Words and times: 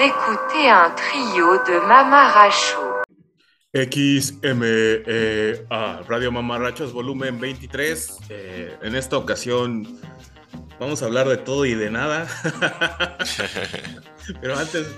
écoutez 0.00 0.72
un 0.72 0.94
trio 0.96 1.62
de 1.64 1.78
mamarachos. 1.86 3.00
XMEA, 3.72 4.42
Radio 6.08 6.32
Mamarrachos, 6.32 6.92
volumen 6.92 7.38
23. 7.38 8.18
Eh, 8.30 8.76
en 8.82 8.96
esta 8.96 9.16
ocasión 9.16 10.00
vamos 10.80 11.02
a 11.02 11.06
hablar 11.06 11.28
de 11.28 11.36
todo 11.36 11.66
y 11.66 11.74
de 11.74 11.90
nada. 11.90 12.26
Pero 14.40 14.58
antes, 14.58 14.88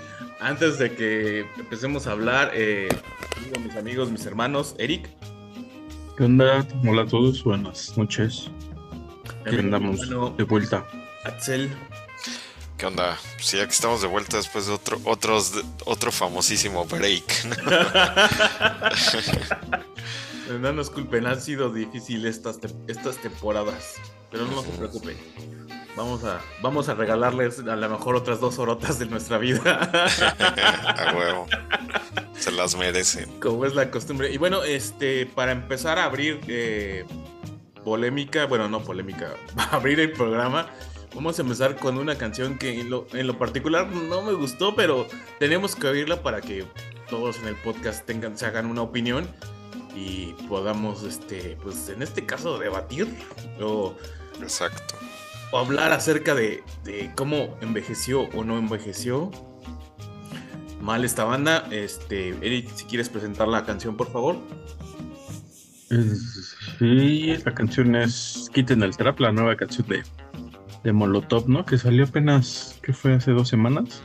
antes 0.41 0.79
de 0.79 0.95
que 0.95 1.41
empecemos 1.59 2.07
a 2.07 2.13
hablar, 2.13 2.53
eh, 2.55 2.89
digo, 3.45 3.61
mis 3.61 3.77
amigos, 3.77 4.11
mis 4.11 4.25
hermanos, 4.25 4.75
Eric. 4.79 5.11
¿Qué 6.17 6.25
onda? 6.25 6.67
Hola 6.87 7.03
a 7.03 7.07
todos, 7.07 7.43
buenas 7.45 7.99
noches. 7.99 8.51
Aquí 9.45 9.59
andamos 9.59 10.09
de 10.37 10.45
vuelta. 10.45 10.87
Axel. 11.25 11.71
¿Qué 12.83 12.87
onda? 12.87 13.17
Sí, 13.39 13.61
aquí 13.61 13.71
estamos 13.71 14.03
de 14.03 14.09
vuelta 14.09 14.39
después 14.39 14.67
de 14.67 14.73
otro, 14.73 14.99
otros, 15.05 15.53
otro 15.85 16.11
famosísimo 16.11 16.85
break. 16.85 17.45
¿no? 17.45 17.55
No 20.59 20.73
nos 20.73 20.91
culpen, 20.91 21.29
han 21.29 21.41
sido 21.41 21.71
difíciles 21.71 22.39
estas, 22.39 22.61
te- 22.61 22.75
estas 22.89 23.19
temporadas. 23.19 23.95
Pero 24.33 24.47
no 24.47 24.63
se 24.63 24.71
preocupen. 24.71 25.17
Vamos 25.97 26.25
a, 26.25 26.41
vamos 26.61 26.89
a 26.89 26.95
regalarles 26.95 27.61
a 27.61 27.77
lo 27.77 27.89
mejor 27.89 28.17
otras 28.17 28.41
dos 28.41 28.59
horotas 28.59 28.99
de 28.99 29.07
nuestra 29.07 29.39
vida. 29.39 29.79
a 30.99 31.15
huevo. 31.17 31.47
Se 32.37 32.51
las 32.51 32.75
merecen. 32.77 33.31
Como 33.39 33.65
es 33.65 33.77
la 33.77 33.93
costumbre. 33.93 34.33
Y 34.33 34.39
bueno, 34.39 34.65
este, 34.65 35.27
para 35.27 35.53
empezar 35.53 36.01
a 36.01 36.05
abrir 36.07 36.41
eh, 36.49 37.05
polémica, 37.85 38.47
bueno, 38.47 38.69
no 38.69 38.83
polémica, 38.83 39.35
abrir 39.71 40.01
el 40.01 40.11
programa, 40.11 40.69
vamos 41.15 41.39
a 41.39 41.43
empezar 41.43 41.77
con 41.77 41.99
una 41.99 42.17
canción 42.17 42.59
que 42.59 42.81
en 42.81 42.91
lo, 42.91 43.07
en 43.13 43.27
lo 43.27 43.39
particular 43.39 43.89
no 43.91 44.23
me 44.23 44.33
gustó, 44.33 44.75
pero 44.75 45.07
tenemos 45.39 45.77
que 45.77 45.87
oírla 45.87 46.23
para 46.23 46.41
que 46.41 46.65
todos 47.11 47.39
en 47.41 47.49
el 47.49 47.57
podcast 47.57 48.05
tengan, 48.07 48.37
se 48.39 48.47
hagan 48.47 48.67
una 48.67 48.83
opinión 48.83 49.29
y 49.95 50.33
podamos, 50.49 51.03
este, 51.03 51.57
pues 51.63 51.89
en 51.91 52.03
este 52.03 52.25
caso, 52.25 52.59
debatir 52.59 53.07
o, 53.61 53.95
Exacto. 54.41 54.95
o 55.53 55.59
hablar 55.59 55.93
acerca 55.93 56.35
de, 56.35 56.63
de 56.85 57.13
cómo 57.15 57.57
envejeció 57.61 58.23
o 58.35 58.43
no 58.45 58.57
envejeció 58.59 59.31
mal 60.81 61.05
esta 61.05 61.25
banda. 61.25 61.69
Este, 61.71 62.31
Eric, 62.41 62.71
si 62.75 62.85
quieres 62.87 63.09
presentar 63.11 63.47
la 63.49 63.65
canción, 63.65 63.97
por 63.97 64.11
favor. 64.11 64.39
Es- 65.91 66.57
Sí, 66.79 67.37
la 67.45 67.55
canción 67.55 67.95
es 67.95 68.49
Quiten 68.53 68.83
el 68.83 68.97
Trap, 68.97 69.21
la 69.21 69.31
nueva 69.31 69.55
canción 69.57 69.87
de, 69.89 70.03
de 70.85 70.93
Molotov, 70.93 71.49
¿no? 71.49 71.65
Que 71.65 71.79
salió 71.79 72.05
apenas, 72.05 72.79
¿qué 72.83 72.93
fue? 72.93 73.15
¿Hace 73.15 73.31
dos 73.33 73.49
semanas? 73.49 74.03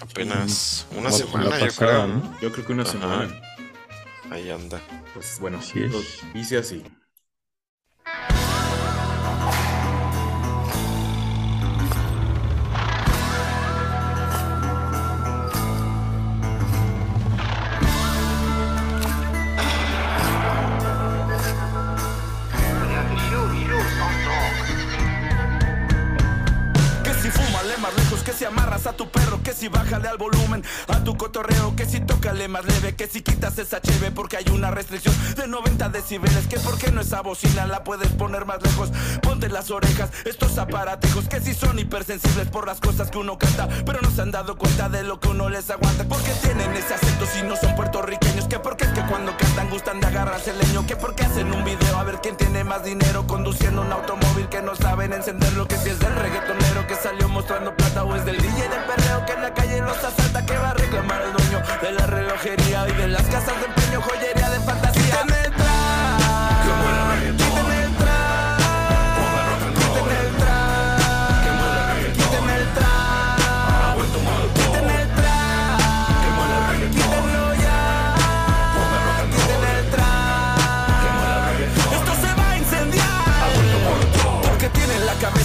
Apenas 0.00 0.86
una 0.92 1.00
O 1.00 1.04
la 1.04 1.10
semana, 1.12 1.44
yo 1.58 1.66
pasada, 1.66 2.04
creo. 2.04 2.06
¿no? 2.08 2.40
Yo 2.40 2.52
creo 2.52 2.66
que 2.66 2.72
una 2.72 2.82
Ajá. 2.82 2.92
semana. 2.92 3.28
Ahí 4.30 4.50
anda. 4.50 4.80
Pues 5.14 5.38
bueno, 5.40 5.58
Así 5.58 5.80
es. 5.82 5.92
lo 5.92 6.00
dice 6.34 6.58
así. 6.58 6.82
Perro, 29.70 29.85
que 29.85 29.85
si 29.85 29.85
bájale 29.86 30.08
al 30.08 30.18
volumen 30.18 30.64
a 30.88 31.04
tu 31.04 31.16
cotorreo, 31.16 31.76
que 31.76 31.86
si 31.86 32.00
tócale 32.00 32.48
más 32.48 32.64
leve, 32.64 32.96
que 32.96 33.06
si 33.06 33.22
quitas 33.22 33.56
esa 33.58 33.80
cheve 33.80 34.10
porque 34.10 34.36
hay 34.36 34.44
una 34.52 34.72
restricción 34.72 35.14
de 35.36 35.46
90 35.46 35.90
decibeles, 35.90 36.46
que 36.48 36.58
por 36.58 36.76
qué 36.76 36.90
no 36.90 37.02
esa 37.02 37.20
bocina 37.20 37.66
la 37.66 37.84
puedes 37.84 38.08
poner 38.08 38.46
más 38.46 38.60
lejos, 38.62 38.90
ponte 39.22 39.48
las 39.48 39.70
orejas, 39.70 40.10
estos 40.24 40.58
aparatejos 40.58 41.28
que 41.28 41.40
si 41.40 41.54
son 41.54 41.78
hipersensibles 41.78 42.48
por 42.48 42.66
las 42.66 42.80
cosas 42.80 43.12
que 43.12 43.18
uno 43.18 43.38
canta, 43.38 43.68
pero 43.84 44.00
no 44.02 44.10
se 44.10 44.22
han 44.22 44.32
dado 44.32 44.58
cuenta 44.58 44.88
de 44.88 45.04
lo 45.04 45.20
que 45.20 45.28
uno 45.28 45.48
les 45.48 45.70
aguanta, 45.70 46.04
porque 46.08 46.32
tienen 46.42 46.72
ese 46.72 46.94
acento 46.94 47.24
si 47.26 47.42
no 47.42 47.54
son 47.54 47.76
puertorriqueños, 47.76 48.48
que 48.48 48.58
porque 48.58 48.86
es 48.86 48.90
que 48.90 49.02
cuando 49.02 49.36
cantan 49.36 49.70
gustan 49.70 50.00
de 50.00 50.06
agarrarse 50.08 50.50
el 50.50 50.58
leño, 50.58 50.84
que 50.86 50.96
porque 50.96 51.24
hacen 51.24 51.52
un 51.52 51.64
video 51.64 51.96
a 51.96 52.02
ver 52.02 52.18
quién 52.20 52.36
tiene 52.36 52.64
más 52.64 52.82
dinero 52.82 53.26
conduciendo 53.28 53.82
un 53.82 53.92
automóvil 53.92 54.48
que 54.48 54.62
no 54.62 54.74
saben 54.74 55.12
encenderlo, 55.12 55.68
que 55.68 55.76
si 55.76 55.90
es 55.90 56.00
del 56.00 56.14
reggaetonero 56.16 56.86
que 56.88 56.96
salió 56.96 57.28
mostrando 57.28 57.76
plata 57.76 58.02
o 58.02 58.16
es 58.16 58.24
del 58.24 58.38
DJ 58.38 58.68
del 58.68 58.84
perreo 58.84 59.26
que 59.26 59.32
en 59.32 59.42
la 59.42 59.54
calle 59.54 59.75
los 59.80 60.02
asalta, 60.02 60.44
que 60.44 60.56
va 60.56 60.70
a 60.70 60.74
reclamar 60.74 61.22
el 61.22 61.32
dueño 61.32 61.62
de 61.82 61.92
la 61.92 62.06
relojería 62.06 62.88
y 62.88 62.92
de 62.92 63.08
las 63.08 63.22
casas 63.24 63.58
de 63.60 63.66
empeño, 63.66 64.00
joyería 64.00 64.50
de 64.50 64.60
fantasía. 64.60 64.85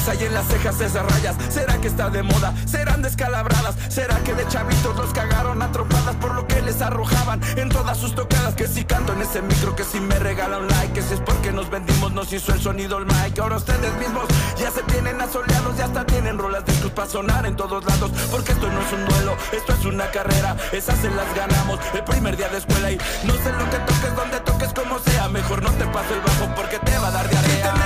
Cabeza 0.01 0.23
y 0.23 0.25
en 0.25 0.34
las 0.34 0.47
cejas 0.47 0.81
esas 0.81 1.06
rayas. 1.06 1.35
¿Será 1.50 1.79
que 1.79 1.88
está 1.88 2.09
de 2.09 2.23
moda? 2.23 2.53
¿Serán 2.66 3.01
descalabradas? 3.01 3.75
¿Será 3.89 4.16
que 4.23 4.34
de 4.34 4.47
chavitos 4.47 4.95
los 4.95 5.13
cagaron 5.13 5.62
a 5.62 5.72
trompadas 5.72 6.16
por 6.16 6.34
lo 6.34 6.47
que 6.47 6.62
les 6.62 6.81
arrojaban 6.81 7.41
en 7.57 7.69
todas 7.69 7.97
sus 7.97 8.16
tocadas? 8.16 8.56
Que 8.56 8.67
si 8.67 8.84
canto 8.84 9.13
en 9.13 9.22
ese 9.22 9.41
micro, 9.41 9.75
que 9.75 9.84
si 9.84 10.00
me 10.00 10.17
regala 10.19 10.57
un 10.57 10.67
like, 10.67 10.94
que 10.94 11.01
si 11.01 11.13
es 11.13 11.19
porque 11.22 11.51
nos 11.51 11.69
vendimos, 11.69 12.12
nos 12.13 12.31
hizo 12.34 12.53
el 12.53 12.62
sonido 12.62 12.97
el 12.97 13.06
mic. 13.06 13.38
Ahora 13.39 13.57
ustedes 13.57 13.94
mismos 13.97 14.25
ya 14.59 14.72
se 14.72 14.81
tienen 14.84 15.19
asoleados, 15.22 15.78
ya 15.78 15.85
hasta 15.85 16.06
tienen 16.06 16.38
rolas 16.38 16.66
de 16.66 16.72
para 16.89 17.09
sonar 17.09 17.45
en 17.45 17.56
todos 17.56 17.83
lados. 17.85 18.12
Porque 18.31 18.53
esto 18.53 18.68
no 18.68 18.81
es 18.81 18.94
un 18.94 19.06
duelo, 19.06 19.35
esto 19.51 19.73
es 19.73 19.85
una 19.85 20.09
carrera. 20.12 20.56
Esas 20.72 20.97
se 21.00 21.09
las 21.09 21.33
ganamos 21.35 21.79
el 21.94 22.03
primer 22.03 22.38
día 22.38 22.50
de 22.50 22.57
escuela 22.57 22.91
y 22.91 22.97
no 23.23 23.33
sé 23.33 23.51
lo 23.51 23.69
que 23.69 23.78
toques, 23.78 24.16
donde 24.16 24.39
toques, 24.39 24.73
como 24.73 25.00
sea. 25.00 25.28
Mejor 25.29 25.62
no 25.62 25.69
te 25.72 25.85
paso 25.85 26.13
el 26.13 26.22
bajo 26.22 26.56
porque 26.56 26.79
te 26.79 26.97
va 26.97 27.07
a 27.07 27.12
dar 27.12 27.29
diarrea. 27.29 27.81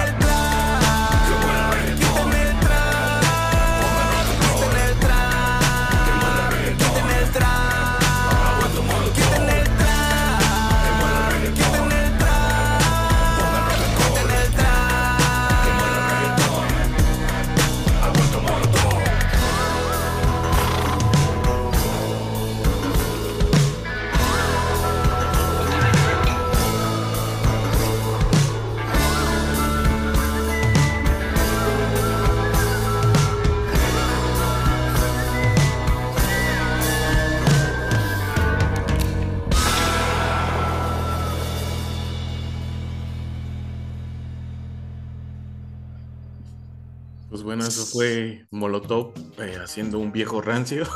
Eso 47.86 47.92
fue 47.94 48.46
Molotov 48.52 49.14
eh, 49.40 49.58
haciendo 49.64 50.00
un 50.00 50.12
viejo 50.12 50.42
rancio. 50.42 50.88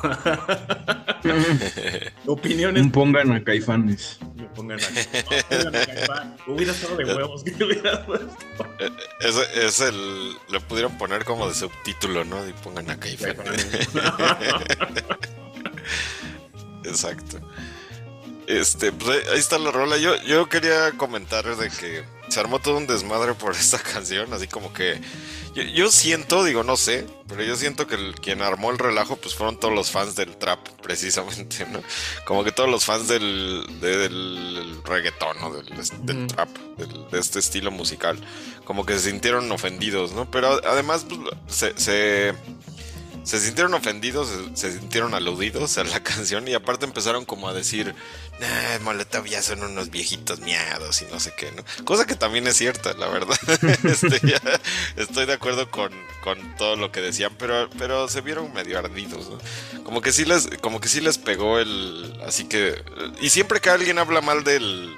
Opiniones. 2.25 2.83
Un 2.83 2.91
pongan 2.91 3.31
a 3.31 3.43
Caifanes. 3.43 4.19
Me 4.35 4.45
pongan 4.47 4.79
a- 4.79 4.87
pongan 5.49 5.75
a 5.75 5.85
Caifán. 5.85 6.37
Hubiera 6.47 6.71
estado 6.71 6.95
de 6.97 7.05
huevos 7.05 7.43
que 7.43 7.63
hubiera 7.63 8.05
puesto. 8.05 8.35
Ese 9.21 9.65
es 9.67 9.79
el. 9.81 10.31
Le 10.49 10.59
pudieron 10.61 10.97
poner 10.97 11.25
como 11.25 11.47
de 11.47 11.53
subtítulo, 11.55 12.23
¿no? 12.25 12.47
Y 12.47 12.53
pongan 12.53 12.89
a 12.89 12.97
Caifán. 12.99 13.35
Exacto. 16.83 17.39
Este, 18.47 18.91
pues 18.91 19.09
ahí- 19.27 19.33
ahí 19.33 19.39
está 19.39 19.59
la 19.59 19.71
rola. 19.71 19.97
Yo, 19.97 20.15
yo 20.23 20.49
quería 20.49 20.91
comentar 20.97 21.45
de 21.55 21.69
que 21.69 22.03
se 22.29 22.39
armó 22.39 22.59
todo 22.59 22.77
un 22.77 22.87
desmadre 22.87 23.33
por 23.33 23.51
esta 23.55 23.79
canción, 23.79 24.31
así 24.33 24.47
como 24.47 24.71
que 24.73 24.99
yo, 25.55 25.63
yo 25.63 25.91
siento, 25.91 26.43
digo, 26.43 26.63
no 26.63 26.77
sé, 26.77 27.05
pero 27.27 27.43
yo 27.43 27.55
siento 27.55 27.87
que 27.87 27.95
el- 27.95 28.15
quien 28.15 28.41
armó 28.41 28.69
el 28.71 28.77
relajo 28.77 29.15
pues 29.17 29.33
fueron 29.35 29.59
todos 29.59 29.73
los 29.73 29.89
fans 29.91 30.15
del 30.15 30.37
trap, 30.37 30.59
precisamente, 30.83 31.65
¿no? 31.65 31.81
Como 32.25 32.43
que 32.43 32.51
todos 32.51 32.69
los 32.69 32.85
fans 32.85 33.07
del, 33.07 33.65
de- 33.81 33.97
del 33.97 34.81
reggaetón, 34.83 35.37
¿no? 35.41 35.51
Del, 35.53 35.65
del 36.05 36.27
trap, 36.27 36.49
del- 36.77 37.09
de 37.09 37.19
este 37.19 37.39
estilo 37.39 37.71
musical, 37.71 38.19
como 38.65 38.85
que 38.85 38.93
se 38.99 39.09
sintieron 39.09 39.51
ofendidos, 39.51 40.11
¿no? 40.13 40.29
Pero 40.29 40.61
además 40.67 41.05
pues, 41.09 41.19
se, 41.47 41.77
se, 41.79 42.33
se 43.29 43.39
sintieron 43.39 43.75
ofendidos, 43.75 44.27
se, 44.55 44.71
sintieron 44.71 45.13
aludidos 45.13 45.77
a 45.77 45.83
la 45.83 45.99
canción 46.03 46.47
y 46.47 46.55
aparte 46.55 46.85
empezaron 46.85 47.25
como 47.25 47.47
a 47.47 47.53
decir, 47.53 47.93
nah, 48.39 48.79
Molotov 48.81 49.25
ya 49.25 49.43
son 49.43 49.61
unos 49.61 49.91
viejitos 49.91 50.39
miados 50.39 51.03
y 51.03 51.05
no 51.11 51.19
sé 51.19 51.31
qué, 51.37 51.51
¿no? 51.51 51.63
Cosa 51.85 52.07
que 52.07 52.15
también 52.15 52.47
es 52.47 52.57
cierta, 52.57 52.93
la 52.93 53.07
verdad. 53.07 53.37
Este, 53.83 54.19
estoy 54.97 55.25
de 55.25 55.33
acuerdo 55.33 55.69
con, 55.69 55.91
con 56.23 56.55
todo 56.57 56.75
lo 56.75 56.91
que 56.91 57.01
decían, 57.01 57.31
pero, 57.37 57.69
pero 57.77 58.07
se 58.07 58.21
vieron 58.21 58.51
medio 58.51 58.79
ardidos, 58.79 59.29
¿no? 59.29 59.83
Como 59.83 60.01
que 60.01 60.11
sí 60.11 60.25
les, 60.25 60.47
como 60.61 60.81
que 60.81 60.87
sí 60.87 60.99
les 60.99 61.17
pegó 61.17 61.59
el. 61.59 62.19
Así 62.25 62.45
que. 62.45 62.83
Y 63.21 63.29
siempre 63.29 63.59
que 63.59 63.69
alguien 63.69 63.99
habla 63.99 64.21
mal 64.21 64.43
del, 64.43 64.95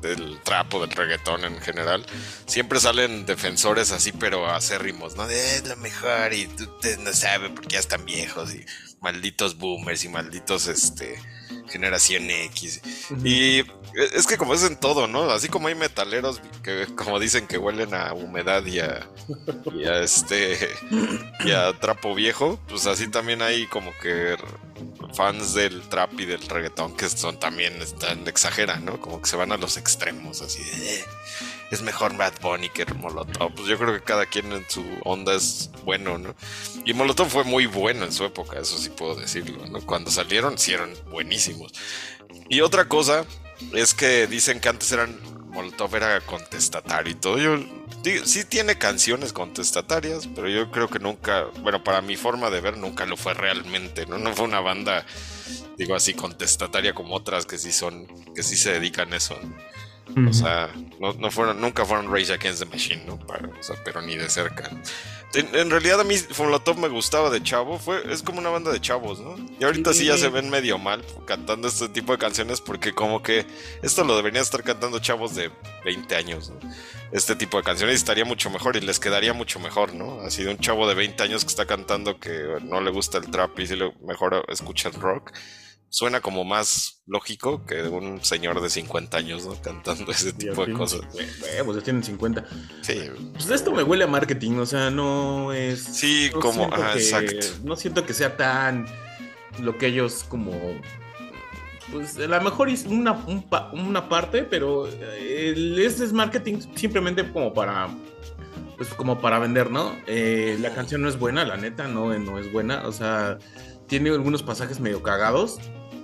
del, 0.00 0.16
del 0.16 0.40
trap 0.42 0.74
o 0.74 0.80
del 0.80 0.90
reggaetón 0.90 1.44
en 1.44 1.60
general, 1.60 2.04
siempre 2.46 2.80
salen 2.80 3.26
defensores 3.26 3.90
así, 3.92 4.12
pero 4.12 4.46
acérrimos, 4.48 5.16
¿no? 5.16 5.26
De 5.26 5.56
es 5.56 5.66
lo 5.66 5.76
mejor 5.76 6.32
y 6.32 6.46
te- 6.80 6.96
no 6.98 7.12
sabes 7.12 7.50
porque 7.50 7.74
ya 7.74 7.78
están 7.80 8.04
viejos 8.04 8.54
y 8.54 8.64
malditos 9.00 9.56
boomers 9.58 10.04
y 10.04 10.08
malditos 10.08 10.66
este 10.66 11.20
generación 11.68 12.30
X. 12.30 12.80
Y 13.24 13.60
es 14.14 14.26
que 14.26 14.36
como 14.36 14.54
es 14.54 14.62
en 14.64 14.76
todo, 14.76 15.06
¿no? 15.06 15.30
Así 15.30 15.48
como 15.48 15.68
hay 15.68 15.74
metaleros 15.74 16.40
que 16.62 16.86
como 16.94 17.18
dicen 17.18 17.46
que 17.46 17.58
huelen 17.58 17.94
a 17.94 18.12
humedad 18.14 18.64
y 18.64 18.80
a, 18.80 19.08
y 19.74 19.84
a 19.84 20.00
este 20.00 20.58
y 21.44 21.50
a 21.52 21.72
trapo 21.78 22.14
viejo, 22.14 22.58
pues 22.68 22.86
así 22.86 23.08
también 23.08 23.42
hay 23.42 23.66
como 23.66 23.92
que 24.02 24.36
fans 25.14 25.54
del 25.54 25.82
trap 25.88 26.18
y 26.20 26.26
del 26.26 26.42
reggaetón 26.48 26.96
que 26.96 27.08
son 27.08 27.38
también 27.40 27.80
están 27.82 28.26
exageran, 28.28 28.84
¿no? 28.84 29.00
Como 29.00 29.20
que 29.20 29.28
se 29.28 29.36
van 29.36 29.52
a 29.52 29.56
los 29.56 29.76
extremos, 29.76 30.42
así 30.42 30.62
de 30.62 30.94
"Eh, 30.96 31.04
es 31.70 31.82
mejor 31.82 32.16
Bad 32.16 32.34
Bunny 32.40 32.68
que 32.70 32.84
Molotov. 32.86 33.54
Pues 33.54 33.68
yo 33.68 33.78
creo 33.78 33.92
que 33.92 34.02
cada 34.02 34.26
quien 34.26 34.52
en 34.52 34.64
su 34.68 34.84
onda 35.04 35.34
es 35.34 35.70
bueno, 35.84 36.18
¿no? 36.18 36.34
Y 36.84 36.94
Molotov 36.94 37.28
fue 37.28 37.44
muy 37.44 37.66
bueno 37.66 38.04
en 38.04 38.12
su 38.12 38.24
época, 38.24 38.58
eso 38.58 38.78
sí 38.78 38.90
puedo 38.90 39.14
decirlo, 39.14 39.66
¿no? 39.66 39.80
Cuando 39.80 40.10
salieron, 40.10 40.58
sí 40.58 40.72
eran 40.72 40.92
buenísimos. 41.10 41.72
Y 42.48 42.60
otra 42.60 42.86
cosa 42.88 43.24
es 43.74 43.94
que 43.94 44.26
dicen 44.26 44.60
que 44.60 44.68
antes 44.68 44.90
eran 44.92 45.18
Molotov 45.50 45.94
era 45.96 46.20
contestatario 46.20 47.12
y 47.12 47.16
todo. 47.16 47.38
Yo 47.38 47.58
sí 48.24 48.44
tiene 48.44 48.78
canciones 48.78 49.32
contestatarias, 49.32 50.28
pero 50.34 50.48
yo 50.48 50.70
creo 50.70 50.88
que 50.88 50.98
nunca, 50.98 51.46
bueno, 51.60 51.82
para 51.82 52.00
mi 52.00 52.16
forma 52.16 52.50
de 52.50 52.60
ver, 52.60 52.76
nunca 52.76 53.06
lo 53.06 53.16
fue 53.16 53.34
realmente, 53.34 54.06
¿no? 54.06 54.18
No 54.18 54.34
fue 54.34 54.44
una 54.44 54.60
banda, 54.60 55.04
digo 55.76 55.94
así, 55.94 56.14
contestataria 56.14 56.94
como 56.94 57.14
otras 57.14 57.44
que 57.46 57.58
sí 57.58 57.72
son, 57.72 58.06
que 58.34 58.42
sí 58.42 58.56
se 58.56 58.72
dedican 58.72 59.12
a 59.12 59.16
eso. 59.16 59.38
O 60.28 60.32
sea, 60.32 60.70
no, 61.00 61.12
no 61.14 61.30
fueron, 61.30 61.60
nunca 61.60 61.84
fueron 61.84 62.12
Rage 62.12 62.32
Against 62.32 62.60
the 62.60 62.66
Machine, 62.66 63.04
¿no? 63.06 63.18
Para- 63.18 63.48
o 63.48 63.62
sea, 63.62 63.76
pero 63.84 64.00
ni 64.02 64.16
de 64.16 64.28
cerca. 64.28 64.70
En, 65.34 65.54
en 65.54 65.70
realidad 65.70 66.00
a 66.00 66.04
mí 66.04 66.14
Molotov 66.38 66.78
me 66.78 66.88
gustaba 66.88 67.28
de 67.30 67.42
chavo, 67.42 67.78
fue, 67.78 68.02
es 68.10 68.22
como 68.22 68.38
una 68.38 68.48
banda 68.48 68.72
de 68.72 68.80
chavos, 68.80 69.20
¿no? 69.20 69.36
Y 69.60 69.64
ahorita 69.64 69.92
sí 69.92 70.06
ya 70.06 70.16
se 70.16 70.28
ven 70.30 70.48
medio 70.48 70.78
mal 70.78 71.04
cantando 71.26 71.68
este 71.68 71.88
tipo 71.90 72.12
de 72.12 72.18
canciones 72.18 72.60
porque 72.62 72.94
como 72.94 73.22
que 73.22 73.44
esto 73.82 74.04
lo 74.04 74.16
deberían 74.16 74.42
estar 74.42 74.62
cantando 74.64 74.98
chavos 75.00 75.34
de 75.34 75.50
20 75.84 76.16
años, 76.16 76.48
¿no? 76.50 76.58
Este 77.12 77.36
tipo 77.36 77.58
de 77.58 77.62
canciones 77.62 77.96
estaría 77.96 78.24
mucho 78.24 78.48
mejor 78.50 78.76
y 78.76 78.80
les 78.80 78.98
quedaría 78.98 79.34
mucho 79.34 79.60
mejor, 79.60 79.92
¿no? 79.94 80.20
Así 80.22 80.42
de 80.42 80.50
un 80.50 80.58
chavo 80.58 80.88
de 80.88 80.94
20 80.94 81.22
años 81.22 81.44
que 81.44 81.48
está 81.50 81.66
cantando 81.66 82.18
que 82.18 82.56
no 82.62 82.80
le 82.80 82.90
gusta 82.90 83.18
el 83.18 83.30
trap 83.30 83.58
y 83.60 83.66
si 83.66 83.76
le 83.76 83.92
mejor 84.02 84.44
escucha 84.48 84.88
el 84.88 84.94
rock. 84.94 85.32
Suena 85.90 86.20
como 86.20 86.44
más 86.44 87.02
lógico 87.06 87.64
que 87.64 87.82
un 87.82 88.22
señor 88.22 88.60
de 88.60 88.68
50 88.68 89.16
años, 89.16 89.46
¿no? 89.46 89.54
Cantando 89.62 90.10
ese 90.12 90.32
tipo 90.34 90.66
de 90.66 90.72
cosas. 90.74 91.00
50, 91.12 91.46
eh, 91.48 91.62
pues 91.64 91.78
ya 91.78 91.82
tienen 91.84 92.04
50. 92.04 92.44
Sí, 92.82 93.00
Pues 93.32 93.48
esto 93.50 93.72
me 93.72 93.82
huele 93.82 94.04
a 94.04 94.06
marketing, 94.06 94.58
o 94.58 94.66
sea, 94.66 94.90
no 94.90 95.52
es. 95.52 95.82
sí, 95.82 96.30
no 96.34 96.40
como, 96.40 96.68
que- 96.70 96.76
exacto. 96.98 97.46
No 97.64 97.74
siento 97.76 98.04
que 98.04 98.12
sea 98.12 98.36
tan 98.36 98.86
lo 99.60 99.78
que 99.78 99.86
ellos 99.86 100.24
como. 100.28 100.52
Pues 101.90 102.18
a 102.18 102.26
lo 102.26 102.40
mejor 102.42 102.68
es 102.68 102.84
una, 102.84 103.12
un 103.12 103.46
una 103.72 104.08
parte, 104.10 104.42
pero 104.42 104.86
eh, 104.88 105.52
el- 105.56 105.78
este 105.78 106.04
es 106.04 106.12
marketing 106.12 106.58
simplemente 106.74 107.30
como 107.32 107.54
para. 107.54 107.88
Pues 108.76 108.90
como 108.90 109.20
para 109.20 109.38
vender, 109.38 109.70
¿no? 109.70 109.96
Eh, 110.06 110.56
la 110.60 110.72
canción 110.74 111.00
no 111.02 111.08
es 111.08 111.18
buena, 111.18 111.44
la 111.44 111.56
neta, 111.56 111.88
no, 111.88 112.16
no 112.18 112.38
es 112.38 112.52
buena. 112.52 112.86
O 112.86 112.92
sea, 112.92 113.38
tiene 113.88 114.10
algunos 114.10 114.42
pasajes 114.44 114.78
medio 114.78 115.02
cagados, 115.02 115.58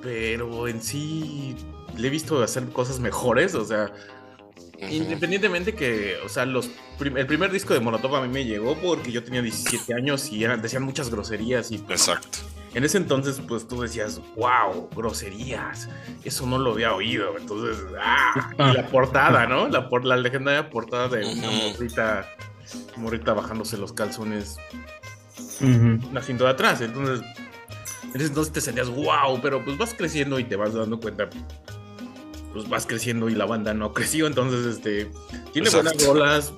pero 0.04 0.68
en 0.68 0.80
sí 0.82 1.56
le 1.96 2.06
he 2.06 2.10
visto 2.10 2.40
hacer 2.42 2.68
cosas 2.68 3.00
mejores, 3.00 3.54
o 3.56 3.64
sea. 3.64 3.90
Independientemente 4.90 5.74
que, 5.74 6.16
o 6.24 6.28
sea, 6.28 6.44
los 6.44 6.68
prim- 6.98 7.16
el 7.16 7.26
primer 7.26 7.50
disco 7.50 7.72
de 7.72 7.80
Molotov 7.80 8.16
a 8.16 8.20
mí 8.22 8.28
me 8.28 8.44
llegó 8.44 8.76
porque 8.76 9.12
yo 9.12 9.24
tenía 9.24 9.40
17 9.40 9.94
años 9.94 10.30
y 10.30 10.44
eran, 10.44 10.60
decían 10.60 10.82
muchas 10.82 11.08
groserías 11.10 11.70
y 11.70 11.76
Exacto. 11.76 12.38
en 12.74 12.84
ese 12.84 12.98
entonces 12.98 13.40
pues 13.48 13.66
tú 13.66 13.80
decías, 13.80 14.20
wow, 14.36 14.90
groserías, 14.94 15.88
eso 16.24 16.46
no 16.46 16.58
lo 16.58 16.72
había 16.72 16.92
oído, 16.92 17.38
entonces, 17.38 17.82
ah, 17.98 18.50
y 18.58 18.76
la 18.76 18.86
portada, 18.88 19.46
¿no? 19.46 19.68
La, 19.68 19.88
por, 19.88 20.04
la 20.04 20.16
legendaria 20.18 20.68
portada 20.68 21.08
de 21.08 21.24
una 21.24 21.50
morrita, 21.50 22.28
morrita 22.96 23.32
bajándose 23.32 23.78
los 23.78 23.92
calzones, 23.94 24.56
Ujú. 25.60 26.08
una 26.10 26.20
cinta 26.20 26.44
de 26.44 26.50
atrás, 26.50 26.80
entonces, 26.82 27.24
en 28.14 28.20
ese 28.20 28.28
entonces 28.28 28.52
te 28.52 28.60
sentías, 28.60 28.88
wow, 28.88 29.40
pero 29.42 29.64
pues 29.64 29.76
vas 29.76 29.92
creciendo 29.94 30.38
y 30.38 30.44
te 30.44 30.56
vas 30.56 30.72
dando 30.74 30.98
cuenta 31.00 31.28
pues 32.52 32.68
vas 32.68 32.86
creciendo 32.86 33.28
y 33.28 33.34
la 33.34 33.46
banda 33.46 33.74
no 33.74 33.92
creció, 33.94 34.26
entonces 34.26 34.64
este 34.76 35.10
tiene 35.52 35.68
Exacto. 35.68 35.90
buenas 36.06 36.06
rolas, 36.06 36.52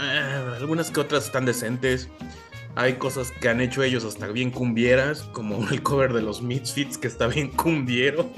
eh, 0.00 0.54
algunas 0.60 0.90
que 0.90 1.00
otras 1.00 1.24
están 1.26 1.44
decentes. 1.46 2.08
Hay 2.74 2.92
cosas 2.94 3.32
que 3.40 3.48
han 3.48 3.60
hecho 3.60 3.82
ellos 3.82 4.04
hasta 4.04 4.28
bien 4.28 4.52
cumbieras, 4.52 5.22
como 5.32 5.68
el 5.70 5.82
cover 5.82 6.12
de 6.12 6.22
los 6.22 6.42
Misfits 6.42 6.96
que 6.96 7.08
está 7.08 7.26
bien 7.26 7.48
cumbiero. 7.50 8.30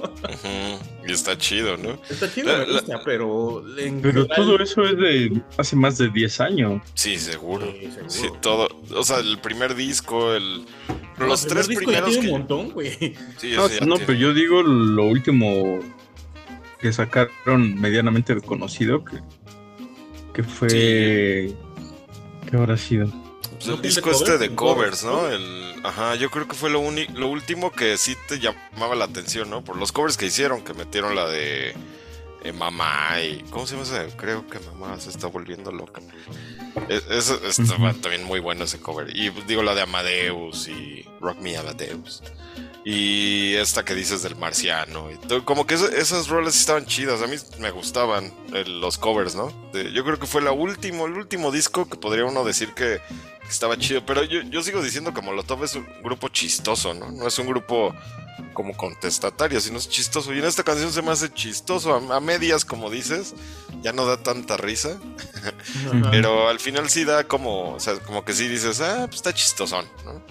Y 1.06 1.12
está 1.12 1.36
chido, 1.36 1.76
¿no? 1.76 1.98
está 2.08 2.32
chido, 2.32 2.46
me 2.46 2.52
La- 2.58 2.64
la- 2.66 2.72
gusta, 2.80 3.00
pero 3.04 3.62
en 3.76 4.00
Pero 4.00 4.22
general- 4.22 4.36
todo 4.36 4.62
eso 4.62 4.82
es 4.84 4.96
de 4.96 5.42
hace 5.58 5.76
más 5.76 5.98
de 5.98 6.08
10 6.08 6.40
años. 6.40 6.80
Sí, 6.94 7.18
seguro. 7.18 7.66
Sí, 7.72 7.86
seguro. 7.90 8.08
Sí, 8.08 8.28
todo. 8.40 8.68
O 8.94 9.02
sea, 9.02 9.18
el 9.18 9.38
primer 9.40 9.74
disco, 9.74 10.32
el. 10.32 10.64
Los 11.26 11.46
tres 11.46 11.66
primeros 11.66 12.10
tiene 12.10 12.20
que. 12.22 12.32
un 12.32 12.40
montón, 12.40 12.70
güey. 12.70 13.14
Sí, 13.36 13.52
No, 13.54 13.68
no, 13.86 13.96
pero 13.98 14.14
yo 14.14 14.34
digo 14.34 14.62
lo 14.62 15.04
último 15.04 15.80
que 16.80 16.92
sacaron 16.92 17.80
medianamente 17.80 18.40
conocido, 18.40 19.04
que, 19.04 19.18
que 20.32 20.42
fue... 20.42 21.52
¿Qué 22.50 22.56
habrá 22.56 22.76
sido? 22.76 23.06
Pues 23.52 23.66
¿No 23.66 23.74
el 23.74 23.82
disco 23.82 24.10
covers? 24.10 24.20
este 24.20 24.32
de 24.32 24.38
¿Tiene 24.38 24.56
covers, 24.56 25.04
¿no? 25.04 25.28
El, 25.28 25.74
ajá, 25.84 26.14
yo 26.14 26.30
creo 26.30 26.48
que 26.48 26.56
fue 26.56 26.70
lo, 26.70 26.82
lo 27.14 27.28
último 27.28 27.70
que 27.70 27.98
sí 27.98 28.16
te 28.26 28.38
llamaba 28.38 28.94
la 28.94 29.04
atención, 29.04 29.50
¿no? 29.50 29.62
Por 29.62 29.76
los 29.76 29.92
covers 29.92 30.16
que 30.16 30.26
hicieron, 30.26 30.62
que 30.62 30.72
metieron 30.72 31.14
la 31.14 31.28
de 31.28 31.74
eh, 32.42 32.52
Mamá 32.52 33.20
y... 33.22 33.42
¿Cómo 33.50 33.66
se 33.66 33.76
llama 33.76 33.86
ese? 33.86 34.16
Creo 34.16 34.46
que 34.46 34.58
Mamá 34.60 34.98
se 35.00 35.10
está 35.10 35.26
volviendo 35.26 35.70
loca. 35.72 36.00
Es, 36.88 37.04
es- 37.08 37.30
también 38.00 38.24
muy 38.24 38.40
bueno 38.40 38.64
ese 38.64 38.80
cover. 38.80 39.14
Y 39.16 39.30
pues, 39.30 39.46
digo 39.46 39.62
la 39.62 39.74
de 39.74 39.82
Amadeus 39.82 40.68
y 40.68 41.04
Rock 41.20 41.38
Me 41.40 41.56
Amadeus. 41.56 42.22
Y 42.84 43.54
esta 43.56 43.84
que 43.84 43.94
dices 43.94 44.22
del 44.22 44.36
marciano. 44.36 45.10
y 45.10 45.16
todo, 45.16 45.44
como 45.44 45.66
que 45.66 45.74
eso- 45.74 45.90
esas 45.90 46.28
roles 46.28 46.56
estaban 46.58 46.86
chidas. 46.86 47.20
A 47.20 47.26
mí 47.26 47.36
me 47.58 47.70
gustaban 47.70 48.32
eh, 48.54 48.64
los 48.66 48.96
covers, 48.96 49.34
¿no? 49.34 49.52
De- 49.72 49.92
yo 49.92 50.02
creo 50.04 50.18
que 50.18 50.26
fue 50.26 50.40
la 50.40 50.52
último, 50.52 51.06
el 51.06 51.12
último 51.12 51.50
disco 51.52 51.86
que 51.88 51.96
podría 51.98 52.24
uno 52.24 52.42
decir 52.42 52.72
que, 52.72 53.00
que 53.42 53.48
estaba 53.48 53.76
chido. 53.76 54.04
Pero 54.06 54.24
yo, 54.24 54.40
yo 54.42 54.62
sigo 54.62 54.82
diciendo 54.82 55.12
que 55.12 55.20
Molotov 55.20 55.62
es 55.64 55.74
un 55.74 55.86
grupo 56.02 56.28
chistoso, 56.28 56.94
¿no? 56.94 57.10
No 57.10 57.26
es 57.28 57.38
un 57.38 57.48
grupo 57.48 57.94
como 58.54 58.74
contestatario, 58.74 59.60
sino 59.60 59.76
es 59.76 59.86
chistoso. 59.88 60.32
Y 60.32 60.38
en 60.38 60.46
esta 60.46 60.62
canción 60.62 60.90
se 60.90 61.02
me 61.02 61.10
hace 61.10 61.30
chistoso. 61.30 61.94
A, 61.94 62.16
a 62.16 62.20
medias, 62.20 62.64
como 62.64 62.88
dices, 62.88 63.34
ya 63.82 63.92
no 63.92 64.06
da 64.06 64.16
tanta 64.22 64.56
risa. 64.56 64.98
Pero 66.10 66.48
al 66.48 66.58
final 66.58 66.88
sí 66.88 67.04
da 67.04 67.24
como, 67.24 67.74
o 67.74 67.80
sea, 67.80 67.94
como 68.00 68.24
que 68.24 68.32
sí 68.32 68.48
dices, 68.48 68.80
ah, 68.80 69.02
pues 69.04 69.16
está 69.16 69.34
chistosón, 69.34 69.86
¿no? 70.06 70.22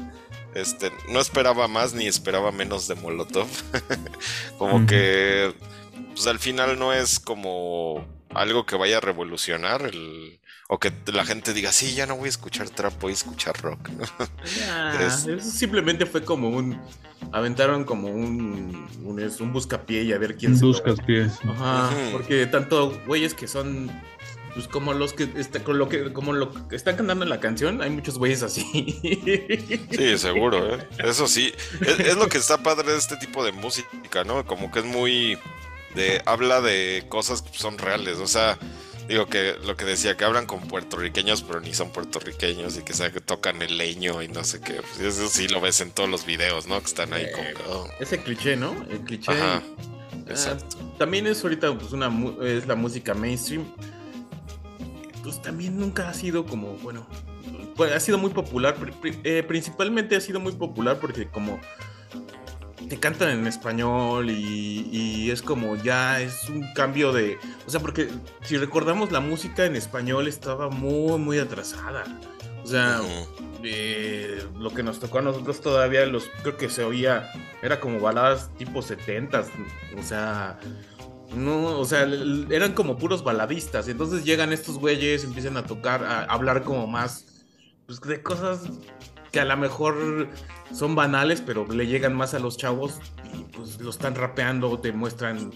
Este, 0.61 0.91
no 1.09 1.19
esperaba 1.19 1.67
más 1.67 1.93
ni 1.93 2.07
esperaba 2.07 2.51
menos 2.51 2.87
de 2.87 2.95
Molotov. 2.95 3.47
como 4.57 4.85
que, 4.85 5.53
pues 6.13 6.27
al 6.27 6.39
final 6.39 6.77
no 6.79 6.93
es 6.93 7.19
como 7.19 8.05
algo 8.29 8.65
que 8.65 8.75
vaya 8.75 8.97
a 8.97 9.01
revolucionar 9.01 9.83
el, 9.83 10.39
o 10.67 10.79
que 10.79 10.91
la 11.11 11.25
gente 11.25 11.53
diga, 11.53 11.71
sí, 11.71 11.95
ya 11.95 12.05
no 12.05 12.15
voy 12.15 12.27
a 12.27 12.29
escuchar 12.29 12.69
trap, 12.69 12.99
voy 13.01 13.11
a 13.11 13.15
escuchar 13.15 13.59
rock, 13.61 13.89
¿no? 13.89 14.05
Ya, 14.59 15.07
Es- 15.07 15.25
Eso 15.25 15.49
simplemente 15.49 16.05
fue 16.05 16.23
como 16.23 16.49
un. 16.49 16.79
Aventaron 17.31 17.83
como 17.83 18.07
un. 18.09 18.87
Un, 19.03 19.31
un 19.39 19.53
buscapié 19.53 20.03
y 20.03 20.13
a 20.13 20.17
ver 20.17 20.37
quién 20.37 20.57
se. 20.57 20.65
Buscas 20.65 20.99
pies. 21.01 21.33
Ajá, 21.43 21.89
porque 22.11 22.45
tanto 22.47 22.99
güeyes 23.07 23.33
que 23.33 23.47
son. 23.47 23.91
Pues 24.59 24.67
como 24.67 24.93
los 24.93 25.13
que, 25.13 25.25
está, 25.37 25.63
con 25.63 25.77
lo 25.77 25.87
que 25.87 26.11
como 26.11 26.33
lo 26.33 26.67
que 26.67 26.75
están 26.75 26.97
cantando 26.97 27.23
en 27.23 27.29
la 27.29 27.39
canción, 27.39 27.81
hay 27.81 27.89
muchos 27.89 28.17
güeyes 28.17 28.43
así. 28.43 28.65
Sí, 29.89 30.17
seguro, 30.17 30.75
¿eh? 30.75 30.85
Eso 30.97 31.29
sí. 31.29 31.53
Es, 31.79 31.97
es 31.97 32.17
lo 32.17 32.27
que 32.27 32.37
está 32.37 32.61
padre 32.61 32.91
de 32.91 32.97
este 32.97 33.15
tipo 33.15 33.45
de 33.45 33.53
música, 33.53 34.25
¿no? 34.25 34.45
Como 34.45 34.69
que 34.69 34.79
es 34.79 34.85
muy. 34.85 35.37
de 35.95 36.21
habla 36.25 36.59
de 36.59 37.05
cosas 37.07 37.41
que 37.41 37.57
son 37.57 37.77
reales. 37.77 38.17
O 38.17 38.27
sea, 38.27 38.59
Digo 39.07 39.27
que 39.27 39.55
lo 39.65 39.77
que 39.77 39.85
decía, 39.85 40.17
que 40.17 40.25
hablan 40.25 40.45
con 40.45 40.59
puertorriqueños, 40.67 41.41
pero 41.41 41.61
ni 41.61 41.73
son 41.73 41.89
puertorriqueños 41.89 42.77
y 42.77 42.83
que, 42.83 42.93
sea, 42.93 43.11
que 43.11 43.21
tocan 43.21 43.61
el 43.61 43.77
leño 43.77 44.21
y 44.21 44.27
no 44.27 44.43
sé 44.43 44.59
qué. 44.59 44.81
Pues 44.81 44.99
eso 44.99 45.29
sí 45.29 45.47
lo 45.47 45.61
ves 45.61 45.79
en 45.79 45.89
todos 45.91 46.09
los 46.09 46.25
videos, 46.25 46.67
¿no? 46.67 46.79
Que 46.79 46.85
están 46.85 47.13
ahí 47.13 47.25
como... 47.31 47.47
que, 47.47 47.63
oh, 47.69 47.89
Ese 47.99 48.21
cliché, 48.21 48.55
¿no? 48.55 48.75
El 48.91 48.99
cliché. 48.99 49.31
Ajá, 49.31 49.63
Ah, 50.29 50.57
también 50.97 51.27
es 51.27 51.43
ahorita 51.43 51.77
pues, 51.77 51.91
una, 51.91 52.11
es 52.43 52.67
la 52.67 52.75
música 52.75 53.13
mainstream. 53.13 53.65
Pues 55.23 55.41
también 55.41 55.79
nunca 55.79 56.09
ha 56.09 56.13
sido 56.13 56.45
como, 56.45 56.73
bueno, 56.77 57.05
pues, 57.75 57.91
ha 57.91 57.99
sido 57.99 58.17
muy 58.17 58.31
popular. 58.31 58.75
eh, 59.23 59.43
principalmente 59.47 60.15
ha 60.15 60.21
sido 60.21 60.39
muy 60.39 60.53
popular 60.53 60.99
porque 60.99 61.27
como 61.27 61.59
te 62.87 62.99
cantan 62.99 63.29
en 63.29 63.47
español 63.47 64.29
y, 64.29 64.89
y 64.91 65.31
es 65.31 65.41
como 65.41 65.75
ya 65.75 66.21
es 66.21 66.49
un 66.49 66.73
cambio 66.73 67.13
de... 67.13 67.37
O 67.67 67.69
sea, 67.69 67.79
porque 67.79 68.09
si 68.41 68.57
recordamos 68.57 69.11
la 69.11 69.19
música 69.19 69.65
en 69.65 69.75
español 69.75 70.27
estaba 70.27 70.69
muy, 70.69 71.19
muy 71.19 71.37
atrasada. 71.37 72.03
O 72.63 72.67
sea, 72.67 73.01
eh, 73.63 74.43
lo 74.57 74.71
que 74.71 74.83
nos 74.83 74.99
tocó 74.99 75.19
a 75.19 75.21
nosotros 75.21 75.61
todavía, 75.61 76.05
los 76.05 76.29
creo 76.41 76.57
que 76.57 76.69
se 76.69 76.83
oía, 76.83 77.31
era 77.61 77.79
como 77.79 77.99
baladas 77.99 78.49
tipo 78.57 78.81
70 78.81 79.45
o 79.97 80.03
sea, 80.03 80.59
no, 81.35 81.79
o 81.79 81.85
sea, 81.85 82.07
eran 82.49 82.73
como 82.73 82.97
puros 82.97 83.23
baladistas, 83.23 83.87
entonces 83.87 84.25
llegan 84.25 84.51
estos 84.51 84.77
güeyes, 84.77 85.23
empiezan 85.23 85.57
a 85.57 85.65
tocar, 85.65 86.03
a 86.03 86.23
hablar 86.23 86.63
como 86.63 86.87
más, 86.87 87.43
pues 87.85 88.01
de 88.01 88.21
cosas 88.21 88.61
que 89.31 89.39
a 89.39 89.45
lo 89.45 89.55
mejor 89.57 90.27
son 90.73 90.95
banales, 90.95 91.41
pero 91.41 91.67
le 91.67 91.87
llegan 91.87 92.15
más 92.15 92.33
a 92.33 92.39
los 92.39 92.57
chavos 92.57 92.99
y 93.33 93.43
pues 93.55 93.79
lo 93.79 93.89
están 93.89 94.15
rapeando, 94.15 94.79
te 94.79 94.91
muestran, 94.91 95.51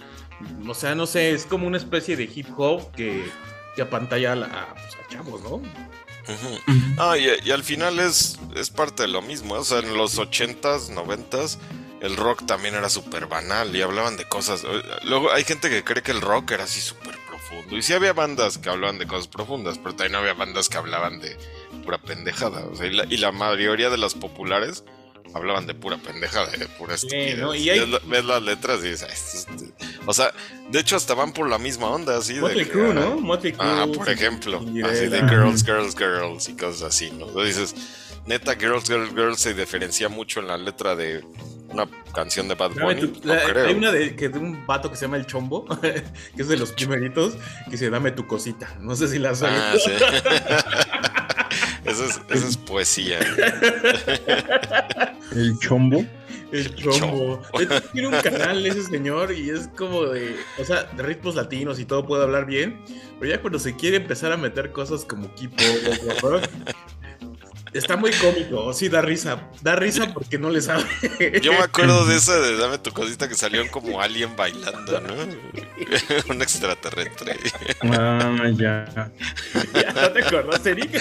o 0.68 0.74
sea, 0.74 0.96
no 0.96 1.08
sé, 1.08 1.32
es 1.32 1.46
como 1.46 1.68
una 1.68 1.78
especie 1.78 2.16
de 2.16 2.30
hip 2.34 2.48
hop 2.56 2.92
que, 2.92 3.26
que 3.76 3.82
apantalla 3.82 4.34
a, 4.34 4.74
pues, 4.74 4.96
a 5.04 5.10
chavos, 5.10 5.42
¿no? 5.44 5.62
Ah, 6.98 7.18
y, 7.18 7.28
y 7.46 7.52
al 7.52 7.64
final 7.64 8.00
es, 8.00 8.40
es 8.56 8.70
parte 8.70 9.04
de 9.04 9.10
lo 9.10 9.22
mismo. 9.22 9.56
¿eh? 9.56 9.60
O 9.60 9.64
sea, 9.64 9.80
en 9.80 9.98
los 9.98 10.18
80s, 10.18 10.90
90s, 10.94 11.58
el 12.04 12.16
rock 12.16 12.46
también 12.46 12.76
era 12.76 12.90
súper 12.90 13.26
banal 13.26 13.76
y 13.76 13.82
hablaban 13.82 14.16
de 14.18 14.26
cosas. 14.26 14.64
eh, 14.64 14.84
Luego 15.06 15.32
hay 15.32 15.44
gente 15.44 15.70
que 15.70 15.84
cree 15.84 16.04
que 16.04 16.12
el 16.12 16.22
rock 16.22 16.52
era 16.52 16.66
así 16.66 16.80
súper 16.82 17.18
profundo. 17.28 17.76
Y 17.76 17.82
sí 17.82 17.94
había 17.94 18.14
bandas 18.14 18.58
que 18.60 18.70
hablaban 18.70 19.00
de 19.00 19.08
cosas 19.08 19.28
profundas, 19.28 19.78
pero 19.80 19.96
también 19.96 20.16
había 20.16 20.34
bandas 20.34 20.70
que 20.70 20.78
hablaban 20.78 21.20
de 21.20 21.36
pura 21.84 21.98
pendejada. 21.98 22.66
O 22.66 22.76
sea, 22.76 22.86
y, 22.88 22.92
la, 22.94 23.06
y 23.06 23.18
la 23.18 23.32
mayoría 23.32 23.90
de 23.90 23.98
las 23.98 24.14
populares 24.14 24.84
hablaban 25.34 25.66
de 25.66 25.74
pura 25.74 25.98
pendejada, 25.98 26.52
de 26.52 26.68
pura 26.68 26.94
estupidez. 26.96 27.40
¿no? 27.40 27.56
Y 27.56 27.70
hay- 27.70 27.80
ves, 27.80 27.90
la- 27.90 28.00
ves 28.06 28.26
las 28.26 28.42
letras 28.44 28.80
y 28.84 28.90
dices, 28.90 29.04
"Ay, 29.10 29.14
esto 29.40 29.66
es- 29.66 29.74
o 30.06 30.14
sea, 30.14 30.32
de 30.70 30.80
hecho 30.80 30.96
hasta 30.98 31.14
van 31.16 31.32
por 31.34 31.50
la 31.50 31.58
misma 31.58 31.88
onda, 31.88 32.18
así. 32.18 32.34
de 32.36 32.42
Motley 32.42 32.66
que, 32.66 32.72
Crue, 32.72 32.90
ah, 32.92 32.94
¿no? 32.94 33.16
Motley. 33.20 33.56
Ah, 33.58 33.88
por 33.96 34.10
ejemplo, 34.10 34.58
así 34.60 35.08
de 35.08 35.20
girls, 35.30 35.64
girls, 35.66 35.96
girls 35.98 36.50
y 36.50 36.56
cosas 36.58 36.82
así, 36.84 37.10
¿no? 37.12 37.28
Entonces 37.30 37.58
dices, 37.58 37.76
neta, 38.28 38.56
girls, 38.56 38.86
girls, 38.88 39.10
girls 39.12 39.40
se 39.40 39.54
diferencia 39.54 40.08
mucho 40.10 40.40
en 40.42 40.48
la 40.48 40.58
letra 40.58 40.96
de 40.96 41.24
una 41.74 41.88
canción 42.14 42.48
de 42.48 42.56
Bad 42.56 42.72
Dame 42.72 42.84
Bunny. 42.96 43.08
tu- 43.08 43.28
no 43.28 43.34
la- 43.34 43.44
creo. 43.44 43.66
hay 43.68 43.74
una 43.76 43.92
de, 43.92 44.16
que 44.16 44.30
de 44.30 44.40
un 44.40 44.66
vato 44.66 44.90
que 44.90 44.96
se 44.96 45.06
llama 45.06 45.18
El 45.18 45.26
Chombo, 45.26 45.66
que 45.82 46.04
es 46.38 46.48
de 46.48 46.58
los 46.58 46.72
primeritos, 46.72 47.34
que 47.66 47.72
dice, 47.72 47.90
dame 47.90 48.12
tu 48.12 48.26
cosita. 48.28 48.76
No 48.80 48.96
sé 48.96 49.08
si 49.08 49.20
la 49.20 49.32
oído. 49.32 49.48
Ah, 49.48 49.74
sí. 49.84 49.92
Eso 51.86 52.06
es, 52.06 52.22
eso 52.30 52.48
es 52.48 52.56
poesía. 52.58 53.20
El 55.36 55.58
chombo. 55.60 56.06
El 56.52 56.74
Chombo. 56.76 57.42
Tiene 57.92 58.08
un 58.08 58.22
canal 58.22 58.66
ese 58.66 58.84
señor 58.84 59.34
y 59.34 59.50
es 59.50 59.68
como 59.76 60.06
de, 60.06 60.36
o 60.60 60.64
sea, 60.64 60.84
de 60.84 61.04
ritmos 61.04 61.36
latinos 61.36 61.80
y 61.80 61.86
todo 61.86 62.06
puede 62.06 62.24
hablar 62.24 62.46
bien, 62.46 62.80
pero 63.20 63.32
ya 63.32 63.42
cuando 63.42 63.60
se 63.60 63.76
quiere 63.76 63.98
empezar 63.98 64.32
a 64.32 64.38
meter 64.38 64.72
cosas 64.72 65.04
como 65.04 65.34
Kipo 65.36 65.56
está 67.74 67.96
muy 67.98 68.12
cómico, 68.12 68.72
sí 68.74 68.90
da 68.90 69.02
risa, 69.02 69.50
da 69.62 69.76
risa 69.76 70.14
porque 70.14 70.38
no 70.38 70.50
le 70.50 70.62
sabe. 70.62 70.84
Yo 71.42 71.52
me 71.54 71.60
acuerdo 71.60 72.06
de 72.06 72.16
esa 72.16 72.40
de 72.40 72.58
Dame 72.58 72.78
tu 72.78 72.92
cosita 72.92 73.28
que 73.28 73.36
salió 73.36 73.70
como 73.72 74.02
alien 74.02 74.36
bailando, 74.36 75.02
¿no? 75.02 75.14
Un 76.34 76.42
extraterrestre. 76.42 77.38
Ah, 77.92 78.32
ya. 78.56 78.86
ya 79.74 79.92
no 79.94 80.12
te 80.12 80.24
acordás, 80.26 80.66
Eric. 80.66 81.00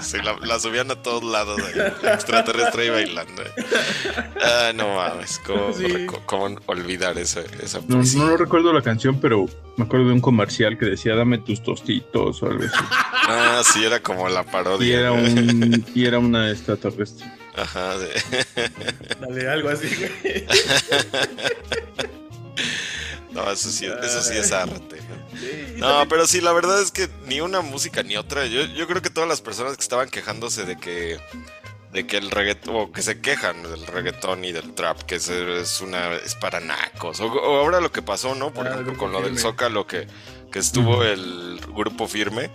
Sí, 0.00 0.18
la, 0.22 0.36
la 0.44 0.58
subían 0.58 0.90
a 0.90 0.96
todos 0.96 1.22
lados, 1.24 1.60
ahí, 1.60 1.72
el 2.02 2.08
extraterrestre 2.08 2.82
ahí 2.84 2.90
bailando. 2.90 3.42
Ah, 4.42 4.72
no 4.74 4.94
mames, 4.96 5.40
¿cómo, 5.44 5.72
Sí. 5.72 6.06
cómo 6.26 6.56
olvidar 6.66 7.18
esa, 7.18 7.40
esa 7.62 7.80
No, 7.86 7.96
poesía? 7.98 8.22
no 8.22 8.36
recuerdo 8.36 8.72
la 8.72 8.82
canción, 8.82 9.20
pero 9.20 9.46
me 9.76 9.84
acuerdo 9.84 10.08
de 10.08 10.12
un 10.12 10.20
comercial 10.20 10.76
que 10.78 10.86
decía 10.86 11.14
dame 11.14 11.38
tus 11.38 11.62
tostitos 11.62 12.42
o 12.42 12.46
algo 12.46 12.64
así. 12.64 12.84
Ah, 13.28 13.62
sí, 13.72 13.84
era 13.84 14.00
como 14.00 14.28
la 14.28 14.42
parodia. 14.44 14.81
Y 14.82 14.92
era 14.92 15.08
¿no? 15.08 15.14
un 15.14 15.86
y 15.94 16.04
era 16.06 16.18
una 16.18 16.50
extraterrestre. 16.50 17.26
Ajá, 17.54 17.98
de- 17.98 18.10
Dale, 19.20 19.48
algo 19.48 19.68
así, 19.68 19.88
güey. 19.94 20.46
No, 23.32 23.50
eso 23.50 23.70
sí, 23.70 23.86
eso 23.86 24.20
sí 24.22 24.36
es 24.36 24.52
arte. 24.52 24.98
¿no? 25.78 26.06
Pero 26.06 26.26
sí, 26.26 26.42
la 26.42 26.52
verdad 26.52 26.82
es 26.82 26.90
que 26.90 27.08
ni 27.26 27.40
una 27.40 27.62
música 27.62 28.02
ni 28.02 28.16
otra. 28.18 28.44
Yo, 28.46 28.62
yo 28.66 28.86
creo 28.86 29.00
que 29.00 29.08
todas 29.08 29.28
las 29.28 29.40
personas 29.40 29.74
que 29.76 29.82
estaban 29.82 30.10
quejándose 30.10 30.64
de 30.64 30.76
que 30.76 31.18
de 31.94 32.06
que 32.06 32.16
el 32.18 32.30
reggaetón, 32.30 32.74
o 32.76 32.92
que 32.92 33.02
se 33.02 33.20
quejan 33.20 33.62
del 33.62 33.86
reggaetón 33.86 34.44
y 34.46 34.52
del 34.52 34.74
trap, 34.74 35.02
que 35.02 35.14
es, 35.16 35.28
es 35.28 35.80
una 35.82 36.14
es 36.14 36.34
para 36.34 36.60
nacos. 36.60 37.20
O, 37.20 37.26
o 37.26 37.56
ahora 37.58 37.80
lo 37.80 37.90
que 37.92 38.02
pasó, 38.02 38.34
¿no? 38.34 38.52
Por 38.52 38.66
Ah, 38.66 38.70
el 38.74 38.80
ejemplo, 38.82 38.98
con 38.98 39.12
lo 39.12 39.22
del. 39.22 39.38
Zócalo, 39.38 39.86
que, 39.86 40.06
que 40.50 40.58
estuvo 40.58 41.02
el 41.02 41.58
grupo 41.74 42.06
firme. 42.08 42.50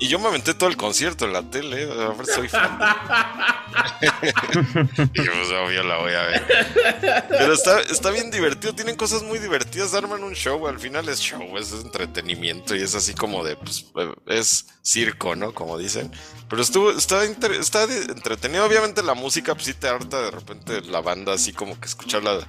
Y 0.00 0.08
yo 0.08 0.18
me 0.18 0.26
aventé 0.28 0.54
todo 0.54 0.68
el 0.68 0.76
concierto 0.76 1.24
en 1.24 1.32
la 1.32 1.42
tele. 1.42 1.84
A 1.84 2.08
ver, 2.08 2.26
soy 2.26 2.48
fan. 2.48 2.78
y 4.02 5.20
pues, 5.22 5.50
obvio, 5.50 5.82
la 5.84 5.98
voy 5.98 6.12
a 6.12 6.22
ver. 6.22 7.24
Pero 7.28 7.52
está, 7.52 7.80
está 7.80 8.10
bien 8.10 8.30
divertido. 8.30 8.74
Tienen 8.74 8.96
cosas 8.96 9.22
muy 9.22 9.38
divertidas. 9.38 9.94
Arman 9.94 10.22
un 10.24 10.34
show. 10.34 10.66
Al 10.66 10.78
final 10.80 11.08
es 11.08 11.20
show, 11.20 11.56
es 11.56 11.72
entretenimiento. 11.72 12.74
Y 12.74 12.82
es 12.82 12.94
así 12.94 13.14
como 13.14 13.44
de, 13.44 13.56
pues, 13.56 13.86
es 14.26 14.66
circo, 14.82 15.36
¿no? 15.36 15.54
Como 15.54 15.78
dicen. 15.78 16.10
Pero 16.50 16.60
estuvo, 16.60 16.90
está, 16.90 17.24
inter- 17.24 17.52
está 17.52 17.84
entretenido. 17.84 18.64
Obviamente 18.66 19.02
la 19.02 19.14
música, 19.14 19.54
pues 19.54 19.66
sí 19.66 19.74
te 19.74 19.88
harta 19.88 20.22
de 20.22 20.30
repente 20.32 20.80
la 20.82 21.00
banda, 21.00 21.34
así 21.34 21.52
como 21.52 21.78
que 21.78 21.86
escuchar 21.86 22.22
la- 22.24 22.46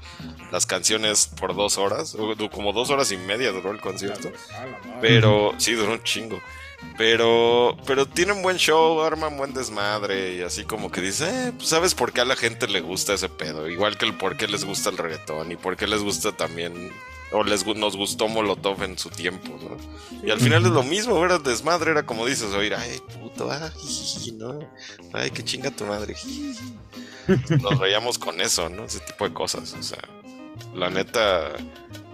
las 0.51 0.65
canciones 0.65 1.27
por 1.27 1.55
dos 1.55 1.77
horas. 1.77 2.15
o 2.17 2.35
Como 2.49 2.73
dos 2.73 2.89
horas 2.89 3.11
y 3.11 3.17
media 3.17 3.51
duró 3.51 3.71
el 3.71 3.79
concierto. 3.79 4.31
Pero 4.99 5.53
sí, 5.57 5.73
duró 5.73 5.93
un 5.93 6.03
chingo. 6.03 6.41
Pero, 6.97 7.75
pero 7.85 8.05
tienen 8.05 8.41
buen 8.41 8.57
show, 8.57 9.01
arman 9.01 9.37
buen 9.37 9.53
desmadre 9.53 10.35
y 10.35 10.41
así 10.41 10.63
como 10.63 10.91
que 10.91 11.01
dice, 11.01 11.27
eh, 11.27 11.51
pues 11.55 11.67
sabes 11.69 11.93
por 11.93 12.13
qué 12.13 12.21
a 12.21 12.25
la 12.25 12.37
gente 12.37 12.67
le 12.67 12.79
gusta 12.79 13.13
ese 13.13 13.27
pedo. 13.27 13.67
Igual 13.67 13.97
que 13.97 14.05
el 14.05 14.17
por 14.17 14.37
qué 14.37 14.47
les 14.47 14.63
gusta 14.63 14.89
el 14.91 14.97
reggaetón 14.97 15.51
y 15.51 15.57
por 15.57 15.75
qué 15.75 15.87
les 15.87 16.01
gusta 16.01 16.31
también, 16.31 16.91
o 17.31 17.43
les 17.43 17.65
nos 17.65 17.97
gustó 17.97 18.27
Molotov 18.27 18.81
en 18.83 18.97
su 18.97 19.09
tiempo, 19.09 19.59
¿no? 19.61 19.77
Y 20.25 20.31
al 20.31 20.39
final 20.39 20.65
es 20.65 20.71
lo 20.71 20.83
mismo, 20.83 21.23
era 21.23 21.37
desmadre, 21.37 21.91
era 21.91 22.05
como 22.05 22.25
dices, 22.25 22.53
oír, 22.53 22.73
ay, 22.73 22.99
puto, 23.19 23.51
ay, 23.51 23.69
jiji, 23.77 24.31
no, 24.33 24.59
ay, 25.13 25.31
qué 25.31 25.43
chinga 25.43 25.71
tu 25.71 25.85
madre. 25.85 26.15
jiji". 26.15 26.77
Nos 27.61 27.79
reíamos 27.79 28.17
con 28.17 28.39
eso, 28.39 28.69
¿no? 28.69 28.85
Ese 28.85 28.99
tipo 28.99 29.27
de 29.27 29.33
cosas, 29.33 29.75
o 29.77 29.83
sea, 29.83 30.01
la 30.73 30.89
neta, 30.89 31.51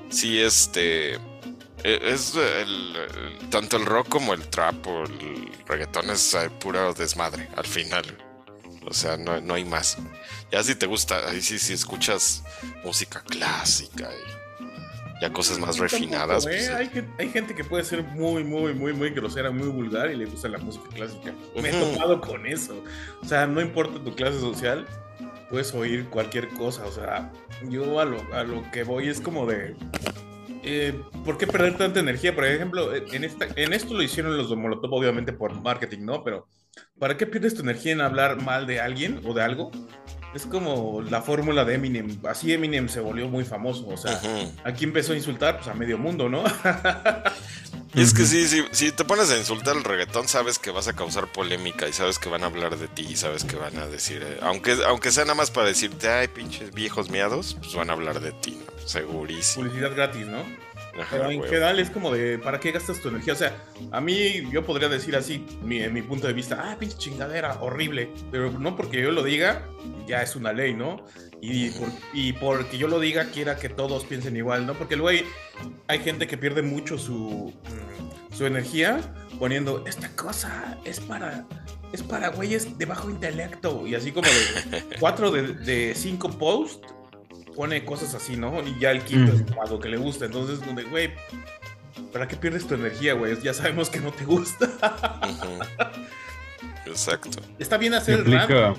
sí, 0.10 0.40
este... 0.40 1.20
Eh, 1.84 2.00
Es 2.04 2.36
el, 2.36 2.96
el- 2.96 3.50
tanto 3.50 3.78
el 3.78 3.86
rock 3.86 4.10
como 4.10 4.34
el 4.34 4.48
trap 4.48 4.86
o 4.88 5.04
el 5.04 5.50
reggaetón 5.68 6.10
es 6.10 6.34
eh, 6.34 6.50
puro 6.60 6.94
desmadre 6.94 7.48
al 7.56 7.66
final. 7.66 8.06
O 8.86 8.94
sea, 8.94 9.18
no, 9.18 9.40
no 9.42 9.54
hay 9.54 9.64
más. 9.66 9.98
Ya 10.52 10.64
si 10.64 10.76
te 10.76 10.86
gusta, 10.88 11.30
ahí 11.30 11.42
sí, 11.42 11.60
si 11.60 11.74
escuchas 11.74 12.44
música 12.84 13.22
clásica 13.22 14.10
y 14.12 15.22
ya 15.22 15.32
cosas 15.32 15.60
más 15.60 15.78
refinadas. 15.78 16.44
Tampoco, 16.44 16.50
pues, 16.50 16.68
¿eh? 16.68 16.74
hay, 16.74 16.88
que- 16.90 17.06
hay 17.20 17.30
gente 17.30 17.54
que 17.54 17.64
puede 17.64 17.84
ser 17.84 18.04
muy, 18.04 18.44
muy, 18.44 18.74
muy, 18.74 18.92
muy 18.94 19.12
grosera, 19.12 19.52
muy 19.52 19.68
vulgar 19.68 20.10
y 20.12 20.16
le 20.18 20.26
gusta 20.26 20.50
la 20.50 20.58
música 20.58 20.88
clásica. 20.94 21.34
Me 21.62 21.70
he 21.70 21.74
topado 21.94 22.20
con 22.22 22.46
eso. 22.48 22.84
O 23.22 23.26
sea, 23.28 23.46
no 23.46 23.62
importa 23.62 24.04
tu 24.04 24.16
clase 24.16 24.40
social, 24.40 24.88
puedes 25.52 25.74
oír 25.76 26.06
cualquier 26.10 26.48
cosa. 26.50 26.86
O 26.86 26.92
sea, 26.92 27.32
yo 27.70 28.00
a 28.00 28.06
lo, 28.06 28.18
a 28.34 28.44
lo 28.44 28.70
que 28.72 28.84
voy 28.84 29.10
es 29.10 29.22
como 29.22 29.46
de. 29.46 29.76
Eh, 30.64 31.00
¿Por 31.26 31.38
qué 31.38 31.48
perder 31.48 31.78
tanta 31.78 32.00
energía? 32.00 32.36
Por 32.36 32.46
ejemplo, 32.46 32.96
en, 32.96 33.24
en 33.24 33.74
esto 33.74 33.94
lo 33.94 34.02
hicieron 34.02 34.38
los 34.38 34.50
de 34.50 34.56
Molotov, 34.56 34.94
obviamente 34.94 35.34
por 35.34 35.60
marketing, 35.62 36.06
¿no? 36.06 36.24
Pero 36.24 36.48
¿para 37.00 37.18
qué 37.18 37.26
pierdes 37.26 37.56
tu 37.56 37.62
energía 37.62 37.94
en 37.94 38.02
hablar 38.02 38.42
mal 38.42 38.68
de 38.68 38.80
alguien 38.80 39.22
o 39.26 39.34
de 39.34 39.42
algo? 39.42 39.72
Es 40.34 40.46
como 40.46 41.02
la 41.02 41.22
fórmula 41.22 41.66
de 41.66 41.76
Eminem. 41.76 42.18
Así 42.28 42.54
Eminem 42.54 42.88
se 42.88 43.00
volvió 43.00 43.28
muy 43.28 43.44
famoso. 43.44 43.88
O 43.88 43.98
sea. 43.98 44.20
Aquí 44.64 44.86
empezó 44.86 45.14
a 45.14 45.16
insultar 45.16 45.58
pues, 45.58 45.68
a 45.68 45.74
medio 45.74 45.98
mundo, 45.98 46.30
¿no? 46.30 46.44
Y 47.94 48.02
es 48.02 48.14
que 48.14 48.26
sí, 48.26 48.48
sí, 48.48 48.64
si 48.72 48.92
te 48.92 49.04
pones 49.04 49.30
a 49.30 49.38
insultar 49.38 49.76
el 49.76 49.84
reggaetón, 49.84 50.28
sabes 50.28 50.60
que 50.60 50.72
vas 50.72 50.88
a 50.88 50.94
causar 50.94 51.28
polémica 51.28 51.88
y 51.88 51.94
sabes 51.94 52.20
que 52.20 52.30
van 52.30 52.44
a 52.44 52.48
hablar 52.48 52.78
de 52.78 52.88
ti 52.88 53.06
y 53.10 53.16
sabes 53.18 53.44
que 53.44 53.58
van 53.58 53.78
a 53.78 53.88
decir, 53.88 54.24
eh, 54.24 54.40
aunque, 54.42 54.78
aunque 54.86 55.12
sea 55.12 55.26
nada 55.26 55.36
más 55.36 55.52
para 55.52 55.68
decirte, 55.68 56.10
ay, 56.10 56.30
pinches 56.30 56.72
viejos 56.74 57.10
miados, 57.10 57.58
pues 57.60 57.76
van 57.76 57.90
a 57.90 57.94
hablar 57.94 58.22
de 58.22 58.32
ti, 58.32 58.58
¿no? 58.66 58.88
Segurísimo. 58.88 59.66
Publicidad 59.66 59.94
gratis, 59.94 60.28
¿no? 60.28 60.44
Ajá, 61.00 61.08
Pero 61.12 61.32
en 61.32 61.44
general 61.44 61.80
es 61.80 61.90
como 61.90 62.12
de, 62.12 62.38
¿para 62.38 62.60
qué 62.60 62.72
gastas 62.72 63.00
tu 63.00 63.10
energía? 63.10 63.34
O 63.34 63.36
sea, 63.38 63.56
a 63.92 64.02
mí 64.02 64.50
yo 64.52 64.66
podría 64.66 64.90
decir 64.90 65.16
así, 65.16 65.46
mi, 65.62 65.80
en 65.82 65.94
mi 65.94 66.02
punto 66.02 66.28
de 66.28 66.34
vista, 66.34 66.60
ah, 66.72 66.78
pinche 66.78 66.98
chingadera, 66.98 67.62
horrible. 67.62 68.10
Pero 68.32 68.52
no 68.52 68.76
porque 68.76 69.02
yo 69.02 69.12
lo 69.12 69.24
diga, 69.24 69.66
ya 70.08 70.22
es 70.22 70.36
una 70.36 70.52
ley, 70.54 70.74
¿no? 70.74 71.06
Y, 71.42 71.70
por- 71.72 71.90
y 72.14 72.34
porque 72.34 72.78
yo 72.78 72.88
lo 72.88 73.00
diga, 73.00 73.26
quiera 73.32 73.56
que 73.56 73.70
todos 73.70 74.06
piensen 74.06 74.36
igual, 74.36 74.66
¿no? 74.68 74.74
Porque 74.74 74.96
luego 74.96 75.10
hay, 75.10 75.26
hay 75.88 76.00
gente 76.00 76.28
que 76.28 76.38
pierde 76.38 76.62
mucho 76.62 76.98
su, 76.98 77.54
mm, 78.30 78.36
su 78.36 78.46
energía 78.46 79.00
poniendo, 79.40 79.84
esta 79.88 80.10
cosa 80.16 80.78
es 80.86 81.00
para... 81.00 81.46
Es 81.94 82.02
para 82.04 82.30
güeyes 82.30 82.78
de 82.78 82.86
bajo 82.86 83.10
intelecto. 83.10 83.86
Y 83.86 83.96
así 83.96 84.14
como 84.14 84.26
de 84.30 84.96
cuatro 85.02 85.30
de, 85.30 85.56
de 85.56 85.94
cinco 85.94 86.30
posts 86.30 86.88
pone 87.62 87.86
cosas 87.86 88.16
así, 88.16 88.38
¿no? 88.38 88.60
Y 88.68 88.80
ya 88.80 88.90
el 88.90 89.04
quinto 89.04 89.34
es 89.34 89.44
como 89.44 89.62
algo 89.62 89.80
que 89.80 89.88
le 89.88 89.98
gusta. 89.98 90.26
Entonces, 90.26 90.66
donde, 90.66 90.82
güey, 90.82 91.12
¿para 92.12 92.28
qué 92.28 92.36
pierdes 92.36 92.66
tu 92.66 92.74
energía, 92.74 93.14
güey? 93.14 93.40
Ya 93.44 93.54
sabemos 93.54 93.88
que 93.92 94.00
no 94.00 94.12
te 94.12 94.26
gusta. 94.26 94.68
Exacto. 96.88 97.30
Está 97.60 97.78
bien 97.78 97.94
hacer 97.94 98.22
el 98.22 98.32
rap. 98.34 98.76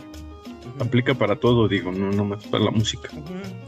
aplica, 0.80 1.14
para 1.14 1.36
todo, 1.36 1.68
digo, 1.68 1.92
no 1.92 2.10
nomás 2.10 2.44
para 2.46 2.64
la 2.64 2.72
música. 2.72 3.08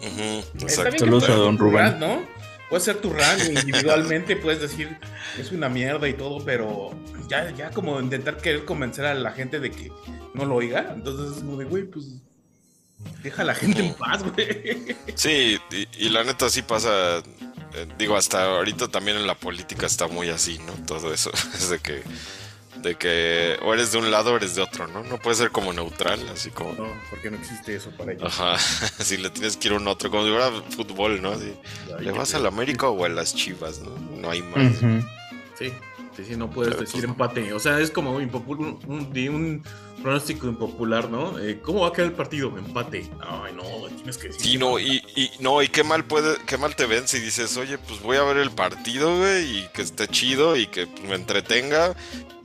Está 0.00 0.16
bien 0.16 0.44
Exacto. 0.58 0.90
que 0.90 0.98
Saludos 0.98 1.28
a 1.28 1.34
don 1.34 1.58
Rubén. 1.58 1.92
rap, 1.92 2.00
¿no? 2.00 2.22
Puedes 2.68 2.88
hacer 2.88 3.00
tu 3.00 3.10
rap 3.10 3.38
individualmente, 3.48 4.34
puedes 4.34 4.60
decir 4.62 4.98
es 5.38 5.52
una 5.52 5.68
mierda 5.68 6.08
y 6.08 6.14
todo, 6.14 6.44
pero 6.44 6.90
ya, 7.28 7.52
ya 7.52 7.70
como 7.70 8.00
intentar 8.00 8.38
querer 8.38 8.64
convencer 8.64 9.04
a 9.04 9.14
la 9.14 9.30
gente 9.30 9.60
de 9.60 9.70
que 9.70 9.92
no 10.34 10.44
lo 10.44 10.56
oiga. 10.56 10.92
Entonces 10.92 11.36
es 11.36 11.42
como 11.44 11.56
de, 11.56 11.66
güey, 11.66 11.84
pues 11.84 12.20
deja 13.22 13.42
a 13.42 13.44
la 13.44 13.54
gente 13.54 13.80
en 13.84 13.94
paz, 13.94 14.22
güey. 14.22 14.96
Sí, 15.14 15.58
y, 15.70 15.88
y 16.06 16.08
la 16.10 16.24
neta 16.24 16.48
sí 16.50 16.62
pasa. 16.62 17.18
eh, 17.18 17.86
digo, 17.98 18.16
hasta 18.16 18.44
ahorita 18.44 18.88
también 18.88 19.16
en 19.16 19.26
la 19.26 19.34
política 19.34 19.86
está 19.86 20.06
muy 20.08 20.28
así, 20.30 20.58
¿no? 20.58 20.72
Todo 20.86 21.12
eso. 21.12 21.30
Es 21.54 21.70
de 21.70 21.78
que. 21.78 22.02
De 22.82 22.96
que 22.96 23.56
o 23.62 23.72
eres 23.72 23.92
de 23.92 23.98
un 23.98 24.10
lado 24.10 24.32
o 24.32 24.36
eres 24.36 24.56
de 24.56 24.60
otro, 24.62 24.86
¿no? 24.88 25.02
No 25.04 25.16
puede 25.18 25.36
ser 25.36 25.50
como 25.50 25.72
neutral, 25.72 26.20
así 26.30 26.50
como. 26.50 26.72
No, 26.72 26.92
porque 27.08 27.30
no 27.30 27.38
existe 27.38 27.76
eso 27.76 27.90
para 27.96 28.12
ellos. 28.12 28.24
Ajá, 28.26 28.58
si 28.98 29.16
le 29.16 29.30
tienes 29.30 29.56
que 29.56 29.68
ir 29.68 29.74
a 29.74 29.76
un 29.76 29.86
otro, 29.88 30.10
como 30.10 30.24
si 30.24 30.30
fuera 30.30 30.50
fútbol, 30.70 31.22
¿no? 31.22 31.32
¿Le 32.00 32.10
vas 32.10 32.34
al 32.34 32.46
América 32.46 32.88
o 32.88 33.04
a 33.04 33.08
las 33.08 33.34
Chivas, 33.34 33.78
no? 33.78 33.96
No 34.20 34.28
hay 34.30 34.42
más. 34.42 34.74
Sí, 35.58 35.72
sí, 36.22 36.36
no 36.36 36.50
puedes 36.50 36.78
decir 36.78 37.02
empate. 37.04 37.52
O 37.54 37.58
sea, 37.58 37.80
es 37.80 37.90
como 37.90 38.12
un, 38.12 38.78
un, 38.86 39.12
di- 39.12 39.28
un 39.28 39.62
pronóstico 40.02 40.46
impopular, 40.46 41.08
¿no? 41.08 41.38
Eh, 41.38 41.60
¿Cómo 41.62 41.80
va 41.80 41.88
a 41.88 41.92
quedar 41.92 42.10
el 42.10 42.16
partido? 42.16 42.56
Empate. 42.58 43.10
Ay, 43.20 43.54
no, 43.54 43.64
tienes 43.96 44.18
que 44.18 44.28
decir. 44.28 44.42
Sí, 44.42 44.58
no, 44.58 44.78
y, 44.78 45.02
y 45.16 45.30
no, 45.40 45.62
y 45.62 45.68
qué 45.68 45.82
mal 45.82 46.04
puede, 46.04 46.36
qué 46.46 46.58
mal 46.58 46.76
te 46.76 46.84
ven 46.86 47.08
si 47.08 47.18
dices, 47.20 47.56
oye, 47.56 47.78
pues 47.78 48.00
voy 48.02 48.18
a 48.18 48.22
ver 48.22 48.36
el 48.36 48.50
partido, 48.50 49.16
güey, 49.18 49.60
y 49.60 49.68
que 49.72 49.82
esté 49.82 50.06
chido 50.06 50.56
y 50.56 50.66
que 50.66 50.86
pues, 50.86 51.02
me 51.08 51.14
entretenga 51.14 51.94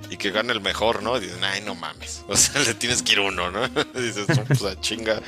y 0.10 0.16
que 0.16 0.32
gane 0.32 0.54
el 0.54 0.62
mejor, 0.62 1.04
¿no? 1.04 1.18
Y 1.18 1.22
dicen, 1.22 1.44
ay, 1.44 1.62
no 1.62 1.76
mames. 1.76 2.24
O 2.30 2.38
sea, 2.38 2.62
le 2.64 2.74
tienes 2.76 3.04
que 3.04 3.12
ir 3.14 3.20
uno, 3.20 3.52
¿no? 3.52 3.66
Y 3.96 4.02
dices, 4.02 4.30
no, 4.30 4.46
pues 4.46 4.64
a 4.64 4.80
chinga, 4.80 5.22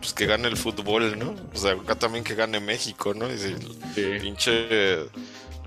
pues 0.00 0.12
que 0.12 0.26
gane 0.26 0.46
el 0.48 0.56
fútbol, 0.58 1.18
¿no? 1.18 1.34
O 1.54 1.58
sea, 1.58 1.72
acá 1.72 1.94
también 1.94 2.22
que 2.22 2.34
gane 2.34 2.60
México, 2.60 3.14
¿no? 3.14 3.28
Y 3.28 3.32
dices, 3.32 3.54
Sí. 3.94 4.02
pinche, 4.20 4.98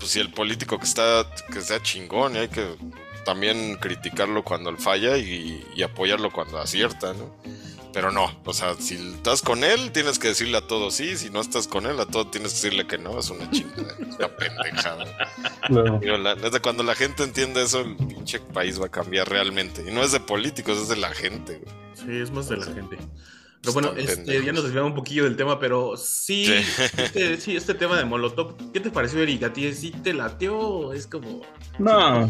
pues 0.02 0.10
si 0.10 0.18
el 0.18 0.32
político 0.32 0.78
que 0.78 0.84
está, 0.84 1.24
que 1.52 1.60
sea 1.60 1.80
chingón, 1.80 2.34
y 2.34 2.38
hay 2.40 2.48
que 2.48 2.74
también 3.24 3.76
criticarlo 3.76 4.42
cuando 4.42 4.68
él 4.68 4.78
falla 4.78 5.16
y, 5.16 5.64
y 5.76 5.82
apoyarlo 5.84 6.32
cuando 6.32 6.58
acierta, 6.58 7.12
¿no? 7.14 7.32
Pero 7.92 8.10
no, 8.10 8.36
o 8.44 8.52
sea, 8.52 8.74
si 8.74 8.94
estás 8.94 9.42
con 9.42 9.62
él, 9.62 9.92
tienes 9.92 10.18
que 10.18 10.26
decirle 10.26 10.58
a 10.58 10.66
todo 10.66 10.90
sí, 10.90 11.16
si 11.16 11.30
no 11.30 11.40
estás 11.40 11.68
con 11.68 11.86
él, 11.86 12.00
a 12.00 12.06
todo 12.06 12.26
tienes 12.26 12.54
que 12.54 12.56
decirle 12.56 12.86
que 12.88 12.98
no, 12.98 13.16
es 13.20 13.30
una 13.30 13.48
chingada, 13.52 13.94
es 14.00 14.16
una 14.16 14.28
pendejada. 14.28 15.04
La 15.68 16.34
neta, 16.34 16.58
cuando 16.60 16.82
la 16.82 16.96
gente 16.96 17.22
entiende 17.22 17.62
eso, 17.62 17.82
el 17.82 17.94
pinche 17.96 18.40
país 18.40 18.80
va 18.80 18.86
a 18.86 18.90
cambiar 18.90 19.28
realmente. 19.28 19.84
Y 19.86 19.92
no 19.92 20.02
es 20.02 20.10
de 20.10 20.18
políticos, 20.18 20.78
es 20.78 20.88
de 20.88 20.96
la 20.96 21.10
gente, 21.10 21.58
güey. 21.58 21.74
Sí, 21.94 22.20
es 22.20 22.32
más 22.32 22.48
de 22.48 22.56
la 22.56 22.64
gente. 22.64 22.98
Pero 23.62 23.74
bueno, 23.74 23.92
este, 23.96 24.44
ya 24.44 24.52
nos 24.52 24.64
desviamos 24.64 24.90
un 24.90 24.96
poquillo 24.96 25.22
del 25.22 25.36
tema, 25.36 25.60
pero 25.60 25.96
sí, 25.96 26.46
Sí. 26.46 26.52
Este, 26.98 27.36
sí, 27.36 27.56
este 27.56 27.74
tema 27.74 27.96
de 27.96 28.04
Molotov, 28.04 28.56
¿qué 28.72 28.80
te 28.80 28.90
pareció, 28.90 29.20
Erika? 29.20 29.46
¿A 29.46 29.52
ti 29.52 29.72
sí 29.72 29.92
te 29.92 30.12
lateó? 30.12 30.92
Es 30.92 31.06
como... 31.06 31.42
No, 31.78 32.28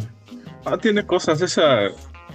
ah, 0.67 0.79
tiene 0.79 1.07
cosas, 1.07 1.41
esa 1.41 1.89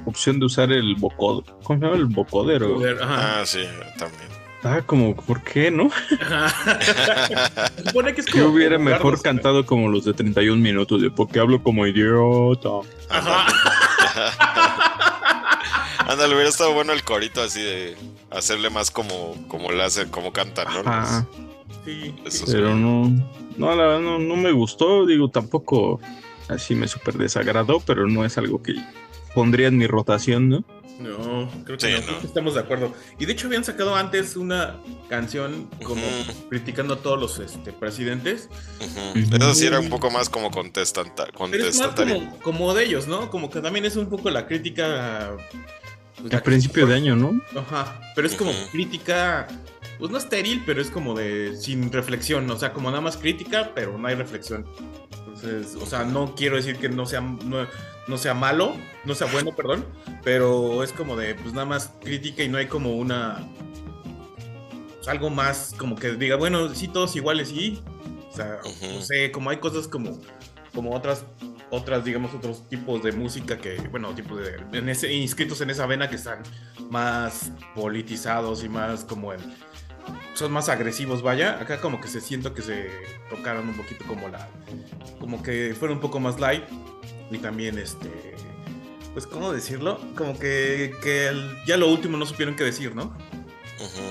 opción 0.05 0.39
de 0.39 0.47
usar 0.47 0.71
el 0.71 0.95
bocodo, 0.95 1.43
¿cómo 1.63 1.79
se 1.79 1.85
llama? 1.85 1.97
El 1.97 2.05
bocodero. 2.05 2.75
Joder, 2.75 3.01
ajá. 3.01 3.41
Ah, 3.41 3.45
sí, 3.45 3.65
también. 3.99 4.27
Ah, 4.63 4.81
como, 4.83 5.15
¿por 5.15 5.43
qué 5.43 5.69
no? 5.69 5.91
Supone 7.85 8.15
que 8.15 8.21
es 8.21 8.27
como 8.27 8.45
hubiera 8.47 8.79
mejor 8.79 9.21
cantado 9.21 9.65
como 9.65 9.89
los 9.89 10.05
de 10.05 10.13
31 10.13 10.59
minutos, 10.59 11.01
de 11.01 11.11
porque 11.11 11.39
hablo 11.39 11.61
como 11.61 11.85
idiota. 11.85 12.69
Ajá. 13.09 13.45
Ándale, 16.07 16.33
hubiera 16.35 16.49
estado 16.49 16.73
bueno 16.73 16.93
el 16.93 17.03
corito 17.03 17.41
así 17.41 17.61
de 17.61 17.97
hacerle 18.31 18.69
más 18.69 18.91
como, 18.91 19.35
como 19.49 19.71
le 19.71 19.83
como 20.09 20.31
cantan, 20.31 20.67
¿no? 20.73 20.89
Ajá. 20.89 21.27
Sí. 21.83 22.15
Eso 22.25 22.45
Pero 22.47 22.75
no, 22.75 23.09
no, 23.57 23.75
la 23.75 23.83
verdad 23.83 23.99
no, 23.99 24.17
no 24.17 24.35
me 24.37 24.51
gustó, 24.53 25.05
digo, 25.05 25.29
tampoco 25.29 25.99
así 26.47 26.75
me 26.75 26.87
súper 26.87 27.15
desagradó, 27.15 27.81
pero 27.81 28.07
no 28.07 28.23
es 28.23 28.37
algo 28.37 28.63
que 28.63 28.75
pondría 29.35 29.67
en 29.67 29.77
mi 29.77 29.85
rotación, 29.85 30.47
¿no? 30.49 30.63
No, 30.99 31.47
creo 31.63 31.77
que 31.77 31.85
Sí, 31.87 31.91
no, 31.93 31.99
no. 31.99 32.05
creo 32.07 32.19
que 32.21 32.27
estamos 32.27 32.53
de 32.55 32.61
acuerdo. 32.61 32.93
Y 33.19 33.25
de 33.25 33.33
hecho 33.33 33.47
habían 33.47 33.63
sacado 33.63 33.95
antes 33.95 34.35
una 34.35 34.77
canción 35.09 35.69
como 35.83 36.01
criticando 36.49 36.95
a 36.95 36.97
todos 36.97 37.19
los 37.19 37.39
este, 37.39 37.71
presidentes. 37.71 38.49
Ujú. 38.79 39.35
Eso 39.35 39.53
sí 39.53 39.67
era 39.67 39.79
un 39.79 39.89
poco 39.89 40.09
más 40.09 40.29
como 40.29 40.49
contestanta, 40.51 41.25
Pero 41.25 41.67
es 41.67 41.77
más 41.77 41.89
contestatario. 41.89 42.15
como, 42.15 42.39
como 42.39 42.73
de 42.73 42.85
ellos, 42.85 43.07
¿no? 43.07 43.29
Como 43.29 43.49
que 43.49 43.61
también 43.61 43.85
es 43.85 43.95
un 43.95 44.07
poco 44.09 44.29
la 44.29 44.47
crítica... 44.47 45.35
pues, 46.21 46.33
A 46.33 46.41
principio 46.41 46.87
de 46.87 46.95
año, 46.95 47.15
¿no? 47.15 47.41
Ajá, 47.55 47.99
pero 48.15 48.27
es 48.27 48.35
como 48.35 48.51
crítica, 48.71 49.47
pues 49.99 50.11
no 50.11 50.17
estéril, 50.17 50.63
pero 50.65 50.81
es 50.81 50.89
como 50.89 51.13
de 51.13 51.55
sin 51.55 51.91
reflexión, 51.91 52.49
o 52.49 52.57
sea, 52.57 52.73
como 52.73 52.89
nada 52.89 53.01
más 53.01 53.17
crítica, 53.17 53.71
pero 53.75 53.97
no 53.97 54.07
hay 54.07 54.15
reflexión. 54.15 54.65
Entonces, 55.11 55.75
o 55.75 55.85
sea, 55.85 56.03
no 56.03 56.35
quiero 56.35 56.55
decir 56.55 56.77
que 56.77 56.89
no 56.89 57.05
sea, 57.05 57.21
no, 57.21 57.67
no 58.07 58.17
sea 58.17 58.33
malo, 58.33 58.73
no 59.05 59.13
sea 59.13 59.27
bueno, 59.31 59.55
perdón, 59.55 59.85
pero 60.23 60.83
es 60.83 60.91
como 60.91 61.15
de, 61.15 61.35
pues 61.35 61.53
nada 61.53 61.65
más 61.65 61.93
crítica 62.01 62.43
y 62.43 62.49
no 62.49 62.57
hay 62.57 62.67
como 62.67 62.95
una, 62.95 63.47
pues, 64.95 65.07
algo 65.07 65.29
más 65.29 65.75
como 65.77 65.95
que 65.95 66.13
diga, 66.13 66.35
bueno, 66.35 66.73
sí, 66.73 66.87
todos 66.87 67.15
iguales, 67.15 67.49
sí. 67.49 67.81
O 68.29 68.35
sea, 68.37 68.59
no 68.93 69.01
sé, 69.01 69.31
como 69.31 69.49
hay 69.49 69.57
cosas 69.57 69.87
como, 69.87 70.19
como 70.73 70.93
otras 70.95 71.25
otras, 71.69 72.05
digamos, 72.05 72.33
otros 72.33 72.67
tipos 72.69 73.03
de 73.03 73.11
música 73.11 73.57
que, 73.57 73.77
bueno, 73.89 74.13
tipos 74.13 74.39
de, 74.39 75.13
inscritos 75.13 75.61
en 75.61 75.69
esa 75.69 75.85
vena 75.85 76.09
que 76.09 76.15
están 76.15 76.43
más 76.89 77.51
politizados 77.75 78.63
y 78.63 78.69
más 78.69 79.03
como 79.03 79.33
en, 79.33 79.39
son 80.33 80.51
más 80.51 80.69
agresivos, 80.69 81.21
vaya. 81.21 81.59
Acá 81.59 81.81
como 81.81 81.99
que 81.99 82.07
se 82.07 82.21
siento 82.21 82.53
que 82.53 82.61
se 82.61 82.89
tocaron 83.29 83.67
un 83.67 83.75
poquito 83.75 84.05
como 84.05 84.27
la, 84.29 84.47
como 85.19 85.43
que 85.43 85.75
fueron 85.77 85.97
un 85.97 86.01
poco 86.01 86.19
más 86.19 86.39
light 86.39 86.63
y 87.31 87.37
también 87.39 87.77
este, 87.77 88.35
pues, 89.13 89.27
¿cómo 89.27 89.51
decirlo? 89.51 89.99
Como 90.15 90.37
que, 90.37 90.93
que 91.01 91.31
ya 91.65 91.75
lo 91.77 91.89
último 91.89 92.17
no 92.17 92.25
supieron 92.25 92.55
qué 92.55 92.63
decir, 92.63 92.95
¿no? 92.95 93.05
Ujú. 93.79 94.03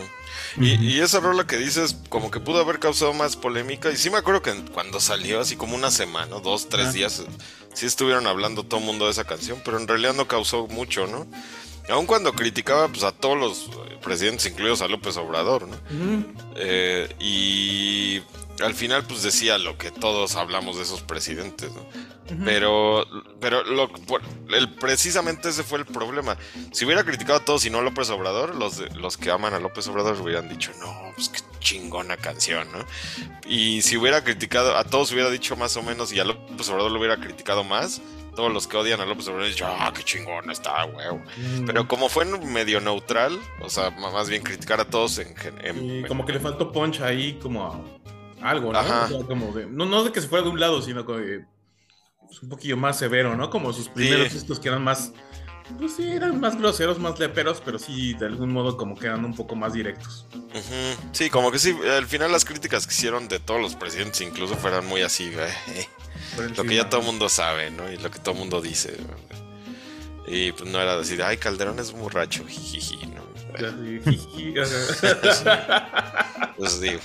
Y, 0.58 0.74
y 0.84 1.00
esa 1.00 1.20
rola 1.20 1.46
que 1.46 1.56
dices, 1.58 1.96
como 2.08 2.30
que 2.30 2.40
pudo 2.40 2.60
haber 2.60 2.78
causado 2.78 3.12
más 3.12 3.36
polémica. 3.36 3.90
Y 3.90 3.96
sí 3.96 4.10
me 4.10 4.16
acuerdo 4.18 4.42
que 4.42 4.54
cuando 4.72 5.00
salió, 5.00 5.40
así 5.40 5.56
como 5.56 5.74
una 5.76 5.90
semana, 5.90 6.36
dos, 6.40 6.68
tres 6.68 6.88
Ah. 6.88 6.92
días, 6.92 7.22
sí 7.74 7.86
estuvieron 7.86 8.26
hablando 8.26 8.62
todo 8.64 8.80
el 8.80 8.86
mundo 8.86 9.04
de 9.06 9.10
esa 9.10 9.24
canción, 9.24 9.60
pero 9.64 9.78
en 9.78 9.86
realidad 9.86 10.14
no 10.14 10.26
causó 10.26 10.66
mucho, 10.66 11.06
¿no? 11.06 11.26
Aun 11.88 12.06
cuando 12.06 12.32
criticaba 12.32 12.88
pues, 12.88 13.04
a 13.04 13.12
todos 13.12 13.38
los 13.38 13.58
eh, 13.88 13.98
presidentes, 14.02 14.46
incluidos 14.46 14.80
a 14.82 14.88
López 14.88 15.16
Obrador, 15.18 15.68
¿no? 15.68 15.76
Eh, 16.56 17.08
y 17.20 18.22
al 18.62 18.74
final 18.74 19.04
pues 19.04 19.22
decía 19.22 19.58
lo 19.58 19.76
que 19.78 19.90
todos 19.90 20.36
hablamos 20.36 20.76
de 20.76 20.82
esos 20.82 21.02
presidentes, 21.02 21.70
¿no? 21.72 21.86
Pero, 22.44 23.06
pero 23.40 23.62
lo, 23.62 23.88
el, 24.48 24.74
precisamente 24.74 25.50
ese 25.50 25.62
fue 25.62 25.78
el 25.78 25.86
problema. 25.86 26.36
Si 26.72 26.84
hubiera 26.84 27.04
criticado 27.04 27.38
a 27.38 27.44
todos 27.44 27.64
y 27.66 27.70
no 27.70 27.78
a 27.78 27.82
López 27.82 28.10
Obrador, 28.10 28.56
los, 28.56 28.78
los 28.96 29.16
que 29.16 29.30
aman 29.30 29.54
a 29.54 29.60
López 29.60 29.86
Obrador 29.86 30.20
hubieran 30.20 30.48
dicho, 30.48 30.72
no, 30.80 31.12
pues 31.14 31.28
qué 31.28 31.40
chingona 31.60 32.16
canción, 32.16 32.66
¿no? 32.72 32.84
Y 33.48 33.82
si 33.82 33.96
hubiera 33.96 34.24
criticado, 34.24 34.76
a 34.76 34.84
todos 34.84 35.12
hubiera 35.12 35.30
dicho 35.30 35.54
más 35.56 35.76
o 35.76 35.82
menos, 35.82 36.12
y 36.12 36.18
a 36.18 36.24
López 36.24 36.68
Obrador 36.68 36.90
lo 36.90 36.98
hubiera 36.98 37.16
criticado 37.16 37.62
más, 37.62 38.00
todos 38.34 38.52
los 38.52 38.66
que 38.66 38.76
odian 38.76 39.00
a 39.00 39.06
López 39.06 39.28
Obrador 39.28 39.48
dicen, 39.48 39.68
ah, 39.70 39.92
qué 39.94 40.02
chingona 40.02 40.52
está, 40.52 40.84
huevo. 40.84 41.22
Pero 41.64 41.86
como 41.86 42.08
fue 42.08 42.24
medio 42.24 42.80
neutral, 42.80 43.38
o 43.60 43.70
sea, 43.70 43.90
más 43.90 44.28
bien 44.28 44.42
criticar 44.42 44.80
a 44.80 44.84
todos 44.84 45.18
en... 45.18 46.04
como 46.08 46.26
que 46.26 46.32
le 46.32 46.40
faltó 46.40 46.72
punch 46.72 47.00
ahí, 47.00 47.38
como 47.40 47.64
a 47.64 47.80
algo, 48.50 48.72
¿no? 48.72 48.78
Ajá. 48.78 49.04
O 49.06 49.08
sea, 49.18 49.26
como 49.26 49.52
de- 49.52 49.66
no, 49.66 49.84
no 49.86 50.04
de 50.04 50.12
que 50.12 50.20
se 50.20 50.28
fuera 50.28 50.44
de 50.44 50.50
un 50.50 50.60
lado, 50.60 50.80
sino 50.82 51.04
como 51.04 51.18
de, 51.18 51.44
pues, 52.26 52.42
un 52.42 52.48
poquillo 52.48 52.76
más 52.76 52.98
severo, 52.98 53.36
¿no? 53.36 53.50
Como 53.50 53.72
sus 53.72 53.88
primeros 53.88 54.32
Sí. 54.32 54.38
estos 54.38 54.58
que 54.60 54.68
eran 54.68 54.82
más, 54.84 55.12
pues 55.78 55.94
sí, 55.96 56.08
eran 56.08 56.38
más 56.40 56.56
groseros, 56.56 56.98
más 56.98 57.18
leperos, 57.18 57.60
pero 57.64 57.78
sí, 57.78 58.14
de 58.14 58.26
algún 58.26 58.52
modo 58.52 58.76
como 58.76 58.96
que 58.96 59.06
eran 59.06 59.24
un 59.24 59.34
poco 59.34 59.56
más 59.56 59.72
directos. 59.72 60.26
Sí, 61.12 61.28
como 61.30 61.50
que 61.50 61.58
sí, 61.58 61.76
al 61.96 62.06
final 62.06 62.30
las 62.32 62.44
críticas 62.44 62.86
que 62.86 62.92
hicieron 62.94 63.28
de 63.28 63.38
todos 63.40 63.60
los 63.60 63.74
presidentes 63.74 64.20
incluso 64.20 64.54
fueran 64.56 64.86
muy 64.86 65.02
así, 65.02 65.32
güey. 65.32 66.48
Lo 66.56 66.64
que 66.64 66.76
ya 66.76 66.88
todo 66.88 67.00
el 67.02 67.06
mudo 67.12 67.28
sabe, 67.28 67.70
¿no? 67.70 67.90
Y 67.90 67.96
lo 67.98 68.10
que 68.10 68.18
todo 68.18 68.32
el 68.34 68.40
mundo 68.40 68.60
dice. 68.60 68.96
Y 70.28 70.50
pues 70.52 70.68
no 70.70 70.80
era 70.80 70.96
decir, 70.98 71.22
ay, 71.22 71.36
Calderón 71.36 71.78
es 71.78 71.92
borracho, 71.92 72.44
jijiji, 72.46 73.06
¿no? 73.06 73.24
Sí. 74.04 74.52
Pues 76.56 76.80
digo. 76.80 77.00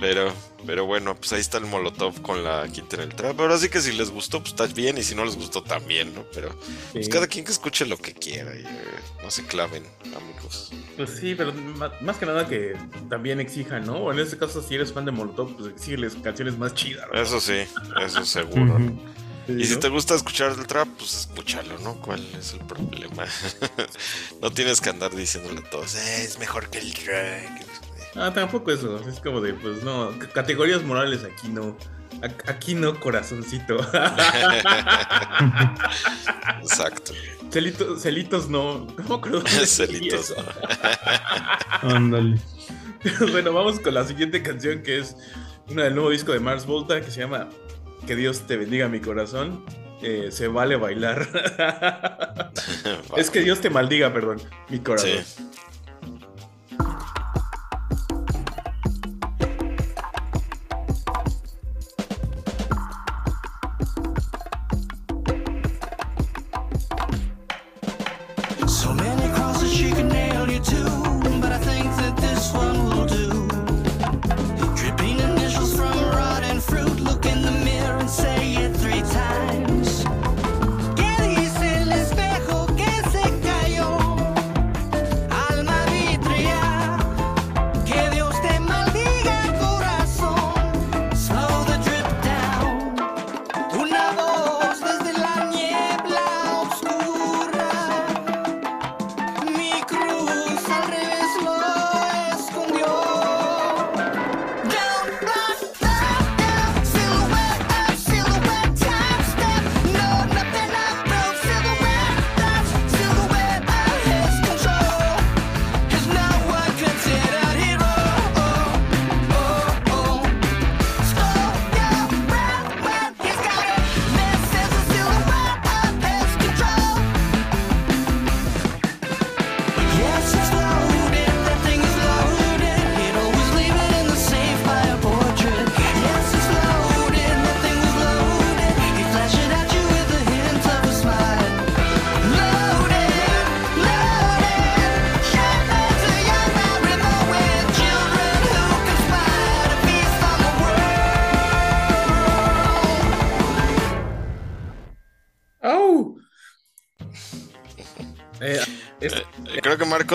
Pero, 0.00 0.32
pero 0.66 0.86
bueno, 0.86 1.14
pues 1.14 1.32
ahí 1.32 1.40
está 1.40 1.58
el 1.58 1.66
Molotov 1.66 2.20
con 2.20 2.42
la 2.42 2.66
quinta 2.68 2.96
en 2.96 3.02
el 3.02 3.14
trap. 3.14 3.38
Ahora 3.40 3.56
sí 3.58 3.68
que 3.68 3.80
si 3.80 3.92
les 3.92 4.10
gustó, 4.10 4.40
pues 4.40 4.50
está 4.50 4.66
bien. 4.66 4.98
Y 4.98 5.04
si 5.04 5.14
no 5.14 5.24
les 5.24 5.36
gustó, 5.36 5.62
también, 5.62 6.12
¿no? 6.14 6.24
Pero 6.34 6.54
pues 6.92 7.06
Sí. 7.06 7.10
cada 7.12 7.28
quien 7.28 7.44
que 7.44 7.52
escuche 7.52 7.86
lo 7.86 7.96
que 7.96 8.12
quiera. 8.12 8.54
Y, 8.56 8.62
eh, 8.62 8.66
no 9.22 9.30
se 9.30 9.44
claven, 9.46 9.84
amigos. 10.04 10.72
Pues 10.96 11.10
sí, 11.20 11.34
pero 11.36 11.52
más 12.00 12.16
que 12.16 12.26
nada 12.26 12.48
que 12.48 12.76
también 13.08 13.38
exijan, 13.40 13.86
¿no? 13.86 13.96
O 13.98 14.12
en 14.12 14.18
este 14.18 14.36
caso, 14.36 14.62
si 14.62 14.74
eres 14.74 14.92
fan 14.92 15.04
de 15.04 15.12
Molotov, 15.12 15.56
pues 15.56 15.70
exígeles 15.72 16.16
canciones 16.22 16.58
más 16.58 16.74
chidas. 16.74 17.06
¿no? 17.12 17.20
Eso 17.22 17.40
sí, 17.40 17.64
eso 18.04 18.24
seguro. 18.24 18.78
¿no? 18.80 19.14
Y 19.46 19.64
si 19.66 19.74
¿no? 19.74 19.78
te 19.80 19.88
gusta 19.90 20.14
escuchar 20.14 20.52
el 20.58 20.66
trap, 20.66 20.88
pues 20.98 21.14
escúchalo, 21.14 21.78
¿no? 21.80 22.00
¿Cuál 22.00 22.26
es 22.36 22.54
el 22.54 22.60
problema? 22.60 23.26
no 24.42 24.50
tienes 24.50 24.80
que 24.80 24.88
andar 24.90 25.14
diciéndole 25.14 25.60
a 25.60 25.70
todos, 25.70 25.94
"Eh, 25.96 26.24
es 26.24 26.38
mejor 26.38 26.68
que 26.70 26.78
el 26.78 26.94
trap. 26.94 27.63
Ah, 28.16 28.32
tampoco 28.32 28.70
eso. 28.70 28.98
Es 29.08 29.18
como 29.20 29.40
de, 29.40 29.54
pues 29.54 29.82
no, 29.82 30.12
c- 30.12 30.28
categorías 30.32 30.82
morales 30.82 31.24
aquí 31.24 31.48
no. 31.48 31.76
A- 32.22 32.50
Aquí 32.50 32.74
no, 32.74 32.98
corazoncito. 33.00 33.76
Exacto. 36.62 37.12
Celitos, 37.50 38.02
celitos 38.02 38.48
no. 38.48 38.86
¿Cómo 38.96 39.20
creo 39.20 39.42
que 39.42 39.50
Celitos, 39.66 40.30
eso? 40.30 40.36
Ándale. 41.82 42.38
bueno, 43.32 43.52
vamos 43.52 43.80
con 43.80 43.94
la 43.94 44.04
siguiente 44.04 44.42
canción 44.42 44.82
que 44.82 44.98
es 45.00 45.16
una 45.68 45.84
del 45.84 45.94
nuevo 45.94 46.10
disco 46.10 46.32
de 46.32 46.40
Mars 46.40 46.66
Volta 46.66 47.00
que 47.00 47.10
se 47.10 47.20
llama 47.20 47.48
Que 48.06 48.16
Dios 48.16 48.46
te 48.46 48.56
bendiga 48.56 48.88
mi 48.88 49.00
corazón. 49.00 49.64
Eh, 50.02 50.28
se 50.30 50.48
vale 50.48 50.76
bailar. 50.76 51.26
es 53.16 53.30
que 53.30 53.40
Dios 53.40 53.60
te 53.60 53.70
maldiga, 53.70 54.12
perdón, 54.12 54.40
mi 54.68 54.78
corazón. 54.80 55.10
Sí. 55.24 55.44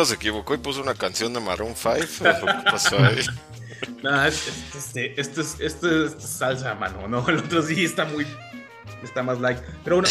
Se 0.05 0.15
equivocó 0.15 0.53
y 0.53 0.57
puso 0.57 0.81
una 0.81 0.93
canción 0.95 1.33
de 1.33 1.39
Maroon 1.39 1.73
5. 1.75 1.97
¿Qué 2.23 2.53
pasó 2.71 2.97
ahí? 2.97 3.19
no, 4.03 4.25
es- 4.25 4.47
es- 4.47 4.75
este, 4.75 5.19
esto, 5.21 5.41
es, 5.41 5.55
esto 5.59 6.05
es 6.05 6.13
salsa, 6.23 6.73
mano, 6.75 7.07
¿no? 7.07 7.27
El 7.29 7.37
otro 7.37 7.61
sí 7.61 7.83
está 7.85 8.05
muy. 8.05 8.25
Está 9.03 9.23
más 9.23 9.39
like. 9.39 9.61
Pero 9.85 9.97
bueno, 10.01 10.09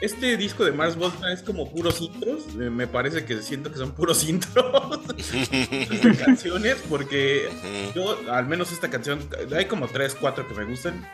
este 0.00 0.36
disco 0.36 0.64
de 0.64 0.72
Mars 0.72 0.96
Volta 0.96 1.32
es 1.32 1.42
como 1.42 1.70
puros 1.70 2.00
intros. 2.00 2.42
eh, 2.60 2.68
Me 2.70 2.88
parece 2.88 3.24
que 3.24 3.40
siento 3.40 3.70
que 3.70 3.78
son 3.78 3.92
puros 3.92 4.24
intros 4.24 5.06
de 5.06 6.16
canciones, 6.24 6.76
porque 6.90 7.50
yo, 7.94 8.18
al 8.32 8.46
menos 8.46 8.72
esta 8.72 8.90
canción, 8.90 9.20
hay 9.54 9.66
como 9.66 9.86
tres, 9.86 10.16
cuatro 10.20 10.46
que 10.48 10.54
me 10.54 10.64
gustan. 10.64 11.08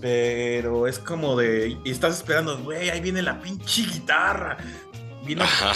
Pero 0.00 0.86
es 0.86 0.98
como 0.98 1.36
de. 1.36 1.76
Y 1.84 1.90
estás 1.90 2.16
esperando, 2.16 2.56
güey, 2.62 2.88
ahí 2.88 3.00
viene 3.02 3.20
la 3.20 3.38
pinche 3.42 3.82
guitarra. 3.82 4.56
Vino 5.24 5.44
Ajá. 5.44 5.72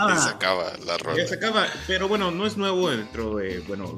Ah. 0.00 0.16
se 0.18 0.30
acaba 0.30 0.72
la 0.86 0.96
ya 0.96 0.98
ronda. 0.98 1.26
se 1.26 1.34
acaba, 1.34 1.66
pero 1.86 2.08
bueno, 2.08 2.30
no 2.30 2.46
es 2.46 2.56
nuevo 2.56 2.88
dentro 2.90 3.36
de, 3.36 3.60
bueno, 3.60 3.92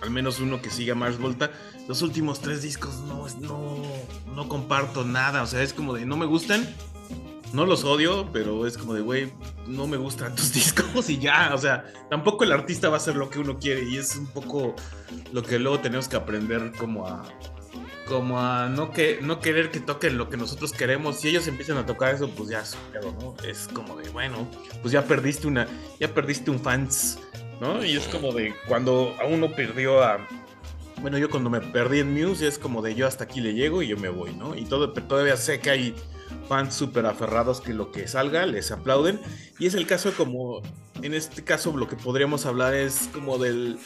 al 0.00 0.10
menos 0.10 0.38
uno 0.40 0.62
que 0.62 0.70
siga 0.70 0.94
Mars 0.94 1.18
Volta. 1.18 1.50
Los 1.88 2.02
últimos 2.02 2.40
tres 2.40 2.62
discos 2.62 2.94
no, 3.08 3.26
es- 3.26 3.36
no, 3.36 3.82
no 4.34 4.48
comparto 4.48 5.04
nada, 5.04 5.42
o 5.42 5.46
sea, 5.46 5.62
es 5.62 5.72
como 5.72 5.92
de 5.94 6.06
no 6.06 6.16
me 6.16 6.26
gustan, 6.26 6.68
no 7.52 7.66
los 7.66 7.82
odio, 7.84 8.30
pero 8.32 8.66
es 8.66 8.78
como 8.78 8.94
de, 8.94 9.00
güey, 9.00 9.32
no 9.66 9.86
me 9.88 9.96
gustan 9.96 10.34
tus 10.36 10.52
discos 10.52 11.10
y 11.10 11.18
ya, 11.18 11.50
o 11.54 11.58
sea, 11.58 11.84
tampoco 12.08 12.44
el 12.44 12.52
artista 12.52 12.88
va 12.88 12.94
a 12.94 12.98
hacer 12.98 13.16
lo 13.16 13.28
que 13.28 13.40
uno 13.40 13.58
quiere 13.58 13.82
y 13.88 13.96
es 13.96 14.14
un 14.16 14.26
poco 14.28 14.76
lo 15.32 15.42
que 15.42 15.58
luego 15.58 15.80
tenemos 15.80 16.06
que 16.08 16.16
aprender 16.16 16.72
como 16.78 17.08
a 17.08 17.24
como 18.06 18.40
a 18.40 18.68
no 18.68 18.90
que 18.90 19.18
no 19.22 19.40
querer 19.40 19.70
que 19.70 19.80
toquen 19.80 20.18
lo 20.18 20.28
que 20.28 20.36
nosotros 20.36 20.72
queremos 20.72 21.16
si 21.20 21.28
ellos 21.28 21.46
empiezan 21.46 21.76
a 21.76 21.86
tocar 21.86 22.14
eso 22.14 22.28
pues 22.30 22.48
ya 22.48 22.62
pedo, 22.92 23.12
¿no? 23.20 23.34
es 23.46 23.68
como 23.68 23.96
de 23.96 24.08
bueno 24.10 24.48
pues 24.80 24.92
ya 24.92 25.04
perdiste 25.04 25.46
una 25.46 25.66
ya 26.00 26.12
perdiste 26.12 26.50
un 26.50 26.60
fans 26.60 27.18
¿no? 27.60 27.84
y 27.84 27.96
es 27.96 28.06
como 28.08 28.32
de 28.32 28.54
cuando 28.66 29.14
a 29.20 29.26
uno 29.26 29.52
perdió 29.52 30.02
a 30.02 30.26
bueno 31.00 31.18
yo 31.18 31.30
cuando 31.30 31.48
me 31.50 31.60
perdí 31.60 32.00
en 32.00 32.12
Muse 32.12 32.46
es 32.46 32.58
como 32.58 32.82
de 32.82 32.94
yo 32.94 33.06
hasta 33.06 33.24
aquí 33.24 33.40
le 33.40 33.54
llego 33.54 33.82
y 33.82 33.88
yo 33.88 33.96
me 33.96 34.08
voy 34.08 34.32
¿no? 34.34 34.56
y 34.56 34.64
todo 34.64 34.92
pero 34.94 35.06
todavía 35.06 35.36
sé 35.36 35.60
que 35.60 35.70
hay 35.70 35.94
fans 36.48 36.74
súper 36.74 37.06
aferrados 37.06 37.60
que 37.60 37.72
lo 37.72 37.92
que 37.92 38.08
salga 38.08 38.46
les 38.46 38.72
aplauden 38.72 39.20
y 39.58 39.66
es 39.66 39.74
el 39.74 39.86
caso 39.86 40.12
como 40.16 40.60
en 41.02 41.14
este 41.14 41.44
caso 41.44 41.76
lo 41.76 41.88
que 41.88 41.96
podríamos 41.96 42.46
hablar 42.46 42.74
es 42.74 43.08
como 43.12 43.38
del 43.38 43.78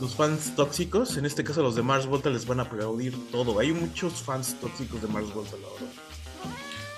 los 0.00 0.14
fans 0.14 0.54
tóxicos, 0.56 1.16
en 1.16 1.26
este 1.26 1.44
caso 1.44 1.62
los 1.62 1.74
de 1.74 1.82
Mars 1.82 2.06
Volta 2.06 2.30
les 2.30 2.46
van 2.46 2.60
a 2.60 2.64
aplaudir 2.64 3.14
todo. 3.30 3.58
Hay 3.60 3.72
muchos 3.72 4.14
fans 4.22 4.56
tóxicos 4.60 5.02
de 5.02 5.08
Mars 5.08 5.32
Volta, 5.34 5.56
la 5.56 5.68
verdad. 5.68 5.94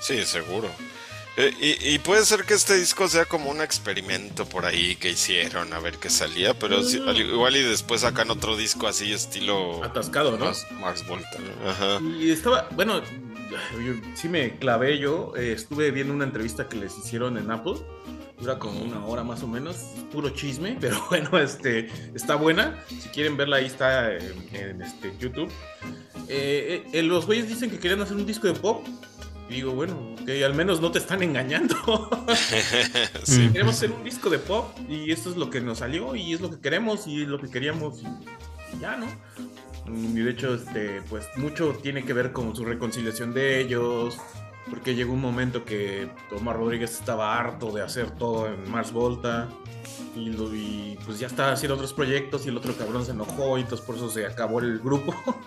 Sí, 0.00 0.24
seguro. 0.24 0.68
Eh, 1.36 1.54
y, 1.60 1.94
y 1.94 1.98
puede 2.00 2.24
ser 2.26 2.44
que 2.44 2.54
este 2.54 2.74
disco 2.76 3.08
sea 3.08 3.24
como 3.24 3.50
un 3.50 3.60
experimento 3.60 4.44
por 4.46 4.66
ahí 4.66 4.96
que 4.96 5.10
hicieron 5.10 5.72
a 5.72 5.78
ver 5.78 5.96
qué 5.98 6.10
salía, 6.10 6.58
pero 6.58 6.78
al- 6.78 7.18
igual 7.20 7.56
y 7.56 7.62
después 7.62 8.00
sacan 8.00 8.30
otro 8.30 8.56
disco 8.56 8.88
así 8.88 9.12
estilo 9.12 9.82
Atascado, 9.84 10.36
¿no? 10.36 10.46
Mars, 10.46 10.66
Mars 10.80 11.06
Volta. 11.06 11.28
¿no? 11.62 11.70
Ajá. 11.70 12.00
Y 12.18 12.30
estaba, 12.30 12.68
bueno, 12.74 13.00
yo, 13.00 13.94
sí 14.16 14.28
me 14.28 14.58
clavé 14.58 14.98
yo, 14.98 15.32
eh, 15.36 15.52
estuve 15.52 15.92
viendo 15.92 16.12
una 16.12 16.24
entrevista 16.24 16.68
que 16.68 16.76
les 16.76 16.98
hicieron 16.98 17.38
en 17.38 17.50
Apple, 17.50 17.74
dura 18.40 18.58
como 18.58 18.80
una 18.80 19.04
hora 19.04 19.22
más 19.22 19.42
o 19.42 19.46
menos, 19.46 19.76
puro 20.12 20.30
chisme, 20.30 20.76
pero 20.80 20.96
bueno, 21.10 21.38
este, 21.38 21.88
está 22.14 22.36
buena, 22.36 22.82
si 22.88 23.08
quieren 23.10 23.36
verla 23.36 23.56
ahí 23.56 23.66
está 23.66 24.14
en, 24.14 24.34
en, 24.52 24.82
este, 24.82 25.12
YouTube. 25.18 25.50
Eh, 26.28 26.84
eh, 26.92 27.02
los 27.02 27.26
güeyes 27.26 27.48
dicen 27.48 27.70
que 27.70 27.78
querían 27.78 28.00
hacer 28.00 28.16
un 28.16 28.26
disco 28.26 28.46
de 28.46 28.54
pop, 28.54 28.86
Y 29.48 29.54
digo, 29.54 29.72
bueno, 29.72 30.14
que 30.24 30.44
al 30.44 30.54
menos 30.54 30.80
no 30.80 30.92
te 30.92 30.98
están 30.98 31.22
engañando. 31.22 31.76
sí. 33.24 33.48
Queremos 33.52 33.74
hacer 33.74 33.90
un 33.90 34.04
disco 34.04 34.30
de 34.30 34.38
pop 34.38 34.76
y 34.88 35.10
esto 35.10 35.30
es 35.30 35.36
lo 35.36 35.50
que 35.50 35.60
nos 35.60 35.78
salió 35.78 36.14
y 36.14 36.32
es 36.32 36.40
lo 36.40 36.50
que 36.50 36.60
queremos 36.60 37.06
y 37.06 37.22
es 37.22 37.28
lo 37.28 37.40
que 37.40 37.50
queríamos 37.50 38.02
y 38.02 38.06
y 38.72 38.80
ya, 38.80 38.96
¿no? 38.96 39.06
Y 39.86 40.20
de 40.20 40.30
hecho, 40.30 40.54
este, 40.54 41.02
pues 41.08 41.26
mucho 41.36 41.74
tiene 41.82 42.04
que 42.04 42.12
ver 42.12 42.32
con 42.32 42.54
su 42.54 42.64
reconciliación 42.64 43.34
de 43.34 43.60
ellos, 43.60 44.16
porque 44.70 44.94
llegó 44.94 45.12
un 45.12 45.20
momento 45.20 45.64
que 45.64 46.08
Omar 46.34 46.56
Rodríguez 46.56 46.92
estaba 46.92 47.36
harto 47.38 47.72
de 47.72 47.82
hacer 47.82 48.10
todo 48.12 48.46
en 48.46 48.70
Mars 48.70 48.92
Volta 48.92 49.48
y, 50.16 50.96
pues 51.04 51.18
ya 51.18 51.26
estaba 51.26 51.52
haciendo 51.52 51.74
otros 51.74 51.92
proyectos 51.92 52.46
y 52.46 52.48
el 52.48 52.56
otro 52.56 52.74
cabrón 52.76 53.04
se 53.04 53.12
enojó 53.12 53.58
y 53.58 53.62
entonces 53.62 53.84
por 53.84 53.96
eso 53.96 54.10
se 54.10 54.26
acabó 54.26 54.60
el 54.60 54.78
grupo. 54.78 55.14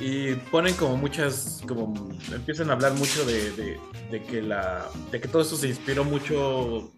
Y 0.00 0.34
ponen 0.34 0.74
como 0.74 0.96
muchas, 0.96 1.62
como 1.68 1.94
empiezan 2.32 2.70
a 2.70 2.72
hablar 2.72 2.92
mucho 2.94 3.24
de, 3.24 3.78
que 4.28 4.42
la, 4.42 4.88
de 5.12 5.20
que 5.20 5.28
todo 5.28 5.42
eso 5.42 5.54
se 5.56 5.68
inspiró 5.68 6.02
mucho 6.02 6.90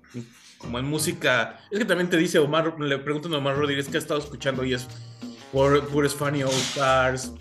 como 0.57 0.78
en 0.78 0.87
música. 0.87 1.61
Es 1.70 1.80
que 1.80 1.85
también 1.85 2.09
te 2.09 2.16
dice 2.16 2.38
Omar, 2.38 2.80
le 2.80 2.96
preguntan 2.98 3.35
a 3.35 3.38
Omar 3.38 3.57
Rodríguez 3.57 3.88
qué 3.88 3.98
ha 3.98 4.00
estado 4.00 4.20
escuchando 4.20 4.64
y 4.64 4.72
es 4.72 4.87
puros 5.52 6.14
Funny 6.14 6.44
Old 6.44 6.54
Stars, 6.54 7.33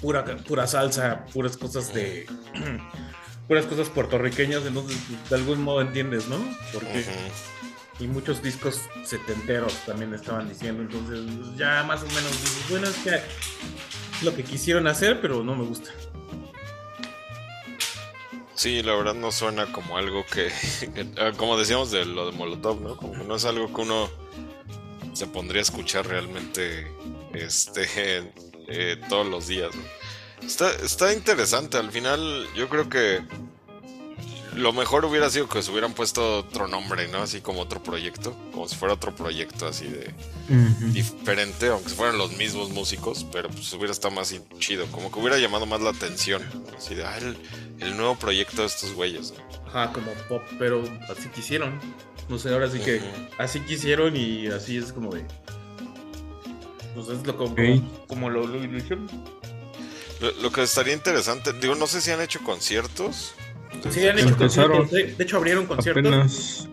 pura, 0.00 0.24
pura 0.24 0.66
salsa, 0.66 1.24
puras 1.32 1.56
cosas 1.56 1.92
de, 1.92 2.26
puras 3.48 3.66
cosas 3.66 3.88
puertorriqueñas. 3.88 4.64
Entonces, 4.66 4.98
de 5.28 5.36
algún 5.36 5.62
modo 5.62 5.80
entiendes, 5.80 6.28
¿no? 6.28 6.38
Porque 6.72 7.04
y 7.98 8.06
muchos 8.06 8.42
discos 8.42 8.82
setenteros 9.04 9.74
también 9.86 10.12
estaban 10.14 10.48
diciendo. 10.48 10.82
Entonces, 10.82 11.56
ya 11.56 11.82
más 11.84 12.02
o 12.02 12.06
menos 12.08 12.30
dices, 12.30 12.64
bueno, 12.68 12.88
es 12.88 12.96
que 12.96 13.14
es 13.14 14.22
lo 14.22 14.34
que 14.34 14.44
quisieron 14.44 14.86
hacer, 14.86 15.20
pero 15.20 15.42
no 15.42 15.54
me 15.54 15.64
gusta. 15.64 15.90
Sí, 18.54 18.82
la 18.82 18.94
verdad 18.94 19.14
no 19.14 19.32
suena 19.32 19.70
como 19.72 19.98
algo 19.98 20.24
que, 20.26 20.50
ah, 21.18 21.32
como 21.36 21.58
decíamos 21.58 21.90
de 21.90 22.04
lo 22.04 22.30
de 22.30 22.36
Molotov, 22.36 22.80
¿no? 22.80 22.96
Como 22.96 23.12
que 23.12 23.24
no 23.24 23.36
es 23.36 23.44
algo 23.44 23.72
que 23.72 23.80
uno 23.80 24.08
se 25.12 25.26
pondría 25.26 25.60
a 25.60 25.62
escuchar 25.62 26.06
realmente 26.06 26.86
este 27.32 28.32
eh, 28.68 29.00
todos 29.08 29.26
los 29.26 29.46
días. 29.48 29.74
¿no? 29.74 30.46
Está, 30.46 30.70
está 30.72 31.12
interesante, 31.12 31.76
al 31.78 31.90
final 31.90 32.46
yo 32.54 32.68
creo 32.68 32.88
que 32.88 33.22
lo 34.54 34.72
mejor 34.72 35.04
hubiera 35.04 35.28
sido 35.28 35.48
que 35.48 35.62
se 35.62 35.70
hubieran 35.70 35.92
puesto 35.92 36.38
otro 36.38 36.66
nombre, 36.66 37.08
¿no? 37.08 37.18
Así 37.18 37.42
como 37.42 37.60
otro 37.60 37.82
proyecto, 37.82 38.34
como 38.52 38.66
si 38.66 38.74
fuera 38.76 38.94
otro 38.94 39.14
proyecto 39.14 39.66
así 39.66 39.86
de 39.86 40.14
Ujú. 40.48 40.92
diferente, 40.92 41.68
aunque 41.68 41.90
fueran 41.90 42.16
los 42.16 42.32
mismos 42.38 42.70
músicos, 42.70 43.26
pero 43.30 43.50
pues 43.50 43.70
hubiera 43.74 43.92
estado 43.92 44.14
más 44.14 44.34
chido, 44.58 44.86
como 44.86 45.12
que 45.12 45.18
hubiera 45.18 45.38
llamado 45.38 45.66
más 45.66 45.82
la 45.82 45.90
atención, 45.90 46.42
¿no? 46.54 46.76
así 46.76 46.94
de, 46.94 47.04
ah, 47.04 47.18
el, 47.18 47.36
el 47.80 47.96
nuevo 47.98 48.16
proyecto 48.18 48.62
de 48.62 48.68
estos 48.68 48.94
güeyes. 48.94 49.34
¿no? 49.36 49.68
Ajá, 49.68 49.92
como 49.92 50.10
pop, 50.28 50.42
pero 50.58 50.82
así 51.10 51.28
quisieron. 51.28 51.78
No 52.30 52.38
sé, 52.38 52.48
ahora 52.50 52.70
sí 52.70 52.78
que 52.80 53.02
así 53.38 53.60
quisieron 53.60 54.16
y 54.16 54.46
así 54.46 54.78
es 54.78 54.92
como 54.92 55.12
de. 55.14 55.24
Pues 56.96 57.08
es 57.20 57.24
lo 57.26 57.36
como, 57.36 57.54
como 58.08 58.30
lo, 58.30 58.46
lo 58.46 58.76
hicieron. 58.76 59.08
Lo, 60.20 60.32
lo 60.40 60.50
que 60.50 60.62
estaría 60.62 60.94
interesante, 60.94 61.52
digo, 61.52 61.74
no 61.76 61.86
sé 61.86 62.00
si 62.00 62.10
han 62.10 62.20
hecho 62.22 62.40
conciertos, 62.42 63.34
Sí, 63.90 64.06
han 64.08 64.18
hecho 64.18 64.36
conciertos. 64.36 64.90
De, 64.90 65.14
de 65.14 65.22
hecho, 65.24 65.36
abrieron 65.36 65.66
conciertos. 65.66 66.06
Apenas. 66.06 66.68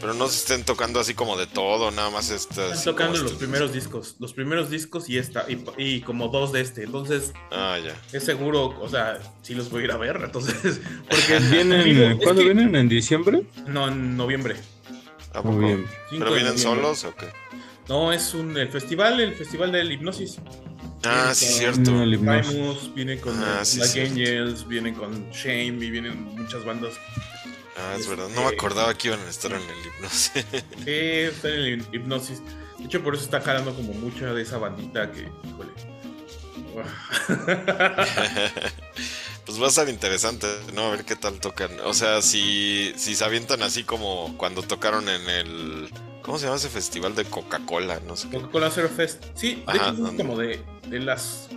pero 0.00 0.14
no 0.14 0.28
se 0.28 0.36
estén 0.36 0.64
tocando 0.64 1.00
así 1.00 1.14
como 1.14 1.36
de 1.36 1.48
todo, 1.48 1.90
nada 1.90 2.10
más 2.10 2.30
este, 2.30 2.64
Están 2.68 2.84
tocando 2.84 3.18
los 3.20 3.32
primeros 3.32 3.72
discos. 3.72 4.14
Los 4.20 4.32
primeros 4.32 4.70
discos 4.70 5.08
y 5.10 5.18
esta. 5.18 5.44
Y, 5.50 5.64
y 5.78 6.00
como 6.02 6.28
dos 6.28 6.52
de 6.52 6.60
este. 6.60 6.84
Entonces, 6.84 7.32
Ah, 7.50 7.76
ya. 7.84 7.96
es 8.16 8.22
seguro. 8.24 8.78
O 8.80 8.88
sea, 8.88 9.18
sí 9.42 9.54
los 9.54 9.68
voy 9.68 9.82
a 9.82 9.84
ir 9.86 9.90
a 9.90 9.96
ver. 9.96 10.20
Entonces, 10.22 10.80
porque 11.10 11.38
¿Vienen, 11.50 11.84
digo, 11.84 12.04
es 12.04 12.16
¿Cuándo 12.22 12.42
que- 12.42 12.52
vienen? 12.52 12.76
¿En 12.76 12.88
diciembre? 12.88 13.42
No, 13.66 13.88
en 13.88 14.16
noviembre. 14.16 14.54
¿A 15.34 15.42
poco? 15.42 15.58
Cinco 15.60 15.86
¿Pero 16.10 16.34
vienen 16.34 16.54
noviembre. 16.54 16.58
solos 16.58 17.04
o 17.04 17.16
qué? 17.16 17.26
No, 17.88 18.12
es 18.12 18.32
un 18.34 18.56
el 18.56 18.68
festival, 18.68 19.20
el 19.20 19.34
festival 19.34 19.72
del 19.72 19.90
hipnosis. 19.92 20.38
Ah, 21.04 21.32
sí, 21.34 21.46
con 21.46 21.54
cierto. 21.54 21.90
Primus, 22.50 22.94
viene 22.94 23.18
con 23.18 23.36
Ah, 23.42 23.64
sí, 23.64 23.78
Black 23.78 23.90
cierto. 23.90 24.12
Angels, 24.12 24.68
viene 24.68 24.94
con 24.94 25.30
Shame 25.30 25.84
y 25.84 25.90
vienen 25.90 26.22
muchas 26.36 26.64
bandas. 26.64 26.94
Ah, 27.76 27.96
es 27.98 28.06
verdad. 28.06 28.26
Este- 28.28 28.40
No 28.40 28.48
me 28.48 28.54
acordaba 28.54 28.94
que 28.94 29.08
iban 29.08 29.20
a 29.20 29.28
estar 29.28 29.50
en 29.50 29.58
el 29.62 29.86
hipnosis. 29.86 30.32
que 30.84 31.26
están 31.26 31.52
en 31.52 31.58
el 31.80 31.86
hipnosis. 31.92 32.40
De 32.78 32.84
hecho, 32.84 33.02
por 33.02 33.14
eso 33.14 33.24
está 33.24 33.40
jalando 33.40 33.74
como 33.74 33.92
mucha 33.94 34.32
de 34.32 34.42
esa 34.42 34.58
bandita 34.58 35.10
que, 35.10 35.20
híjole. 35.48 35.70
pues 39.44 39.60
va 39.60 39.66
a 39.66 39.68
estar 39.68 39.88
interesante, 39.88 40.46
¿no? 40.74 40.86
A 40.86 40.90
ver 40.90 41.04
qué 41.04 41.16
tal 41.16 41.38
tocan. 41.40 41.70
O 41.84 41.94
sea, 41.94 42.22
si, 42.22 42.92
si 42.96 43.14
se 43.14 43.24
avientan 43.24 43.62
así 43.62 43.84
como 43.84 44.36
cuando 44.38 44.62
tocaron 44.62 45.08
en 45.08 45.28
el. 45.28 45.90
¿Cómo 46.22 46.38
se 46.38 46.44
llama 46.44 46.56
ese 46.56 46.68
festival 46.68 47.14
de 47.14 47.24
Coca-Cola? 47.24 48.00
No 48.06 48.16
sé. 48.16 48.28
Coca-Cola 48.30 48.70
Zero 48.70 48.88
Fest. 48.88 49.24
Sí, 49.34 49.56
de 49.66 49.78
Ajá, 49.78 49.90
hecho, 49.90 50.06
es 50.06 50.12
como 50.16 50.36
de, 50.36 50.60
de 50.88 51.00
las. 51.00 51.48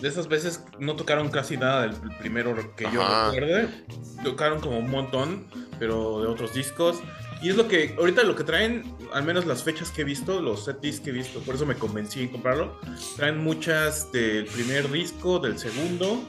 De 0.00 0.08
esas 0.08 0.28
veces 0.28 0.62
no 0.78 0.94
tocaron 0.94 1.30
casi 1.30 1.56
nada 1.56 1.82
del 1.82 1.94
primero 2.18 2.54
que 2.76 2.84
yo 2.92 3.02
Ajá. 3.02 3.30
recuerde. 3.30 3.84
Tocaron 4.22 4.60
como 4.60 4.78
un 4.78 4.90
montón, 4.90 5.46
pero 5.78 6.20
de 6.20 6.28
otros 6.28 6.52
discos. 6.54 6.98
Y 7.42 7.50
es 7.50 7.56
lo 7.56 7.66
que, 7.68 7.94
ahorita 7.98 8.22
lo 8.22 8.34
que 8.36 8.44
traen, 8.44 8.94
al 9.12 9.24
menos 9.24 9.46
las 9.46 9.62
fechas 9.62 9.90
que 9.90 10.02
he 10.02 10.04
visto, 10.04 10.40
los 10.40 10.64
set 10.64 10.80
discs 10.80 11.00
que 11.00 11.10
he 11.10 11.12
visto, 11.12 11.40
por 11.40 11.54
eso 11.54 11.66
me 11.66 11.74
convencí 11.74 12.22
en 12.22 12.28
comprarlo. 12.28 12.78
Traen 13.16 13.38
muchas 13.42 14.10
del 14.12 14.46
primer 14.46 14.90
disco, 14.90 15.38
del 15.38 15.58
segundo. 15.58 16.22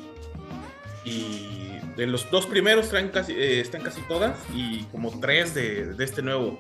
Y 1.06 1.78
de 1.96 2.08
los 2.08 2.30
dos 2.30 2.46
primeros 2.46 2.90
traen 2.90 3.10
casi, 3.10 3.34
eh, 3.34 3.60
están 3.62 3.82
casi 3.82 4.02
todas. 4.02 4.38
Y 4.54 4.84
como 4.86 5.18
tres 5.20 5.54
de, 5.54 5.94
de 5.94 6.04
este 6.04 6.22
nuevo. 6.22 6.58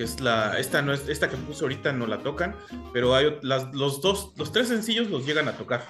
Que 0.00 0.04
es 0.04 0.18
la. 0.18 0.58
Esta 0.58 0.80
no 0.80 0.94
es. 0.94 1.10
Esta 1.10 1.28
que 1.28 1.36
puse 1.36 1.62
ahorita 1.62 1.92
no 1.92 2.06
la 2.06 2.20
tocan. 2.20 2.56
Pero 2.94 3.14
hay 3.14 3.36
las, 3.42 3.74
los 3.74 4.00
dos. 4.00 4.32
Los 4.38 4.50
tres 4.50 4.68
sencillos 4.68 5.10
los 5.10 5.26
llegan 5.26 5.46
a 5.46 5.58
tocar. 5.58 5.86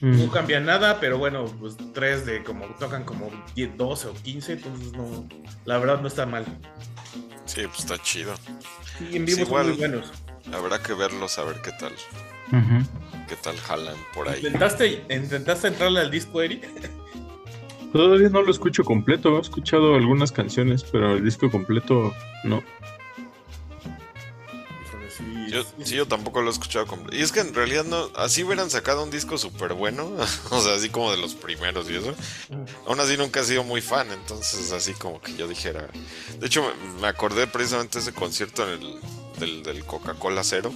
No 0.00 0.26
Mm. 0.26 0.28
cambia 0.28 0.60
nada, 0.60 1.00
pero 1.00 1.16
bueno, 1.16 1.46
pues 1.58 1.78
tres 1.94 2.26
de 2.26 2.44
como 2.44 2.66
tocan 2.78 3.04
como 3.04 3.30
10, 3.54 3.78
12 3.78 4.08
o 4.08 4.12
15, 4.12 4.52
entonces 4.52 4.92
no, 4.92 5.26
la 5.64 5.78
verdad 5.78 6.02
no 6.02 6.08
está 6.08 6.26
mal. 6.26 6.44
Sí, 7.46 7.62
pues 7.66 7.78
está 7.78 7.96
chido. 8.02 8.34
Y 9.00 9.16
en 9.16 9.24
vivo 9.24 9.28
Sí, 9.28 9.32
son 9.36 9.46
igual. 9.46 9.66
muy 9.68 9.76
buenos. 9.78 10.12
Habrá 10.52 10.82
que 10.82 10.92
verlos 10.92 11.38
a 11.38 11.44
ver 11.44 11.62
qué 11.62 11.70
tal. 11.80 11.92
Ujú. 12.48 12.86
¿Qué 13.30 13.36
tal 13.36 13.56
jalan 13.56 13.96
por 14.12 14.28
ahí? 14.28 14.40
¿Intentaste, 14.44 15.06
¿Intentaste 15.08 15.68
entrarle 15.68 16.00
al 16.00 16.10
disco, 16.10 16.42
Eric? 16.42 16.68
Todavía 17.94 18.28
no 18.28 18.42
lo 18.42 18.50
escucho 18.50 18.84
completo. 18.84 19.38
He 19.38 19.40
escuchado 19.40 19.94
algunas 19.94 20.30
canciones, 20.32 20.84
pero 20.84 21.14
el 21.14 21.24
disco 21.24 21.50
completo 21.50 22.12
no. 22.44 22.62
Sí, 25.46 25.52
Yo, 25.52 25.62
sí, 25.62 25.68
sí, 25.84 25.94
yo 25.94 26.06
tampoco 26.06 26.42
lo 26.42 26.48
he 26.48 26.52
escuchado 26.52 26.86
completo. 26.86 27.16
Y 27.16 27.22
es 27.22 27.32
que 27.32 27.40
en 27.40 27.54
realidad 27.54 27.84
no, 27.84 28.10
así 28.16 28.44
hubieran 28.44 28.70
sacado 28.70 29.02
un 29.02 29.10
disco 29.10 29.38
súper 29.38 29.74
bueno, 29.74 30.10
o 30.50 30.60
sea, 30.60 30.74
así 30.74 30.88
como 30.88 31.10
de 31.10 31.18
los 31.18 31.34
primeros 31.34 31.88
y 31.90 31.96
eso. 31.96 32.14
Aún 32.86 33.00
así 33.00 33.16
nunca 33.16 33.40
he 33.40 33.44
sido 33.44 33.64
muy 33.64 33.80
fan, 33.80 34.10
entonces 34.10 34.72
así 34.72 34.92
como 34.94 35.20
que 35.20 35.34
yo 35.36 35.48
dijera... 35.48 35.88
De 36.38 36.46
hecho, 36.46 36.72
me, 37.00 37.06
acordé 37.06 37.46
precisamente 37.46 37.98
de 37.98 38.02
ese 38.02 38.12
concierto 38.12 38.64
en 38.64 38.82
el, 38.82 39.00
del, 39.38 39.62
del 39.62 39.84
Coca-Cola 39.84 40.42
Cero, 40.44 40.72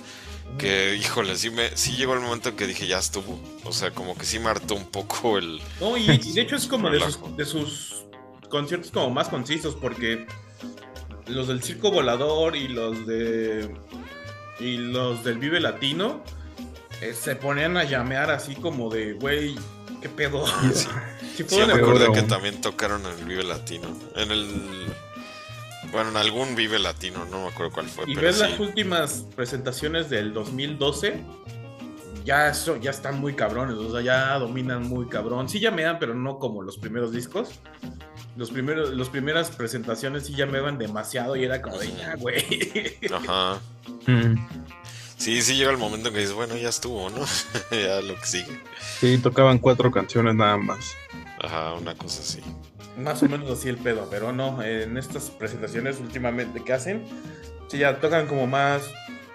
que 0.59 0.96
híjole, 0.96 1.37
sí, 1.37 1.50
me, 1.50 1.76
sí 1.76 1.92
llegó 1.96 2.14
el 2.14 2.20
momento 2.20 2.50
en 2.50 2.56
que 2.56 2.66
dije 2.66 2.87
ya 2.87 2.98
estuvo. 2.98 3.40
O 3.64 3.72
sea, 3.72 3.92
como 3.92 4.16
que 4.16 4.24
sí 4.24 4.38
me 4.38 4.48
hartó 4.48 4.74
un 4.74 4.90
poco 4.90 5.38
el... 5.38 5.61
No, 5.80 5.96
y, 5.96 6.11
y 6.11 6.33
de 6.33 6.40
hecho 6.42 6.56
es 6.56 6.66
como 6.66 6.90
de 6.90 7.00
sus, 7.00 7.37
de 7.37 7.44
sus 7.44 8.04
conciertos 8.48 8.90
como 8.90 9.11
más 9.11 9.28
concisos, 9.28 9.74
porque 9.76 10.26
los 11.26 11.48
del 11.48 11.62
Circo 11.62 11.90
Volador 11.90 12.56
y 12.56 12.68
los 12.68 13.06
de 13.06 13.74
y 14.61 14.77
los 14.77 15.25
del 15.25 15.38
Vive 15.38 15.61
Latino 15.61 16.23
eh, 17.01 17.14
se 17.14 17.37
ponían 17.37 17.77
a 17.77 17.85
llamear 17.85 18.31
así 18.31 18.55
como 18.55 18.90
de, 18.90 19.14
güey, 19.14 19.57
¿qué 20.01 20.09
pedo? 20.09 20.44
Sí, 21.37 21.57
me 21.57 21.73
acuerdo. 21.73 22.12
que 22.12 22.20
también 22.23 22.61
tocaron 22.61 23.01
en 23.07 23.18
el 23.18 23.25
Vive 23.25 23.44
Latino. 23.44 23.88
En 24.14 24.31
el... 24.31 24.92
Bueno, 25.90 26.11
en 26.11 26.18
algún 26.18 26.55
Vive 26.55 26.79
Latino, 26.79 27.25
no 27.31 27.44
me 27.44 27.49
acuerdo 27.49 27.73
cuál 27.73 27.87
fue. 27.87 28.05
y 28.07 28.14
pero 28.14 28.27
ves 28.27 28.37
sí. 28.37 28.42
las 28.42 28.61
últimas 28.61 29.25
presentaciones 29.35 30.11
del 30.11 30.35
2012, 30.35 31.25
ya, 32.27 32.49
eso, 32.49 32.77
ya 32.77 32.90
están 32.90 33.18
muy 33.20 33.33
cabrones, 33.33 33.77
o 33.77 33.90
sea, 33.90 34.03
ya 34.03 34.38
dominan 34.38 34.87
muy 34.87 35.09
cabrón. 35.09 35.49
Sí 35.49 35.61
llamean, 35.61 35.99
pero 35.99 36.12
no 36.14 36.38
como 36.38 36.61
los 36.61 36.77
primeros 36.77 37.11
discos. 37.11 37.59
Los 38.37 38.51
primeros, 38.51 38.95
las 38.95 39.09
primeras 39.09 39.51
presentaciones 39.51 40.27
sí 40.27 40.35
llameaban 40.35 40.79
demasiado 40.79 41.37
y 41.37 41.45
era 41.45 41.61
como 41.61 41.79
de, 41.79 41.93
ya, 41.93 42.14
güey. 42.16 42.97
Ajá. 43.12 43.61
Mm. 44.07 44.37
Sí, 45.21 45.43
sí 45.43 45.55
llega 45.55 45.71
el 45.71 45.77
momento 45.77 46.09
en 46.09 46.14
que 46.14 46.21
dices, 46.21 46.35
bueno, 46.35 46.57
ya 46.57 46.71
estuvo, 46.71 47.11
¿no? 47.11 47.21
ya 47.71 48.01
lo 48.01 48.14
que 48.14 48.25
sigue. 48.25 48.61
Sí, 49.01 49.19
tocaban 49.19 49.59
cuatro 49.59 49.90
canciones 49.90 50.35
nada 50.35 50.57
más. 50.57 50.97
Ajá, 51.43 51.75
una 51.75 51.95
cosa 51.95 52.23
así. 52.23 52.40
Más 52.97 53.23
o 53.23 53.29
menos 53.29 53.51
así 53.51 53.69
el 53.69 53.77
pedo, 53.77 54.09
pero 54.11 54.33
no, 54.33 54.62
en 54.62 54.97
estas 54.97 55.31
presentaciones 55.31 56.01
últimamente 56.01 56.64
que 56.64 56.73
hacen, 56.73 57.05
sí 57.69 57.79
ya 57.79 58.01
tocan 58.01 58.27
como 58.27 58.47
más, 58.47 58.83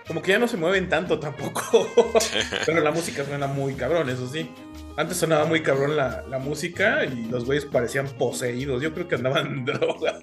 como 0.08 0.22
que 0.22 0.32
ya 0.32 0.40
no 0.40 0.48
se 0.48 0.58
mueven 0.58 0.90
tanto 0.90 1.20
tampoco, 1.20 1.88
pero 2.66 2.82
la 2.82 2.92
música 2.92 3.24
suena 3.24 3.48
muy 3.48 3.76
cabrón, 3.76 4.10
eso 4.10 4.28
sí. 4.28 4.50
Antes 4.98 5.18
sonaba 5.18 5.46
muy 5.46 5.62
cabrón 5.62 5.98
la, 5.98 6.24
la 6.30 6.40
música 6.40 7.04
y 7.04 7.26
los 7.26 7.46
güeyes 7.46 7.66
parecían 7.66 8.08
poseídos. 8.18 8.82
Yo 8.82 8.94
creo 8.94 9.08
que 9.08 9.16
andaban 9.16 9.66
droga. 9.66 10.20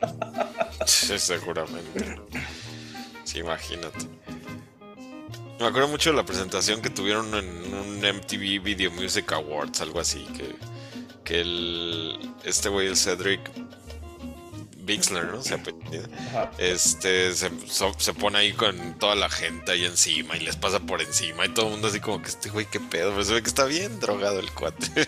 Sí, 0.87 1.19
seguramente. 1.19 2.21
Sí, 3.25 3.41
imagínate. 3.41 4.07
Me 5.61 5.67
acuerdo 5.67 5.89
mucho 5.89 6.11
de 6.11 6.17
la 6.17 6.25
presentación 6.25 6.83
que 6.83 6.91
tuvieron 6.91 7.35
en 7.35 7.75
un 7.75 7.99
MTV 7.99 8.63
Video 8.63 8.91
Music 8.91 9.31
Awards, 9.33 9.81
algo 9.81 10.01
así, 10.01 10.27
que, 10.37 10.57
que 11.23 11.41
el, 11.41 12.19
este 12.45 12.69
güey, 12.69 12.89
el 12.89 12.97
Cedric 12.97 13.41
Bixler, 14.85 15.25
¿no? 15.27 15.43
Se 15.43 15.55
apellida. 15.55 16.09
Este 16.59 17.33
se, 17.35 17.51
so- 17.69 17.95
se 17.99 18.13
pone 18.15 18.39
ahí 18.39 18.53
con 18.53 18.99
toda 18.99 19.15
la 19.15 19.31
gente 19.31 19.73
ahí 19.73 19.85
encima 19.85 20.37
y 20.37 20.41
les 20.41 20.57
pasa 20.57 20.81
por 20.81 21.01
encima 21.01 21.47
y 21.47 21.51
todo 21.51 21.67
el 21.67 21.73
mundo 21.73 21.89
así 21.89 22.01
como 22.01 22.21
que 22.21 22.29
este 22.29 22.51
güey, 22.51 22.67
qué 22.67 22.81
pedo, 22.81 23.13
pero 23.13 23.25
se 23.25 23.35
ve 23.35 23.43
que 23.43 23.49
está 23.49 23.65
bien 23.65 24.01
drogado 24.01 24.41
el 24.41 24.51
cuate. 24.53 24.87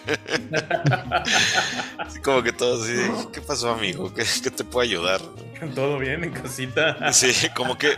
así 1.99 2.21
como 2.21 2.43
que 2.43 2.53
todos 2.53 2.85
así, 2.85 2.95
¿qué 3.33 3.41
pasó 3.41 3.71
amigo? 3.71 4.13
¿Qué, 4.15 4.25
qué 4.43 4.51
te 4.51 4.65
puedo 4.65 4.83
ayudar? 4.83 5.21
Todo 5.75 5.99
bien 5.99 6.25
en 6.25 6.33
casita. 6.33 7.13
Sí, 7.13 7.33
como 7.57 7.79
que, 7.79 7.97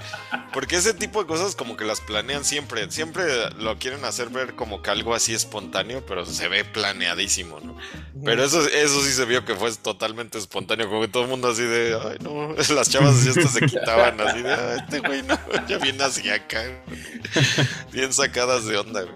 porque 0.52 0.76
ese 0.76 0.94
tipo 0.94 1.20
de 1.20 1.26
cosas 1.26 1.56
como 1.56 1.76
que 1.76 1.84
las 1.84 2.00
planean 2.00 2.44
siempre, 2.44 2.88
siempre 2.92 3.24
lo 3.58 3.76
quieren 3.78 4.04
hacer 4.04 4.28
ver 4.28 4.54
como 4.54 4.82
que 4.82 4.90
algo 4.90 5.14
así 5.14 5.34
espontáneo, 5.34 6.04
pero 6.06 6.24
se 6.26 6.46
ve 6.48 6.64
planeadísimo, 6.64 7.58
¿no? 7.60 7.76
Pero 8.24 8.44
eso, 8.44 8.60
eso 8.68 9.02
sí 9.02 9.12
se 9.12 9.24
vio 9.24 9.44
que 9.44 9.54
fue 9.56 9.74
totalmente 9.76 10.38
espontáneo, 10.38 10.88
como 10.88 11.00
que 11.02 11.08
todo 11.08 11.24
el 11.24 11.28
mundo 11.28 11.48
así 11.48 11.62
de, 11.66 11.98
ay 12.02 12.16
no, 12.22 12.52
las 12.74 12.88
chavas 12.88 13.26
hasta 13.26 13.48
se 13.48 13.60
quitaban 13.66 14.20
así 14.20 14.42
de, 14.42 14.52
ay, 14.52 14.78
este 14.78 15.00
güey 15.00 15.22
no, 15.22 15.38
ya 15.68 15.78
viene 15.78 16.04
hacia 16.04 16.34
acá, 16.34 16.62
güey". 16.62 16.98
bien 17.92 18.12
sacadas 18.12 18.66
de 18.66 18.76
onda, 18.78 19.02
güey. 19.02 19.14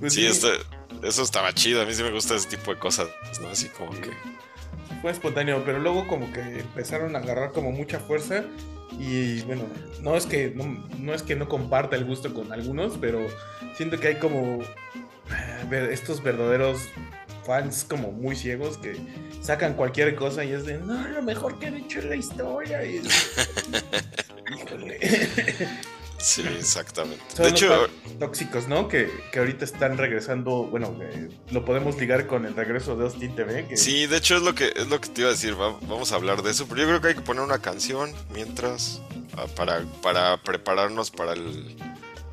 Pues 0.00 0.14
Sí, 0.14 0.26
este, 0.26 0.48
eso 1.02 1.22
estaba 1.22 1.52
chido, 1.52 1.82
a 1.82 1.84
mí 1.84 1.94
sí 1.94 2.02
me 2.02 2.10
gusta 2.10 2.34
ese 2.34 2.48
tipo 2.48 2.72
de 2.72 2.78
cosas, 2.78 3.08
¿no? 3.40 3.48
Así 3.48 3.68
como 3.68 3.90
que... 3.92 4.10
Fue 5.02 5.10
espontáneo, 5.10 5.62
pero 5.64 5.78
luego 5.78 6.06
como 6.08 6.32
que 6.32 6.40
empezaron 6.40 7.14
a 7.14 7.20
agarrar 7.20 7.52
como 7.52 7.70
mucha 7.70 8.00
fuerza 8.00 8.44
y 8.98 9.42
bueno, 9.42 9.64
no 10.02 10.16
es 10.16 10.26
que 10.26 10.50
no, 10.50 10.64
no 10.98 11.14
es 11.14 11.22
que 11.22 11.36
no 11.36 11.48
comparta 11.48 11.94
el 11.96 12.04
gusto 12.04 12.34
con 12.34 12.52
algunos, 12.52 12.96
pero 12.98 13.20
siento 13.76 14.00
que 14.00 14.08
hay 14.08 14.14
como 14.16 14.60
eh, 15.70 15.88
estos 15.92 16.22
verdaderos 16.22 16.80
fans 17.48 17.86
como 17.88 18.12
muy 18.12 18.36
ciegos 18.36 18.76
que 18.76 18.96
sacan 19.40 19.72
cualquier 19.74 20.14
cosa 20.14 20.44
y 20.44 20.52
es 20.52 20.66
de 20.66 20.76
no, 20.78 21.08
lo 21.08 21.22
mejor 21.22 21.58
que 21.58 21.66
han 21.68 21.76
hecho 21.76 22.00
en 22.00 22.10
la 22.10 22.16
historia 22.16 22.84
y. 22.84 23.00
Sí, 26.20 26.42
exactamente. 26.58 27.22
Son 27.28 27.44
De 27.44 27.50
hecho, 27.52 27.86
tóxicos, 28.18 28.66
¿no? 28.66 28.88
Que, 28.88 29.08
que 29.30 29.38
ahorita 29.38 29.64
están 29.64 29.96
regresando, 29.96 30.64
bueno, 30.64 30.98
eh, 31.00 31.28
lo 31.52 31.64
podemos 31.64 31.96
ligar 32.00 32.26
con 32.26 32.44
el 32.44 32.56
regreso 32.56 32.96
de 32.96 33.04
Austin 33.04 33.36
TV. 33.36 33.68
Que, 33.68 33.76
Sí, 33.76 34.08
de 34.08 34.16
hecho 34.16 34.34
es 34.36 34.42
lo 34.42 34.52
que 34.52 34.72
es 34.74 34.88
lo 34.88 35.00
que 35.00 35.10
te 35.10 35.20
iba 35.20 35.30
a 35.30 35.34
decir, 35.34 35.54
va- 35.54 35.78
vamos 35.82 36.10
a 36.10 36.16
hablar 36.16 36.42
de 36.42 36.50
eso, 36.50 36.66
pero 36.66 36.80
yo 36.80 36.88
creo 36.88 37.00
que 37.00 37.08
hay 37.08 37.14
que 37.14 37.20
poner 37.20 37.44
una 37.44 37.60
canción 37.60 38.12
mientras 38.34 39.00
ah, 39.36 39.46
para, 39.54 39.82
para 40.02 40.42
prepararnos 40.42 41.12
para 41.12 41.34
el 41.34 41.76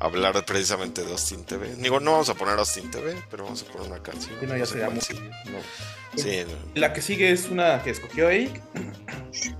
hablar 0.00 0.44
precisamente 0.44 1.02
de 1.04 1.10
Austin 1.12 1.44
TV. 1.44 1.74
Digo, 1.76 2.00
no 2.00 2.12
vamos 2.12 2.28
a 2.28 2.34
poner 2.34 2.58
Austin 2.58 2.90
TV, 2.90 3.16
pero 3.30 3.44
vamos 3.44 3.62
a 3.62 3.72
poner 3.72 3.88
una 3.90 4.02
canción. 4.02 4.34
Sí, 4.40 4.46
no, 4.46 4.52
ya 4.52 4.58
No 4.58 4.66
sé 4.66 4.72
sería 4.72 4.86
cuál 4.86 4.94
muy- 4.96 5.04
sí. 5.04 5.14
no. 5.50 6.22
Sí, 6.22 6.30
no, 6.46 6.80
La 6.80 6.92
que 6.92 7.02
sigue 7.02 7.30
es 7.30 7.48
una 7.50 7.82
que 7.82 7.90
escogió 7.90 8.28
Eric. 8.30 8.62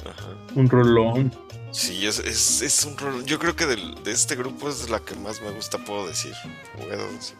ajá. 0.04 0.28
Un 0.54 0.68
rolón. 0.70 1.32
Sí, 1.72 2.06
es, 2.06 2.18
es, 2.20 2.62
es 2.62 2.84
un 2.86 2.96
rol. 2.96 3.24
Yo 3.26 3.38
creo 3.38 3.54
que 3.56 3.66
del- 3.66 4.02
de 4.04 4.12
este 4.12 4.36
grupo 4.36 4.68
es 4.70 4.88
la 4.88 5.00
que 5.00 5.14
más 5.16 5.42
me 5.42 5.50
gusta, 5.50 5.76
puedo 5.84 6.06
decir. 6.06 6.32
Puedo 6.78 7.12
decir. 7.12 7.36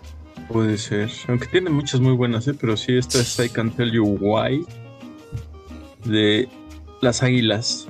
Puede 0.49 0.77
ser. 0.77 1.11
Aunque 1.29 1.47
tiene 1.47 1.71
muchas 1.71 2.01
muy 2.01 2.13
buenas, 2.13 2.47
¿eh? 2.47 2.55
Pero 2.55 2.77
sí, 2.77 2.97
esta 2.99 3.19
es 3.21 3.39
I 3.39 3.49
Can 3.49 3.71
Tell 3.75 3.91
You 3.91 4.05
Why. 4.21 4.67
De 6.05 6.49
las 7.01 7.23
águilas. 7.23 7.89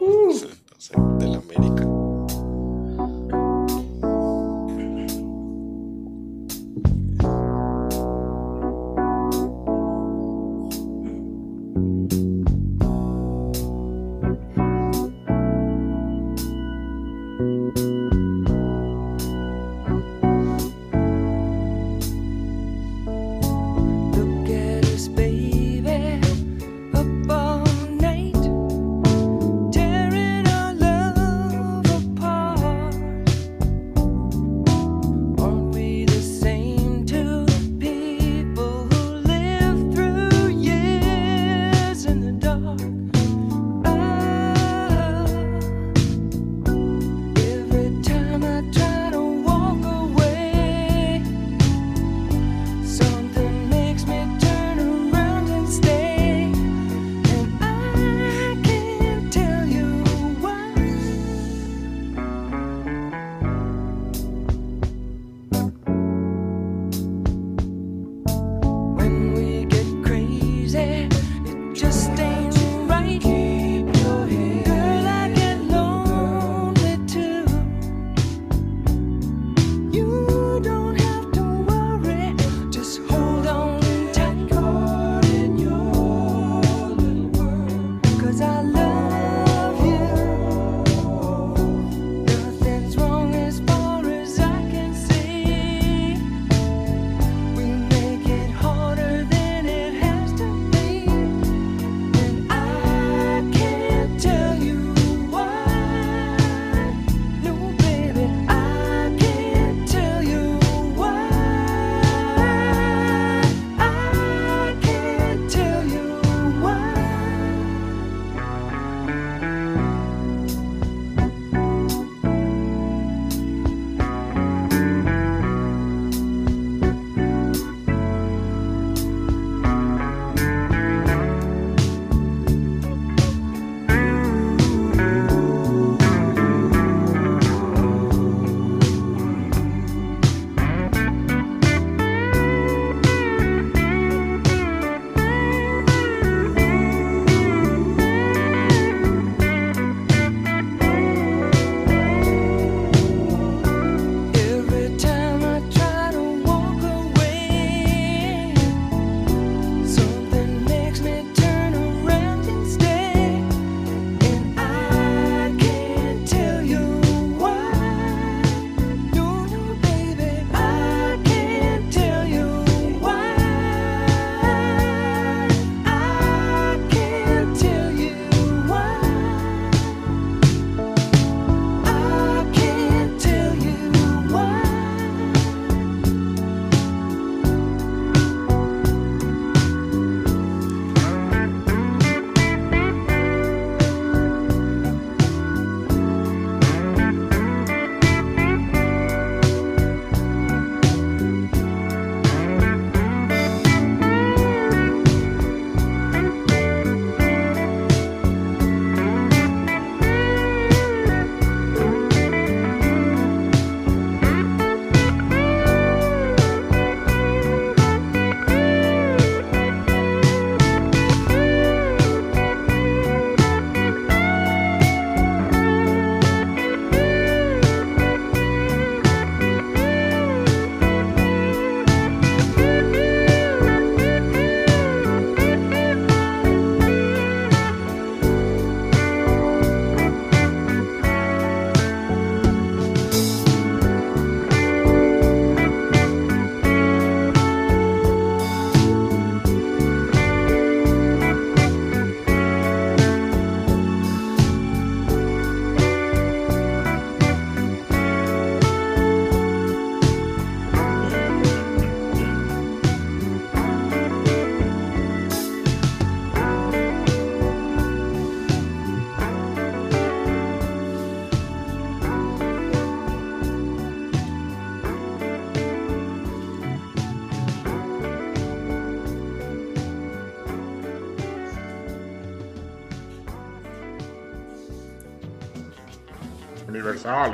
No 0.00 0.32
sé, 0.32 0.48
del 1.18 1.34
América. 1.34 1.86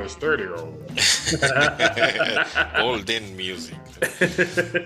Universal 0.04 0.08
Stereo. 0.08 0.78
Golden 2.82 3.36
Music. 3.36 3.78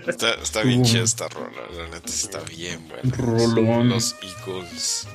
Está, 0.07 0.35
está 0.35 0.61
bien 0.63 0.83
chida 0.83 1.03
esta 1.03 1.27
rola, 1.27 1.61
la 1.75 1.87
neta 1.89 2.09
está 2.09 2.39
bien 2.41 2.87
buena. 2.87 3.15
Rolón. 3.15 3.89
Los 3.89 4.15
Eagles. 4.21 5.07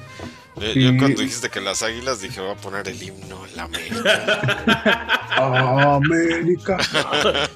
Yo, 0.57 0.73
Sí. 0.73 0.83
yo 0.83 0.97
cuando 0.97 1.21
dijiste 1.23 1.51
que 1.51 1.61
las 1.61 1.83
águilas 1.83 2.21
dije 2.21 2.41
voy 2.41 2.53
a 2.53 2.55
poner 2.57 2.87
el 2.89 3.03
himno 3.03 3.45
la 3.57 3.65
América. 3.65 5.21
América. 5.37 6.77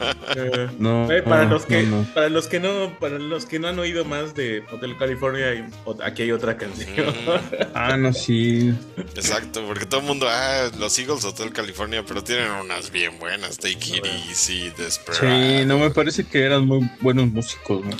No, 0.79 1.11
eh, 1.11 1.23
para 1.23 1.45
no, 1.45 1.51
los 1.53 1.65
que 1.65 1.83
no, 1.85 2.03
no. 2.03 2.15
para 2.15 2.29
los 2.29 2.47
que 2.49 2.61
no 2.61 2.99
para 3.01 3.19
los 3.19 3.47
que 3.47 3.59
no 3.59 3.69
han 3.69 3.79
oído 3.79 4.05
más 4.05 4.35
de 4.35 4.63
Hotel 4.71 4.97
California 4.99 5.67
aquí 6.05 6.23
hay 6.23 6.33
otra 6.33 6.57
canción. 6.57 7.07
Mm, 7.09 7.65
Ah, 7.75 7.97
no, 7.97 8.13
sí. 8.13 8.75
Exacto, 9.15 9.65
porque 9.67 9.87
todo 9.87 10.01
el 10.01 10.07
mundo, 10.07 10.27
ah, 10.29 10.69
los 10.79 10.99
Eagles 10.99 11.25
Hotel 11.25 11.53
California, 11.53 12.05
pero 12.07 12.23
tienen 12.23 12.51
unas 12.51 12.91
bien 12.91 13.19
buenas. 13.19 13.57
Take 13.59 13.97
It 13.97 14.05
Easy, 14.29 14.71
Desperado. 14.77 15.27
Sí, 15.61 15.65
no 15.65 15.79
me 15.79 15.91
parece 15.91 16.25
que 16.25 16.43
eran 16.45 16.67
muy 16.67 16.89
buenos 17.01 17.29
músicos, 17.31 17.85
¿no? 17.85 17.97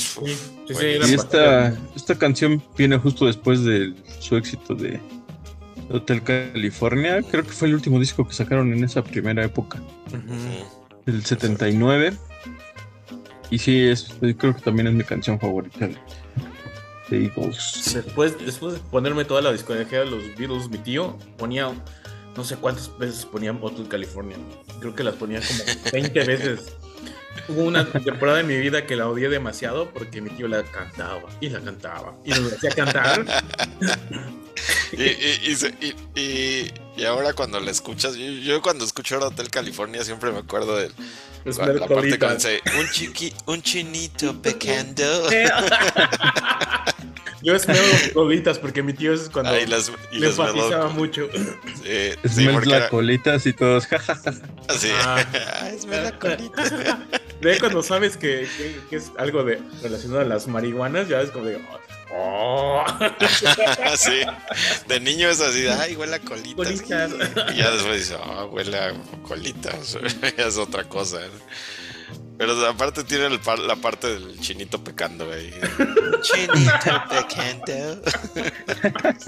Sí, 0.00 0.26
sí, 0.26 0.34
sí, 0.66 0.72
Buenísimo. 0.72 0.80
eran 0.80 1.10
Y 1.10 1.14
esta, 1.14 1.78
esta 1.96 2.18
canción 2.18 2.62
viene 2.76 2.98
justo 2.98 3.26
después 3.26 3.64
de 3.64 3.94
su 4.20 4.36
éxito 4.36 4.74
de 4.74 5.00
Hotel 5.90 6.22
California. 6.22 7.22
Creo 7.22 7.44
que 7.44 7.50
fue 7.50 7.68
el 7.68 7.74
último 7.74 7.98
disco 7.98 8.26
que 8.26 8.34
sacaron 8.34 8.72
en 8.72 8.84
esa 8.84 9.02
primera 9.02 9.44
época, 9.44 9.80
el 11.06 11.24
79. 11.24 12.14
Y 13.50 13.58
sí, 13.58 13.80
es, 13.80 14.14
creo 14.20 14.54
que 14.54 14.62
también 14.62 14.86
es 14.86 14.94
mi 14.94 15.04
canción 15.04 15.38
favorita 15.40 15.88
de, 15.88 15.96
de 17.10 17.24
Eagles. 17.24 17.92
Después, 17.94 18.36
después 18.44 18.74
de 18.74 18.80
ponerme 18.90 19.24
toda 19.24 19.42
la 19.42 19.52
discografía 19.52 20.00
de 20.00 20.06
los 20.06 20.22
Beatles, 20.36 20.68
mi 20.70 20.78
tío 20.78 21.18
ponía 21.36 21.72
no 22.36 22.44
sé 22.44 22.56
cuántas 22.56 22.96
veces 22.98 23.26
ponía 23.26 23.52
Hotel 23.52 23.88
California. 23.88 24.36
Creo 24.78 24.94
que 24.94 25.04
las 25.04 25.14
ponía 25.16 25.40
como 25.40 25.82
20 25.92 26.24
veces. 26.24 26.76
Hubo 27.50 27.62
una 27.62 27.84
temporada 27.90 28.40
en 28.40 28.46
mi 28.46 28.56
vida 28.58 28.86
que 28.86 28.94
la 28.96 29.08
odié 29.08 29.28
demasiado 29.28 29.90
porque 29.90 30.20
mi 30.20 30.30
tío 30.30 30.46
la 30.48 30.62
cantaba 30.62 31.22
y 31.40 31.48
la 31.48 31.60
cantaba 31.60 32.14
y 32.24 32.30
nos 32.30 32.52
hacía 32.52 32.70
cantar. 32.70 33.24
Y, 34.92 35.02
y, 35.04 35.40
y, 35.46 35.54
se- 35.54 35.74
y- 35.80 35.94
y- 36.20 36.70
y 36.96 37.04
ahora 37.04 37.32
cuando 37.32 37.60
la 37.60 37.70
escuchas, 37.70 38.16
yo, 38.16 38.26
yo 38.26 38.60
cuando 38.60 38.84
escucho 38.84 39.14
ahora 39.14 39.28
Hotel 39.28 39.48
California 39.48 40.04
siempre 40.04 40.32
me 40.32 40.40
acuerdo 40.40 40.76
de 40.76 40.90
la 41.46 41.86
parte 41.86 42.18
cuando 42.18 42.34
dice 42.36 42.60
un 42.78 42.90
chiqui, 42.90 43.32
un 43.46 43.62
chinito 43.62 44.42
pecando. 44.42 45.04
Yo 47.42 47.54
esmero 47.56 47.80
colitas 48.12 48.58
porque 48.58 48.82
mi 48.82 48.92
tío 48.92 49.14
es 49.14 49.30
cuando 49.30 49.52
Ah, 49.52 49.60
y 49.60 49.66
las, 49.66 49.90
y 50.12 50.16
le 50.18 50.28
las 50.28 50.38
enfatizaba 50.38 50.88
mucho. 50.90 51.26
Sí, 51.32 52.12
sí, 52.24 52.28
Smells 52.28 52.52
porque 52.52 52.68
la 52.68 52.76
era- 52.76 52.88
colitas 52.90 53.46
y 53.46 53.52
todos, 53.54 53.86
jajaja. 53.88 54.32
sí. 54.78 54.90
Ah. 55.02 55.24
Ah, 55.62 55.70
esme 55.70 56.02
la 56.02 56.18
colita. 56.18 57.06
De 57.40 57.52
ahí 57.52 57.58
cuando 57.58 57.82
sabes 57.82 58.16
que, 58.16 58.46
que- 58.56 58.80
que 58.90 58.96
es 58.96 59.10
algo 59.18 59.42
de 59.44 59.60
relacionado 59.82 60.20
a 60.20 60.24
las 60.24 60.46
marihuanas, 60.46 61.08
ya 61.08 61.20
es 61.20 61.30
como 61.30 61.46
de. 61.46 61.60
Oh, 62.12 62.84
sí, 63.96 64.20
de 64.88 64.98
niño 65.00 65.28
es 65.30 65.40
así, 65.40 65.66
ay, 65.68 65.94
huele 65.94 66.16
a 66.16 66.18
colitas. 66.18 66.56
Colitas. 66.56 67.10
Y 67.54 67.58
ya 67.58 67.70
después 67.70 67.98
dice, 68.00 68.16
ah, 68.20 68.44
huele 68.46 68.76
a 68.76 68.92
colitas. 69.22 69.96
ya 70.36 70.44
es 70.46 70.58
otra 70.58 70.84
cosa. 70.84 71.20
¿no? 71.20 72.20
Pero 72.36 72.66
aparte 72.66 73.04
tiene 73.04 73.26
el 73.26 73.38
par- 73.38 73.58
la 73.58 73.76
parte 73.76 74.08
del 74.18 74.40
chinito 74.40 74.82
pecando 74.82 75.30
ahí. 75.30 75.54
Chinito 76.22 77.02
pecando. 77.10 78.02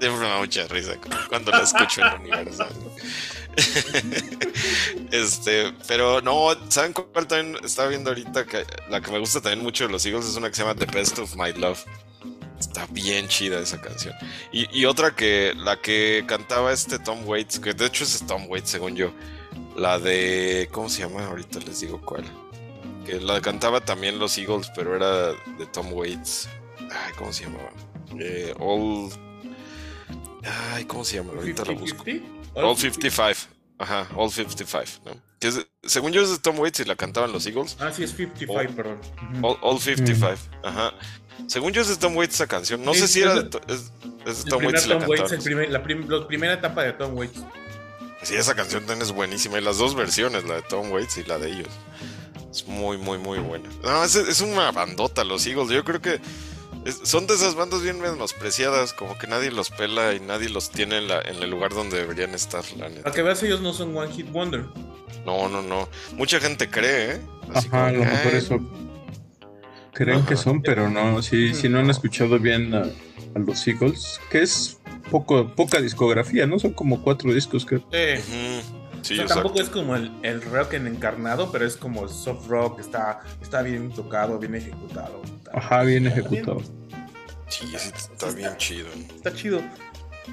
Siempre 0.00 0.10
me 0.10 0.28
da 0.28 0.38
mucha 0.38 0.66
risa 0.68 0.96
cu- 0.96 1.08
cuando 1.28 1.50
la 1.52 1.62
escucho 1.62 2.02
en 2.02 2.20
Universal. 2.20 2.68
este, 5.10 5.72
pero 5.86 6.20
no, 6.20 6.48
¿saben 6.68 6.92
cuál 6.92 7.26
también 7.26 7.62
estaba 7.64 7.88
viendo 7.88 8.10
ahorita? 8.10 8.46
Que 8.46 8.64
la 8.88 9.00
que 9.00 9.10
me 9.10 9.18
gusta 9.18 9.40
también 9.40 9.62
mucho 9.62 9.86
de 9.86 9.92
los 9.92 10.04
Eagles 10.06 10.26
es 10.26 10.36
una 10.36 10.48
que 10.48 10.54
se 10.54 10.62
llama 10.62 10.74
The 10.74 10.86
Best 10.86 11.18
of 11.18 11.36
My 11.36 11.52
Love. 11.52 11.84
Está 12.58 12.86
bien 12.86 13.28
chida 13.28 13.58
esa 13.60 13.80
canción. 13.80 14.14
Y, 14.52 14.84
otra 14.84 15.14
que 15.16 15.52
la 15.56 15.80
que 15.80 16.24
cantaba 16.26 16.72
este 16.72 16.98
Tom 16.98 17.26
Waits, 17.26 17.58
que 17.58 17.74
de 17.74 17.86
hecho 17.86 18.04
es 18.04 18.24
Tom 18.26 18.48
Waits 18.48 18.70
según 18.70 18.94
yo. 18.94 19.12
La 19.76 19.98
de. 19.98 20.68
¿Cómo 20.70 20.88
se 20.88 21.02
llama? 21.02 21.26
Ahorita 21.26 21.58
les 21.60 21.80
digo 21.80 22.00
cuál. 22.00 22.24
Que 23.04 23.20
la 23.20 23.40
cantaba 23.40 23.80
también 23.80 24.18
los 24.18 24.38
Eagles, 24.38 24.70
pero 24.76 24.94
era 24.94 25.32
de 25.32 25.66
Tom 25.72 25.92
Waits. 25.92 26.48
Ay, 26.78 27.12
¿cómo 27.18 27.32
se 27.32 27.44
llamaba? 27.44 27.70
Eh, 28.18 28.54
all. 28.60 29.10
Ay, 30.72 30.84
¿cómo 30.84 31.04
se 31.04 31.16
llama? 31.16 31.32
Ahorita 31.32 31.64
la 31.64 31.72
busco. 31.72 32.04
50-50? 32.04 32.41
All 32.54 32.76
55. 32.76 33.48
Ajá, 33.78 34.08
All 34.16 34.30
55, 34.30 34.84
¿no? 35.06 35.12
Que 35.40 35.48
es- 35.48 35.66
según 35.84 36.12
yo 36.12 36.22
es 36.22 36.30
de 36.30 36.38
Tom 36.38 36.58
Waits 36.58 36.80
y 36.80 36.84
la 36.84 36.94
cantaban 36.94 37.32
los 37.32 37.46
Eagles. 37.46 37.76
Ah, 37.80 37.90
sí, 37.92 38.04
es 38.04 38.10
55, 38.14 38.74
perdón. 38.76 38.98
All, 39.42 39.56
All 39.60 39.80
55, 39.80 40.36
ajá. 40.62 40.92
Según 41.48 41.72
yo 41.72 41.82
es 41.82 41.88
de 41.88 41.96
Tom 41.96 42.16
Waits 42.16 42.34
esa 42.34 42.46
canción. 42.46 42.84
No 42.84 42.94
sé 42.94 43.08
si 43.08 43.20
es 43.20 43.26
era 43.26 43.42
de- 43.42 43.60
es, 43.68 43.90
es 44.26 44.44
de 44.44 44.50
Tom 44.50 44.64
Waits 44.64 44.86
y 44.86 44.88
la 44.88 44.98
Tom 45.00 45.08
Waits, 45.08 45.22
cantaban. 45.22 45.34
el 45.38 45.42
primer- 45.44 45.70
la, 45.70 45.82
prim- 45.82 46.08
la 46.08 46.26
primera 46.28 46.52
etapa 46.54 46.82
de 46.84 46.92
Tom 46.92 47.16
Waits. 47.16 47.40
Sí, 48.22 48.36
esa 48.36 48.54
canción 48.54 48.86
también 48.86 49.02
es 49.02 49.12
buenísima. 49.12 49.58
Y 49.58 49.62
las 49.62 49.78
dos 49.78 49.96
versiones, 49.96 50.44
la 50.44 50.54
de 50.56 50.62
Tom 50.62 50.92
Waits 50.92 51.16
y 51.18 51.24
la 51.24 51.38
de 51.38 51.50
ellos. 51.50 51.68
Es 52.52 52.68
muy, 52.68 52.96
muy, 52.98 53.18
muy 53.18 53.38
buena. 53.40 53.68
No, 53.82 54.04
es, 54.04 54.14
es 54.14 54.40
una 54.42 54.70
bandota 54.70 55.24
los 55.24 55.44
Eagles. 55.46 55.70
Yo 55.70 55.82
creo 55.82 56.00
que 56.00 56.20
es- 56.84 57.00
son 57.04 57.26
de 57.26 57.34
esas 57.34 57.54
bandas 57.54 57.82
bien 57.82 58.00
menospreciadas. 58.00 58.92
Como 58.92 59.16
que 59.18 59.26
nadie 59.26 59.50
los 59.50 59.70
pela 59.70 60.14
y 60.14 60.20
nadie 60.20 60.48
los 60.48 60.70
tiene 60.70 60.98
en, 60.98 61.08
la- 61.08 61.20
en 61.22 61.42
el 61.42 61.50
lugar 61.50 61.72
donde 61.74 61.98
deberían 61.98 62.34
estar, 62.34 62.64
la 62.78 62.88
neta. 62.88 63.02
Para 63.04 63.14
que 63.14 63.22
veas, 63.22 63.42
ellos 63.42 63.60
no 63.60 63.72
son 63.72 63.96
One 63.96 64.12
Hit 64.12 64.30
Wonder. 64.32 64.64
No, 65.24 65.48
no, 65.48 65.62
no. 65.62 65.88
Mucha 66.16 66.40
gente 66.40 66.68
cree, 66.68 67.12
¿eh? 67.16 67.20
Así 67.54 67.68
Ajá, 67.68 67.86
a 67.88 67.92
lo 67.92 68.04
mejor 68.04 68.32
"Ay, 68.32 68.38
eso 68.38 68.60
creen 69.92 70.24
que 70.24 70.36
son, 70.36 70.62
pero 70.62 70.88
no, 70.88 71.22
si, 71.22 71.54
si 71.54 71.68
no 71.68 71.78
han 71.78 71.90
escuchado 71.90 72.38
bien 72.38 72.74
a, 72.74 72.82
a 73.34 73.38
los 73.38 73.66
Eagles, 73.68 74.20
que 74.30 74.42
es 74.42 74.78
poco, 75.10 75.46
poca 75.54 75.80
discografía, 75.80 76.46
¿no? 76.46 76.58
Son 76.58 76.72
como 76.72 77.02
cuatro 77.02 77.32
discos 77.32 77.66
que 77.66 77.80
Eh, 77.92 78.20
ujú". 78.26 78.61
Sí, 79.02 79.14
o 79.14 79.16
sea, 79.16 79.24
exacto. 79.24 79.42
tampoco 79.42 79.60
es 79.62 79.68
como 79.68 79.96
el, 79.96 80.12
el 80.22 80.40
rock 80.42 80.74
en 80.74 80.86
encarnado, 80.86 81.50
pero 81.52 81.66
es 81.66 81.76
como 81.76 82.08
soft 82.08 82.46
rock, 82.48 82.80
está, 82.80 83.20
está 83.42 83.62
bien 83.62 83.90
tocado, 83.92 84.38
bien 84.38 84.54
ejecutado. 84.54 85.22
Está, 85.24 85.50
ajá, 85.58 85.82
bien 85.82 86.06
ejecutado. 86.06 86.60
Sí, 87.48 87.66
sí, 87.78 87.90
está 87.94 88.30
bien 88.30 88.56
chido. 88.56 88.88
está 89.14 89.34
chido. 89.34 89.60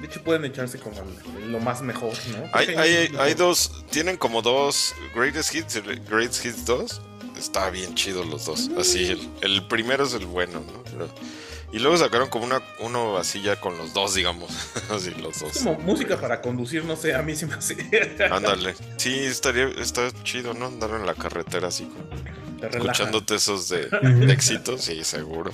De 0.00 0.06
hecho, 0.06 0.22
pueden 0.22 0.44
echarse 0.44 0.78
como 0.78 0.96
el- 1.02 1.50
lo 1.52 1.58
más 1.58 1.82
mejor, 1.82 2.12
¿no? 2.30 2.48
Hay, 2.52 2.68
hay, 2.68 3.12
hay 3.18 3.34
dos, 3.34 3.84
tienen 3.90 4.16
como 4.16 4.40
dos 4.40 4.94
Greatest 5.14 5.54
Hits, 5.54 5.76
el 5.76 6.00
Greatest 6.04 6.44
Hits 6.46 6.64
2. 6.64 7.02
Está 7.36 7.70
bien 7.70 7.94
chido 7.94 8.22
los 8.24 8.44
dos. 8.46 8.70
Así, 8.78 9.06
el, 9.10 9.28
el 9.40 9.66
primero 9.66 10.04
es 10.04 10.14
el 10.14 10.26
bueno, 10.26 10.60
¿no? 10.60 10.82
Pero- 10.84 11.08
y 11.72 11.78
luego 11.78 11.96
sacaron 11.96 12.28
como 12.28 12.44
una, 12.44 12.60
uno 12.80 13.16
así 13.16 13.40
ya 13.42 13.56
con 13.60 13.76
los 13.78 13.92
dos, 13.94 14.14
digamos. 14.14 14.50
así, 14.90 15.10
los 15.12 15.38
dos. 15.40 15.52
Como 15.58 15.78
música 15.80 16.20
para 16.20 16.40
conducir, 16.40 16.84
no 16.84 16.96
sé, 16.96 17.14
a 17.14 17.22
mí 17.22 17.34
se 17.36 17.46
me 17.46 17.54
hace. 17.54 17.76
Ándale. 18.30 18.74
Sí, 18.96 19.18
estaría, 19.20 19.68
está 19.78 20.10
chido, 20.24 20.54
¿no? 20.54 20.66
Andar 20.66 20.90
en 20.90 21.06
la 21.06 21.14
carretera 21.14 21.68
así, 21.68 21.84
con- 21.86 22.40
escuchándote 22.72 23.36
esos 23.36 23.68
de, 23.70 23.86
de 24.02 24.32
éxitos, 24.32 24.82
sí, 24.82 25.02
seguro. 25.04 25.50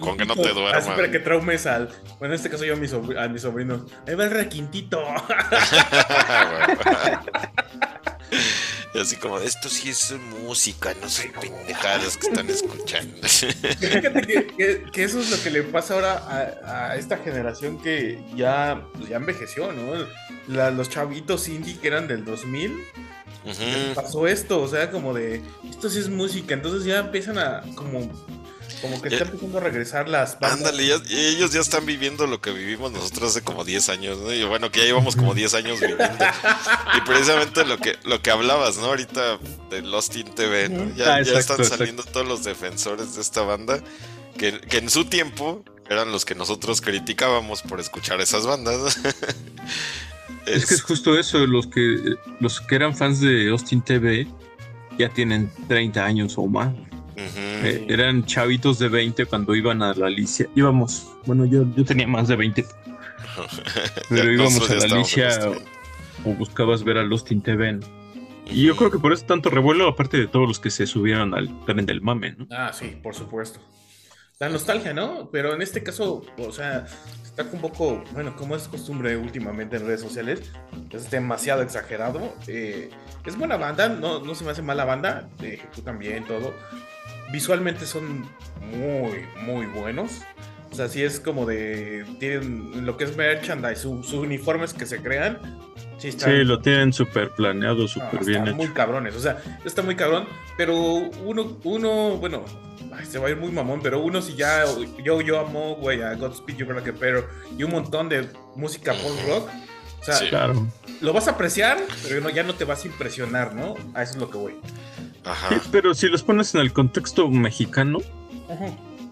con 0.00 0.16
que 0.16 0.24
no 0.24 0.34
te 0.34 0.42
Así 0.48 0.54
duermas. 0.54 0.86
para 0.86 1.10
que 1.10 1.18
traumes 1.18 1.66
al. 1.66 1.88
Bueno, 2.18 2.32
en 2.34 2.38
este 2.38 2.48
caso 2.50 2.64
yo 2.64 2.74
a 2.74 2.76
mi, 2.76 2.86
sobr- 2.86 3.18
a 3.22 3.28
mi 3.28 3.38
sobrino. 3.38 3.84
Ahí 4.06 4.14
va 4.14 4.24
el 4.24 4.30
requintito. 4.30 5.02
Y 8.94 8.98
así 9.00 9.16
como, 9.16 9.38
esto 9.38 9.68
sí 9.68 9.90
es 9.90 10.14
música, 10.42 10.94
no 11.00 11.08
son 11.08 11.30
pendejadas 11.40 12.16
que 12.16 12.26
están 12.28 12.48
escuchando. 12.48 13.16
Fíjate 13.28 14.22
que, 14.26 14.46
que- 14.46 14.82
que 14.92 15.04
eso 15.04 15.20
es 15.20 15.30
lo 15.30 15.42
que 15.42 15.50
le 15.50 15.62
pasa 15.64 15.94
ahora 15.94 16.14
a, 16.64 16.90
a 16.92 16.96
esta 16.96 17.18
generación 17.18 17.80
que 17.82 18.18
ya, 18.34 18.82
pues, 18.94 19.08
ya 19.10 19.16
envejeció, 19.16 19.72
¿no? 19.72 20.06
La- 20.48 20.70
los 20.70 20.88
chavitos 20.88 21.48
indie 21.48 21.78
que 21.78 21.88
eran 21.88 22.08
del 22.08 22.24
2000, 22.24 22.72
Ujú. 23.44 23.94
pasó 23.94 24.26
esto, 24.26 24.60
o 24.62 24.68
sea, 24.68 24.90
como 24.90 25.14
de, 25.14 25.42
esto 25.68 25.88
sí 25.90 25.98
es 26.00 26.08
música, 26.08 26.54
entonces 26.54 26.84
ya 26.84 26.98
empiezan 26.98 27.38
a, 27.38 27.62
como, 27.74 28.00
como 28.82 29.00
que 29.02 29.10
Ya- 29.10 29.16
está 29.16 29.28
empezando 29.28 29.58
a 29.58 29.60
regresar 29.60 30.08
las 30.08 30.38
bandas. 30.38 30.58
Ándale, 30.58 30.86
ya- 30.86 31.00
ellos 31.10 31.52
ya 31.52 31.60
están 31.60 31.86
viviendo 31.86 32.26
lo 32.26 32.40
que 32.40 32.50
vivimos 32.52 32.92
nosotros 32.92 33.30
hace 33.30 33.42
como 33.42 33.64
10 33.64 33.88
años, 33.88 34.18
¿no? 34.18 34.32
Y 34.32 34.44
bueno, 34.44 34.70
que 34.70 34.80
ya 34.80 34.86
llevamos 34.86 35.16
como 35.16 35.34
10 35.34 35.54
años 35.54 35.80
viviendo. 35.80 36.24
Y 36.96 37.00
precisamente 37.02 37.64
lo 37.64 37.78
que, 37.78 37.96
lo 38.04 38.20
que 38.22 38.30
hablabas, 38.30 38.76
¿no? 38.78 38.86
Ahorita 38.86 39.38
de 39.70 39.82
Lost 39.82 40.16
in 40.16 40.34
TV, 40.34 40.68
¿no? 40.68 40.94
Ya, 40.94 41.16
Ah, 41.16 41.22
ya 41.22 41.38
están 41.38 41.60
exacto. 41.60 41.64
saliendo 41.76 42.02
todos 42.04 42.26
los 42.26 42.44
defensores 42.44 43.14
de 43.14 43.20
esta 43.22 43.42
banda, 43.42 43.80
que, 44.36 44.60
que 44.60 44.78
en 44.78 44.90
su 44.90 45.04
tiempo 45.06 45.64
eran 45.90 46.12
los 46.12 46.24
que 46.24 46.34
nosotros 46.34 46.80
criticábamos 46.80 47.62
por 47.62 47.80
escuchar 47.80 48.20
esas 48.20 48.46
bandas. 48.46 48.98
Es 50.46 50.64
que 50.66 50.74
es 50.74 50.82
justo 50.82 51.18
eso, 51.18 51.46
los 51.46 51.66
que 51.66 52.14
los 52.40 52.60
que 52.62 52.74
eran 52.74 52.96
fans 52.96 53.20
de 53.20 53.50
Austin 53.50 53.82
TV 53.82 54.26
ya 54.98 55.10
tienen 55.10 55.50
30 55.68 56.02
años 56.04 56.34
o 56.38 56.46
más. 56.46 56.72
Eh, 57.18 57.86
eran 57.88 58.24
chavitos 58.24 58.78
de 58.78 58.88
20 58.88 59.26
cuando 59.26 59.54
iban 59.54 59.82
a 59.82 59.92
la 59.94 60.06
Alicia. 60.06 60.48
Íbamos, 60.54 61.10
bueno, 61.26 61.44
yo, 61.44 61.64
yo 61.74 61.84
tenía 61.84 62.06
más 62.06 62.28
de 62.28 62.36
20, 62.36 62.64
pero 64.08 64.32
íbamos 64.32 64.70
a 64.70 64.74
la 64.74 64.84
Alicia 64.84 65.28
30. 65.38 65.58
o 66.24 66.34
buscabas 66.34 66.84
ver 66.84 66.98
a 66.98 67.02
Lost 67.02 67.32
in 67.32 67.42
TV. 67.42 67.72
¿no? 67.74 67.98
Y 68.50 68.62
yo 68.62 68.76
creo 68.76 68.90
que 68.90 68.98
por 68.98 69.12
eso 69.12 69.24
tanto 69.26 69.50
revuelo, 69.50 69.88
aparte 69.88 70.16
de 70.16 70.26
todos 70.26 70.48
los 70.48 70.58
que 70.58 70.70
se 70.70 70.86
subieron 70.86 71.34
al 71.34 71.64
tren 71.66 71.84
del 71.84 72.00
mame, 72.00 72.34
¿no? 72.38 72.46
Ah, 72.50 72.72
sí, 72.72 72.98
por 73.02 73.14
supuesto. 73.14 73.60
La 74.38 74.48
nostalgia, 74.48 74.94
¿no? 74.94 75.28
Pero 75.30 75.52
en 75.54 75.62
este 75.62 75.82
caso, 75.82 76.24
o 76.38 76.52
sea, 76.52 76.86
está 77.24 77.42
un 77.52 77.60
poco, 77.60 78.04
bueno, 78.12 78.36
como 78.36 78.54
es 78.54 78.68
costumbre 78.68 79.16
últimamente 79.16 79.76
en 79.76 79.86
redes 79.86 80.00
sociales, 80.00 80.52
es 80.92 81.10
demasiado 81.10 81.62
exagerado. 81.62 82.34
Eh, 82.46 82.88
es 83.26 83.36
buena 83.36 83.56
banda, 83.56 83.88
no, 83.88 84.20
no 84.20 84.34
se 84.34 84.44
me 84.44 84.52
hace 84.52 84.62
mala 84.62 84.84
banda, 84.84 85.28
ejecutan 85.42 85.98
bien 85.98 86.24
todo. 86.24 86.54
Visualmente 87.32 87.86
son 87.86 88.22
muy, 88.72 89.24
muy 89.44 89.66
buenos. 89.66 90.22
O 90.70 90.74
sea, 90.74 90.88
sí 90.88 91.02
es 91.02 91.18
como 91.20 91.46
de. 91.46 92.04
Tienen 92.20 92.84
lo 92.84 92.96
que 92.96 93.04
es 93.04 93.16
merchandise, 93.16 93.76
su- 93.82 94.02
sus 94.02 94.14
uniformes 94.20 94.74
que 94.74 94.84
se 94.86 95.00
crean. 95.00 95.38
Sí, 95.98 96.08
están, 96.08 96.30
Sí, 96.30 96.44
lo 96.44 96.60
tienen 96.60 96.92
súper 96.92 97.30
planeado, 97.30 97.76
no, 97.82 97.88
súper 97.88 98.08
están 98.20 98.26
bien 98.26 98.46
hecho. 98.48 98.54
muy 98.56 98.68
cabrones. 98.68 99.16
O 99.16 99.20
sea, 99.20 99.38
está 99.64 99.82
muy 99.82 99.96
cabrón. 99.96 100.26
Pero 100.56 100.76
uno, 100.76 101.58
uno 101.64 102.16
bueno, 102.18 102.44
ay, 102.92 103.04
se 103.06 103.18
va 103.18 103.28
a 103.28 103.30
ir 103.30 103.36
muy 103.36 103.50
mamón. 103.50 103.80
Pero 103.82 104.00
uno, 104.00 104.20
si 104.22 104.34
ya. 104.36 104.64
Yo, 105.02 105.20
yo 105.22 105.40
amo, 105.40 105.76
güey, 105.76 106.02
a 106.02 106.14
Godspeed 106.14 106.56
You 106.56 106.66
a 106.70 106.82
Pero 107.00 107.26
y 107.56 107.62
un 107.64 107.70
montón 107.72 108.08
de 108.08 108.28
música 108.54 108.92
post-rock. 108.92 109.48
O 110.00 110.04
sea, 110.04 110.14
Sí. 110.14 110.26
Claro. 110.28 110.66
lo 111.00 111.12
vas 111.12 111.26
a 111.28 111.32
apreciar, 111.32 111.78
pero 112.06 112.20
no- 112.20 112.30
ya 112.30 112.42
no 112.44 112.54
te 112.54 112.64
vas 112.64 112.84
a 112.84 112.86
impresionar, 112.88 113.54
¿no? 113.54 113.74
A 113.94 114.02
eso 114.02 114.12
es 114.12 114.18
lo 114.20 114.30
que 114.30 114.38
voy. 114.38 114.54
Ajá. 115.24 115.48
Sí, 115.50 115.68
pero 115.72 115.94
si 115.94 116.08
los 116.08 116.22
pones 116.22 116.54
en 116.54 116.60
el 116.60 116.72
contexto 116.72 117.28
mexicano, 117.28 117.98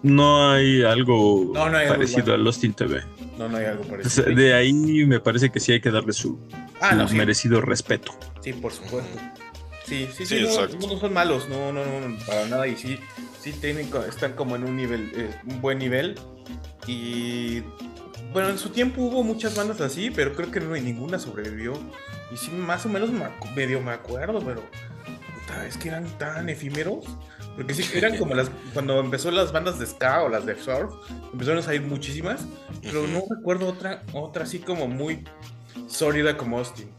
no 0.03 0.51
hay 0.51 0.83
algo 0.83 1.51
No, 1.53 1.69
no 1.69 1.77
hay 1.77 1.85
algo 1.85 1.95
parecido 1.95 2.19
igual. 2.27 2.39
a 2.41 2.43
Lost 2.43 2.63
in 2.63 2.73
TV. 2.73 3.03
No, 3.37 3.47
no 3.49 3.57
hay 3.57 3.65
algo 3.65 3.83
parecido. 3.83 4.33
de 4.33 4.53
ahí 4.53 4.73
me 4.73 5.19
parece 5.19 5.49
que 5.51 5.59
sí 5.59 5.71
hay 5.73 5.81
que 5.81 5.91
darle 5.91 6.13
su, 6.13 6.39
Ah, 6.81 6.91
su 6.91 6.95
no, 6.97 7.07
sí. 7.07 7.15
merecido 7.15 7.61
respeto. 7.61 8.11
Sí, 8.41 8.53
por 8.53 8.71
supuesto. 8.71 9.19
Sí, 9.85 10.07
sí, 10.13 10.25
sí, 10.25 10.39
Sí, 10.39 10.43
no, 10.43 10.97
son 10.99 11.13
malos, 11.13 11.47
no, 11.49 11.71
no, 11.71 11.83
no, 11.85 12.17
para 12.25 12.45
nada. 12.47 12.67
Y 12.67 12.75
sí, 12.75 12.99
sí 13.39 13.53
tienen, 13.53 13.89
están 14.09 14.33
como 14.33 14.55
en 14.57 14.63
un 14.65 14.75
nivel, 14.75 15.11
eh, 15.15 15.33
un 15.47 15.61
buen 15.61 15.79
nivel. 15.79 16.15
Y 16.87 17.61
bueno, 18.33 18.49
en 18.49 18.57
su 18.57 18.69
tiempo 18.69 19.01
hubo 19.01 19.23
muchas 19.23 19.55
bandas 19.55 19.79
así, 19.81 20.11
pero 20.11 20.33
creo 20.33 20.51
que 20.51 20.59
no 20.59 20.73
hay 20.73 20.81
ninguna 20.81 21.19
sobrevivió. 21.19 21.73
Y 22.33 22.37
sí, 22.37 22.51
más 22.51 22.85
o 22.85 22.89
menos 22.89 23.11
me 23.11 23.25
medio 23.55 23.81
me 23.81 23.91
acuerdo, 23.91 24.39
pero 24.41 24.61
puta, 25.47 25.65
es 25.65 25.77
que 25.77 25.89
eran 25.89 26.05
tan 26.17 26.49
efímeros. 26.49 27.05
Porque 27.55 27.73
sí, 27.73 27.83
eran 27.95 28.17
como 28.17 28.35
las, 28.35 28.51
cuando 28.73 28.99
empezó 28.99 29.31
las 29.31 29.51
bandas 29.51 29.79
de 29.79 29.87
ska 29.87 30.23
o 30.23 30.29
las 30.29 30.45
de 30.45 30.55
surf, 30.61 30.93
empezaron 31.33 31.59
a 31.59 31.63
salir 31.63 31.81
muchísimas, 31.81 32.45
pero 32.83 33.07
no 33.07 33.23
recuerdo 33.35 33.67
otra, 33.67 34.03
otra 34.13 34.43
así 34.43 34.59
como 34.59 34.87
muy 34.87 35.23
sólida 35.87 36.37
como 36.37 36.59
Austin. 36.59 36.89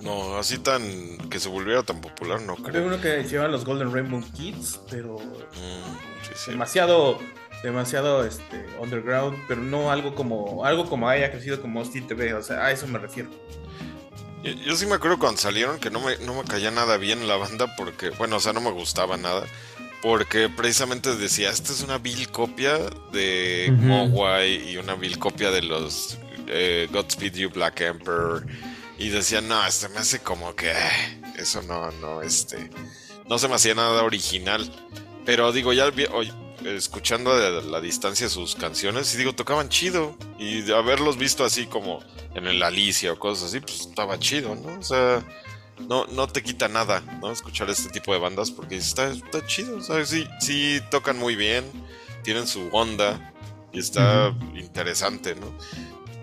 No, 0.00 0.36
así 0.36 0.58
tan. 0.58 0.82
que 1.30 1.38
se 1.38 1.48
volviera 1.48 1.82
tan 1.82 2.00
popular, 2.00 2.40
no 2.42 2.52
Había 2.54 2.64
creo. 2.64 2.86
uno 2.86 3.00
que 3.00 3.22
se 3.24 3.36
llama 3.36 3.48
los 3.48 3.64
Golden 3.64 3.92
Rainbow 3.92 4.22
Kids, 4.34 4.80
pero 4.90 5.16
Mm, 5.18 6.24
sí, 6.26 6.32
sí. 6.34 6.50
demasiado, 6.50 7.18
demasiado 7.62 8.24
este, 8.24 8.66
underground, 8.80 9.38
pero 9.46 9.60
no 9.62 9.90
algo 9.92 10.14
como, 10.14 10.64
algo 10.64 10.86
como 10.88 11.08
haya 11.08 11.30
crecido 11.30 11.60
como 11.62 11.78
Austin 11.80 12.06
TV, 12.08 12.34
o 12.34 12.42
sea, 12.42 12.64
a 12.66 12.72
eso 12.72 12.86
me 12.88 12.98
refiero. 12.98 13.30
Yo, 14.42 14.52
yo 14.52 14.76
sí 14.76 14.86
me 14.86 14.94
acuerdo 14.94 15.18
cuando 15.18 15.40
salieron 15.40 15.78
que 15.78 15.90
no 15.90 16.00
me, 16.00 16.16
no 16.18 16.34
me 16.34 16.44
caía 16.44 16.70
nada 16.70 16.96
bien 16.96 17.26
la 17.28 17.36
banda 17.36 17.74
porque, 17.76 18.10
bueno, 18.10 18.36
o 18.36 18.40
sea, 18.40 18.52
no 18.52 18.60
me 18.60 18.70
gustaba 18.70 19.16
nada. 19.16 19.46
Porque 20.02 20.48
precisamente 20.48 21.14
decía, 21.14 21.50
esta 21.50 21.72
es 21.72 21.82
una 21.82 21.98
vil 21.98 22.28
copia 22.30 22.76
de 23.12 23.68
Ujú. 23.72 23.82
Mogwai 23.82 24.70
y 24.70 24.76
una 24.76 24.96
vil 24.96 25.16
copia 25.18 25.52
de 25.52 25.62
los 25.62 26.18
eh, 26.48 26.88
Godspeed 26.90 27.34
You 27.34 27.50
Black 27.50 27.80
Emperor. 27.82 28.44
Y 28.98 29.10
decía, 29.10 29.40
no, 29.40 29.64
esto 29.64 29.88
me 29.90 29.98
hace 29.98 30.18
como 30.18 30.56
que 30.56 30.70
eh, 30.72 31.20
eso 31.38 31.62
no, 31.62 31.90
no, 31.92 32.20
este, 32.20 32.68
no 33.28 33.38
se 33.38 33.46
me 33.46 33.54
hacía 33.54 33.74
nada 33.74 34.02
original. 34.02 34.68
Pero 35.24 35.52
digo, 35.52 35.72
ya 35.72 35.88
escuchando 36.64 37.36
de 37.36 37.62
la 37.62 37.80
distancia 37.80 38.28
sus 38.28 38.54
canciones, 38.54 39.14
y 39.14 39.18
digo, 39.18 39.34
tocaban 39.34 39.68
chido. 39.68 40.16
Y 40.38 40.62
de 40.62 40.76
haberlos 40.76 41.16
visto 41.16 41.44
así 41.44 41.66
como 41.66 42.00
en 42.34 42.46
el 42.46 42.62
Alicia 42.62 43.12
o 43.12 43.18
cosas 43.18 43.48
así, 43.48 43.60
pues 43.60 43.80
estaba 43.80 44.18
chido, 44.18 44.54
¿no? 44.54 44.78
O 44.78 44.82
sea, 44.82 45.24
no, 45.88 46.06
no 46.06 46.28
te 46.28 46.42
quita 46.42 46.68
nada, 46.68 47.00
¿no? 47.20 47.30
Escuchar 47.30 47.70
este 47.70 47.90
tipo 47.90 48.12
de 48.12 48.18
bandas 48.18 48.50
porque 48.50 48.76
está, 48.76 49.10
está 49.10 49.44
chido, 49.46 49.80
sea, 49.82 50.04
sí, 50.04 50.26
sí 50.40 50.80
tocan 50.90 51.18
muy 51.18 51.36
bien, 51.36 51.64
tienen 52.22 52.46
su 52.46 52.68
onda 52.72 53.32
y 53.72 53.78
está 53.78 54.34
interesante, 54.54 55.34
¿no? 55.34 55.52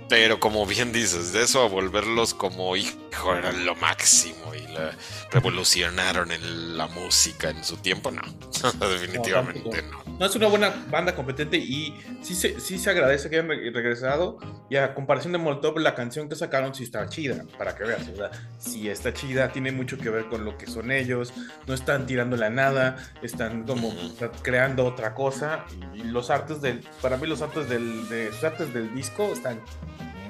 Pero 0.07 0.39
como 0.39 0.65
bien 0.65 0.91
dices, 0.91 1.33
de 1.33 1.43
eso 1.43 1.61
a 1.61 1.67
volverlos 1.67 2.33
como 2.33 2.75
hijo 2.75 2.97
eran 3.37 3.65
lo 3.65 3.75
máximo 3.75 4.53
y 4.55 4.61
la 4.73 4.91
revolucionaron 5.31 6.31
en 6.31 6.77
la 6.77 6.87
música 6.87 7.49
en 7.49 7.63
su 7.63 7.77
tiempo, 7.77 8.11
no. 8.11 8.21
Definitivamente 8.89 9.81
no. 9.83 9.99
No, 10.19 10.25
es 10.25 10.35
una 10.35 10.47
buena 10.47 10.85
banda 10.89 11.15
competente 11.15 11.55
y 11.57 11.95
sí 12.21 12.35
se, 12.35 12.59
sí 12.59 12.77
se 12.77 12.89
agradece 12.89 13.29
que 13.29 13.37
hayan 13.37 13.47
re- 13.49 13.71
regresado. 13.71 14.37
Y 14.69 14.75
a 14.75 14.93
comparación 14.93 15.31
de 15.33 15.39
Molotov, 15.39 15.77
la 15.79 15.95
canción 15.95 16.27
que 16.27 16.35
sacaron 16.35 16.75
sí 16.75 16.83
está 16.83 17.07
chida, 17.07 17.45
para 17.57 17.73
que 17.75 17.85
veas, 17.85 18.05
¿verdad? 18.07 18.31
Sí 18.57 18.89
está 18.89 19.13
chida, 19.13 19.51
tiene 19.51 19.71
mucho 19.71 19.97
que 19.97 20.09
ver 20.09 20.25
con 20.25 20.43
lo 20.45 20.57
que 20.57 20.67
son 20.67 20.91
ellos, 20.91 21.33
no 21.67 21.73
están 21.73 22.05
tirándole 22.05 22.45
a 22.45 22.49
nada, 22.49 22.97
están 23.21 23.63
como 23.63 23.87
Ujú. 23.87 24.29
creando 24.43 24.85
otra 24.85 25.13
cosa. 25.15 25.65
Y 25.93 26.03
los 26.03 26.29
artes 26.29 26.61
del, 26.61 26.79
para 27.01 27.15
mí 27.17 27.25
los 27.25 27.41
artes 27.41 27.69
del, 27.69 28.07
de 28.09 28.31
sus 28.33 28.43
artes 28.43 28.73
del 28.73 28.93
disco 28.93 29.31
están 29.31 29.61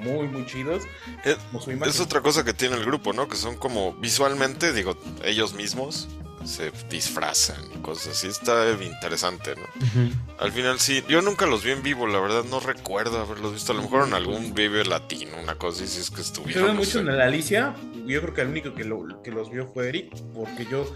muy, 0.00 0.26
muy 0.28 0.46
chidos. 0.46 0.82
Es- 1.24 1.38
imagen. 1.68 1.88
Es 1.88 2.00
otra 2.00 2.20
cosa 2.20 2.44
que 2.44 2.52
tiene 2.54 2.76
el 2.76 2.84
grupo, 2.84 3.12
¿no? 3.12 3.28
Que 3.28 3.36
son 3.36 3.56
como 3.56 3.94
visualmente, 3.94 4.72
digo, 4.72 4.96
ellos 5.24 5.54
mismos 5.54 6.08
se 6.44 6.72
disfrazan 6.88 7.62
y 7.74 7.78
cosas 7.82 8.16
así. 8.16 8.26
Está 8.28 8.66
interesante, 8.80 9.54
¿no? 9.56 9.62
Al 10.38 10.52
final 10.52 10.80
sí, 10.80 11.04
yo 11.06 11.20
nunca 11.20 11.44
los 11.46 11.62
vi 11.62 11.72
en 11.72 11.82
vivo, 11.82 12.06
la 12.06 12.18
verdad 12.18 12.44
no 12.44 12.60
recuerdo 12.60 13.20
haberlos 13.20 13.52
visto. 13.52 13.72
A 13.72 13.76
lo 13.76 13.82
mejor 13.82 14.08
en 14.08 14.14
algún 14.14 14.54
Vive 14.54 14.84
Latino, 14.86 15.32
una 15.42 15.56
cosa 15.56 15.84
así, 15.84 15.92
si 15.94 16.00
es 16.00 16.10
que 16.10 16.16
Se 16.16 16.22
estuvieron. 16.22 16.66
no 16.68 16.74
mucho 16.74 16.90
sé. 16.92 16.98
en 17.00 17.06
la 17.18 17.24
Alicia. 17.26 17.74
Yo 18.06 18.20
creo 18.22 18.32
que 18.34 18.40
el 18.40 18.48
único 18.48 18.74
que, 18.74 18.84
lo- 18.84 19.22
que 19.22 19.30
los 19.30 19.50
vio 19.50 19.66
fue 19.66 19.88
Eric, 19.90 20.14
porque 20.34 20.64
yo 20.70 20.86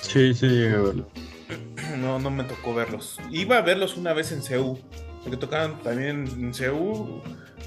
Sí, 0.00 0.32
sí, 0.32 0.46
llegué 0.48 0.74
a 0.74 0.80
verlo. 0.80 1.08
no, 1.98 2.18
no 2.18 2.30
me 2.30 2.44
tocó 2.44 2.74
verlos. 2.74 3.18
Iba 3.30 3.58
a 3.58 3.60
verlos 3.60 3.96
una 3.98 4.14
vez 4.14 4.32
en 4.32 4.42
CEU, 4.42 4.78
porque 5.24 5.36
tocaban 5.36 5.80
también 5.82 6.28
en 6.38 6.54
CEU. 6.54 7.20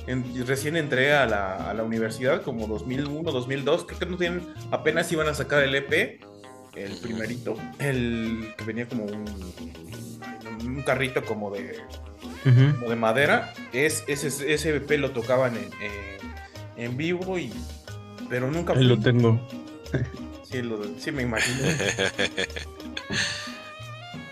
Y 0.08 0.41
recién 0.43 0.78
entré 0.78 1.12
a 1.14 1.26
la, 1.26 1.70
a 1.70 1.74
la 1.74 1.84
universidad, 1.84 2.41
como 2.43 2.66
2001, 2.68 3.30
2002. 3.30 3.84
Creo 3.86 3.99
que 3.99 4.05
no 4.05 4.16
tienen, 4.18 4.41
apenas 4.72 5.12
iban 5.12 5.28
a 5.28 5.34
sacar 5.34 5.64
el 5.64 5.76
EP, 5.76 6.22
el 6.76 6.95
primerito, 7.01 7.58
el 7.80 8.53
que 8.58 8.64
venía 8.64 8.88
como 8.88 9.03
un, 9.03 9.26
un 10.64 10.82
carrito 10.84 11.26
como 11.26 11.51
de, 11.51 11.78
como 12.43 12.89
de 12.89 12.95
madera. 12.95 13.53
Es, 13.74 14.05
ese, 14.08 14.53
ese 14.53 14.76
EP 14.78 14.89
lo 14.91 15.12
tocaban 15.12 15.58
en, 15.58 15.64
en- 15.82 16.86
en 16.86 16.95
vivo, 16.95 17.38
y, 17.38 17.51
pero 18.30 18.49
nunca 18.49 18.74
Ahí 18.74 18.84
lo 18.86 18.97
tengo. 18.99 19.45
Sí, 20.49 20.62
lo- 20.62 20.97
sí, 20.99 21.12
me 21.12 21.24
imagino. 21.24 21.68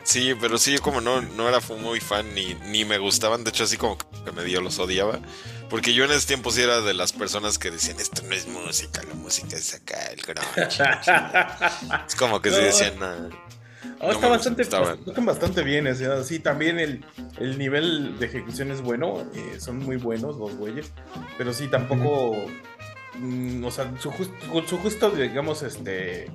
Sí, 0.05 0.33
pero 0.39 0.57
sí, 0.59 0.71
yo 0.73 0.81
como 0.81 1.01
no, 1.01 1.21
no 1.21 1.49
era 1.49 1.59
muy 1.81 1.99
fan 1.99 2.33
ni, 2.35 2.53
ni 2.67 2.85
me 2.85 2.97
gustaban, 2.99 3.43
de 3.43 3.49
hecho 3.49 3.63
así 3.65 3.75
como 3.75 3.97
que 3.97 4.31
medio 4.31 4.61
los 4.61 4.77
odiaba, 4.79 5.19
porque 5.69 5.93
yo 5.95 6.05
en 6.05 6.11
ese 6.11 6.27
tiempo 6.27 6.51
sí 6.51 6.61
era 6.61 6.79
de 6.81 6.93
las 6.93 7.11
personas 7.11 7.57
que 7.57 7.71
decían, 7.71 7.99
esto 7.99 8.21
no 8.21 8.33
es 8.35 8.47
música, 8.47 9.01
la 9.03 9.15
música 9.15 9.55
es 9.57 9.73
acá, 9.73 9.97
el 10.13 10.21
grunge. 10.21 10.83
es 12.07 12.15
como 12.15 12.39
que 12.39 12.49
No. 12.51 12.57
decían, 12.57 12.93
"Ah". 13.01 13.29
Oh, 13.99 14.07
No 14.07 14.11
está 14.13 14.27
bastante, 14.27 14.65
tocan 14.65 15.25
bastante 15.25 15.63
bien, 15.63 15.87
o 15.87 15.95
sea, 15.95 16.23
sí, 16.23 16.39
también 16.39 16.79
el, 16.79 17.03
el 17.39 17.57
nivel 17.57 18.19
de 18.19 18.25
ejecución 18.27 18.71
es 18.71 18.81
bueno, 18.81 19.25
eh, 19.33 19.57
son 19.59 19.77
muy 19.79 19.95
buenos 19.97 20.35
los 20.37 20.55
güeyes, 20.55 20.87
pero 21.37 21.53
sí, 21.53 21.67
tampoco, 21.67 22.35
mm, 23.19 23.63
o 23.63 23.71
sea, 23.71 23.91
su, 23.99 24.11
jus- 24.11 24.29
ju- 24.51 24.67
su 24.67 24.77
justo, 24.79 25.09
digamos, 25.11 25.63
este, 25.63 26.29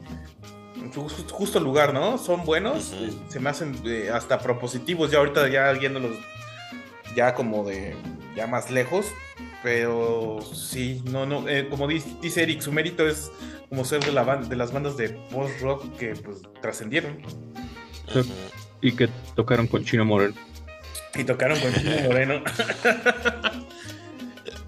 su 0.93 1.07
justo 1.31 1.61
lugar, 1.61 1.93
¿no? 1.95 2.19
Son 2.19 2.45
buenos, 2.45 2.93
eh, 2.93 3.11
se 3.29 3.41
me 3.41 3.51
hacen 3.51 3.75
eh, 3.85 4.11
hasta 4.13 4.39
propositivos, 4.39 5.11
ya 5.11 5.19
ahorita 5.19 5.49
ya 5.49 5.71
viéndolos 5.73 6.17
ya 7.15 7.35
como 7.35 7.65
de, 7.65 7.97
ya 8.37 8.47
más 8.47 8.71
lejos, 8.71 9.07
pero 9.63 10.41
sí, 10.55 11.03
no, 11.05 11.27
no, 11.27 11.49
eh, 11.49 11.69
como 11.69 11.87
dice, 11.87 12.43
Eric, 12.43 12.61
su 12.61 12.73
mérito 12.73 13.07
es 13.07 13.31
como 13.69 13.85
ser 13.85 14.05
de, 14.05 14.13
la 14.13 14.37
de 14.37 14.57
las 14.57 14.73
bandas 14.73 14.97
de 14.97 15.11
post-rock 15.31 15.97
que 15.97 16.15
pues 16.15 16.39
trascendieron. 16.61 17.21
Y 18.81 18.93
que 18.93 19.09
tocaron 19.35 19.67
con 19.67 19.85
Chino 19.85 20.05
Moreno. 20.05 20.35
Y 21.15 21.25
tocaron 21.25 21.59
con 21.61 21.73
Chino 21.75 22.01
Moreno. 22.07 22.43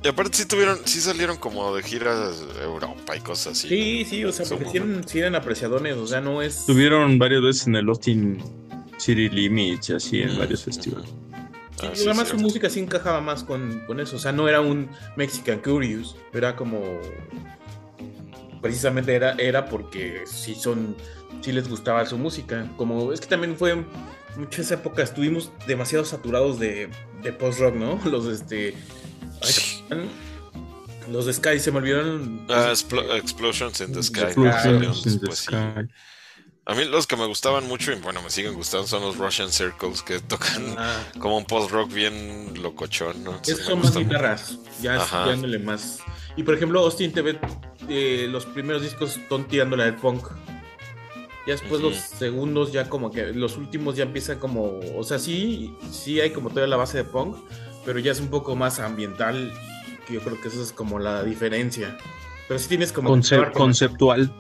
Y 0.05 0.09
aparte 0.09 0.37
sí 0.39 0.47
tuvieron, 0.47 0.79
sí 0.85 1.01
salieron 1.01 1.37
como 1.37 1.75
de 1.77 1.83
giras 1.83 2.41
de 2.57 2.63
Europa 2.65 3.17
y 3.17 3.21
cosas 3.21 3.53
así. 3.59 3.69
Sí, 3.69 4.05
sí, 4.05 4.25
o 4.25 4.33
sea, 4.33 4.45
porque 4.47 4.65
sí 4.69 4.77
eran, 4.79 5.07
sí 5.09 5.19
eran 5.21 5.35
apreciadores, 5.37 5.97
o 5.97 6.07
sea, 6.07 6.21
no 6.21 6.43
es... 6.43 6.59
Estuvieron 6.61 7.19
varias 7.19 7.41
veces 7.43 7.67
en 7.69 7.77
el 7.77 7.89
Austin 7.89 8.43
City 8.99 9.29
Limits 9.29 9.91
y 9.91 9.93
así 9.95 10.23
en 10.23 10.31
Ujú. 10.31 10.39
varios 10.41 10.65
festivales. 10.65 11.09
Sí, 11.09 11.87
Ah, 11.87 11.91
sí, 11.95 12.05
además 12.09 12.29
su 12.29 12.37
música 12.37 12.69
sí 12.69 12.81
encajaba 12.81 13.21
más 13.21 13.45
con, 13.45 13.81
con 13.87 13.99
eso, 14.01 14.17
o 14.17 14.19
sea, 14.19 14.33
no 14.33 14.49
era 14.49 14.61
un 14.61 14.89
Mexican 15.17 15.61
Curious, 15.61 16.17
era 16.33 16.55
como... 16.57 16.81
precisamente 18.61 19.15
era, 19.15 19.33
era 19.39 19.67
porque 19.67 20.23
sí 20.27 20.55
son, 20.55 20.97
sí 21.43 21.53
les 21.53 21.69
gustaba 21.69 22.05
su 22.07 22.19
música. 22.19 22.71
Como 22.77 23.13
es 23.13 23.21
que 23.21 23.27
también 23.27 23.57
fue 23.57 23.85
muchas 24.37 24.71
épocas, 24.71 25.11
estuvimos 25.11 25.51
demasiado 25.67 26.05
saturados 26.05 26.59
de, 26.59 26.89
de 27.23 27.33
post-rock, 27.33 27.75
¿no? 27.75 28.01
Los 28.11 28.27
este. 28.27 28.75
Los 31.11 31.27
de 31.27 31.33
Sky 31.33 31.59
se 31.59 31.71
me 31.73 31.79
olvidaron. 31.79 32.47
Ah, 32.49 32.69
Explo- 32.71 33.17
Explosions 33.17 33.81
in 33.81 33.93
the 33.93 34.03
Sky. 34.03 34.21
Explosions 34.23 35.07
in 35.07 35.21
the 35.21 35.27
Pues 35.27 35.39
sí. 35.41 35.45
Sky. 35.47 35.89
A 36.65 36.75
mí 36.77 36.85
los 36.85 37.09
que 37.09 37.17
me 37.17 37.27
gustaban 37.27 37.67
mucho 37.67 37.91
y 37.91 37.97
bueno, 37.97 38.23
me 38.23 38.31
siguen 38.31 38.55
gustando 38.55 38.87
son 38.87 39.03
los 39.03 39.17
Russian 39.17 39.51
Circles 39.51 40.01
que 40.03 40.21
tocan 40.21 40.77
Ah, 40.79 40.97
como 41.19 41.37
un 41.37 41.45
post-rock 41.45 41.93
bien 41.93 42.53
locochón, 42.63 43.25
¿no? 43.25 43.33
me 43.33 43.55
son 43.55 43.81
más 43.81 43.97
guitarras, 43.97 44.59
ya 44.81 44.97
dándole 45.11 45.59
más. 45.59 45.99
Y 46.37 46.45
por 46.45 46.55
ejemplo, 46.55 46.79
Austin 46.81 47.13
TV, 47.13 47.39
eh, 47.89 48.29
los 48.31 48.47
primeros 48.47 48.81
discos 48.83 49.17
están 49.17 49.49
tirándole 49.49 49.83
al 49.83 49.97
punk. 49.97 50.25
Ya 51.49 51.55
después 51.55 51.81
los 51.83 51.97
segundos, 51.97 52.71
ya 52.71 52.89
como 52.89 53.11
que 53.11 53.33
los 53.33 53.57
últimos 53.57 53.97
ya 53.97 54.05
empiezan 54.05 54.39
como, 54.39 54.79
o 54.97 55.03
sea, 55.03 55.19
sí, 55.19 55.75
sí 55.91 56.21
hay 56.21 56.31
como 56.31 56.51
toda 56.51 56.69
la 56.69 56.77
base 56.77 56.99
de 56.99 57.05
punk, 57.05 57.37
pero 57.85 57.99
ya 57.99 58.13
es 58.13 58.21
un 58.21 58.29
poco 58.29 58.57
más 58.57 58.79
ambiental. 58.81 59.53
Y 59.87 60.07
que 60.07 60.15
yo 60.15 60.21
creo 60.21 60.41
que 60.41 60.49
eso 60.49 60.63
es 60.63 60.73
como 60.73 60.99
la 60.99 61.23
diferencia. 61.25 61.97
Pero 62.49 62.59
sí 62.59 62.69
tienes 62.69 62.93
como 62.93 63.09
que 63.09 63.13
Conce- 63.21 63.37
probar 63.37 63.53
con- 63.53 63.63
conceptual. 63.63 64.33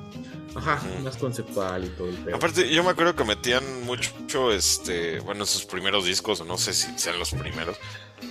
Ajá, 0.55 0.83
más 1.03 1.17
conceptual 1.17 1.85
y 1.85 1.89
todo 1.89 2.09
el 2.11 2.15
pedo. 2.17 2.37
Aparte, 2.37 2.69
yo 2.69 2.85
me 2.85 2.91
acuerdo 2.91 3.17
que 3.17 3.25
metían 3.25 3.63
mucho, 3.87 4.53
este, 4.53 5.19
bueno, 5.21 5.47
sus 5.47 5.65
primeros 5.65 6.05
discos, 6.05 6.43
o 6.43 6.45
no 6.45 6.59
sé 6.59 6.75
si 6.75 6.91
sean 6.99 7.19
los 7.19 7.31
primeros, 7.31 7.79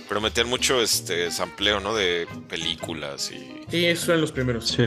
pero 0.08 0.20
metían 0.20 0.48
mucho, 0.48 0.80
este, 0.80 1.32
sampleo, 1.32 1.80
¿no? 1.80 1.96
De 1.96 2.28
películas 2.48 3.32
y... 3.32 3.64
Sí, 3.68 3.86
esos 3.86 4.08
eran 4.10 4.20
los 4.20 4.30
primeros. 4.30 4.68
Sí. 4.68 4.84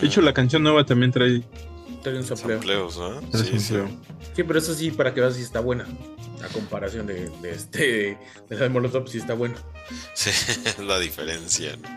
De 0.00 0.06
hecho, 0.08 0.20
la 0.20 0.32
canción 0.34 0.64
nueva 0.64 0.84
también 0.84 1.12
trae, 1.12 1.44
Trae 2.04 2.16
un 2.16 2.24
sampleo. 2.24 2.58
Sampleos, 2.58 3.00
Sí, 3.32 3.58
sí. 3.58 3.76
Sí, 4.36 4.42
pero 4.44 4.58
eso 4.58 4.74
sí, 4.74 4.90
para 4.92 5.12
que 5.12 5.20
veas 5.20 5.34
si 5.34 5.42
está 5.42 5.58
buena. 5.60 5.86
A 6.44 6.48
comparación 6.48 7.06
de, 7.06 7.30
de 7.40 7.50
este, 7.52 8.18
de 8.48 8.56
la 8.56 8.64
de 8.64 8.68
Molotov, 8.68 9.08
sí 9.08 9.16
está 9.18 9.32
buena. 9.34 9.54
Sí, 10.12 10.28
es 10.30 10.78
la 10.84 10.98
diferencia. 10.98 11.76
¿no? 11.76 11.88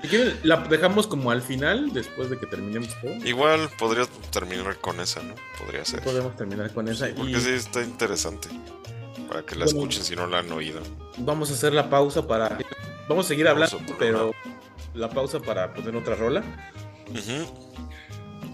La 0.44 0.58
dejamos 0.58 1.06
como 1.08 1.30
al 1.32 1.42
final, 1.42 1.92
después 1.92 2.30
de 2.30 2.40
que 2.40 2.46
terminemos 2.46 2.90
todo. 3.02 3.14
Igual 3.28 3.70
podría 3.78 4.06
terminar 4.32 4.78
con 4.78 5.00
esa, 5.02 5.22
¿no? 5.22 5.36
Podría 5.60 5.84
ser. 5.84 6.02
Podemos 6.02 6.36
terminar 6.38 6.74
con 6.74 6.88
esa. 6.88 7.08
Porque 7.14 7.32
y 7.34 7.42
sí 7.42 7.50
está 7.50 7.84
interesante. 7.84 8.48
Para 9.28 9.44
que 9.46 9.56
la 9.56 9.66
Bueno. 9.66 9.80
escuchen 9.82 10.04
si 10.06 10.16
no 10.16 10.26
la 10.28 10.40
han 10.40 10.52
oído. 10.54 10.80
vamos 11.18 11.52
a 11.52 11.54
hacer 11.54 11.74
la 11.74 11.90
pausa 11.90 12.26
para. 12.26 12.58
Vamos 13.10 13.26
a 13.26 13.28
seguir 13.28 13.48
hablando, 13.50 13.78
pero 14.00 14.34
la 14.94 15.10
pausa 15.10 15.40
para 15.42 15.74
poner 15.74 15.94
otra 15.98 16.16
rola. 16.16 16.42
Ujú. 17.10 17.68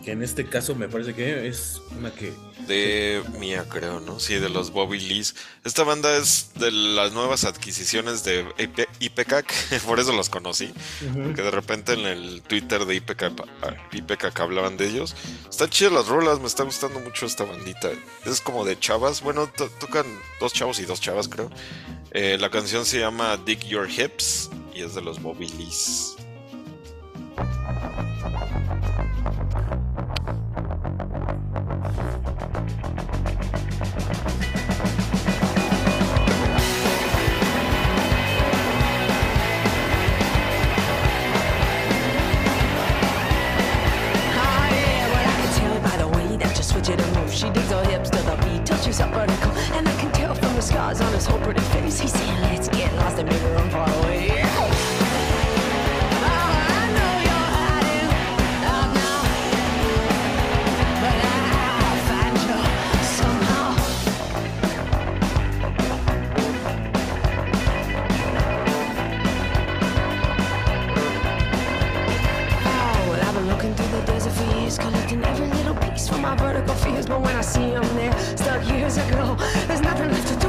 Que 0.03 0.11
en 0.11 0.21
este 0.21 0.45
caso 0.49 0.75
me 0.75 0.89
parece 0.89 1.13
que 1.13 1.47
es 1.47 1.81
una 1.97 2.11
que. 2.13 2.33
De 2.67 3.23
Mía, 3.39 3.65
creo, 3.69 4.01
¿no? 4.01 4.19
Sí, 4.19 4.35
de 4.35 4.49
los 4.49 4.71
Bobby 4.71 4.99
Lees. 4.99 5.33
Esta 5.63 5.83
banda 5.85 6.15
es 6.17 6.51
de 6.55 6.71
las 6.71 7.13
nuevas 7.13 7.45
adquisiciones 7.45 8.23
de 8.25 8.45
IP 8.57 8.79
IPCAC, 8.99 9.79
por 9.85 10.01
eso 10.01 10.11
los 10.11 10.29
conocí. 10.29 10.73
Que 11.35 11.41
de 11.41 11.51
repente 11.51 11.93
en 11.93 12.01
el 12.05 12.41
Twitter 12.41 12.85
de 12.85 12.95
IPCAC, 12.95 13.33
IPCAC 13.93 14.39
hablaban 14.41 14.75
de 14.75 14.87
ellos. 14.89 15.15
Están 15.49 15.69
chidas 15.69 15.93
las 15.93 16.07
rolas, 16.07 16.39
me 16.41 16.47
está 16.47 16.63
gustando 16.63 16.99
mucho 16.99 17.25
esta 17.25 17.45
bandita. 17.45 17.89
Es 18.25 18.41
como 18.41 18.65
de 18.65 18.77
chavas, 18.77 19.21
bueno, 19.21 19.47
to- 19.47 19.69
tocan 19.79 20.05
dos 20.41 20.51
chavos 20.53 20.79
y 20.79 20.85
dos 20.85 20.99
chavas, 20.99 21.29
creo. 21.29 21.49
Eh, 22.11 22.37
la 22.39 22.49
canción 22.49 22.85
se 22.85 22.99
llama 22.99 23.37
Dig 23.37 23.59
Your 23.67 23.89
Hips 23.89 24.49
y 24.75 24.81
es 24.81 24.95
de 24.95 25.01
los 25.01 25.21
Bobby 25.21 25.47
Lees. 25.47 26.15
She 47.43 47.49
digs 47.49 47.71
her 47.71 47.83
hips 47.83 48.09
to 48.11 48.19
the 48.19 48.37
beat 48.45 48.65
till 48.65 48.77
she's 48.77 49.01
up 49.01 49.13
vertical. 49.13 49.51
And 49.75 49.85
I 49.85 49.93
can 49.99 50.09
tell 50.13 50.33
from 50.33 50.55
the 50.55 50.61
scars 50.61 51.01
on 51.01 51.11
his 51.11 51.25
whole 51.25 51.39
pretty 51.39 51.59
face. 51.59 51.99
He's 51.99 52.13
saying, 52.13 52.39
let's 52.39 52.69
get 52.69 52.95
lost 52.95 53.19
and 53.19 53.29
maybe 53.29 53.45
run 53.47 53.69
far 53.69 53.89
away. 53.99 54.72
When 77.19 77.35
I 77.35 77.41
see 77.41 77.71
them 77.71 77.83
there, 77.95 78.17
stuck 78.37 78.67
years 78.67 78.97
ago, 78.97 79.35
there's 79.67 79.81
nothing 79.81 80.09
left 80.09 80.27
to 80.27 80.35
do 80.35 80.42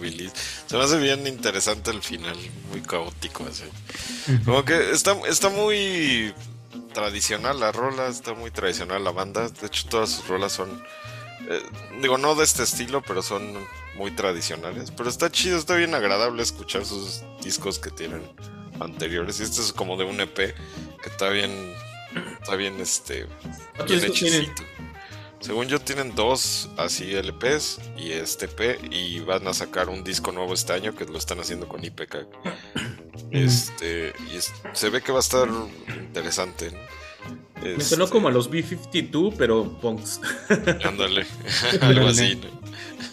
Bilis. 0.00 0.32
Se 0.66 0.76
me 0.76 0.84
hace 0.84 0.98
bien 0.98 1.26
interesante 1.26 1.90
el 1.90 2.02
final, 2.02 2.36
muy 2.70 2.82
caótico 2.82 3.46
así. 3.46 3.64
Como 4.44 4.64
que 4.64 4.90
está, 4.90 5.16
está 5.28 5.48
muy 5.48 6.34
tradicional 6.92 7.60
la 7.60 7.72
rola, 7.72 8.08
está 8.08 8.34
muy 8.34 8.50
tradicional 8.50 9.04
la 9.04 9.12
banda. 9.12 9.48
De 9.48 9.66
hecho, 9.66 9.86
todas 9.88 10.10
sus 10.10 10.26
rolas 10.26 10.52
son, 10.52 10.82
eh, 11.48 11.62
digo, 12.00 12.18
no 12.18 12.34
de 12.34 12.44
este 12.44 12.62
estilo, 12.62 13.02
pero 13.02 13.22
son 13.22 13.54
muy 13.96 14.10
tradicionales. 14.10 14.90
Pero 14.90 15.08
está 15.08 15.30
chido, 15.30 15.58
está 15.58 15.74
bien 15.76 15.94
agradable 15.94 16.42
escuchar 16.42 16.84
sus 16.84 17.22
discos 17.42 17.78
que 17.78 17.90
tienen 17.90 18.22
anteriores. 18.80 19.40
Y 19.40 19.44
este 19.44 19.60
es 19.60 19.72
como 19.72 19.96
de 19.96 20.04
un 20.04 20.20
EP 20.20 20.34
que 20.34 21.08
está 21.08 21.28
bien, 21.28 21.50
está 22.40 22.56
bien, 22.56 22.80
este, 22.80 23.26
¿Cuántos 23.76 24.00
bien 24.00 24.12
discos 24.12 24.30
tienen? 24.30 24.54
Según 25.44 25.68
yo 25.68 25.78
tienen 25.78 26.14
dos 26.14 26.70
así 26.78 27.12
LPs 27.14 27.78
y 27.98 28.12
este 28.12 28.48
P 28.48 28.78
y 28.90 29.20
van 29.20 29.46
a 29.46 29.52
sacar 29.52 29.90
un 29.90 30.02
disco 30.02 30.32
nuevo 30.32 30.54
este 30.54 30.72
año 30.72 30.94
que 30.94 31.04
lo 31.04 31.18
están 31.18 31.38
haciendo 31.38 31.68
con 31.68 31.84
IPK. 31.84 32.26
Este, 33.30 34.14
y 34.32 34.36
es- 34.36 34.54
se 34.72 34.88
ve 34.88 35.02
que 35.02 35.12
va 35.12 35.18
a 35.18 35.20
estar 35.20 35.46
interesante. 36.00 36.70
¿no? 36.70 36.78
Me 37.62 37.72
Este, 37.72 37.84
sonó 37.84 38.08
como 38.08 38.28
a 38.28 38.30
los 38.30 38.48
B-52, 38.48 39.34
pero 39.36 39.70
punks. 39.82 40.18
Ándale, 40.84 41.26
algo 41.82 42.06
así. 42.08 42.36
¿no? 42.36 42.48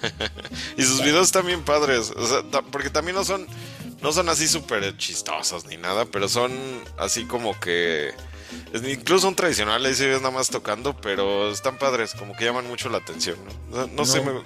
y 0.78 0.84
sus 0.84 1.02
videos 1.04 1.26
están 1.28 1.46
bien 1.46 1.64
padres, 1.66 2.14
o 2.16 2.26
sea, 2.26 2.44
porque 2.72 2.90
también 2.90 3.16
no 3.18 3.26
son, 3.26 3.46
no 4.02 4.14
son 4.14 4.30
así 4.30 4.48
súper 4.48 4.96
chistosos 4.98 5.66
ni 5.66 5.76
nada, 5.76 6.06
pero 6.06 6.30
son 6.30 6.52
así 6.98 7.26
como 7.26 7.60
que, 7.60 8.14
es- 8.74 8.84
incluso 8.88 9.22
son 9.28 9.36
tradicionales, 9.36 10.00
y 10.02 10.06
nada 10.06 10.32
más 10.32 10.50
tocando, 10.50 10.96
pero 11.00 11.52
están 11.52 11.78
padres, 11.78 12.14
como 12.14 12.36
que 12.36 12.46
llaman 12.46 12.68
mucho 12.68 12.90
la 12.90 12.98
atención, 13.00 13.38
¿no? 13.72 13.78
No, 13.78 13.88
no 13.94 14.06
sé, 14.06 14.22
me- 14.22 14.44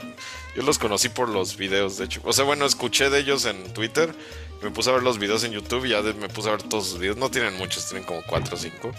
yo 0.55 0.61
los 0.63 0.77
conocí 0.79 1.09
por 1.09 1.29
los 1.29 1.57
videos, 1.57 1.97
de 1.97 2.05
hecho, 2.05 2.21
o 2.23 2.33
sea, 2.33 2.45
bueno, 2.45 2.65
escuché 2.65 3.09
de 3.09 3.19
ellos 3.19 3.45
en 3.45 3.73
Twitter, 3.73 4.15
y 4.61 4.65
me 4.65 4.71
puse 4.71 4.89
a 4.89 4.93
ver 4.93 5.03
los 5.03 5.17
videos 5.19 5.43
en 5.43 5.51
YouTube 5.51 5.85
y 5.85 5.89
ya 5.89 6.01
de- 6.01 6.13
me 6.13 6.29
puse 6.29 6.47
a 6.49 6.51
ver 6.51 6.63
todos 6.63 6.87
sus 6.87 6.99
videos, 6.99 7.17
no 7.17 7.29
tienen 7.29 7.55
muchos, 7.57 7.85
tienen 7.87 8.05
como 8.05 8.21
4 8.27 8.55
o 8.55 8.59
5, 8.59 8.91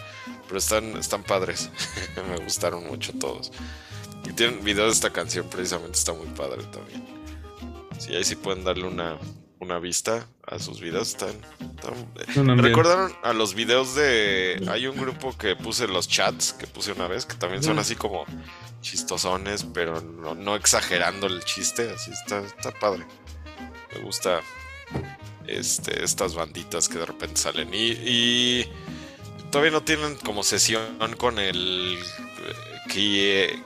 pero 0.46 0.58
están, 0.58 0.96
están 0.96 1.22
padres, 1.22 1.70
me 2.28 2.36
gustaron 2.44 2.86
mucho 2.86 3.12
todos. 3.18 3.52
Y 4.28 4.32
tienen 4.32 4.62
video 4.64 4.86
de 4.86 4.92
esta 4.92 5.10
canción, 5.10 5.48
precisamente 5.48 5.98
está 5.98 6.12
muy 6.12 6.26
padre 6.28 6.62
también. 6.72 7.04
Sí, 7.98 8.14
ahí 8.14 8.24
sí 8.24 8.34
pueden 8.36 8.62
darle 8.64 8.84
una, 8.86 9.16
una 9.66 9.78
vista 9.78 10.26
a 10.46 10.58
sus 10.58 10.80
videos. 10.80 11.08
Están, 11.08 11.30
están- 11.60 12.32
Suenan 12.32 12.56
¿Me 12.56 12.62
bien. 12.62 12.64
recordaron 12.74 13.12
a 13.22 13.32
los 13.32 13.54
videos 13.54 13.94
de. 13.94 14.64
Hay 14.70 14.86
un 14.86 14.96
grupo 14.96 15.36
que 15.36 15.56
puse 15.56 15.86
los 15.88 16.08
chats 16.08 16.52
que 16.54 16.66
puse 16.66 16.92
una 16.92 17.08
vez, 17.08 17.26
que 17.26 17.34
también 17.34 17.62
son 17.62 17.76
Mm. 17.76 17.80
así 17.80 17.96
como 17.96 18.24
chistosones, 18.80 19.64
pero 19.74 20.00
no, 20.00 20.34
no 20.34 20.56
exagerando 20.56 21.26
el 21.26 21.44
chiste. 21.44 21.90
Así 21.94 22.10
está, 22.12 22.38
está 22.40 22.70
padre. 22.72 23.04
Me 23.94 24.00
gusta 24.02 24.40
este, 25.46 26.02
estas 26.04 26.34
banditas 26.34 26.88
que 26.88 26.98
de 26.98 27.06
repente 27.06 27.36
salen. 27.40 27.72
Y, 27.72 27.92
y 28.04 28.66
todavía 29.50 29.72
no 29.72 29.82
tienen 29.82 30.16
como 30.16 30.42
sesión 30.42 30.96
con 31.18 31.38
el. 31.38 31.98
eh, 31.98 32.54
Que, 32.92 33.62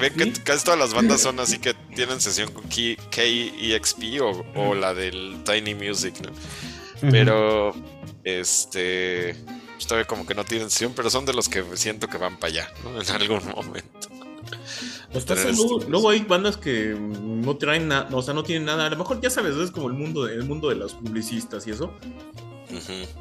ven 0.00 0.14
que 0.14 0.32
casi 0.42 0.64
todas 0.64 0.78
las 0.78 0.94
bandas 0.94 1.20
son 1.22 1.38
así 1.40 1.58
que 1.58 1.74
tienen 1.94 2.20
sesión 2.20 2.50
con 2.52 2.64
Key- 2.68 2.96
KEXP 3.10 4.20
o, 4.22 4.44
o 4.54 4.74
la 4.74 4.94
del 4.94 5.42
Tiny 5.44 5.74
Music, 5.74 6.14
¿no? 6.22 6.30
Pero 7.10 7.74
este 8.22 9.36
pues, 9.74 9.86
todavía 9.86 10.06
como 10.06 10.26
que 10.26 10.34
no 10.34 10.44
tienen 10.44 10.70
sesión, 10.70 10.92
pero 10.94 11.10
son 11.10 11.26
de 11.26 11.34
los 11.34 11.48
que 11.48 11.64
siento 11.74 12.08
que 12.08 12.18
van 12.18 12.36
para 12.38 12.52
allá, 12.52 12.68
¿no? 12.82 13.00
En 13.02 13.10
algún 13.10 13.44
momento. 13.54 14.08
Pues 15.12 15.26
luego, 15.56 15.80
luego 15.88 16.10
hay 16.10 16.20
bandas 16.20 16.56
que 16.56 16.96
no 16.98 17.56
traen 17.56 17.86
nada, 17.88 18.08
o 18.12 18.20
sea, 18.22 18.34
no 18.34 18.42
tienen 18.42 18.64
nada. 18.66 18.86
A 18.86 18.90
lo 18.90 18.96
mejor 18.96 19.20
ya 19.20 19.30
sabes, 19.30 19.54
es 19.56 19.70
como 19.70 19.86
el 19.88 19.94
mundo, 19.94 20.24
de- 20.24 20.34
el 20.34 20.44
mundo 20.44 20.68
de 20.70 20.74
los 20.74 20.94
publicistas 20.94 21.66
y 21.66 21.70
eso, 21.70 21.92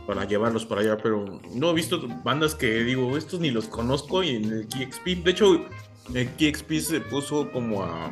para 0.07 0.25
llevarlos 0.25 0.65
para 0.65 0.81
allá, 0.81 0.97
pero 0.97 1.39
no 1.53 1.69
he 1.69 1.73
visto 1.73 2.01
bandas 2.23 2.55
que 2.55 2.83
digo, 2.83 3.15
estos 3.17 3.39
ni 3.39 3.51
los 3.51 3.65
conozco 3.67 4.23
y 4.23 4.29
en 4.37 4.45
el 4.51 4.67
KXP, 4.67 5.23
de 5.23 5.31
hecho, 5.31 5.65
KXP 6.12 6.72
se 6.80 6.99
puso 7.01 7.51
como 7.51 7.84
a 7.84 8.12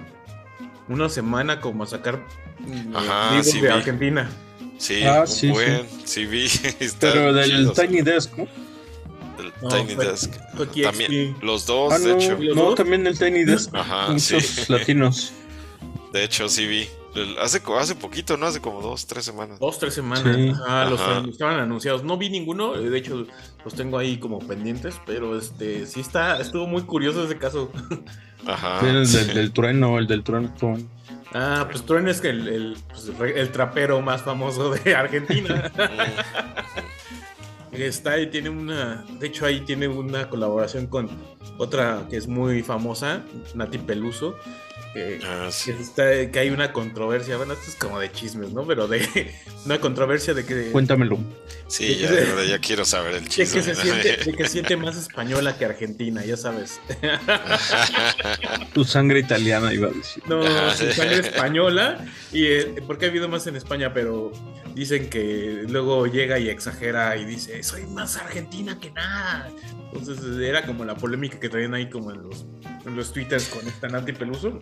una 0.88 1.10
semana 1.10 1.60
como 1.62 1.84
a 1.84 1.88
sacar 1.88 2.26
mm, 2.60 2.96
Ajá, 2.96 3.44
sí 3.44 3.60
de 3.60 3.68
vi. 3.68 3.74
Argentina. 3.74 4.30
Sí, 4.78 5.04
Ah, 5.04 5.22
un 5.22 5.28
sí, 5.28 5.36
sí. 5.48 5.50
buen, 5.50 5.88
sí, 6.06 6.26
vi. 6.26 6.46
están 6.80 7.12
Pero 7.14 7.34
del 7.34 7.50
chidos. 7.50 7.78
Tiny 7.78 8.02
Desk, 8.02 8.36
¿no? 8.38 8.48
Del 9.38 9.54
No, 9.62 9.70
Tiny 9.70 9.96
fue- 9.96 10.06
Desk. 10.06 10.34
fue. 10.56 10.66
También, 10.84 11.36
los 11.42 11.66
dos, 11.66 11.94
Ah, 11.94 12.00
de 12.00 12.10
no, 12.10 12.16
hecho. 12.20 12.38
¿Los 12.40 12.56
no, 12.56 12.64
dos? 12.64 12.76
también 12.76 13.06
el 13.06 13.18
Tiny 13.18 13.44
Desk. 13.44 13.74
Ajá, 13.76 14.08
Muchos 14.12 14.44
sí. 14.44 14.72
latinos. 14.72 15.34
De 16.14 16.24
hecho, 16.24 16.50
sí 16.50 16.66
vi. 16.66 16.88
El- 17.16 17.38
Hace, 17.40 17.62
hace 17.78 17.96
poquito, 17.96 18.38
¿no? 18.38 18.46
Hace 18.46 18.62
como 18.62 18.82
dos, 18.82 19.06
tres 19.06 19.26
semanas. 19.26 19.60
Dos, 19.60 19.80
tres 19.80 19.94
semanas. 19.94 20.24
Sí. 20.36 20.50
Ajá, 20.50 20.90
los 20.90 21.00
estaban 21.30 21.60
anunciados. 21.60 22.04
No 22.04 22.18
vi 22.18 22.30
ninguno, 22.30 22.76
eh, 22.76 22.90
de 22.90 22.98
hecho 22.98 23.26
los 23.66 23.74
tengo 23.74 23.98
ahí 23.98 24.18
como 24.18 24.40
pendientes, 24.40 24.96
pero 25.06 25.38
este 25.38 25.86
sí 25.86 26.00
está, 26.00 26.40
estuvo 26.40 26.68
muy 26.68 26.84
curioso 26.84 27.24
ese 27.24 27.38
caso. 27.38 27.72
Ajá. 28.48 28.80
el 28.88 29.06
sí. 29.06 29.18
del, 29.18 29.34
del 29.36 29.52
trueno, 29.52 30.00
el 30.00 30.08
del 30.08 30.24
trueno. 30.24 30.52
Ah, 31.34 31.68
pues 31.72 31.86
Trueno 31.86 32.10
es 32.12 32.20
que 32.20 32.30
el, 32.30 32.48
el, 32.48 32.78
pues, 32.90 33.08
el 33.08 33.38
el 33.38 33.52
trapero 33.52 34.02
más 34.02 34.22
famoso 34.22 34.72
de 34.72 34.96
Argentina. 34.96 35.72
Está 37.72 38.20
y 38.20 38.28
tiene 38.28 38.50
una, 38.50 39.06
de 39.20 39.28
hecho 39.28 39.46
ahí 39.46 39.62
tiene 39.62 39.88
una 39.88 40.30
colaboración 40.30 40.88
con 40.88 41.10
otra 41.58 42.06
que 42.10 42.18
es 42.18 42.28
muy 42.28 42.64
famosa, 42.64 43.24
Nati 43.56 43.78
Peluso. 43.78 44.36
Ah, 45.26 45.48
sí. 45.52 45.72
que 45.74 45.82
está- 45.82 46.32
que 46.32 46.40
hay 46.40 46.50
una 46.50 46.74
controversia, 46.74 47.38
bueno, 47.38 47.54
esto 47.54 47.66
es 47.70 47.76
como 47.78 48.00
de 48.00 48.12
chismes, 48.12 48.52
¿no? 48.52 48.66
Pero 48.68 48.88
de 48.88 49.34
una 49.66 49.80
controversia 49.80 50.34
de 50.34 50.46
que, 50.46 50.72
Cuéntamelo. 50.72 51.18
Sí, 51.68 51.96
ya, 52.00 52.10
ahora 52.10 52.44
ya 52.44 52.60
quiero 52.60 52.84
saber 52.84 53.16
el 53.16 53.24
de 53.24 53.30
chisme. 53.30 53.62
que 53.62 53.64
se 53.64 53.76
siente, 53.82 54.18
de 54.18 54.34
que 54.34 54.44
se 54.44 54.50
siente 54.50 54.76
más 54.76 54.98
española 54.98 55.58
que 55.58 55.64
argentina, 55.66 56.26
ya 56.26 56.36
sabes. 56.36 56.82
Tu 58.74 58.84
sangre 58.84 59.20
italiana, 59.20 59.74
iba 59.74 59.88
a 59.88 59.92
decir. 59.92 60.24
No, 60.28 60.44
su 60.76 60.92
sangre 60.92 61.20
española. 61.20 62.06
Y 62.32 62.46
eh, 62.48 62.84
porque 62.88 63.06
ha 63.06 63.10
habido 63.10 63.28
más 63.30 63.48
en 63.48 63.56
España, 63.56 63.94
pero 63.94 64.32
dicen 64.76 65.10
que 65.10 65.64
luego 65.68 66.08
llega 66.08 66.40
y 66.40 66.50
exagera 66.50 67.16
y 67.18 67.26
dice, 67.26 67.64
soy 67.64 67.86
más 67.88 68.18
argentina 68.18 68.80
que 68.80 68.92
nada. 68.92 69.50
Entonces 69.94 70.38
era 70.40 70.66
como 70.66 70.86
la 70.86 70.96
polémica 70.96 71.40
que 71.40 71.50
traían 71.50 71.74
ahí 71.74 71.90
como 71.90 72.12
en 72.12 72.24
los, 72.24 72.46
en 72.86 72.96
los 72.96 73.12
twitters 73.14 73.46
con 73.50 73.68
esta 73.68 73.88
Nati 73.90 74.14
Peluso. 74.14 74.62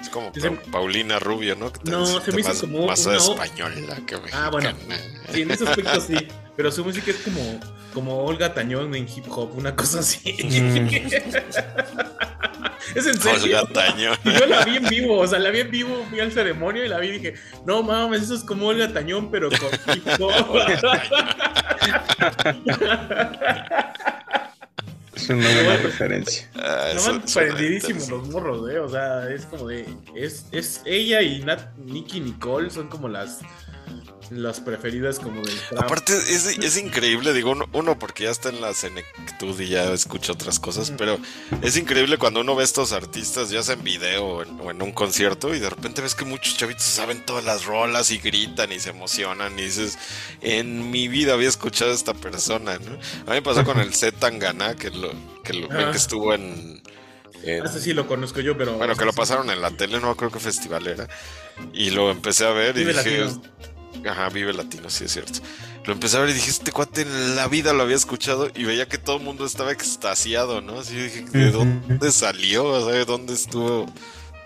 Es 0.00 0.08
como 0.08 0.32
Pa- 0.32 0.70
Paulina 0.72 1.18
Rubio, 1.18 1.54
¿no? 1.56 1.70
No, 1.84 2.06
se 2.20 2.32
me 2.32 2.40
hizo 2.40 2.48
más, 2.50 2.60
como 2.60 2.86
más 2.86 3.06
una- 3.06 3.16
española 3.16 3.96
que 4.06 4.16
Ah, 4.32 4.48
bueno. 4.50 4.70
mexicana. 4.72 5.00
Sí, 5.32 5.42
en 5.42 5.50
ese 5.50 5.68
aspecto 5.68 6.00
sí. 6.00 6.16
Pero 6.56 6.72
su 6.72 6.84
música 6.84 7.10
es 7.12 7.18
como, 7.18 7.60
como 7.94 8.24
Olga 8.24 8.52
Tañón 8.52 8.92
en 8.96 9.06
hip 9.08 9.26
hop, 9.30 9.56
una 9.56 9.76
cosa 9.76 10.00
así. 10.00 10.34
Mm. 10.42 10.88
es 12.96 13.06
en 13.06 13.20
serio. 13.20 13.60
Olga 13.60 13.72
Tañón. 13.72 14.16
Y 14.24 14.32
yo 14.40 14.46
la 14.46 14.64
vi 14.64 14.76
en 14.78 14.88
vivo, 14.88 15.18
o 15.20 15.26
sea, 15.26 15.38
la 15.38 15.50
vi 15.50 15.60
en 15.60 15.70
vivo, 15.70 16.04
fui 16.10 16.18
al 16.18 16.32
ceremonio 16.32 16.84
y 16.84 16.88
la 16.88 16.98
vi 16.98 17.08
y 17.08 17.12
dije, 17.12 17.34
no 17.64 17.84
mames, 17.84 18.22
eso 18.22 18.34
es 18.34 18.42
como 18.42 18.66
Olga 18.66 18.92
Tañón, 18.92 19.30
pero 19.30 19.50
con 19.50 19.68
hip 19.96 20.04
hop. 20.20 20.58
Es 25.28 25.34
una 25.34 25.62
buena 25.64 25.76
referencia. 25.82 26.48
Ah, 26.56 26.92
Estaban 26.94 27.22
prendidísimos 27.22 28.08
los 28.08 28.28
morros, 28.28 28.70
eh. 28.70 28.78
O 28.78 28.88
sea, 28.88 29.28
es 29.30 29.44
como 29.46 29.68
de. 29.68 29.86
Es, 30.14 30.46
es 30.52 30.82
ella 30.84 31.22
y 31.22 31.40
Nat, 31.40 31.76
Nicky 31.76 32.20
Nicole 32.20 32.70
son 32.70 32.88
como 32.88 33.08
las 33.08 33.40
las 34.30 34.60
preferidas 34.60 35.18
como 35.18 35.40
del 35.42 35.58
trap. 35.68 35.84
Aparte, 35.84 36.12
es, 36.12 36.46
es 36.58 36.76
increíble, 36.76 37.32
digo, 37.32 37.50
uno, 37.52 37.66
uno 37.72 37.98
porque 37.98 38.24
ya 38.24 38.30
está 38.30 38.50
en 38.50 38.60
la 38.60 38.74
senectud 38.74 39.58
y 39.60 39.68
ya 39.68 39.92
escucha 39.92 40.32
otras 40.32 40.60
cosas, 40.60 40.92
pero 40.98 41.18
es 41.62 41.76
increíble 41.76 42.18
cuando 42.18 42.40
uno 42.40 42.54
ve 42.54 42.62
a 42.62 42.64
estos 42.64 42.92
artistas, 42.92 43.50
ya 43.50 43.62
sea 43.62 43.74
en 43.74 43.84
video 43.84 44.24
o 44.26 44.42
en, 44.42 44.60
o 44.60 44.70
en 44.70 44.82
un 44.82 44.92
concierto, 44.92 45.54
y 45.54 45.58
de 45.60 45.70
repente 45.70 46.02
ves 46.02 46.14
que 46.14 46.24
muchos 46.24 46.56
chavitos 46.56 46.82
saben 46.84 47.24
todas 47.24 47.44
las 47.44 47.64
rolas 47.64 48.10
y 48.10 48.18
gritan 48.18 48.70
y 48.72 48.80
se 48.80 48.90
emocionan, 48.90 49.58
y 49.58 49.62
dices, 49.62 49.98
en 50.42 50.90
mi 50.90 51.08
vida 51.08 51.32
había 51.34 51.48
escuchado 51.48 51.90
a 51.90 51.94
esta 51.94 52.12
persona, 52.14 52.78
¿no? 52.78 52.92
A 52.92 53.30
mí 53.30 53.36
me 53.36 53.42
pasó 53.42 53.64
con 53.64 53.80
el 53.80 53.94
Z 53.94 54.18
Tangana, 54.18 54.74
que 54.76 54.90
lo, 54.90 55.10
que, 55.42 55.54
lo, 55.54 55.68
ven 55.68 55.88
Ah. 55.88 55.90
que 55.90 55.96
estuvo 55.96 56.34
en... 56.34 56.82
en- 57.44 57.64
Ese 57.64 57.80
sí 57.80 57.94
lo 57.94 58.06
conozco 58.06 58.40
yo, 58.40 58.58
pero. 58.58 58.74
bueno, 58.76 58.94
que 58.94 59.04
lo 59.06 59.12
pasaron 59.12 59.48
en 59.50 59.62
la 59.62 59.70
tele, 59.70 60.00
no 60.00 60.14
creo 60.16 60.30
que 60.30 60.38
festival 60.40 60.86
era. 60.86 61.08
Y 61.72 61.90
lo 61.90 62.10
empecé 62.10 62.44
a 62.46 62.50
ver 62.50 62.76
y 62.76 62.84
dije. 62.84 62.92
Latino. 63.20 63.42
Ajá, 64.06 64.28
Vive 64.28 64.52
Latino, 64.52 64.90
sí 64.90 65.04
es 65.04 65.12
cierto. 65.12 65.40
Lo 65.84 65.92
empecé 65.92 66.16
a 66.16 66.20
ver 66.20 66.30
y 66.30 66.34
dije, 66.34 66.50
este 66.50 66.70
cuate 66.70 67.02
en 67.02 67.36
la 67.36 67.48
vida 67.48 67.72
lo 67.72 67.82
había 67.82 67.96
escuchado 67.96 68.48
y 68.54 68.64
veía 68.64 68.86
que 68.86 68.98
todo 68.98 69.16
el 69.16 69.22
mundo 69.22 69.46
estaba 69.46 69.72
extasiado, 69.72 70.60
¿no? 70.60 70.80
Así 70.80 70.94
dije, 70.94 71.22
¿de 71.22 71.50
dónde 71.50 72.12
salió? 72.12 72.86
¿de 72.86 73.04
dónde 73.04 73.34
estuvo? 73.34 73.86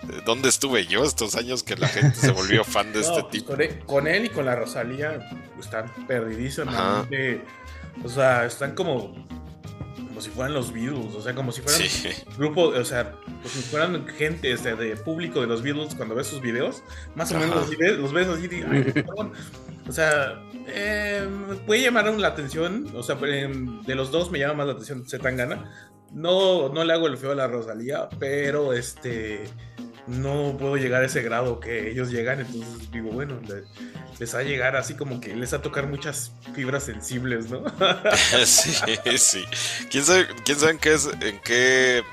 ¿De 0.03 0.21
¿Dónde 0.21 0.49
estuve 0.49 0.85
yo 0.85 1.03
estos 1.03 1.35
años 1.35 1.63
que 1.63 1.75
la 1.75 1.87
gente 1.87 2.17
se 2.17 2.31
volvió 2.31 2.63
fan 2.65 2.91
de 2.91 3.01
No, 3.01 3.05
este 3.05 3.21
pues, 3.21 3.31
tipo? 3.31 3.47
Con 3.51 3.61
él, 3.61 3.79
con 3.85 4.07
él 4.07 4.25
y 4.25 4.29
con 4.29 4.45
la 4.45 4.55
Rosalía 4.55 5.19
están 5.59 5.91
perdidísimamente. 6.07 7.41
O 8.03 8.09
sea, 8.09 8.45
están 8.45 8.75
como. 8.75 9.13
Como 10.13 10.21
si 10.21 10.29
fueran 10.29 10.53
los 10.53 10.71
Beatles, 10.71 11.15
o 11.15 11.21
sea, 11.21 11.33
como 11.33 11.51
si 11.51 11.61
fueran 11.61 11.81
Sí. 11.81 12.09
grupo, 12.37 12.65
o 12.67 12.85
sea, 12.85 13.13
como 13.13 13.47
si 13.49 13.61
fueran 13.63 14.07
gente 14.07 14.51
este, 14.51 14.75
de 14.75 14.95
público 14.95 15.41
de 15.41 15.47
los 15.47 15.63
Beatles 15.63 15.95
cuando 15.95 16.13
ves 16.13 16.27
sus 16.27 16.39
videos, 16.39 16.83
más 17.15 17.31
o 17.31 17.37
Ajá. 17.37 17.47
menos 17.47 17.65
así 17.65 17.75
ves- 17.75 17.97
los 17.97 18.13
ves 18.13 18.27
así, 18.27 18.45
y, 18.51 18.63
ay, 18.63 18.93
o 19.89 19.91
sea, 19.91 20.39
eh, 20.67 21.27
puede 21.65 21.81
llamar 21.81 22.05
la 22.13 22.27
atención, 22.27 22.87
o 22.95 23.01
sea, 23.01 23.17
eh, 23.25 23.51
de 23.85 23.95
los 23.95 24.11
dos 24.11 24.29
me 24.29 24.37
llama 24.37 24.53
más 24.53 24.67
la 24.67 24.73
atención 24.73 25.03
Zetangana. 25.09 25.71
No, 26.11 26.69
no 26.69 26.83
le 26.83 26.93
hago 26.93 27.07
el 27.07 27.17
feo 27.17 27.31
a 27.31 27.35
la 27.35 27.47
Rosalía, 27.47 28.07
pero 28.19 28.71
este 28.73 29.45
no 30.07 30.55
puedo 30.59 30.75
llegar 30.77 31.01
a 31.03 31.05
ese 31.05 31.21
grado 31.21 31.59
que 31.59 31.89
ellos 31.89 32.09
llegan, 32.11 32.39
entonces 32.41 32.91
digo, 32.91 33.09
bueno, 33.11 33.39
le- 33.47 33.63
les 34.19 34.35
va 34.35 34.39
a 34.39 34.43
llegar 34.43 34.75
así 34.75 34.95
como 34.95 35.19
que 35.19 35.35
les 35.35 35.53
va 35.53 35.57
a 35.57 35.61
tocar 35.61 35.87
muchas 35.87 36.33
fibras 36.53 36.83
sensibles, 36.83 37.49
¿no? 37.49 37.63
sí, 38.45 38.73
sí. 39.17 39.43
¿Quién 39.89 40.03
sabe, 40.03 40.27
quién 40.45 40.59
sabe 40.59 40.71
en 40.73 40.77
qué, 40.79 40.93
es, 40.93 41.09
en 41.21 41.39
qué 41.41 42.03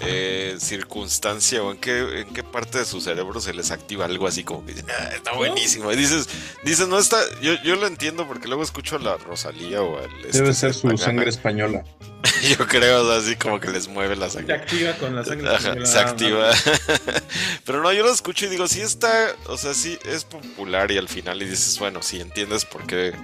eh, 0.00 0.56
circunstancia 0.58 1.62
o 1.62 1.70
en 1.72 1.78
qué, 1.78 2.20
en 2.22 2.32
qué 2.32 2.42
parte 2.42 2.78
de 2.78 2.84
su 2.84 3.00
cerebro 3.00 3.40
se 3.40 3.52
les 3.52 3.70
activa 3.70 4.04
algo 4.06 4.26
así 4.26 4.44
como 4.44 4.64
que 4.64 4.72
dicen, 4.72 4.86
"Ah, 4.90 5.10
está 5.14 5.32
buenísimo? 5.32 5.92
Y 5.92 5.96
dices, 5.96 6.28
dices, 6.64 6.88
no 6.88 6.98
está, 6.98 7.18
yo, 7.40 7.54
yo 7.62 7.76
lo 7.76 7.86
entiendo 7.86 8.26
porque 8.26 8.48
luego 8.48 8.62
escucho 8.62 8.96
a 8.96 8.98
la 8.98 9.16
Rosalía 9.16 9.82
o 9.82 9.98
al... 9.98 10.10
este, 10.24 10.38
Debe 10.38 10.54
ser 10.54 10.74
su 10.74 10.96
sangre 10.96 11.28
española. 11.30 11.84
Yo 12.42 12.66
creo, 12.66 13.02
o 13.02 13.08
sea, 13.08 13.16
así 13.18 13.36
como 13.36 13.60
que 13.60 13.68
les 13.70 13.88
mueve 13.88 14.14
la 14.14 14.28
Se 14.28 14.34
sangre. 14.38 14.54
activa 14.54 14.92
con 14.98 15.14
la 15.16 15.24
sangre. 15.24 15.48
Ajá, 15.48 15.56
española. 15.58 15.86
se 15.86 15.98
activa. 15.98 16.50
Pero 17.64 17.82
no, 17.82 17.92
yo 17.94 18.02
lo 18.04 18.12
escucho 18.12 18.44
y 18.44 18.48
digo, 18.48 18.68
sí 18.68 18.80
está, 18.82 19.34
o 19.46 19.56
sea, 19.56 19.72
sí 19.72 19.98
es 20.04 20.24
popular 20.24 20.90
y 20.90 20.98
al 20.98 21.08
final 21.08 21.40
y 21.42 21.46
dices, 21.46 21.78
bueno, 21.78 22.02
sí 22.02 22.20
entiendes 22.20 22.66
por 22.66 22.86
qué 22.86 23.14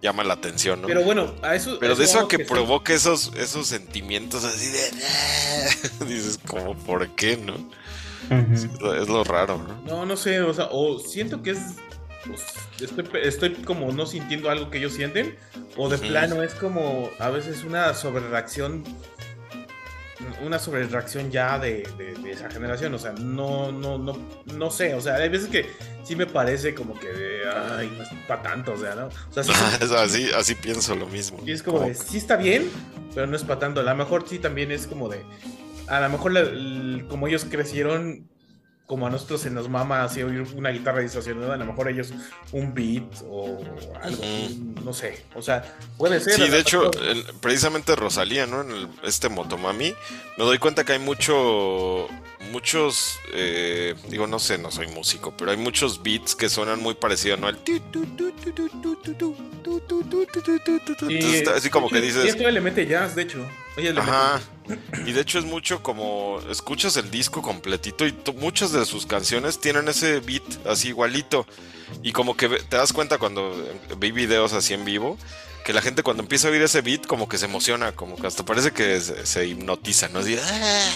llama 0.00 0.24
la 0.24 0.34
atención, 0.34 0.80
¿no? 0.80 0.88
Pero 0.88 1.02
bueno, 1.02 1.34
a 1.42 1.54
eso. 1.54 1.78
Pero 1.78 1.96
de 1.96 2.04
eso 2.04 2.20
a 2.20 2.28
que 2.28 2.38
provoque 2.38 2.94
esos, 2.94 3.30
esos 3.36 3.66
sentimientos 3.66 4.44
así 4.44 4.66
de... 4.68 4.90
Dices, 6.06 6.25
como, 6.46 6.74
¿por 6.76 7.08
qué, 7.10 7.36
no? 7.36 7.54
Es 8.94 9.08
lo 9.08 9.22
raro, 9.24 9.58
¿no? 9.58 9.80
No, 9.86 10.06
no 10.06 10.16
sé, 10.16 10.40
o 10.40 10.52
sea, 10.52 10.68
o 10.72 10.98
siento 10.98 11.42
que 11.42 11.50
es. 11.50 11.58
pues, 12.26 12.42
estoy, 12.80 13.06
estoy 13.22 13.52
como 13.54 13.92
no 13.92 14.04
sintiendo 14.06 14.50
algo 14.50 14.68
que 14.70 14.78
ellos 14.78 14.92
sienten, 14.94 15.36
o 15.76 15.88
de 15.88 15.96
plano 15.98 16.42
es 16.42 16.54
como 16.54 17.08
a 17.18 17.30
veces 17.30 17.62
una 17.64 17.94
sobrereacción. 17.94 18.82
Una 20.44 20.58
sobrereacción 20.58 21.30
ya 21.30 21.58
de, 21.58 21.86
de- 21.98 22.14
de 22.14 22.30
esa 22.32 22.50
generación, 22.50 22.92
o 22.94 22.98
sea, 22.98 23.12
no, 23.12 23.70
no, 23.70 23.96
no, 23.98 24.16
no 24.46 24.70
sé, 24.70 24.94
o 24.94 25.00
sea, 25.00 25.14
hay 25.16 25.28
veces 25.28 25.48
que 25.48 25.66
sí 26.04 26.16
me 26.16 26.26
parece 26.26 26.74
como 26.74 26.98
que, 26.98 27.06
de, 27.08 27.42
ay, 27.48 27.92
no 27.96 28.02
es 28.02 28.08
para 28.26 28.42
tanto, 28.42 28.72
o 28.72 28.76
sea, 28.78 28.94
¿no? 28.94 29.06
O 29.06 29.32
sea, 29.32 29.42
sí, 29.44 29.52
así, 29.96 30.30
así 30.36 30.54
pienso 30.54 30.96
lo 30.96 31.06
mismo. 31.06 31.38
Y 31.46 31.52
es 31.52 31.62
como 31.62 31.80
de, 31.80 31.94
sí 31.94 32.16
está 32.18 32.36
bien, 32.36 32.70
pero 33.14 33.26
no 33.26 33.36
es 33.36 33.44
para 33.44 33.60
tanto. 33.60 33.80
A 33.80 33.82
lo 33.84 33.94
mejor 33.94 34.24
sí 34.28 34.38
también 34.38 34.72
es 34.72 34.86
como 34.86 35.08
de, 35.08 35.22
a 35.88 36.00
lo 36.00 36.08
mejor 36.08 36.32
la, 36.32 37.08
como 37.08 37.28
ellos 37.28 37.46
crecieron, 37.48 38.28
como 38.86 39.06
a 39.06 39.10
nosotros 39.10 39.40
se 39.40 39.50
nos 39.50 39.68
mama 39.68 40.04
así 40.04 40.22
oír 40.22 40.46
una 40.54 40.70
guitarra 40.70 41.00
distorsionada, 41.00 41.54
a 41.54 41.56
lo 41.56 41.64
mejor 41.64 41.88
ellos 41.88 42.12
un 42.52 42.72
beat 42.72 43.02
o 43.28 43.58
algo, 44.00 44.22
no 44.84 44.92
sé, 44.92 45.24
o 45.34 45.42
sea, 45.42 45.76
puede 45.98 46.20
ser. 46.20 46.34
Sí, 46.34 46.48
de 46.48 46.60
hecho, 46.60 46.90
precisamente 47.40 47.96
Rosalía, 47.96 48.46
¿no? 48.46 48.62
En 48.62 48.70
el, 48.70 48.88
este 49.02 49.28
Motomami, 49.28 49.94
me 50.38 50.44
doy 50.44 50.58
cuenta 50.58 50.84
que 50.84 50.92
hay 50.92 50.98
mucho, 51.00 52.06
muchos, 52.52 53.18
eh, 53.32 53.94
digo, 54.08 54.28
no 54.28 54.38
sé, 54.38 54.56
no 54.56 54.70
soy 54.70 54.86
músico, 54.86 55.34
pero 55.36 55.50
hay 55.50 55.56
muchos 55.56 56.02
beats 56.02 56.36
que 56.36 56.48
suenan 56.48 56.80
muy 56.80 56.94
parecidos, 56.94 57.40
¿no? 57.40 57.48
El... 57.48 57.58
Así 61.54 61.70
como 61.70 61.88
que 61.88 62.00
dices... 62.00 62.24
Y 62.24 62.28
esto 62.28 62.48
le 62.48 62.60
mete 62.60 62.86
jazz, 62.86 63.16
de 63.16 63.22
hecho. 63.22 63.44
Oye, 63.76 63.92
le 63.92 64.00
Ajá. 64.00 64.40
Y 65.06 65.12
de 65.12 65.20
hecho 65.20 65.38
es 65.38 65.44
mucho 65.44 65.82
como 65.82 66.40
escuchas 66.50 66.96
el 66.96 67.10
disco 67.10 67.42
completito 67.42 68.06
y 68.06 68.14
muchas 68.36 68.72
de 68.72 68.84
sus 68.84 69.06
canciones 69.06 69.60
tienen 69.60 69.88
ese 69.88 70.20
beat 70.20 70.42
así 70.66 70.88
igualito. 70.88 71.46
Y 72.02 72.12
como 72.12 72.36
que 72.36 72.48
te 72.48 72.76
das 72.76 72.92
cuenta 72.92 73.18
cuando 73.18 73.52
eh, 73.52 73.94
vi 73.98 74.10
videos 74.10 74.52
así 74.52 74.74
en 74.74 74.84
vivo, 74.84 75.18
que 75.64 75.72
la 75.72 75.82
gente 75.82 76.02
cuando 76.02 76.22
empieza 76.22 76.48
a 76.48 76.50
oír 76.50 76.62
ese 76.62 76.80
beat 76.80 77.06
como 77.06 77.28
que 77.28 77.38
se 77.38 77.44
emociona, 77.44 77.92
como 77.92 78.16
que 78.16 78.26
hasta 78.26 78.44
parece 78.44 78.72
que 78.72 79.00
se, 79.00 79.24
se 79.26 79.46
hipnotiza, 79.46 80.08
¿no? 80.08 80.20
Así, 80.20 80.36
"Ah". 80.40 80.90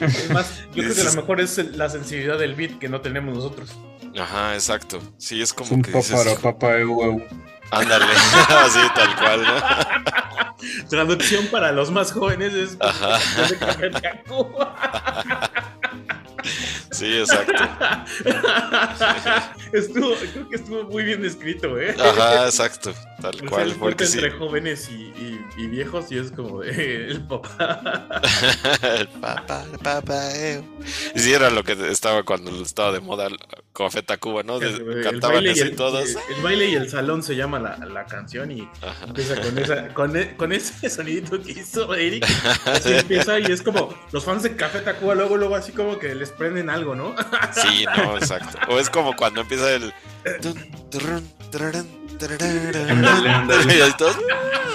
Es 0.00 0.30
más, 0.30 0.46
yo 0.74 0.82
creo 0.82 0.94
que 0.94 1.00
a 1.00 1.04
lo 1.04 1.12
mejor 1.14 1.40
es 1.40 1.58
la 1.76 1.88
sensibilidad 1.88 2.38
del 2.38 2.54
beat 2.54 2.78
que 2.78 2.88
no 2.88 3.00
tenemos 3.00 3.34
nosotros. 3.34 3.70
Ajá, 4.18 4.54
exacto. 4.54 5.00
Sí, 5.18 5.40
es 5.40 5.48
Es 5.48 5.52
como 5.52 5.74
un 5.74 5.82
que 5.82 5.90
dices, 5.90 6.10
papara, 6.12 6.36
papá. 6.36 6.76
Ándale, 7.70 8.04
así 8.48 8.78
tal 8.94 9.16
cual, 9.16 9.42
¿no? 9.42 10.86
Traducción 10.88 11.46
para 11.48 11.72
los 11.72 11.90
más 11.90 12.12
jóvenes 12.12 12.54
es. 12.54 12.76
Ajá. 12.80 13.18
Sí, 16.92 17.18
exacto. 17.18 17.52
estuvo, 19.72 20.14
creo 20.32 20.48
que 20.48 20.56
estuvo 20.56 20.84
muy 20.84 21.04
bien 21.04 21.20
descrito, 21.20 21.78
¿eh? 21.78 21.94
Ajá, 21.98 22.46
exacto, 22.46 22.94
tal 23.20 23.34
O 23.34 23.38
sea, 23.38 23.48
cual, 23.48 23.76
porque 23.78 24.06
sí. 24.06 24.18
entre 24.18 24.30
jóvenes 24.38 24.88
y, 24.88 24.94
y- 24.94 25.40
y 25.58 25.66
viejos 25.66 26.10
y 26.10 26.18
es 26.18 26.30
como 26.30 26.60
de 26.60 27.08
el 27.08 27.26
papá. 27.26 27.80
el 28.82 29.08
papá, 29.08 29.64
el 29.70 29.78
papá, 29.78 30.30
eh. 30.36 30.62
Y 31.14 31.18
sí, 31.18 31.34
era 31.34 31.50
lo 31.50 31.64
que 31.64 31.72
estaba 31.90 32.22
cuando 32.22 32.62
estaba 32.62 32.92
de 32.92 33.00
moda 33.00 33.28
el 33.84 33.90
Café 33.90 34.02
Tacuba, 34.02 34.42
¿no? 34.42 34.58
De- 34.58 34.68
El 34.68 35.02
cantaban 35.02 35.36
baile 35.36 35.50
y 35.50 35.52
eso 35.52 35.64
y 35.64 35.68
el- 35.68 35.76
todos. 35.76 36.08
El, 36.08 36.16
el 36.36 36.42
baile 36.42 36.68
y 36.70 36.74
el 36.74 36.88
salón 36.88 37.22
se 37.22 37.36
llama 37.36 37.58
la, 37.58 37.76
la 37.78 38.04
canción 38.06 38.50
y 38.50 38.68
Ajá. 38.82 39.04
empieza 39.06 39.40
con 39.40 39.58
esa, 39.58 39.88
con, 39.94 40.16
e- 40.16 40.36
con 40.36 40.52
ese 40.52 40.88
sonidito 40.90 41.40
que 41.42 41.52
hizo 41.52 41.94
Eric. 41.94 42.24
Así 42.66 42.92
empieza 42.94 43.38
y 43.38 43.44
es 43.44 43.62
como 43.62 43.94
los 44.12 44.24
fans 44.24 44.42
de 44.42 44.56
Café 44.56 44.80
Tacuba 44.80 45.14
luego, 45.14 45.36
luego 45.36 45.54
así 45.56 45.72
como 45.72 45.98
que 45.98 46.14
les 46.14 46.30
prenden 46.30 46.70
algo, 46.70 46.94
¿no? 46.94 47.14
Sí, 47.52 47.84
no, 47.96 48.16
exacto. 48.16 48.58
O 48.68 48.78
es 48.78 48.90
como 48.90 49.14
cuando 49.16 49.40
empieza 49.42 49.70
el. 49.72 49.92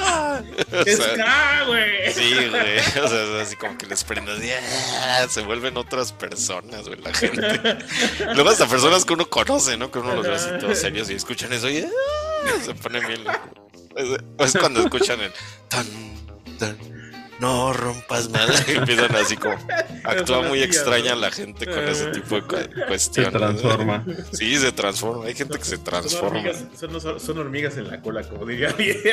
Y 0.51 0.63
todos, 0.63 0.81
O 0.81 0.89
es 0.89 0.97
sea, 0.97 1.63
güey. 1.67 2.13
Sí, 2.13 2.33
güey. 2.49 2.77
O 2.79 3.07
sea, 3.07 3.23
es 3.23 3.47
así 3.47 3.55
como 3.55 3.77
que 3.77 3.85
les 3.85 4.03
prende 4.03 4.31
así, 4.31 4.49
ah, 4.51 5.27
Se 5.29 5.41
vuelven 5.41 5.77
otras 5.77 6.11
personas, 6.13 6.87
güey, 6.87 6.99
la 7.01 7.13
gente. 7.13 7.59
Luego 8.35 8.49
hasta 8.49 8.67
personas 8.67 9.05
que 9.05 9.13
uno 9.13 9.29
conoce, 9.29 9.77
¿no? 9.77 9.91
Que 9.91 9.99
uno 9.99 10.15
los 10.15 10.27
ve 10.27 10.35
así 10.35 10.49
todos 10.59 10.77
serios 10.77 11.09
y 11.09 11.13
escuchan 11.13 11.51
eso 11.53 11.69
y 11.69 11.83
ah, 11.85 12.49
se 12.63 12.73
ponen 12.75 13.05
bien. 13.07 13.23
Es, 13.95 14.07
es 14.39 14.57
cuando 14.57 14.81
escuchan 14.81 15.19
el 15.21 15.33
tan, 15.67 15.85
tan, 16.57 16.77
no 17.41 17.73
rompas. 17.73 18.29
Y 18.67 18.71
empiezan 18.77 19.13
así 19.15 19.35
como. 19.35 19.57
Actúa 20.05 20.41
muy 20.43 20.63
extraña 20.63 21.13
la 21.15 21.29
gente 21.31 21.65
con 21.65 21.79
ese 21.87 22.07
tipo 22.11 22.35
de 22.35 22.41
cu- 22.43 22.55
Se 22.57 22.85
cuestiones. 22.87 23.33
transforma. 23.33 24.05
Sí, 24.31 24.57
se 24.57 24.71
transforma. 24.71 25.25
Hay 25.25 25.35
gente 25.35 25.57
que 25.57 25.65
se 25.65 25.75
Son 25.75 25.83
transforma. 25.83 26.39
hormigas, 26.39 26.63
son, 26.79 27.19
son 27.19 27.37
hormigas 27.37 27.75
en 27.77 27.87
la 27.89 28.01
cola, 28.01 28.23
como 28.23 28.45
diría 28.45 28.69
alguien. 28.69 28.97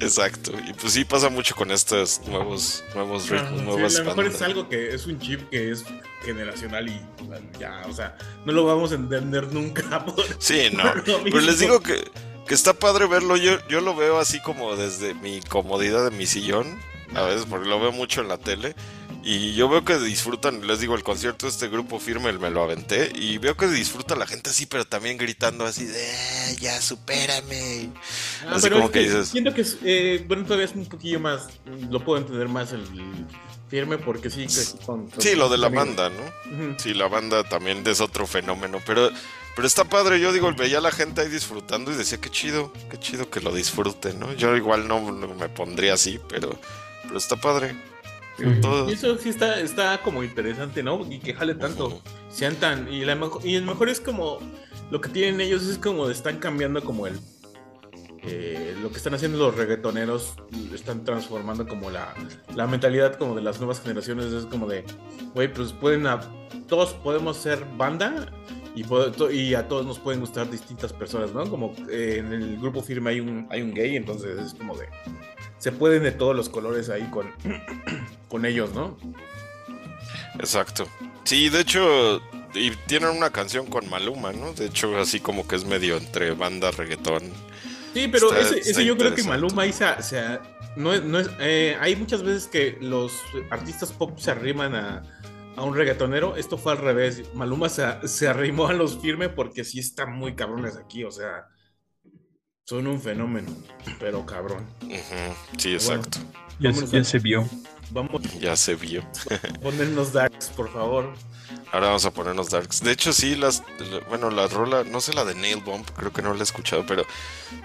Exacto. 0.00 0.52
Y 0.68 0.72
pues 0.74 0.92
sí 0.92 1.04
pasa 1.04 1.28
mucho 1.30 1.54
con 1.54 1.70
estos 1.70 2.20
nuevos, 2.26 2.84
nuevos 2.94 3.28
ritmos, 3.30 3.50
Sí, 3.58 3.64
nuevas 3.64 3.94
a 3.96 3.98
lo 4.00 4.04
mejor 4.04 4.24
bandas. 4.24 4.34
es 4.34 4.42
algo 4.42 4.68
que 4.68 4.94
es 4.94 5.06
un 5.06 5.18
chip 5.18 5.48
que 5.50 5.70
es 5.70 5.84
generacional 6.24 6.88
y 6.88 7.00
bueno, 7.24 7.46
ya, 7.58 7.82
o 7.88 7.92
sea, 7.92 8.16
no 8.44 8.52
lo 8.52 8.64
vamos 8.66 8.92
a 8.92 8.96
entender 8.96 9.52
nunca. 9.52 10.04
por- 10.04 10.24
Sí, 10.38 10.68
no. 10.72 10.82
por 10.92 11.22
Pero 11.24 11.40
les 11.40 11.58
digo 11.58 11.80
que, 11.80 12.04
que 12.46 12.54
está 12.54 12.74
padre 12.74 13.06
verlo. 13.06 13.36
Yo, 13.36 13.58
yo 13.68 13.80
lo 13.80 13.94
veo 13.94 14.18
así 14.18 14.40
como 14.40 14.76
desde 14.76 15.14
mi 15.14 15.40
comodidad 15.42 16.04
de 16.08 16.16
mi 16.16 16.26
sillón. 16.26 16.78
A 17.14 17.22
veces, 17.22 17.46
porque 17.48 17.68
lo 17.68 17.78
veo 17.80 17.92
mucho 17.92 18.20
en 18.20 18.28
la 18.28 18.36
tele. 18.38 18.74
Y 19.22 19.54
yo 19.54 19.68
veo 19.68 19.84
que 19.84 19.98
disfrutan, 19.98 20.66
les 20.66 20.80
digo, 20.80 20.94
el 20.94 21.02
concierto 21.02 21.46
de 21.46 21.52
este 21.52 21.68
grupo 21.68 21.98
firme, 21.98 22.32
me 22.32 22.50
lo 22.50 22.62
aventé. 22.62 23.10
Y 23.14 23.38
veo 23.38 23.56
que 23.56 23.66
disfruta 23.68 24.14
la 24.16 24.26
gente 24.26 24.50
así, 24.50 24.66
pero 24.66 24.84
también 24.84 25.16
gritando 25.18 25.64
así 25.64 25.84
de, 25.84 26.04
"Ah, 26.12 26.52
ya 26.60 26.80
supérame. 26.80 27.90
Ah, 28.44 28.52
así 28.54 28.62
pero 28.62 28.76
como 28.76 28.86
es 28.86 28.92
que 28.92 29.00
dices, 29.00 29.28
Siento 29.28 29.52
que 29.54 29.64
eh, 29.84 30.24
bueno, 30.28 30.44
todavía 30.44 30.66
es 30.66 30.74
un 30.74 30.86
poquillo 30.86 31.18
más, 31.20 31.46
lo 31.90 32.04
puedo 32.04 32.18
entender 32.20 32.48
más 32.48 32.72
el 32.72 32.84
firme 33.68 33.98
porque 33.98 34.30
sí. 34.30 34.46
que 34.46 34.84
con- 34.84 35.08
con- 35.10 35.20
sí, 35.20 35.34
lo 35.34 35.48
de 35.48 35.58
la 35.58 35.68
banda, 35.70 36.08
¿no? 36.10 36.76
Sí, 36.78 36.94
la 36.94 37.08
banda 37.08 37.42
también 37.48 37.84
es 37.86 38.00
otro 38.00 38.26
fenómeno, 38.28 38.80
pero, 38.86 39.10
pero 39.56 39.66
está 39.66 39.82
padre. 39.84 40.20
Yo 40.20 40.32
digo, 40.32 40.52
veía 40.54 40.78
a 40.78 40.80
la 40.82 40.92
gente 40.92 41.22
ahí 41.22 41.28
disfrutando 41.28 41.90
y 41.90 41.96
decía, 41.96 42.18
qué 42.20 42.30
chido, 42.30 42.72
qué 42.90 42.98
chido 42.98 43.28
que 43.30 43.40
lo 43.40 43.52
disfruten, 43.52 44.20
¿no? 44.20 44.32
Yo 44.34 44.54
igual 44.56 44.86
no, 44.86 45.10
no 45.10 45.34
me 45.34 45.48
pondría 45.48 45.94
así, 45.94 46.20
pero, 46.28 46.56
pero 47.02 47.16
está 47.18 47.34
padre. 47.36 47.74
Todo- 48.60 48.88
Y 48.88 48.92
eso 48.92 49.16
sí 49.16 49.30
está, 49.30 49.58
está 49.60 50.02
como 50.02 50.22
interesante, 50.22 50.82
¿no? 50.82 51.04
Y 51.10 51.18
que 51.20 51.32
jale 51.34 51.54
tanto, 51.54 51.86
Ujú. 51.86 52.00
sean 52.28 52.54
tan... 52.56 52.92
Y, 52.92 53.04
la 53.04 53.18
y 53.42 53.54
el 53.54 53.64
mejor 53.64 53.88
es 53.88 53.98
como, 53.98 54.38
lo 54.90 55.00
que 55.00 55.08
tienen 55.08 55.40
ellos 55.40 55.62
es 55.64 55.78
como, 55.78 56.10
están 56.10 56.36
cambiando 56.38 56.84
como 56.84 57.06
el... 57.06 57.18
eh, 58.24 58.76
lo 58.82 58.90
que 58.90 58.98
están 58.98 59.14
haciendo 59.14 59.38
los 59.38 59.54
reggaetoneros, 59.54 60.34
están 60.74 61.02
transformando 61.04 61.66
como 61.66 61.90
la, 61.90 62.12
la 62.54 62.66
mentalidad 62.66 63.16
como 63.16 63.34
de 63.34 63.40
las 63.40 63.58
nuevas 63.58 63.80
generaciones, 63.80 64.26
es 64.32 64.44
como 64.44 64.66
de, 64.66 64.84
güey, 65.34 65.50
pues 65.50 65.72
pueden, 65.72 66.06
a- 66.06 66.20
todos 66.68 66.92
podemos 66.92 67.38
ser 67.38 67.64
banda 67.78 68.26
y, 68.76 69.54
a 69.54 69.68
todos 69.68 69.86
nos 69.86 69.98
pueden 69.98 70.20
gustar 70.20 70.50
distintas 70.50 70.92
personas, 70.92 71.32
¿no? 71.32 71.48
Como 71.48 71.74
eh, 71.90 72.16
en 72.18 72.32
el 72.32 72.58
grupo 72.58 72.82
firme 72.82 73.10
hay 73.10 73.20
un, 73.20 73.46
hay 73.50 73.62
un 73.62 73.72
gay, 73.74 73.96
entonces 73.96 74.38
es 74.38 74.54
como 74.54 74.76
de... 74.76 74.86
Se 75.58 75.72
pueden 75.72 76.02
de 76.02 76.12
todos 76.12 76.36
los 76.36 76.48
colores 76.48 76.90
ahí 76.90 77.08
con, 77.10 77.32
con 78.28 78.44
ellos, 78.44 78.72
¿no? 78.74 78.96
Exacto. 80.38 80.86
Sí, 81.24 81.48
de 81.48 81.60
hecho, 81.60 82.20
y 82.54 82.70
tienen 82.86 83.10
una 83.10 83.30
canción 83.30 83.66
con 83.66 83.88
Maluma, 83.88 84.32
¿no? 84.32 84.52
De 84.52 84.66
hecho, 84.66 84.96
así 84.98 85.20
como 85.20 85.48
que 85.48 85.56
es 85.56 85.64
medio 85.64 85.96
entre 85.96 86.32
banda, 86.32 86.70
reggaetón. 86.70 87.22
Sí, 87.94 88.08
pero 88.08 88.30
Está- 88.32 88.58
ese, 88.58 88.70
está 88.70 88.82
yo 88.82 88.96
creo 88.98 89.14
que. 89.14 89.22
Maluma 89.24 89.62
ahí 89.62 89.72
se, 89.72 89.86
se- 90.02 90.38
no 90.76 90.94
no 91.00 91.18
es- 91.18 91.30
eh, 91.40 91.76
hay 91.80 91.96
muchas 91.96 92.22
veces 92.22 92.46
que 92.46 92.76
los 92.82 93.22
artistas 93.50 93.90
pop 93.92 94.18
se 94.18 94.30
arriman 94.30 94.74
a, 94.74 95.02
a 95.56 95.62
un 95.62 95.74
reggaetonero. 95.74 96.36
Esto 96.36 96.58
fue 96.58 96.72
al 96.72 96.78
revés. 96.78 97.22
Maluma 97.34 97.68
se, 97.68 97.84
se 98.08 98.28
arrimó 98.28 98.68
a 98.68 98.72
los 98.72 98.98
firme 99.00 99.28
porque 99.28 99.64
sí 99.64 99.78
están 99.80 100.12
muy 100.12 100.34
cabrones 100.34 100.76
aquí. 100.76 101.04
O 101.04 101.10
sea, 101.10 101.46
son 102.64 102.86
un 102.86 103.00
fenómeno, 103.00 103.50
pero 103.98 104.24
cabrón. 104.26 104.66
Sí, 105.56 105.74
exacto. 105.74 106.18
Ya, 106.58 106.70
Vámonos 106.70 106.90
ya 106.90 107.00
a- 107.00 107.04
se 107.04 107.18
vio. 107.18 107.48
Vamos 107.90 108.22
Ya 108.40 108.56
se 108.56 108.74
vio. 108.74 109.02
ponernos 109.62 110.12
darks, 110.12 110.48
por 110.48 110.72
favor. 110.72 111.12
Ahora 111.72 111.88
vamos 111.88 112.04
a 112.06 112.10
ponernos 112.12 112.48
darks. 112.50 112.80
De 112.82 112.92
hecho, 112.92 113.12
sí, 113.12 113.34
las. 113.34 113.62
Bueno, 114.08 114.30
la 114.30 114.46
rola, 114.46 114.84
no 114.84 115.00
sé 115.00 115.12
la 115.12 115.24
de 115.24 115.34
Nail 115.34 115.60
Bomb, 115.62 115.84
creo 115.96 116.12
que 116.12 116.22
no 116.22 116.32
la 116.32 116.40
he 116.40 116.42
escuchado, 116.42 116.84
pero 116.86 117.04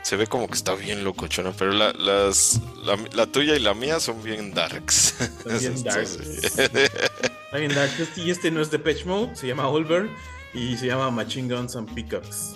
se 0.04 0.16
ve 0.18 0.28
como 0.28 0.48
que 0.48 0.56
está 0.56 0.74
bien 0.76 1.04
locochona. 1.04 1.52
Pero 1.58 1.72
la, 1.72 1.94
las, 1.94 2.60
la, 2.84 2.98
la 3.14 3.28
tuya 3.28 3.56
y 3.56 3.60
la 3.60 3.74
mía 3.74 4.00
son 4.00 4.22
bien 4.24 4.54
darks. 4.54 5.22
Están 5.22 5.60
bien 5.60 5.84
darks. 5.84 6.16
Está 6.20 7.58
bien 7.58 7.74
darks. 7.76 8.00
Este- 8.00 8.22
Y 8.22 8.32
este 8.32 8.52
no 8.52 8.62
es 8.62 8.72
de 8.72 8.80
Patch 8.80 9.06
Mode, 9.06 9.36
se 9.36 9.48
llama 9.48 9.68
Olver 9.68 10.10
y 10.54 10.76
se 10.78 10.88
llama 10.88 11.10
Machine 11.12 11.54
Guns 11.54 11.76
and 11.76 11.94
Pickups. 11.94 12.56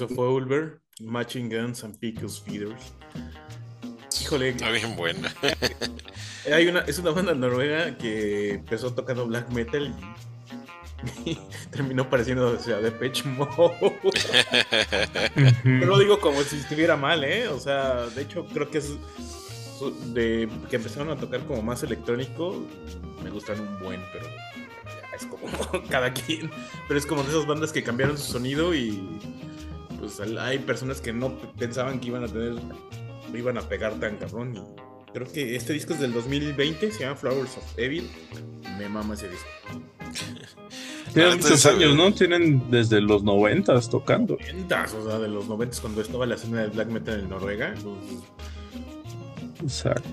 Eso 0.00 0.08
fue 0.14 0.28
Ulver, 0.28 0.80
Matching 1.02 1.50
Guns 1.50 1.84
and 1.84 1.98
Pickles 1.98 2.40
Feeders. 2.40 2.94
Híjole, 4.22 4.48
Está 4.48 4.70
bien 4.70 4.96
buena. 4.96 5.30
hay 6.50 6.68
una, 6.68 6.80
es 6.80 6.98
una 6.98 7.10
banda 7.10 7.34
noruega 7.34 7.98
que 7.98 8.52
empezó 8.52 8.94
tocando 8.94 9.26
black 9.26 9.50
metal 9.50 9.94
y, 11.26 11.30
y 11.32 11.40
terminó 11.70 12.08
pareciendo 12.08 12.52
o 12.52 12.58
sea, 12.58 12.78
de 12.78 12.90
Mode. 13.26 14.00
Pero 15.62 15.86
lo 15.86 15.98
digo 15.98 16.18
como 16.18 16.40
si 16.44 16.56
estuviera 16.56 16.96
mal, 16.96 17.22
¿eh? 17.22 17.48
O 17.48 17.60
sea, 17.60 18.06
de 18.06 18.22
hecho 18.22 18.46
creo 18.46 18.70
que 18.70 18.78
es 18.78 18.94
de 20.14 20.48
que 20.70 20.76
empezaron 20.76 21.10
a 21.10 21.16
tocar 21.16 21.44
como 21.44 21.60
más 21.60 21.82
electrónico. 21.82 22.66
Me 23.22 23.28
gustan 23.28 23.60
un 23.60 23.78
buen, 23.80 24.00
pero 24.14 24.26
es 25.14 25.26
como 25.26 25.46
cada 25.90 26.10
quien. 26.14 26.50
Pero 26.88 26.98
es 26.98 27.04
como 27.04 27.22
de 27.22 27.28
esas 27.28 27.44
bandas 27.44 27.70
que 27.70 27.82
cambiaron 27.82 28.16
su 28.16 28.32
sonido 28.32 28.74
y 28.74 28.98
pues 30.00 30.18
hay 30.20 30.58
personas 30.58 31.00
que 31.00 31.12
no 31.12 31.36
pensaban 31.58 32.00
que 32.00 32.08
iban 32.08 32.24
a 32.24 32.28
tener, 32.28 32.54
iban 33.34 33.58
a 33.58 33.62
pegar 33.62 33.94
tan 34.00 34.16
cabrón. 34.16 34.54
Y 34.56 35.12
creo 35.12 35.30
que 35.30 35.54
este 35.56 35.72
disco 35.74 35.92
es 35.94 36.00
del 36.00 36.12
2020, 36.12 36.90
se 36.90 37.00
llama 37.00 37.16
Flowers 37.16 37.56
of 37.56 37.78
Evil. 37.78 38.10
Me 38.78 38.88
mama 38.88 39.14
ese 39.14 39.28
disco. 39.28 39.46
Tienen 41.12 41.32
Ah, 41.32 41.36
muchos 41.36 41.66
años, 41.66 41.92
eh, 41.92 41.96
¿no? 41.96 42.14
Tienen 42.14 42.70
desde 42.70 43.00
los 43.00 43.22
noventas 43.24 43.90
tocando. 43.90 44.36
Noventas, 44.40 44.94
o 44.94 45.06
sea, 45.08 45.18
de 45.18 45.28
los 45.28 45.46
90 45.48 45.80
cuando 45.80 46.00
estaba 46.02 46.24
la 46.26 46.36
escena 46.36 46.60
del 46.62 46.70
black 46.70 46.88
metal 46.88 47.20
en 47.20 47.28
Noruega. 47.28 47.74
Entonces, 47.76 48.18
Exacto. 49.62 50.08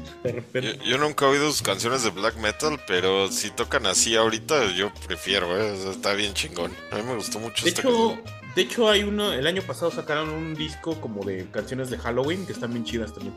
Yo, 0.86 0.98
nunca 0.98 1.26
he 1.26 1.30
oído 1.30 1.50
sus 1.50 1.62
canciones 1.62 2.04
de 2.04 2.10
black 2.10 2.36
metal, 2.38 2.80
pero 2.88 3.32
si 3.32 3.50
tocan 3.52 3.86
así 3.86 4.16
ahorita, 4.16 4.76
yo 4.76 4.92
prefiero, 5.08 5.56
¿eh? 5.58 5.72
O 5.72 5.76
sea, 5.82 5.92
está 5.92 6.14
bien 6.14 6.34
chingón. 6.34 6.72
A 6.92 6.98
mí 6.98 7.04
me 7.04 7.16
gustó 7.16 7.40
mucho 7.40 7.64
De 7.64 7.70
esta 7.70 7.82
hecho, 7.82 8.16
canción. 8.18 8.47
De 8.58 8.64
hecho, 8.64 8.90
hay 8.90 9.04
uno, 9.04 9.32
el 9.34 9.46
año 9.46 9.62
pasado 9.62 9.92
sacaron 9.92 10.30
un 10.30 10.56
disco 10.56 11.00
como 11.00 11.24
de 11.24 11.46
canciones 11.52 11.92
de 11.92 11.98
Halloween 12.00 12.44
que 12.48 12.54
están 12.54 12.72
bien 12.74 12.84
chidas 12.84 13.14
también. 13.14 13.36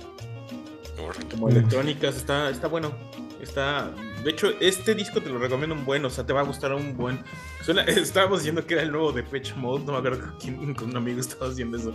Como 1.31 1.51
electrónicas, 1.51 2.17
está, 2.17 2.49
está 2.49 2.69
bueno. 2.69 2.91
Está. 3.39 3.91
De 4.25 4.31
hecho, 4.31 4.49
este 4.61 4.95
disco 4.95 5.21
te 5.21 5.29
lo 5.29 5.39
recomiendo 5.39 5.75
un 5.75 5.85
buen, 5.85 6.03
o 6.07 6.11
sea, 6.11 6.25
te 6.25 6.33
va 6.33 6.41
a 6.41 6.45
gustar 6.45 6.73
un 6.73 6.97
buen. 6.97 7.23
Suena- 7.63 7.83
estábamos 7.87 8.39
diciendo 8.39 8.67
que 8.67 8.75
era 8.75 8.83
el 8.83 8.93
nuevo 8.93 9.13
de 9.13 9.23
Pitch 9.23 9.55
Mode, 9.57 9.85
no 9.85 9.93
me 9.93 9.99
acuerdo 9.99 10.21
con 10.27 10.39
quién, 10.39 10.75
con 10.75 10.89
un 10.89 10.97
amigo 10.97 11.21
estaba 11.21 11.51
haciendo 11.51 11.77
eso. 11.77 11.93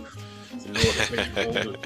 Es 0.56 0.66
el 0.66 0.72
nuevo 0.72 1.62
de 1.64 1.64
Mode. 1.72 1.78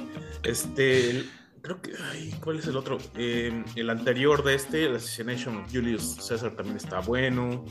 Este. 0.43 1.11
el- 1.11 1.30
creo 1.62 1.80
que. 1.80 1.93
Ay, 2.12 2.34
¿cuál 2.43 2.59
es 2.59 2.66
el 2.66 2.76
otro? 2.76 2.99
Eh, 3.16 3.64
el 3.76 3.88
anterior 3.88 4.45
de 4.45 4.55
este, 4.57 4.84
el 4.84 4.97
Assassination 4.97 5.57
of 5.59 5.72
Julius 5.72 6.16
Caesar, 6.28 6.51
también 6.51 6.76
está 6.76 7.01
bueno. 7.01 7.64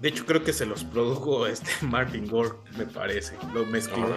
De 0.00 0.08
hecho, 0.08 0.26
creo 0.26 0.44
que 0.44 0.52
se 0.52 0.66
los 0.66 0.84
produjo 0.84 1.46
este 1.48 1.70
Martin 1.82 2.26
Gore, 2.28 2.56
me 2.76 2.86
parece. 2.86 3.36
Lo 3.54 3.64
mezcló. 3.66 4.14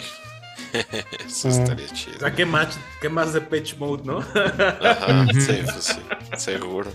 Eso 1.26 1.48
estaría 1.50 1.88
O 1.88 1.94
chido. 1.94 2.20
sea, 2.20 2.36
¿qué 2.36 2.46
más, 2.46 2.78
qué 3.02 3.08
más 3.10 3.34
de 3.34 3.42
Pitch 3.42 3.78
Mode, 3.78 4.04
no? 4.04 4.20
Ajá, 4.20 5.26
sí, 5.34 5.62
pues 5.64 5.84
sí, 5.86 6.00
seguro. 6.38 6.92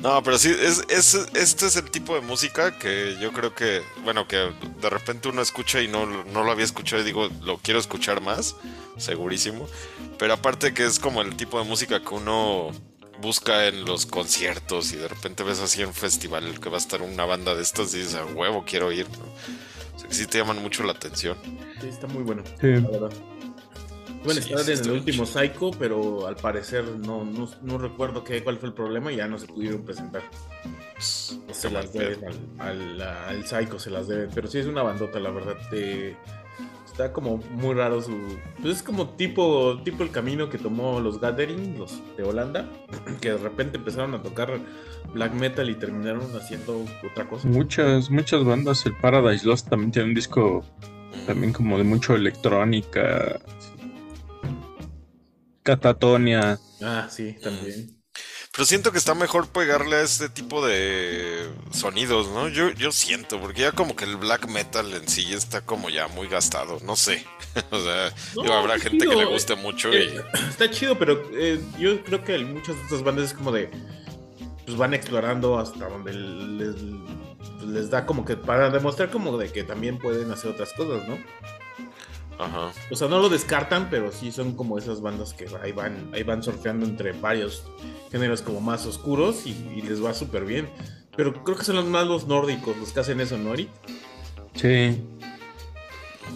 No, 0.00 0.20
pero 0.22 0.36
sí, 0.36 0.48
es, 0.48 0.82
es, 0.88 1.14
este 1.34 1.66
es 1.66 1.76
el 1.76 1.88
tipo 1.90 2.14
de 2.16 2.22
música 2.22 2.76
que 2.76 3.16
yo 3.20 3.32
creo 3.32 3.54
que, 3.54 3.82
bueno, 4.02 4.26
que 4.26 4.50
de 4.80 4.90
repente 4.90 5.28
uno 5.28 5.42
escucha 5.42 5.80
y 5.80 5.86
no, 5.86 6.06
no 6.06 6.42
lo 6.42 6.50
había 6.50 6.64
escuchado 6.64 7.02
y 7.02 7.04
digo, 7.04 7.28
lo 7.42 7.58
quiero 7.58 7.78
escuchar 7.78 8.20
más, 8.20 8.56
segurísimo. 8.96 9.68
Pero 10.18 10.32
aparte 10.34 10.74
que 10.74 10.86
es 10.86 10.98
como 10.98 11.22
el 11.22 11.36
tipo 11.36 11.58
de 11.62 11.68
música 11.68 12.00
que 12.00 12.14
uno 12.14 12.72
busca 13.22 13.66
en 13.68 13.84
los 13.86 14.04
conciertos 14.04 14.92
y 14.92 14.96
de 14.96 15.08
repente 15.08 15.42
ves 15.44 15.60
así 15.60 15.80
en 15.80 15.88
un 15.88 15.94
festival 15.94 16.60
que 16.60 16.68
va 16.68 16.76
a 16.76 16.78
estar 16.78 17.00
una 17.00 17.24
banda 17.24 17.54
de 17.54 17.62
estas 17.62 17.94
y 17.94 17.98
dices, 17.98 18.16
a 18.16 18.26
huevo, 18.26 18.64
quiero 18.66 18.92
ir. 18.92 19.06
O 19.94 19.98
sea, 19.98 20.08
que 20.08 20.14
sí 20.14 20.26
te 20.26 20.38
llaman 20.38 20.60
mucho 20.60 20.82
la 20.82 20.92
atención. 20.92 21.38
Sí, 21.80 21.88
está 21.88 22.06
muy 22.08 22.22
bueno, 22.22 22.42
Sí. 22.60 22.66
la 22.68 22.88
verdad. 22.90 23.12
Bueno, 24.24 24.40
Sí, 24.40 24.48
estaba 24.50 24.62
sí, 24.62 24.70
en 24.70 24.76
está 24.76 24.88
el 24.90 24.94
último 24.94 25.26
Psycho, 25.26 25.70
pero 25.78 26.26
al 26.28 26.36
parecer 26.36 26.84
no, 26.84 27.24
no, 27.24 27.48
no 27.62 27.78
recuerdo 27.78 28.22
qué, 28.22 28.44
cuál 28.44 28.58
fue 28.58 28.68
el 28.68 28.74
problema 28.74 29.10
y 29.12 29.16
ya 29.16 29.26
no 29.26 29.36
se 29.38 29.46
pudieron 29.46 29.84
presentar. 29.84 30.22
Pues, 30.94 31.38
se 31.50 31.70
las 31.70 31.92
deben 31.92 32.24
al, 32.60 33.00
al, 33.00 33.00
al 33.02 33.46
Psycho, 33.46 33.78
se 33.80 33.90
las 33.90 34.06
deben. 34.06 34.30
Pero 34.32 34.46
sí 34.46 34.58
es 34.58 34.66
una 34.66 34.82
bandota, 34.84 35.18
la 35.18 35.30
verdad. 35.30 35.56
eh, 35.72 36.16
está 36.92 37.12
como 37.12 37.38
muy 37.38 37.74
raro 37.74 38.00
su. 38.02 38.38
Pues 38.60 38.76
es 38.76 38.82
como 38.82 39.08
tipo, 39.10 39.80
tipo 39.82 40.02
el 40.02 40.10
camino 40.10 40.48
que 40.50 40.58
tomó 40.58 41.00
los 41.00 41.20
Gathering, 41.20 41.78
los 41.78 42.00
de 42.16 42.22
Holanda, 42.22 42.68
que 43.20 43.30
de 43.30 43.38
repente 43.38 43.78
empezaron 43.78 44.14
a 44.14 44.22
tocar 44.22 44.60
black 45.12 45.32
metal 45.32 45.68
y 45.70 45.74
terminaron 45.74 46.24
haciendo 46.36 46.84
otra 47.10 47.28
cosa. 47.28 47.48
Muchas, 47.48 48.10
muchas 48.10 48.44
bandas. 48.44 48.84
El 48.86 48.94
Paradise 48.96 49.46
Lost 49.46 49.68
también 49.68 49.90
tiene 49.90 50.08
un 50.08 50.14
disco 50.14 50.64
también 51.26 51.52
como 51.52 51.78
de 51.78 51.84
mucho 51.84 52.14
electrónica. 52.14 53.40
Catatonia. 55.64 56.58
Ah, 56.82 57.08
sí, 57.10 57.38
también. 57.40 58.01
Pero 58.54 58.66
siento 58.66 58.92
que 58.92 58.98
está 58.98 59.14
mejor 59.14 59.48
pegarle 59.48 59.96
a 59.96 60.02
este 60.02 60.28
tipo 60.28 60.64
de 60.64 61.48
sonidos, 61.72 62.28
¿no? 62.28 62.48
Yo, 62.48 62.68
yo 62.68 62.92
siento, 62.92 63.40
porque 63.40 63.62
ya 63.62 63.72
como 63.72 63.96
que 63.96 64.04
el 64.04 64.18
black 64.18 64.46
metal 64.46 64.92
en 64.92 65.08
sí 65.08 65.32
está 65.32 65.62
como 65.62 65.88
ya 65.88 66.06
muy 66.08 66.28
gastado, 66.28 66.78
no 66.84 66.94
sé. 66.94 67.24
o 67.70 67.80
sea, 67.80 68.12
No, 68.36 68.42
digo, 68.42 68.52
habrá 68.54 68.78
gente 68.78 69.06
que 69.06 69.16
le 69.16 69.24
guste 69.24 69.56
mucho 69.56 69.90
Eh, 69.90 70.14
y... 70.14 70.48
Está 70.50 70.70
chido, 70.70 70.98
pero 70.98 71.30
eh, 71.32 71.58
yo 71.78 72.04
creo 72.04 72.22
que 72.24 72.38
muchas 72.40 72.76
de 72.76 72.82
estas 72.82 73.02
bandas 73.02 73.24
es 73.26 73.32
como 73.32 73.52
de. 73.52 73.70
Pues 74.66 74.76
van 74.76 74.92
explorando 74.92 75.58
hasta 75.58 75.88
donde 75.88 76.12
les, 76.12 76.74
les 77.66 77.88
da 77.88 78.04
como 78.04 78.26
que. 78.26 78.36
Para 78.36 78.68
demostrar 78.68 79.10
como 79.10 79.38
de 79.38 79.50
que 79.50 79.64
también 79.64 79.98
pueden 79.98 80.30
hacer 80.30 80.50
otras 80.50 80.74
cosas, 80.74 81.08
¿no? 81.08 81.16
Ajá. 82.38 82.72
O 82.90 82.96
sea, 82.96 83.08
no 83.08 83.20
lo 83.20 83.28
descartan, 83.28 83.88
pero 83.90 84.10
sí 84.12 84.32
son 84.32 84.54
como 84.54 84.78
esas 84.78 85.00
bandas 85.00 85.34
que 85.34 85.46
ahí 85.62 85.72
van, 85.72 86.10
ahí 86.12 86.22
van 86.22 86.42
surfeando 86.42 86.86
entre 86.86 87.12
varios 87.12 87.64
géneros 88.10 88.42
como 88.42 88.60
más 88.60 88.86
oscuros 88.86 89.46
y, 89.46 89.50
y 89.76 89.82
les 89.82 90.04
va 90.04 90.14
súper 90.14 90.44
bien. 90.44 90.68
Pero 91.16 91.44
creo 91.44 91.56
que 91.56 91.64
son 91.64 91.76
los 91.76 91.86
más 91.86 92.06
los 92.06 92.26
nórdicos 92.26 92.76
los 92.76 92.92
que 92.92 93.00
hacen 93.00 93.20
eso, 93.20 93.36
¿no, 93.36 93.52
Eri? 93.52 93.68
Sí. 94.54 95.02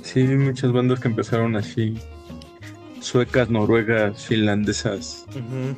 Sí, 0.02 0.22
muchas 0.22 0.72
bandas 0.72 1.00
que 1.00 1.08
empezaron 1.08 1.56
así. 1.56 1.98
Suecas, 3.00 3.48
noruegas, 3.50 4.26
finlandesas. 4.26 5.24
Ujú. 5.30 5.76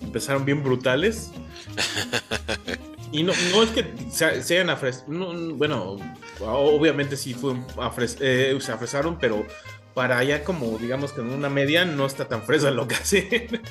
Empezaron 0.00 0.44
bien 0.44 0.62
brutales. 0.62 1.32
Y 3.12 3.22
no, 3.22 3.32
no 3.52 3.62
es 3.62 3.70
que 3.70 3.92
se- 4.10 4.42
sean 4.42 4.68
afres... 4.70 5.04
no, 5.08 5.32
no, 5.32 5.54
bueno, 5.54 5.96
obviamente 6.40 7.16
sí 7.16 7.34
fue 7.34 7.54
afres- 7.76 8.18
eh, 8.20 8.56
se 8.60 8.72
afresaron, 8.72 9.18
pero 9.18 9.46
para 9.94 10.18
allá 10.18 10.44
como 10.44 10.78
digamos 10.78 11.12
que 11.12 11.20
en 11.22 11.30
una 11.30 11.48
media 11.48 11.84
no 11.84 12.06
está 12.06 12.28
tan 12.28 12.42
fresa 12.42 12.70
lo 12.70 12.86
que 12.86 12.94
hacen. 12.96 13.62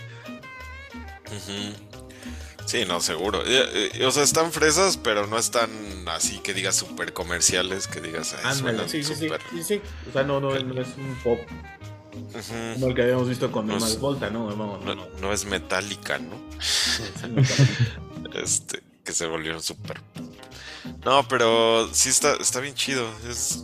Sí, 2.66 2.84
no, 2.86 3.00
seguro. 3.00 3.44
Eh, 3.46 3.92
eh, 3.94 4.06
o 4.06 4.12
sea, 4.12 4.24
están 4.24 4.52
fresas, 4.52 4.98
pero 4.98 5.26
no 5.28 5.38
están 5.38 5.70
así 6.10 6.40
que 6.40 6.54
digas 6.54 6.76
súper 6.76 7.14
comerciales, 7.14 7.88
que 7.88 8.02
digas, 8.02 8.36
suenan 8.58 8.90
sí, 8.90 9.04
sí, 9.04 9.16
sí, 9.16 9.24
súper. 9.26 9.42
sí, 9.52 9.64
sí. 9.64 9.82
O 10.10 10.12
sea, 10.12 10.24
no, 10.24 10.42
no, 10.42 10.58
no 10.60 10.82
es 10.82 10.88
un 10.98 11.16
pop 11.24 11.40
Ujú. 12.14 12.74
como 12.74 12.88
el 12.88 12.94
que 12.96 13.04
habíamos 13.04 13.30
visto 13.30 13.52
con 13.52 13.68
No 13.68 13.78
es- 13.78 14.00
Volta, 14.00 14.30
¿no? 14.30 14.50
No, 14.50 14.56
no, 14.56 14.78
No, 14.80 14.96
no. 14.96 15.08
no 15.22 15.32
es 15.34 15.46
metálica, 15.46 16.18
¿no? 16.18 16.36
Sí, 16.60 17.04
no, 17.30 17.42
Este, 18.42 18.82
que 19.08 19.14
se 19.14 19.26
volvieron 19.26 19.64
súper. 19.64 20.02
No, 21.06 21.26
pero 21.30 21.88
sí 21.94 22.10
está, 22.10 22.36
está 22.36 22.60
bien 22.60 22.76
chido. 22.76 23.10
Es, 23.30 23.64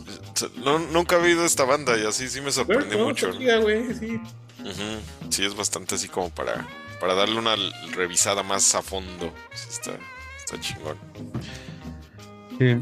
no, 0.56 0.78
nunca 0.78 1.16
he 1.16 1.20
oído 1.20 1.44
esta 1.44 1.64
banda 1.64 1.96
y 1.98 2.06
así 2.06 2.28
sí 2.30 2.40
me 2.40 2.50
sorprende 2.50 2.96
no, 2.96 3.04
mucho. 3.04 3.30
chida, 3.32 3.58
güey, 3.58 3.94
sí. 3.94 4.18
Sí, 5.28 5.44
es 5.44 5.54
bastante 5.54 5.96
así 5.96 6.08
como 6.08 6.30
para, 6.30 6.66
para 6.98 7.14
darle 7.14 7.38
una 7.38 7.54
revisada 7.92 8.42
más 8.42 8.74
a 8.74 8.80
fondo. 8.80 9.32
Sí, 9.54 9.66
está, 9.70 9.92
está 10.38 10.58
chingón. 10.60 10.96
Sí. 12.58 12.76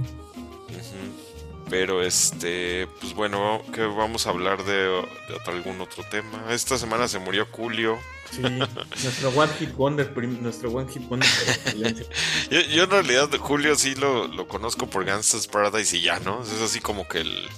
Pero 1.69 2.03
este, 2.03 2.87
pues 3.01 3.15
bueno, 3.15 3.63
que 3.75 3.81
vamos 3.83 4.27
a 4.27 4.31
hablar 4.31 4.63
de, 4.65 4.75
de 4.75 5.35
otro- 5.35 5.53
algún 5.53 5.81
otro 5.81 6.05
tema. 6.11 6.45
Esta 6.51 6.79
semana 6.79 7.09
se 7.09 7.19
murió 7.19 7.49
Julio. 7.51 7.99
Sí, 8.35 8.41
nuestro 8.41 9.29
One 9.31 9.53
Hit 9.59 9.75
Wonder, 9.77 10.11
nuestro 10.41 10.71
One 10.71 10.91
Hit 10.91 11.07
Wonder. 11.09 11.29
Yo, 12.51 12.61
yo 12.61 12.85
en 12.85 12.91
realidad 12.91 13.29
Julio 13.39 13.75
sí 13.77 13.95
lo, 13.95 14.27
lo 14.27 14.49
conozco 14.49 14.89
por 14.89 15.05
Gangsta's 15.05 15.47
Paradise 15.47 15.97
y 15.97 16.03
ya, 16.03 16.19
¿no? 16.21 16.43
Es 16.43 16.61
así 16.63 16.81
como 16.81 17.07
que 17.07 17.21
el, 17.21 17.49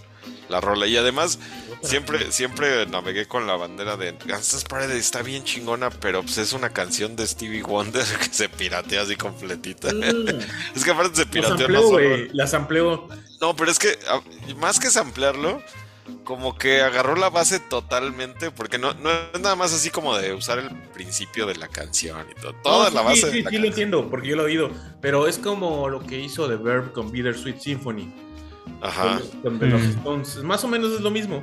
la 0.49 0.61
rola. 0.61 0.87
Y 0.87 0.97
además, 0.97 1.39
siempre, 1.83 2.33
siempre 2.33 2.87
navegué 2.87 3.27
con 3.27 3.47
la 3.47 3.57
bandera 3.57 3.97
de 3.97 4.17
Gangsta's 4.25 4.65
Paradise 4.65 4.99
está 4.99 5.23
bien 5.23 5.45
chingona, 5.45 5.91
pero 5.91 6.23
pues 6.23 6.39
es 6.39 6.53
una 6.53 6.71
canción 6.71 7.17
de 7.17 7.27
Stevie 7.27 7.63
Wonder 7.63 8.05
que 8.19 8.33
se 8.33 8.49
piratea 8.49 9.03
así 9.03 9.17
completita. 9.17 9.93
Mm, 9.93 10.41
Es 10.75 10.85
que 10.85 10.91
aparte 10.91 11.17
se 11.17 11.27
piratea 11.27 11.69
no 11.69 11.79
ampleo, 11.79 11.83
solo. 11.83 11.93
güey, 11.93 12.29
las 12.33 12.55
ampleo. 12.55 13.09
No, 13.41 13.55
pero 13.57 13.71
es 13.71 13.79
que 13.79 13.99
más 14.57 14.79
que 14.81 14.91
samplearlo, 14.91 15.63
como 16.24 16.56
que 16.56 16.81
agarró 16.82 17.16
la 17.16 17.31
base 17.31 17.60
totalmente, 17.60 18.51
porque 18.51 18.78
no, 18.78 18.94
no 18.94 19.10
es 19.10 19.40
nada 19.40 19.56
más 19.56 19.72
así 19.72 19.90
como 19.90 20.16
de 20.16 20.32
usar 20.35 20.59
el 20.59 20.70
principio 20.93 21.47
de 21.47 21.56
la 21.56 21.68
canción 21.68 22.26
y 22.31 22.35
todo. 22.40 22.55
Toda 22.62 22.90
No, 22.90 22.94
la 22.97 23.01
sí, 23.01 23.06
base 23.06 23.20
Sí, 23.20 23.26
de 23.26 23.32
sí, 23.32 23.43
la 23.43 23.51
sí 23.51 23.56
lo 23.56 23.62
canción. 23.62 23.64
entiendo, 23.66 24.10
porque 24.10 24.28
yo 24.28 24.36
lo 24.36 24.43
he 24.43 24.47
oído. 24.47 24.70
Pero 25.01 25.26
es 25.26 25.39
como 25.39 25.89
lo 25.89 26.01
que 26.01 26.18
hizo 26.18 26.48
The 26.48 26.56
Verb 26.56 26.93
con 26.93 27.10
Bittersweet 27.10 27.59
Symphony. 27.59 28.12
Ajá. 28.81 29.20
Con, 29.43 29.59
con 29.59 29.70
Los. 29.70 29.82
Stones. 29.82 30.36
Más 30.43 30.62
o 30.64 30.68
menos 30.68 30.93
es 30.93 31.01
lo 31.01 31.10
mismo. 31.10 31.43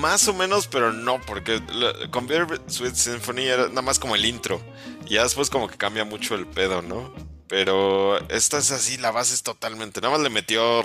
Más 0.00 0.26
o 0.28 0.34
menos, 0.34 0.66
pero 0.66 0.92
no, 0.92 1.20
porque 1.26 1.60
la- 1.74 2.10
con 2.10 2.26
Bitter 2.26 2.60
Sweet 2.66 2.94
Symphony 2.94 3.42
era 3.42 3.68
nada 3.68 3.82
más 3.82 3.98
como 3.98 4.14
el 4.14 4.24
intro. 4.24 4.60
Y 5.06 5.14
ya 5.14 5.24
después 5.24 5.50
como 5.50 5.68
que 5.68 5.76
cambia 5.76 6.04
mucho 6.06 6.34
el 6.34 6.46
pedo, 6.46 6.80
¿no? 6.80 7.12
Pero 7.48 8.18
esta 8.30 8.58
es 8.58 8.70
así, 8.70 8.96
la 8.96 9.10
base 9.10 9.34
es 9.34 9.42
totalmente. 9.42 10.00
Nada 10.00 10.14
más 10.14 10.22
le 10.22 10.30
metió 10.30 10.82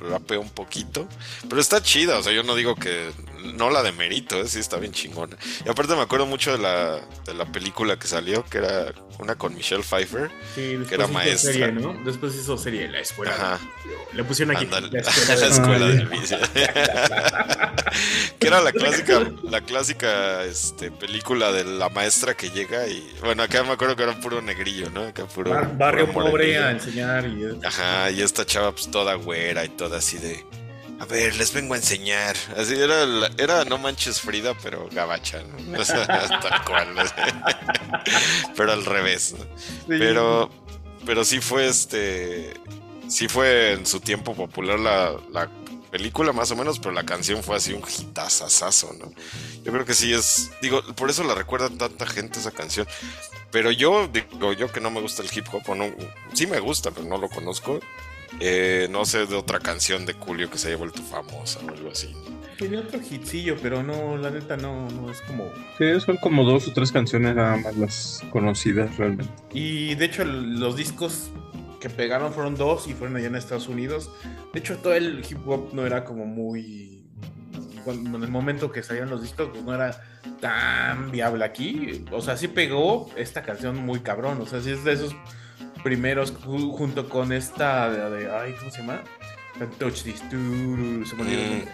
rapeo 0.00 0.40
un 0.40 0.50
poquito. 0.50 1.08
Pero 1.48 1.60
está 1.60 1.82
chida, 1.82 2.18
o 2.18 2.22
sea, 2.22 2.32
yo 2.32 2.42
no 2.42 2.54
digo 2.54 2.74
que. 2.74 3.12
No 3.54 3.70
la 3.70 3.82
demerito, 3.82 4.40
¿eh? 4.40 4.46
sí 4.48 4.58
está 4.60 4.76
bien 4.78 4.92
chingona. 4.92 5.36
Y 5.64 5.68
aparte 5.68 5.94
me 5.94 6.02
acuerdo 6.02 6.26
mucho 6.26 6.52
de 6.52 6.58
la, 6.58 7.00
de 7.26 7.34
la 7.34 7.44
película 7.46 7.98
que 7.98 8.06
salió, 8.06 8.44
que 8.44 8.58
era 8.58 8.92
una 9.18 9.34
con 9.36 9.54
Michelle 9.54 9.82
Pfeiffer. 9.82 10.30
Sí, 10.54 10.78
Que 10.88 10.94
era 10.94 11.04
hizo 11.04 11.12
maestra. 11.12 11.52
serie, 11.52 11.72
¿no? 11.72 11.92
Después 12.04 12.34
hizo 12.34 12.56
serie 12.58 12.88
La 12.88 13.00
Escuela. 13.00 13.32
Ajá. 13.32 13.60
Le 14.12 14.24
pusieron 14.24 14.56
aquí 14.56 14.66
La 14.66 14.80
la 14.90 14.98
Escuela. 15.00 15.46
escuela, 15.46 15.86
de- 15.86 15.94
del 15.96 16.06
vicio. 16.08 16.38
que 18.38 18.46
era 18.46 18.60
la 18.60 18.72
clásica, 18.72 19.30
la 19.42 19.60
clásica 19.60 20.44
este, 20.44 20.90
película 20.90 21.52
de 21.52 21.64
la 21.64 21.88
maestra 21.88 22.34
que 22.34 22.50
llega 22.50 22.86
y. 22.88 23.12
Bueno, 23.22 23.42
acá 23.42 23.62
me 23.62 23.70
acuerdo 23.72 23.96
que 23.96 24.02
era 24.02 24.18
puro 24.20 24.40
negrillo, 24.42 24.90
¿no? 24.90 25.02
Acá 25.04 25.26
puro. 25.26 25.50
Bar- 25.50 25.76
barrio 25.76 26.10
puro 26.12 26.26
pobre 26.26 26.58
a 26.58 26.70
enseñar 26.70 27.26
y 27.26 27.44
Ajá, 27.64 28.10
y 28.10 28.22
esta 28.22 28.44
chava 28.46 28.72
pues 28.72 28.90
toda 28.90 29.14
güera 29.14 29.64
y 29.64 29.68
toda 29.70 29.98
así 29.98 30.18
de. 30.18 30.44
A 31.00 31.06
ver, 31.06 31.34
les 31.36 31.52
vengo 31.52 31.74
a 31.74 31.78
enseñar. 31.78 32.36
Así 32.56 32.74
era, 32.74 33.06
la- 33.06 33.30
era 33.38 33.64
no 33.64 33.78
manches 33.78 34.20
Frida, 34.20 34.54
pero 34.62 34.88
gabacha, 34.92 35.42
¿no? 35.42 35.78
O 35.80 35.84
sea, 35.84 36.06
tal 36.06 36.64
cual. 36.64 36.94
¿no? 36.94 37.02
pero 38.56 38.72
al 38.72 38.84
revés. 38.84 39.34
¿no? 39.38 39.44
Pero, 39.88 40.50
pero 41.06 41.24
sí 41.24 41.40
fue 41.40 41.66
este. 41.68 42.54
Sí 43.08 43.28
fue 43.28 43.72
en 43.72 43.86
su 43.86 43.98
tiempo 44.00 44.34
popular 44.36 44.78
la, 44.78 45.16
la 45.32 45.50
película, 45.90 46.32
más 46.32 46.50
o 46.52 46.56
menos, 46.56 46.78
pero 46.78 46.92
la 46.92 47.04
canción 47.04 47.42
fue 47.42 47.56
así 47.56 47.72
un 47.72 47.82
hitazazazo, 47.82 48.92
¿no? 49.00 49.10
Yo 49.64 49.72
creo 49.72 49.84
que 49.84 49.94
sí 49.94 50.12
es. 50.12 50.50
Digo, 50.62 50.82
por 50.94 51.10
eso 51.10 51.24
la 51.24 51.34
recuerda 51.34 51.68
tanta 51.70 52.06
gente 52.06 52.38
esa 52.38 52.52
canción. 52.52 52.86
Pero 53.50 53.72
yo, 53.72 54.06
digo, 54.06 54.52
yo 54.52 54.70
que 54.70 54.80
no 54.80 54.90
me 54.92 55.00
gusta 55.00 55.22
el 55.22 55.30
hip 55.36 55.46
hop, 55.52 55.62
o 55.66 55.74
no, 55.74 55.86
sí 56.34 56.46
me 56.46 56.60
gusta, 56.60 56.92
pero 56.92 57.06
no 57.08 57.18
lo 57.18 57.28
conozco. 57.28 57.80
Eh, 58.38 58.86
no 58.90 59.04
sé 59.04 59.26
de 59.26 59.34
otra 59.36 59.58
canción 59.58 60.06
de 60.06 60.12
Julio 60.14 60.48
que 60.50 60.58
se 60.58 60.68
haya 60.68 60.76
vuelto 60.76 61.02
famosa 61.02 61.60
o 61.66 61.68
algo 61.70 61.90
así. 61.90 62.14
Tenía 62.58 62.80
otro 62.80 63.00
hitcillo, 63.00 63.56
pero 63.62 63.82
no, 63.82 64.16
la 64.18 64.30
neta 64.30 64.56
no, 64.56 64.88
no 64.90 65.10
es 65.10 65.20
como. 65.22 65.50
Sí, 65.78 65.98
son 66.00 66.18
como 66.18 66.44
dos 66.44 66.68
o 66.68 66.72
tres 66.72 66.92
canciones 66.92 67.34
nada 67.34 67.56
más 67.56 67.76
las 67.76 68.22
conocidas 68.30 68.96
realmente. 68.98 69.32
Y 69.52 69.94
de 69.94 70.04
hecho, 70.04 70.24
los 70.24 70.76
discos 70.76 71.30
que 71.80 71.88
pegaron 71.88 72.34
fueron 72.34 72.56
dos 72.56 72.86
y 72.86 72.92
fueron 72.92 73.16
allá 73.16 73.28
en 73.28 73.36
Estados 73.36 73.66
Unidos. 73.68 74.10
De 74.52 74.60
hecho, 74.60 74.76
todo 74.76 74.92
el 74.92 75.24
hip 75.28 75.38
hop 75.48 75.70
no 75.72 75.86
era 75.86 76.04
como 76.04 76.26
muy. 76.26 77.02
cuando- 77.82 78.18
en 78.18 78.24
el 78.24 78.30
momento 78.30 78.70
que 78.70 78.82
salían 78.82 79.08
los 79.08 79.22
discos, 79.22 79.48
pues 79.52 79.64
no 79.64 79.74
era 79.74 79.98
tan 80.38 81.10
viable 81.10 81.46
aquí. 81.46 82.04
O 82.12 82.20
sea, 82.20 82.36
sí 82.36 82.46
pegó 82.48 83.08
esta 83.16 83.40
canción 83.42 83.76
muy 83.78 84.00
cabrón. 84.00 84.38
O 84.42 84.46
sea, 84.46 84.60
sí 84.60 84.70
es 84.70 84.84
de 84.84 84.92
esos 84.92 85.16
primeros 85.82 86.34
ju- 86.34 86.76
junto 86.76 87.08
con 87.08 87.32
esta 87.32 87.90
de, 87.90 88.10
de- 88.24 88.30
ay, 88.34 88.54
¿cómo 88.58 88.70
se 88.70 88.78
llama? 88.78 89.02
Can't 89.58 89.76
Touch 89.78 90.02
This. 90.02 90.18
se 90.30 90.36
me 90.36 91.64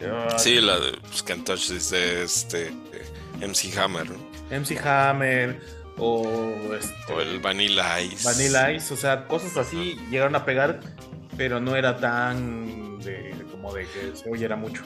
Mm. 0.00 0.38
Sí, 0.38 0.60
la 0.60 0.78
de 0.80 0.92
pues, 1.02 1.22
Can't 1.22 1.44
Touch 1.44 1.68
This 1.68 1.90
de 1.90 2.24
este 2.24 2.68
eh, 2.68 3.04
MC 3.46 3.76
Hammer, 3.78 4.10
¿no? 4.10 4.16
MC 4.50 4.76
Hammer 4.84 5.60
o, 5.96 6.26
este, 6.78 7.12
O 7.12 7.20
el 7.20 7.38
Vanilla 7.40 8.00
Ice. 8.00 8.24
Vanilla 8.24 8.72
Ice, 8.72 8.92
o 8.92 8.96
sea, 8.96 9.26
cosas 9.26 9.56
así 9.56 9.96
llegaron 10.10 10.34
a 10.34 10.44
pegar, 10.44 10.80
pero 11.36 11.60
no 11.60 11.76
era 11.76 11.96
tan 11.98 12.98
de, 13.00 13.34
como 13.52 13.72
de 13.72 13.86
que 13.86 14.16
se 14.16 14.28
oyera 14.28 14.56
mucho. 14.56 14.82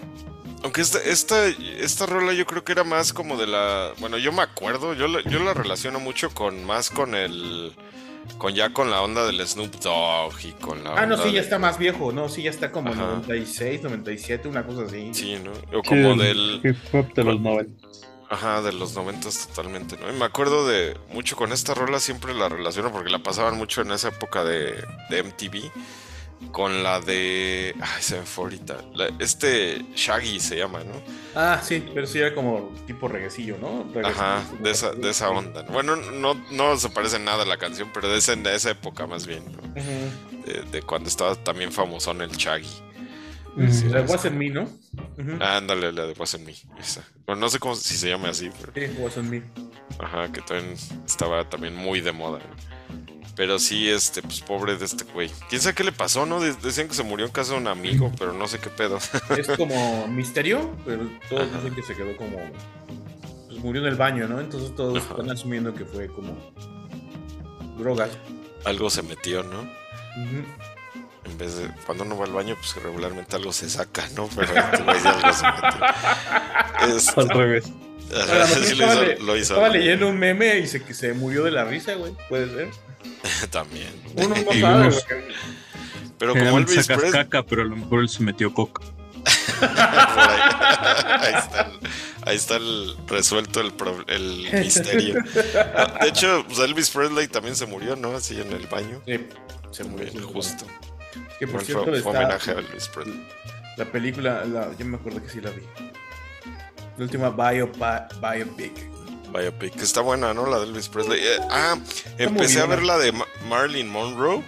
Aunque 0.62 0.82
esta, 0.82 0.98
esta, 1.02 1.46
esta 1.46 2.04
rola 2.06 2.32
yo 2.34 2.44
creo 2.44 2.62
que 2.64 2.72
era 2.72 2.84
más 2.84 3.12
como 3.12 3.36
de 3.36 3.46
la. 3.46 3.92
Bueno, 3.98 4.18
yo 4.18 4.32
me 4.32 4.42
acuerdo, 4.42 4.92
yo 4.92 5.06
la, 5.08 5.22
yo 5.22 5.38
la 5.38 5.54
relaciono 5.54 6.00
mucho 6.00 6.30
con 6.30 6.64
más 6.64 6.90
con 6.90 7.14
el. 7.14 7.72
Con 8.36 8.54
ya 8.54 8.72
con 8.72 8.90
la 8.90 9.00
onda 9.02 9.26
del 9.26 9.44
Snoop 9.46 9.74
Dogg 9.80 10.34
y 10.44 10.52
con 10.52 10.84
la. 10.84 10.94
Ah, 10.94 11.06
no, 11.06 11.16
sí, 11.16 11.28
ya 11.28 11.32
de- 11.34 11.38
está 11.40 11.58
más 11.58 11.78
viejo, 11.78 12.12
no, 12.12 12.28
sí, 12.28 12.42
ya 12.42 12.50
está 12.50 12.70
como 12.70 12.92
Ajá. 12.92 13.00
96, 13.06 13.82
97, 13.82 14.46
una 14.48 14.64
cosa 14.64 14.82
así. 14.82 15.10
Sí, 15.12 15.36
¿no? 15.42 15.50
O 15.76 15.82
como 15.82 16.12
Sí, 16.14 16.18
del. 16.20 16.60
hip 16.62 16.76
hop 16.94 17.12
de 17.14 17.24
los 17.24 17.40
90. 17.40 17.88
Ajá, 18.30 18.60
de 18.60 18.72
los 18.74 18.94
noventas 18.94 19.48
totalmente, 19.48 19.96
¿no? 19.96 20.10
Y 20.10 20.12
me 20.12 20.26
acuerdo 20.26 20.68
de 20.68 20.94
mucho 21.12 21.34
con 21.34 21.50
esta 21.50 21.72
rola, 21.72 21.98
siempre 21.98 22.34
la 22.34 22.48
relaciono 22.50 22.92
porque 22.92 23.08
la 23.10 23.20
pasaban 23.22 23.56
mucho 23.56 23.80
en 23.80 23.90
esa 23.90 24.08
época 24.08 24.44
de, 24.44 24.74
de 25.08 25.22
MTV. 25.22 25.70
Con 26.52 26.82
la 26.82 27.00
de. 27.00 27.74
Ay, 27.80 28.02
se 28.02 28.18
me 28.18 28.24
fue 28.26 28.44
ahorita. 28.44 28.76
La- 28.94 29.10
este 29.18 29.84
Shaggy 29.94 30.40
se 30.40 30.56
llama, 30.56 30.82
¿no? 30.84 30.92
Ah, 31.34 31.60
sí, 31.62 31.84
pero 31.94 32.06
sí 32.06 32.18
era 32.18 32.34
como 32.34 32.72
tipo 32.86 33.06
reguecillo, 33.08 33.58
¿no? 33.58 33.84
Reguecillo, 33.92 34.08
Ajá, 34.22 34.44
de 34.60 34.70
esa, 34.70 34.92
de 34.92 35.10
esa 35.10 35.30
onda. 35.30 35.62
¿no? 35.64 35.72
Bueno, 35.72 35.96
no, 35.96 36.34
no 36.50 36.76
se 36.78 36.88
parece 36.90 37.18
nada 37.18 37.42
a 37.42 37.46
la 37.46 37.58
canción, 37.58 37.90
pero 37.92 38.08
de 38.08 38.18
esa, 38.18 38.34
de 38.36 38.54
esa 38.54 38.70
época 38.70 39.06
más 39.06 39.26
bien, 39.26 39.44
¿no? 39.52 39.82
De, 40.44 40.62
de 40.70 40.82
cuando 40.82 41.08
estaba 41.08 41.34
también 41.36 41.70
famosón 41.72 42.22
el 42.22 42.30
Shaggy. 42.30 42.68
Mm. 43.56 43.70
Sí, 43.70 43.84
La 43.88 44.00
esa. 44.00 44.12
Was 44.12 44.24
en 44.24 44.38
Me, 44.38 44.50
¿no? 44.50 44.68
Ándale, 45.40 45.92
la 45.92 46.06
de 46.06 46.12
Wasn't 46.12 46.44
Me. 46.46 46.54
Esa. 46.80 47.02
Bueno, 47.26 47.40
no 47.42 47.48
sé 47.48 47.58
cómo 47.58 47.74
si 47.74 47.96
se 47.96 48.08
llama 48.08 48.28
así, 48.30 48.50
pero 48.60 48.72
Sí, 48.74 48.94
Was 49.00 49.16
en 49.16 49.30
Me. 49.30 49.42
ajá, 49.98 50.30
que 50.32 50.40
también 50.42 50.76
estaba 51.04 51.48
también 51.48 51.74
muy 51.74 52.00
de 52.00 52.12
moda. 52.12 52.38
¿no? 52.38 52.77
Pero 53.38 53.58
sí, 53.60 53.88
este, 53.88 54.20
pues 54.20 54.40
pobre 54.40 54.76
de 54.76 54.84
este 54.84 55.04
güey. 55.04 55.30
¿Quién 55.48 55.62
sabe 55.62 55.74
qué 55.76 55.84
le 55.84 55.92
pasó, 55.92 56.26
no? 56.26 56.40
De- 56.40 56.52
decían 56.54 56.88
que 56.88 56.94
se 56.94 57.04
murió 57.04 57.24
en 57.24 57.30
casa 57.32 57.52
de 57.52 57.58
un 57.58 57.68
amigo, 57.68 58.12
pero 58.18 58.32
no 58.34 58.46
sé 58.48 58.58
qué 58.58 58.68
pedo. 58.68 58.98
Es 59.36 59.46
como 59.56 60.06
misterio, 60.08 60.76
pero 60.84 61.08
todos 61.30 61.50
dicen 61.54 61.74
que 61.74 61.82
se 61.84 61.94
quedó 61.94 62.16
como. 62.16 62.36
Pues 63.46 63.60
murió 63.60 63.80
en 63.82 63.86
el 63.88 63.94
baño, 63.94 64.26
¿no? 64.28 64.40
Entonces 64.40 64.74
todos 64.74 64.98
Ajá. 64.98 65.10
están 65.12 65.30
asumiendo 65.30 65.72
que 65.74 65.84
fue 65.86 66.08
como. 66.08 66.36
drogas. 67.78 68.10
algo 68.64 68.90
se 68.90 69.02
metió, 69.02 69.42
¿no? 69.44 69.62
En 71.24 71.38
vez 71.38 71.56
de 71.58 71.70
cuando 71.86 72.02
uno 72.04 72.18
va 72.18 72.24
al 72.24 72.32
baño, 72.32 72.56
pues 72.58 72.74
regularmente 72.82 73.36
algo 73.36 73.52
se 73.52 73.70
saca, 73.70 74.08
¿no? 74.16 74.28
Pero 74.34 74.52
este 74.52 74.82
güey 74.82 75.02
ya 75.02 75.10
algo 75.12 75.32
se 75.32 75.46
metió. 75.46 76.96
Este, 76.96 77.20
Al 77.20 77.28
revés. 77.28 77.64
Sí 77.64 78.74
lo 78.74 78.86
estaba, 78.86 78.94
hizo, 78.94 79.02
le- 79.04 79.18
lo 79.20 79.36
hizo 79.36 79.54
estaba 79.54 79.68
leyendo 79.68 80.08
un 80.08 80.18
meme 80.18 80.58
y 80.58 80.66
se, 80.66 80.82
que 80.82 80.94
se 80.94 81.12
murió 81.12 81.44
de 81.44 81.50
la 81.52 81.64
risa, 81.64 81.94
güey. 81.94 82.14
Puede 82.28 82.48
ser. 82.48 82.87
también. 83.50 83.90
Uno 84.16 84.28
no 84.34 84.52
Y 84.54 84.60
sabe, 84.60 84.80
unos- 84.88 85.06
güey. 85.06 85.22
Pero 86.18 86.32
como 86.34 86.58
Elvis 86.58 86.74
sacas 86.86 86.98
Presley, 86.98 87.12
caca, 87.12 87.42
pero 87.44 87.62
a 87.62 87.64
lo 87.64 87.76
mejor 87.76 88.00
él 88.00 88.08
se 88.08 88.22
metió 88.24 88.52
coca. 88.52 88.82
ahí, 89.60 91.20
ahí 91.20 91.34
está, 91.34 91.60
el, 91.60 91.78
ahí 92.26 92.36
está 92.36 92.56
el 92.56 92.96
resuelto 93.06 93.60
el, 93.60 93.72
pro- 93.72 94.04
el 94.08 94.48
misterio. 94.52 95.14
De 96.00 96.08
hecho, 96.08 96.44
pues, 96.46 96.58
Elvis 96.58 96.90
Presley 96.90 97.28
también 97.28 97.54
se 97.54 97.66
murió, 97.66 97.94
¿no? 97.96 98.16
Así 98.16 98.40
en 98.40 98.52
el 98.52 98.66
baño. 98.66 99.00
Sí, 99.06 99.26
se 99.70 99.84
murió. 99.84 100.10
Justo. 100.26 100.66
Que 101.38 101.46
por 101.46 101.62
cierto, 101.64 101.84
fue, 101.84 101.90
fue 101.92 101.98
está 101.98 102.10
homenaje 102.10 102.50
a 102.50 102.54
Elvis 102.54 102.88
Presley. 102.88 103.26
la 103.76 103.84
película, 103.84 104.44
la, 104.44 104.70
yo 104.76 104.84
me 104.86 104.96
acuerdo 104.96 105.22
que 105.22 105.28
sí 105.30 105.40
la 105.40 105.50
vi. 105.50 105.62
La 106.96 107.04
última 107.04 107.30
bio, 107.30 107.70
biopic. 109.32 109.74
Que 109.74 109.82
está 109.84 110.00
buena, 110.00 110.34
¿no? 110.34 110.46
La 110.46 110.58
de 110.58 110.64
Elvis 110.66 110.88
Presley. 110.88 111.20
Eh, 111.20 111.38
ah, 111.50 111.78
empecé 112.18 112.60
a 112.60 112.66
ver 112.66 112.82
la 112.82 112.98
de 112.98 113.12
Ma- 113.12 113.26
Marilyn 113.48 113.88
Monroe. 113.88 114.42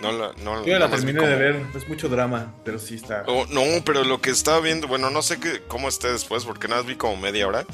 No 0.00 0.12
la, 0.12 0.32
no, 0.42 0.64
Yo 0.64 0.78
la 0.78 0.88
terminé 0.88 1.20
de 1.26 1.36
ver, 1.36 1.62
es 1.76 1.86
mucho 1.86 2.08
drama, 2.08 2.54
pero 2.64 2.78
sí 2.78 2.94
está. 2.94 3.22
Oh, 3.26 3.44
no, 3.50 3.60
pero 3.84 4.02
lo 4.02 4.20
que 4.22 4.30
estaba 4.30 4.58
viendo, 4.60 4.88
bueno, 4.88 5.10
no 5.10 5.20
sé 5.20 5.38
qué, 5.38 5.60
cómo 5.68 5.90
esté 5.90 6.10
después, 6.10 6.46
porque 6.46 6.68
nada 6.68 6.80
más 6.80 6.88
vi 6.88 6.96
como 6.96 7.16
media 7.18 7.46
hora. 7.46 7.66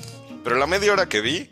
Pero 0.42 0.56
la 0.56 0.66
media 0.66 0.92
hora 0.92 1.08
que 1.08 1.20
vi 1.20 1.48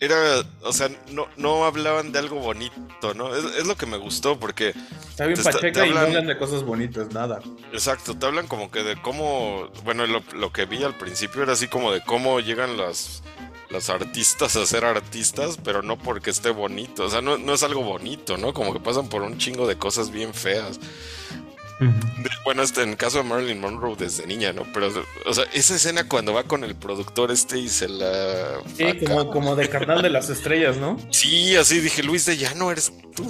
era, 0.00 0.16
o 0.62 0.72
sea, 0.72 0.90
no, 1.12 1.28
no 1.36 1.64
hablaban 1.64 2.10
de 2.10 2.18
algo 2.18 2.40
bonito, 2.40 3.14
¿no? 3.14 3.32
Es, 3.36 3.44
es 3.58 3.66
lo 3.68 3.76
que 3.76 3.86
me 3.86 3.96
gustó, 3.96 4.40
porque, 4.40 4.74
Está 5.08 5.26
bien 5.26 5.38
está- 5.38 5.52
pacheca 5.52 5.86
y 5.86 5.90
no 5.90 5.96
hablan- 5.96 6.06
hablan 6.08 6.26
de 6.26 6.36
cosas 6.36 6.64
bonitas, 6.64 7.12
nada. 7.12 7.40
exacto, 7.72 8.18
te 8.18 8.26
hablan 8.26 8.48
como 8.48 8.72
que 8.72 8.82
de 8.82 9.00
cómo, 9.00 9.68
bueno, 9.84 10.04
lo, 10.08 10.20
lo 10.34 10.52
que 10.52 10.64
vi 10.64 10.82
al 10.82 10.96
principio 10.98 11.44
era 11.44 11.52
así 11.52 11.68
como 11.68 11.92
de 11.92 12.02
cómo 12.02 12.40
llegan 12.40 12.76
las, 12.76 13.22
las 13.72 13.90
artistas 13.90 14.56
a 14.56 14.66
ser 14.66 14.84
artistas, 14.84 15.58
pero 15.62 15.82
no 15.82 15.98
porque 15.98 16.30
esté 16.30 16.50
bonito, 16.50 17.04
o 17.04 17.10
sea, 17.10 17.20
no, 17.20 17.38
no 17.38 17.54
es 17.54 17.62
algo 17.62 17.82
bonito, 17.82 18.36
¿no? 18.36 18.52
Como 18.52 18.72
que 18.72 18.80
pasan 18.80 19.08
por 19.08 19.22
un 19.22 19.38
chingo 19.38 19.66
de 19.66 19.76
cosas 19.76 20.10
bien 20.10 20.34
feas. 20.34 20.78
De- 21.88 22.30
Bueno, 22.44 22.62
este, 22.62 22.82
en 22.82 22.90
el 22.90 22.96
caso 22.96 23.18
de 23.18 23.24
Marilyn 23.24 23.60
Monroe 23.60 23.94
desde 23.96 24.26
niña, 24.26 24.52
¿no? 24.52 24.64
Pero, 24.74 24.90
o 25.26 25.34
sea, 25.34 25.44
esa 25.52 25.76
escena 25.76 26.08
cuando 26.08 26.32
va 26.34 26.44
con 26.44 26.64
el 26.64 26.74
productor 26.74 27.30
este 27.30 27.58
y 27.58 27.68
se 27.68 27.88
la... 27.88 28.60
Sí, 28.76 28.84
como, 29.06 29.30
como 29.30 29.56
de 29.56 29.68
carnal 29.68 30.02
de 30.02 30.10
las 30.10 30.28
estrellas, 30.28 30.76
¿no? 30.76 30.96
Sí, 31.10 31.54
así 31.56 31.80
dije, 31.80 32.02
Luis 32.02 32.26
de 32.26 32.36
Llano 32.36 32.70
eres 32.72 32.92
tú. 33.14 33.24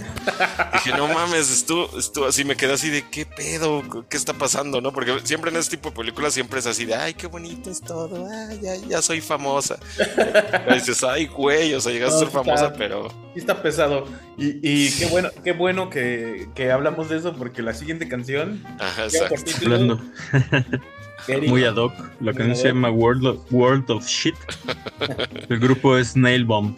dije, 0.75 0.97
no 0.97 1.09
mames, 1.09 1.51
estuvo, 1.51 1.99
estuvo 1.99 2.27
así, 2.27 2.45
me 2.45 2.57
quedé 2.57 2.73
así 2.73 2.89
de, 2.91 3.09
¿qué 3.11 3.27
pedo? 3.27 3.83
¿Qué 4.09 4.17
está 4.17 4.33
pasando? 4.35 4.81
¿No? 4.81 4.93
Porque 4.93 5.21
siempre 5.25 5.51
en 5.51 5.57
este 5.59 5.77
tipo 5.77 5.91
de 5.91 5.97
películas 5.97 6.33
siempre 6.35 6.59
es 6.61 6.67
así 6.67 6.85
de, 6.85 6.95
ay, 6.95 7.15
qué 7.15 7.27
bonito 7.27 7.71
es 7.71 7.81
todo, 7.81 8.27
ay, 8.31 8.61
ya, 8.63 8.75
ya 8.77 9.03
soy 9.03 9.21
famosa. 9.21 9.77
Y 10.71 10.75
dices, 10.75 11.03
ay, 11.05 11.27
güey, 11.27 11.75
o 11.75 11.81
sea, 11.81 11.93
llegaste 11.93 12.17
a 12.17 12.19
ser 12.21 12.29
está- 12.29 12.43
famosa, 12.45 12.73
pero... 12.73 13.09
Sí 13.35 13.41
está 13.41 13.63
pesado. 13.63 14.07
Y, 14.37 14.59
y 14.63 14.91
qué 14.99 15.07
bueno, 15.07 15.31
qué 15.43 15.53
bueno 15.53 15.89
que, 15.91 16.49
que 16.55 16.71
hablamos 16.71 17.09
de 17.09 17.17
eso, 17.19 17.35
porque 17.35 17.63
la 17.63 17.73
siguiente 17.75 18.07
canción 18.09 18.42
Ajá, 18.79 19.05
exacto. 19.05 20.01
Muy 21.47 21.65
ad 21.65 21.77
hoc. 21.77 21.93
La 22.21 22.33
canción 22.33 22.57
se 22.57 22.69
llama 22.69 22.91
World 22.91 23.27
of, 23.27 23.53
World 23.53 23.91
of 23.91 24.07
Shit. 24.07 24.35
El 25.49 25.59
grupo 25.59 25.97
es 25.97 26.17
Nail 26.17 26.45
Bomb. 26.45 26.77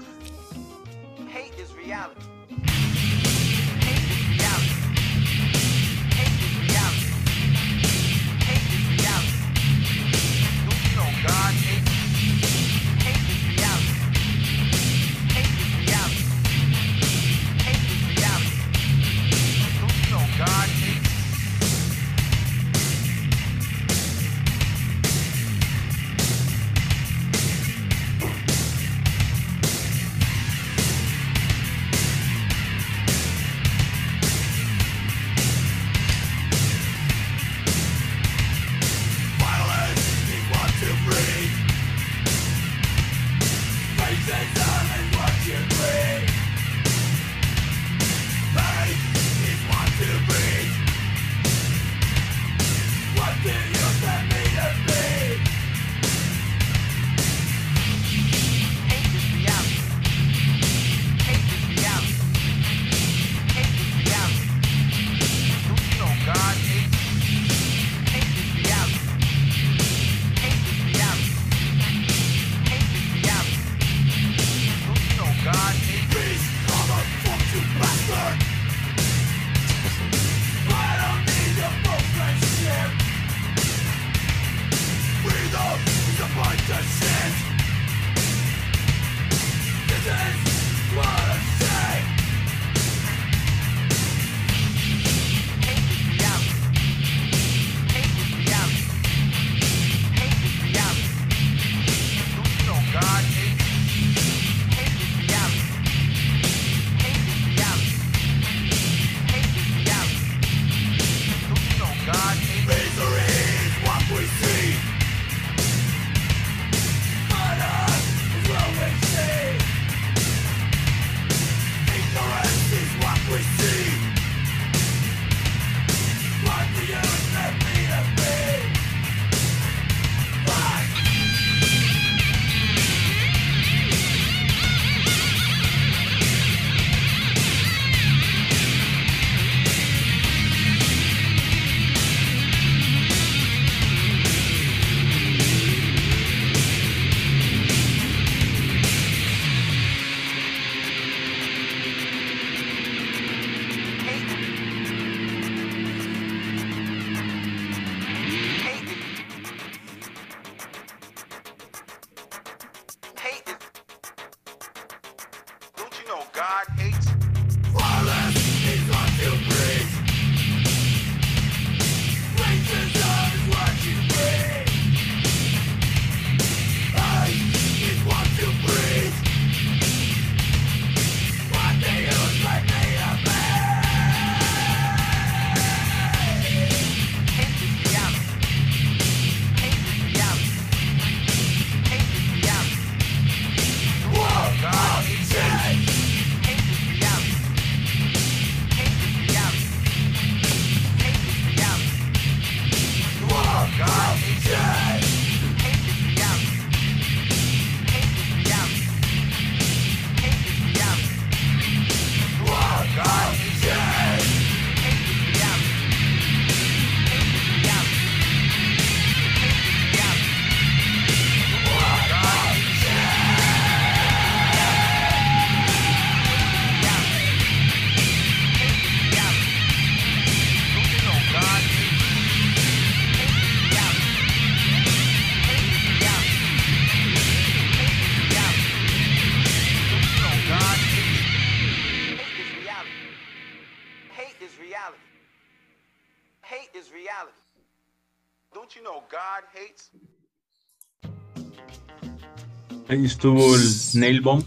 Ahí 252.94 253.06
estuvo 253.06 253.56
el 253.56 253.62
Nail 253.94 254.20
Bomb. 254.20 254.44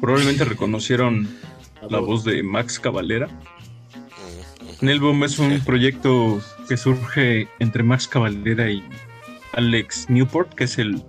Probablemente 0.00 0.44
reconocieron 0.44 1.28
la 1.88 1.98
voz 1.98 2.22
de 2.22 2.44
Max 2.44 2.78
Cavalera. 2.78 3.26
Nailbomb 4.80 5.24
es 5.24 5.40
un 5.40 5.58
proyecto 5.58 6.40
que 6.68 6.76
surge 6.76 7.48
entre 7.58 7.82
Max 7.82 8.06
Cavalera 8.06 8.70
y 8.70 8.84
Alex 9.54 10.08
Newport, 10.08 10.54
que 10.54 10.62
es 10.62 10.78
el 10.78 11.02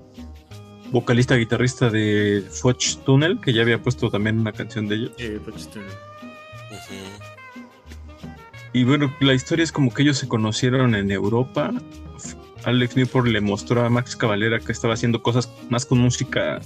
vocalista 0.91 1.35
guitarrista 1.35 1.91
de 1.91 2.43
Swatch 2.49 2.95
Tunnel, 3.05 3.39
que 3.39 3.53
ya 3.53 3.61
había 3.61 3.79
puesto 3.79 4.09
también 4.09 4.39
una 4.39 4.51
canción 4.51 4.87
de 4.87 4.95
ellos. 4.95 5.11
Y 8.73 8.83
bueno, 8.83 9.15
la 9.19 9.35
historia 9.35 9.61
es 9.61 9.71
como 9.71 9.93
que 9.93 10.01
ellos 10.01 10.17
se 10.17 10.27
conocieron 10.27 10.95
en 10.95 11.11
Europa 11.11 11.71
Alex 12.63 12.95
Newport 12.95 13.27
le 13.27 13.41
mostró 13.41 13.85
a 13.85 13.89
Max 13.89 14.15
Cavalera 14.15 14.59
que 14.59 14.71
estaba 14.71 14.93
haciendo 14.93 15.21
cosas 15.23 15.49
más 15.69 15.85
con 15.85 15.99
música 15.99 16.59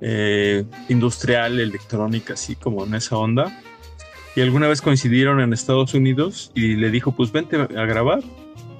eh, 0.00 0.64
industrial, 0.88 1.58
electrónica, 1.60 2.34
así 2.34 2.54
como 2.56 2.84
en 2.84 2.94
esa 2.94 3.16
onda. 3.16 3.60
Y 4.36 4.40
alguna 4.40 4.68
vez 4.68 4.82
coincidieron 4.82 5.40
en 5.40 5.52
Estados 5.52 5.94
Unidos 5.94 6.52
y 6.54 6.76
le 6.76 6.90
dijo, 6.90 7.12
pues 7.12 7.32
vente 7.32 7.56
a 7.56 7.66
grabar, 7.66 8.20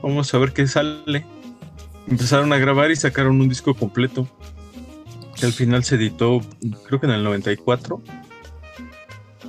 vamos 0.02 0.32
a 0.32 0.38
ver 0.38 0.52
qué 0.52 0.66
sale. 0.66 1.24
Empezaron 2.06 2.52
a 2.52 2.58
grabar 2.58 2.90
y 2.90 2.96
sacaron 2.96 3.40
un 3.40 3.48
disco 3.48 3.74
completo, 3.74 4.28
que 5.38 5.46
al 5.46 5.52
final 5.52 5.84
se 5.84 5.96
editó 5.96 6.40
creo 6.86 7.00
que 7.00 7.06
en 7.06 7.12
el 7.12 7.24
94, 7.24 8.02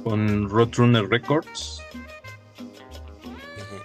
con 0.03 0.49
Roadrunner 0.49 1.07
Records 1.07 1.78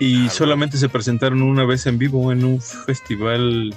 y 0.04 0.26
Ah, 0.26 0.30
solamente 0.30 0.76
se 0.76 0.88
presentaron 0.88 1.40
una 1.42 1.64
vez 1.64 1.86
en 1.86 1.98
vivo 1.98 2.30
en 2.32 2.44
un 2.44 2.60
festival 2.60 3.74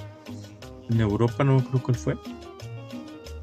en 0.90 1.00
Europa, 1.00 1.44
no 1.44 1.64
creo 1.64 1.82
cuál 1.82 1.96
fue. 1.96 2.16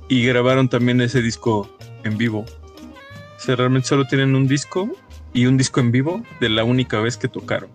Y 0.07 0.23
grabaron 0.25 0.69
también 0.69 1.01
ese 1.01 1.21
disco 1.21 1.75
en 2.03 2.17
vivo. 2.17 2.39
O 2.41 3.39
sea, 3.39 3.55
realmente 3.55 3.87
solo 3.87 4.05
tienen 4.05 4.35
un 4.35 4.47
disco 4.47 4.89
y 5.33 5.47
un 5.47 5.57
disco 5.57 5.79
en 5.79 5.91
vivo 5.91 6.23
de 6.39 6.49
la 6.49 6.63
única 6.63 6.99
vez 6.99 7.17
que 7.17 7.27
tocaron. 7.27 7.69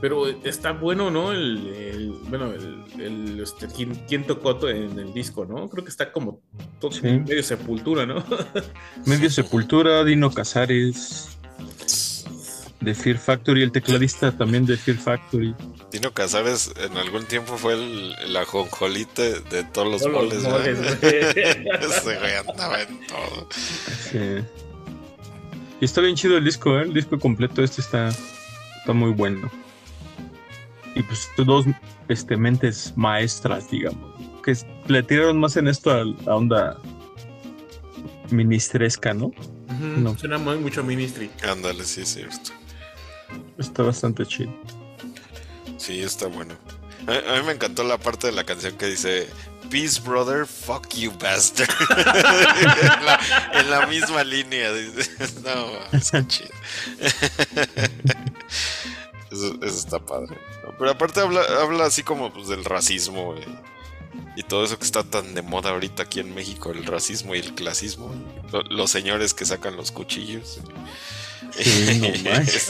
Pero 0.00 0.26
está 0.26 0.72
bueno, 0.72 1.10
¿no? 1.10 1.32
El, 1.32 1.68
el- 1.68 2.10
bueno, 2.28 2.52
el, 2.52 2.84
el, 3.00 3.40
este, 3.40 3.68
¿quién, 3.68 3.94
quién 4.08 4.24
tocó 4.26 4.56
to- 4.56 4.68
en 4.68 4.98
el 4.98 5.14
disco, 5.14 5.46
¿no? 5.46 5.68
Creo 5.70 5.84
que 5.84 5.90
está 5.90 6.10
como 6.12 6.40
todo 6.80 6.90
Sí. 6.92 7.02
medio 7.02 7.42
sepultura, 7.42 8.04
¿no? 8.04 8.22
Medio 9.06 9.30
Sepultura, 9.30 10.04
Dino 10.04 10.30
Casares, 10.30 11.33
de 12.84 12.94
Fear 12.94 13.18
Factory, 13.18 13.62
el 13.62 13.72
tecladista 13.72 14.30
también 14.32 14.66
de 14.66 14.76
Fear 14.76 14.98
Factory. 14.98 15.54
Tino 15.90 16.12
Casares 16.12 16.72
en 16.76 16.96
algún 16.96 17.24
tiempo 17.24 17.56
fue 17.56 17.74
el, 17.74 18.36
ajonjolite 18.36 19.40
de 19.40 19.64
todos 19.64 19.90
los 19.90 20.02
Todos 20.02 20.42
moles. 20.42 20.78
Ese 21.02 22.18
güey 22.18 22.34
andaba 22.48 22.82
en 22.82 23.06
todo. 23.06 23.48
Sí. 23.50 24.18
Y 25.80 25.84
está 25.84 26.00
bien 26.00 26.14
chido 26.16 26.36
el 26.36 26.44
disco, 26.44 26.78
¿eh? 26.78 26.82
el 26.82 26.94
disco 26.94 27.18
completo 27.18 27.62
este 27.62 27.80
está, 27.80 28.08
está 28.08 28.92
muy 28.92 29.10
bueno. 29.10 29.50
Y 30.94 31.02
pues 31.02 31.28
dos 31.36 31.66
este, 32.08 32.36
mentes 32.36 32.92
maestras, 32.96 33.70
digamos, 33.70 34.14
que 34.44 34.56
le 34.86 35.02
tiraron 35.02 35.40
más 35.40 35.56
en 35.56 35.68
esto 35.68 35.90
a, 35.90 36.02
a 36.30 36.36
onda 36.36 36.78
ministresca, 38.30 39.12
¿no? 39.14 39.32
No. 39.80 40.16
Suena 40.16 40.38
muy- 40.38 40.58
mucho 40.58 40.84
Ministry. 40.84 41.30
Ándale, 41.42 41.84
sí, 41.84 42.02
es 42.02 42.14
cierto. 42.14 42.52
Está 43.58 43.82
bastante 43.82 44.24
chido. 44.26 44.52
Sí, 45.76 46.00
está 46.00 46.26
bueno. 46.26 46.54
A, 47.06 47.38
mí 47.38 47.46
me 47.46 47.52
encantó 47.52 47.84
la 47.84 47.98
parte 47.98 48.28
de 48.28 48.32
la 48.32 48.44
canción 48.44 48.78
que 48.78 48.86
dice 48.86 49.28
Peace 49.70 50.00
brother, 50.00 50.46
fuck 50.46 50.88
you 50.94 51.12
bastard. 51.18 51.68
en, 53.52 53.70
la, 53.70 53.86
misma 53.86 54.24
línea. 54.24 54.70
No, 55.44 55.66
es 55.92 56.10
chido. 56.28 56.48
eso, 59.30 59.54
está 59.62 59.98
padre. 59.98 60.38
Pero 60.78 60.90
aparte 60.90 61.20
habla, 61.20 61.84
así 61.84 62.02
como 62.02 62.32
pues, 62.32 62.48
del 62.48 62.64
racismo 62.64 63.34
y, 63.36 64.40
y 64.40 64.42
todo 64.42 64.64
eso 64.64 64.78
que 64.78 64.84
está 64.84 65.02
tan 65.04 65.34
de 65.34 65.42
moda 65.42 65.70
ahorita 65.70 66.04
aquí 66.04 66.20
en 66.20 66.34
México, 66.34 66.70
el 66.70 66.84
racismo 66.86 67.34
y 67.34 67.40
el 67.40 67.54
clasismo. 67.54 68.10
Lo- 68.52 68.62
los 68.62 68.90
señores 68.90 69.34
que 69.34 69.44
sacan 69.44 69.76
los 69.76 69.92
cuchillos. 69.92 70.60
Sí, 71.52 72.00
no 72.00 72.08
manches. 72.30 72.68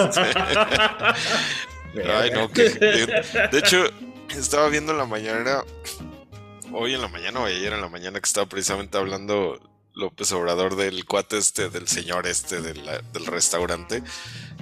Ay, 2.07 2.31
no, 2.33 2.51
que. 2.51 2.71
De 2.71 3.59
hecho, 3.59 3.85
estaba 4.31 4.69
viendo 4.69 4.93
en 4.93 4.99
la 4.99 5.07
mañana. 5.07 5.63
Hoy 6.73 6.95
en 6.95 7.01
la 7.03 7.09
mañana 7.09 7.41
o 7.41 7.45
ayer 7.45 7.73
en 7.73 7.81
la 7.81 7.89
mañana 7.89 8.19
que 8.19 8.27
estaba 8.27 8.47
precisamente 8.49 8.99
hablando 8.99 9.61
López 9.95 10.33
Obrador 10.33 10.75
del 10.75 11.05
cuate 11.05 11.39
este, 11.39 11.69
del 11.71 11.87
señor 11.87 12.27
este 12.27 12.61
de 12.61 12.75
la- 12.75 12.99
del 13.13 13.27
restaurante, 13.27 14.03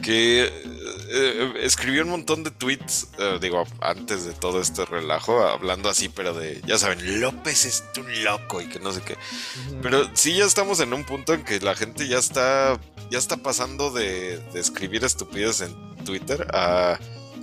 que 0.03 0.45
eh, 1.09 1.53
escribió 1.63 2.03
un 2.03 2.11
montón 2.11 2.45
de 2.45 2.51
tweets, 2.51 3.09
eh, 3.19 3.39
digo, 3.41 3.65
antes 3.81 4.27
de 4.27 4.35
todo 4.35 4.61
este 4.61 4.85
relajo, 4.85 5.43
hablando 5.43 5.89
así, 5.89 6.11
pero 6.11 6.35
de, 6.35 6.61
ya 6.67 6.77
saben, 6.77 7.19
López 7.23 7.65
es 7.65 7.83
un 7.97 8.25
loco 8.25 8.61
y 8.61 8.67
que 8.69 8.79
no 8.79 8.93
sé 8.93 9.01
qué. 9.01 9.17
Pero 9.81 10.11
sí 10.13 10.35
ya 10.37 10.45
estamos 10.45 10.81
en 10.81 10.93
un 10.93 11.05
punto 11.05 11.33
en 11.33 11.45
que 11.45 11.61
la 11.61 11.75
gente 11.75 12.07
ya 12.09 12.19
está, 12.19 12.79
ya 13.13 13.19
está 13.19 13.37
pasando 13.37 13.91
de, 13.91 14.39
de 14.39 14.61
escribir 14.61 15.05
estupidez 15.05 15.61
en 15.61 15.75
Twitter 16.05 16.47
a 16.53 16.99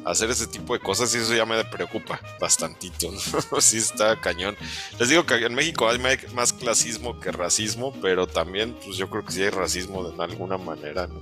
hacer 0.06 0.30
ese 0.32 0.48
tipo 0.48 0.74
de 0.74 0.80
cosas 0.80 1.14
y 1.14 1.20
eso 1.20 1.36
ya 1.36 1.46
me 1.46 1.64
preocupa 1.66 2.20
bastantito. 2.40 3.12
¿no? 3.12 3.62
sí 3.62 3.78
está 3.78 4.20
cañón. 4.20 4.56
Les 5.00 5.10
digo 5.10 5.26
que 5.26 5.36
en 5.36 5.54
México 5.54 5.88
hay 5.88 6.00
más 6.34 6.54
clasismo 6.54 7.20
que 7.20 7.32
racismo, 7.32 7.94
pero 8.02 8.26
también 8.26 8.76
pues 8.84 8.98
yo 8.98 9.10
creo 9.10 9.24
que 9.24 9.32
sí 9.32 9.44
hay 9.44 9.50
racismo 9.52 10.10
de 10.10 10.24
alguna 10.24 10.58
manera. 10.58 11.08
¿no? 11.08 11.22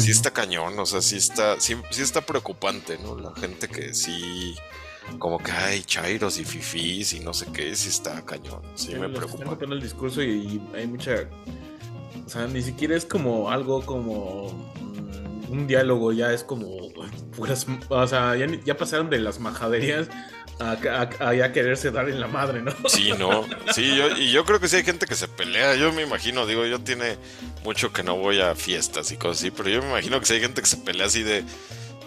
Sí 0.00 0.10
está 0.10 0.30
cañón, 0.32 0.78
o 0.78 0.86
sea, 0.86 1.00
sí 1.00 1.16
está, 1.16 1.60
sí, 1.60 1.76
sí 1.90 2.02
está 2.02 2.20
preocupante, 2.20 2.98
¿no? 2.98 3.16
La 3.18 3.32
gente 3.34 3.68
que 3.68 3.94
sí... 3.94 4.56
Como 5.18 5.38
que 5.38 5.50
hay 5.50 5.82
chairos 5.82 6.38
y 6.38 6.44
fifís 6.44 7.14
y 7.14 7.20
no 7.20 7.34
sé 7.34 7.46
qué, 7.52 7.74
sí 7.74 7.88
está 7.88 8.24
cañón. 8.24 8.62
Sí 8.76 8.90
me 8.90 9.06
Están 9.06 9.14
preocupa. 9.14 9.44
copiando 9.44 9.74
el 9.74 9.82
discurso 9.82 10.22
y 10.22 10.60
hay 10.72 10.86
mucha. 10.86 11.28
O 12.30 12.32
sea, 12.32 12.46
ni 12.46 12.62
siquiera 12.62 12.96
es 12.96 13.04
como 13.04 13.50
algo 13.50 13.84
como. 13.84 14.52
mm, 14.80 15.50
Un 15.50 15.66
diálogo, 15.66 16.12
ya 16.12 16.32
es 16.32 16.44
como. 16.44 16.68
o 17.88 18.06
sea, 18.06 18.36
ya, 18.36 18.46
ya 18.64 18.76
pasaron 18.76 19.10
de 19.10 19.18
las 19.18 19.40
majaderías 19.40 20.06
a, 20.60 20.72
a- 20.72 21.28
a 21.30 21.34
ya 21.34 21.50
quererse 21.52 21.90
dar 21.90 22.08
en 22.08 22.20
la 22.20 22.28
madre, 22.28 22.62
¿no? 22.62 22.70
Sí, 22.86 23.10
no. 23.18 23.44
Sí, 23.74 23.96
yo, 23.96 24.16
y 24.16 24.30
yo 24.30 24.44
creo 24.44 24.60
que 24.60 24.68
sí 24.68 24.76
hay 24.76 24.84
gente 24.84 25.06
que 25.06 25.16
se 25.16 25.26
pelea. 25.26 25.74
Yo 25.74 25.92
me 25.92 26.02
imagino, 26.02 26.46
digo, 26.46 26.64
yo 26.66 26.78
tiene 26.80 27.16
mucho 27.64 27.92
que 27.92 28.04
no 28.04 28.14
voy 28.16 28.40
a 28.40 28.54
fiestas 28.54 29.10
y 29.10 29.16
cosas 29.16 29.38
así, 29.38 29.50
pero 29.50 29.68
yo 29.68 29.82
me 29.82 29.88
imagino 29.88 30.20
que 30.20 30.26
sí 30.26 30.34
hay 30.34 30.40
gente 30.40 30.60
que 30.60 30.68
se 30.68 30.76
pelea 30.76 31.06
así 31.06 31.24
de. 31.24 31.42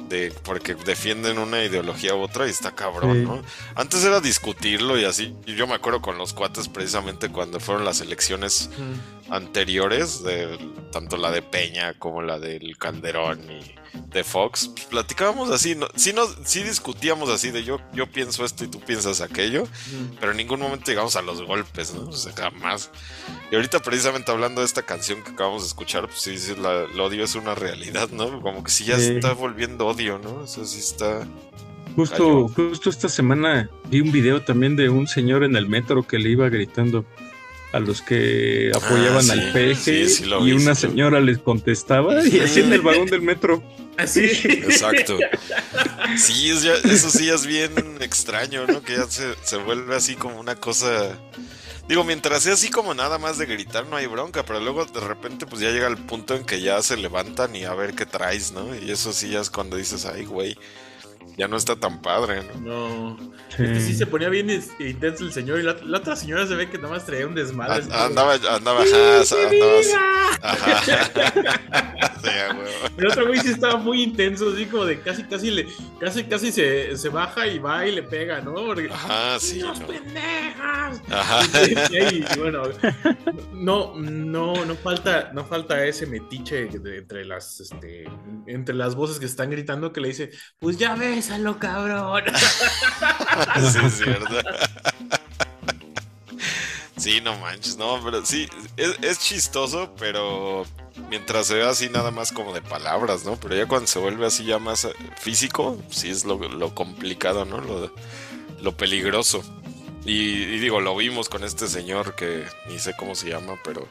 De 0.09 0.31
porque 0.43 0.75
defienden 0.75 1.37
una 1.37 1.63
ideología 1.63 2.15
u 2.15 2.21
otra 2.21 2.47
y 2.47 2.49
está 2.49 2.71
cabrón, 2.75 3.13
Sí. 3.13 3.25
¿no? 3.25 3.43
Antes 3.75 4.03
era 4.03 4.19
discutirlo 4.19 4.97
y 4.99 5.05
así. 5.05 5.35
Y 5.45 5.55
yo 5.55 5.67
me 5.67 5.73
acuerdo 5.75 6.01
con 6.01 6.17
los 6.17 6.33
cuates 6.33 6.67
precisamente 6.67 7.29
cuando 7.29 7.59
fueron 7.59 7.85
las 7.85 8.01
elecciones 8.01 8.69
anteriores, 9.29 10.23
de, 10.23 10.57
tanto 10.91 11.17
la 11.17 11.31
de 11.31 11.41
Peña 11.41 11.93
como 11.97 12.21
la 12.21 12.39
del 12.39 12.77
Calderón 12.77 13.39
y 13.51 13.75
de 14.11 14.23
Fox, 14.23 14.69
platicábamos 14.89 15.49
así, 15.51 15.75
¿no? 15.75 15.87
sí, 15.95 16.13
nos, 16.13 16.35
sí 16.45 16.63
discutíamos 16.63 17.29
así 17.29 17.51
de 17.51 17.63
yo, 17.63 17.79
yo 17.93 18.07
pienso 18.11 18.43
esto 18.45 18.63
y 18.63 18.67
tú 18.67 18.79
piensas 18.79 19.21
aquello, 19.21 19.63
pero 20.19 20.31
en 20.31 20.37
ningún 20.37 20.59
momento 20.59 20.85
llegamos 20.91 21.15
a 21.15 21.21
los 21.21 21.41
golpes, 21.43 21.93
¿no? 21.93 22.09
O 22.09 22.13
sea, 22.13 22.33
jamás. 22.33 22.89
Y 23.51 23.55
ahorita 23.55 23.79
precisamente 23.79 24.31
hablando 24.31 24.61
de 24.61 24.65
esta 24.67 24.81
canción 24.83 25.23
que 25.23 25.31
acabamos 25.31 25.63
de 25.63 25.67
escuchar, 25.67 26.07
pues 26.07 26.21
sí, 26.21 26.37
sí, 26.37 26.55
la- 26.55 26.83
el 26.91 26.99
odio 26.99 27.23
es 27.23 27.35
una 27.35 27.55
realidad, 27.55 28.09
¿no? 28.11 28.41
Como 28.41 28.63
que 28.63 28.71
sí 28.71 28.85
ya 28.85 28.99
Sí. 28.99 29.11
está 29.15 29.33
volviendo 29.33 29.87
odio, 29.87 30.19
¿no? 30.19 30.35
O 30.37 30.47
sea, 30.47 30.65
sí 30.65 30.79
está... 30.79 31.27
Justo, 31.95 32.47
justo 32.47 32.89
esta 32.89 33.07
semana 33.07 33.69
vi 33.85 34.01
un 34.01 34.11
video 34.11 34.41
también 34.43 34.75
de 34.75 34.89
un 34.89 35.07
señor 35.07 35.43
en 35.43 35.55
el 35.55 35.67
metro 35.69 36.01
que 36.07 36.17
le 36.17 36.29
iba 36.31 36.49
gritando 36.49 37.05
a 37.73 37.79
los 37.79 38.01
que 38.01 38.71
apoyaban 38.73 39.17
Ah, 39.29 39.33
sí, 39.33 39.39
al 39.39 39.51
peje 39.51 40.07
sí, 40.07 40.09
sí 40.15 40.25
lo 40.25 40.41
y 40.41 40.51
vi, 40.51 40.51
una 40.53 40.75
sí 40.75 40.83
lo 40.83 40.89
vi. 40.89 40.93
señora 40.95 41.19
les 41.19 41.39
contestaba 41.39 42.25
y 42.25 42.39
así 42.39 42.61
en 42.61 42.71
el 42.71 42.81
vagón 42.81 43.07
del 43.07 43.21
metro. 43.21 43.61
Así. 43.97 44.21
Exacto. 44.43 45.17
Sí, 46.17 46.49
es 46.49 46.63
ya- 46.63 46.75
eso 46.75 47.09
sí 47.09 47.29
es 47.29 47.45
bien 47.45 47.71
extraño, 47.99 48.65
¿no? 48.67 48.81
Que 48.81 48.93
ya 48.97 49.05
se, 49.09 49.33
se 49.43 49.57
vuelve 49.57 49.95
así 49.95 50.15
como 50.15 50.39
una 50.39 50.55
cosa. 50.55 51.17
Digo, 51.87 52.03
mientras 52.03 52.43
sea 52.43 52.53
así 52.53 52.69
como 52.69 52.93
nada 52.93 53.17
más 53.17 53.37
de 53.37 53.45
gritar, 53.45 53.85
no 53.87 53.97
hay 53.97 54.05
bronca, 54.07 54.45
pero 54.45 54.59
luego 54.59 54.85
de 54.85 54.99
repente, 55.01 55.45
pues 55.45 55.61
ya 55.61 55.69
llega 55.71 55.87
el 55.87 55.97
punto 55.97 56.35
en 56.35 56.45
que 56.45 56.61
ya 56.61 56.81
se 56.81 56.95
levantan 56.95 57.55
y 57.55 57.65
a 57.65 57.73
ver 57.73 57.93
qué 57.93 58.05
traes, 58.05 58.51
¿no? 58.53 58.73
Y 58.75 58.89
eso 58.89 59.11
sí 59.13 59.29
ya 59.29 59.41
es 59.41 59.49
cuando 59.49 59.75
dices, 59.77 60.05
ay, 60.05 60.23
güey, 60.25 60.57
ya 61.37 61.47
no 61.47 61.57
está 61.57 61.75
tan 61.75 62.01
padre, 62.01 62.41
¿no? 62.63 63.17
No. 63.17 63.33
Es 63.49 63.55
que 63.57 63.79
sí 63.81 63.93
se 63.95 64.05
ponía 64.07 64.29
bien 64.29 64.49
intenso 64.79 65.23
el 65.23 65.31
señor 65.31 65.59
y 65.59 65.63
la, 65.63 65.73
la 65.83 65.97
otra 65.99 66.15
señora 66.15 66.47
se 66.47 66.55
ve 66.55 66.69
que 66.69 66.77
nada 66.77 66.89
más 66.95 67.05
traía 67.05 67.27
un 67.27 67.35
desmadre. 67.35 67.73
A- 67.75 67.81
como- 67.81 67.93
Andaba, 67.95 68.33
andaba, 68.33 68.81
ajá. 68.81 69.23
Ajá. 70.41 70.81
Sí, 72.23 72.29
a 72.29 72.53
huevo. 72.55 72.69
El 72.97 73.07
otro 73.07 73.27
güey 73.27 73.39
sí 73.41 73.49
estaba 73.49 73.75
muy 73.75 74.01
intenso, 74.01 74.49
así 74.53 74.65
como 74.65 74.85
de 74.85 74.99
casi, 75.01 75.23
casi 75.23 75.51
le, 75.51 75.67
casi, 75.99 76.23
casi 76.23 76.51
se, 76.53 76.95
se 76.97 77.09
baja 77.09 77.45
y 77.47 77.59
va 77.59 77.85
y 77.85 77.91
le 77.93 78.03
pega, 78.03 78.39
¿no? 78.39 78.53
Porque, 78.53 78.89
Ajá, 78.89 79.37
sí. 79.41 79.59
¡Los 79.59 79.79
¿no? 79.81 79.87
pendejas! 79.87 81.01
Ajá. 81.09 81.41
Y, 81.91 81.95
ahí, 81.97 82.25
y 82.33 82.39
bueno, 82.39 82.63
no, 83.53 83.93
no, 83.97 84.65
no 84.65 84.75
falta, 84.75 85.31
no 85.33 85.43
falta 85.45 85.85
ese 85.85 86.05
metiche 86.05 86.65
de- 86.67 86.97
entre 86.99 87.25
las, 87.25 87.59
este, 87.59 88.05
entre 88.47 88.73
las 88.75 88.95
voces 88.95 89.19
que 89.19 89.25
están 89.25 89.49
gritando 89.49 89.91
que 89.91 89.99
le 90.01 90.07
dice, 90.09 90.29
pues 90.59 90.77
ya 90.77 90.95
bésalo, 91.23 91.57
cabrón. 91.59 92.23
Sí, 93.71 93.79
es 93.85 93.97
cierto. 93.97 94.35
Sí, 96.97 97.21
no 97.21 97.37
manches, 97.37 97.77
no, 97.77 97.99
pero 98.03 98.25
sí, 98.25 98.47
es, 98.77 99.19
chistoso, 99.19 99.93
pero 99.97 100.65
mientras 101.09 101.47
se 101.47 101.55
ve 101.55 101.63
así 101.63 101.89
nada 101.89 102.11
más 102.11 102.31
como 102.31 102.53
de 102.53 102.61
palabras, 102.61 103.25
¿no? 103.25 103.37
Pero 103.37 103.55
ya 103.55 103.65
cuando 103.67 103.87
se 103.87 103.99
vuelve 103.99 104.25
así 104.25 104.45
ya 104.45 104.59
más 104.59 104.85
eh, 104.85 104.93
físico, 105.19 105.81
sí 105.89 106.09
es 106.09 106.25
lo, 106.25 106.37
lo 106.37 106.75
complicado, 106.75 107.45
¿no? 107.45 107.59
Lo, 107.59 107.91
lo 108.61 108.77
peligroso. 108.77 109.43
Y 110.05 110.59
digo, 110.59 110.81
lo 110.81 110.95
vimos 110.95 111.29
con 111.29 111.43
este 111.43 111.67
señor 111.67 112.15
que 112.15 112.45
ni 112.67 112.77
sé 112.77 112.93
cómo 112.95 113.15
se 113.15 113.29
llama, 113.29 113.55
pero 113.63 113.87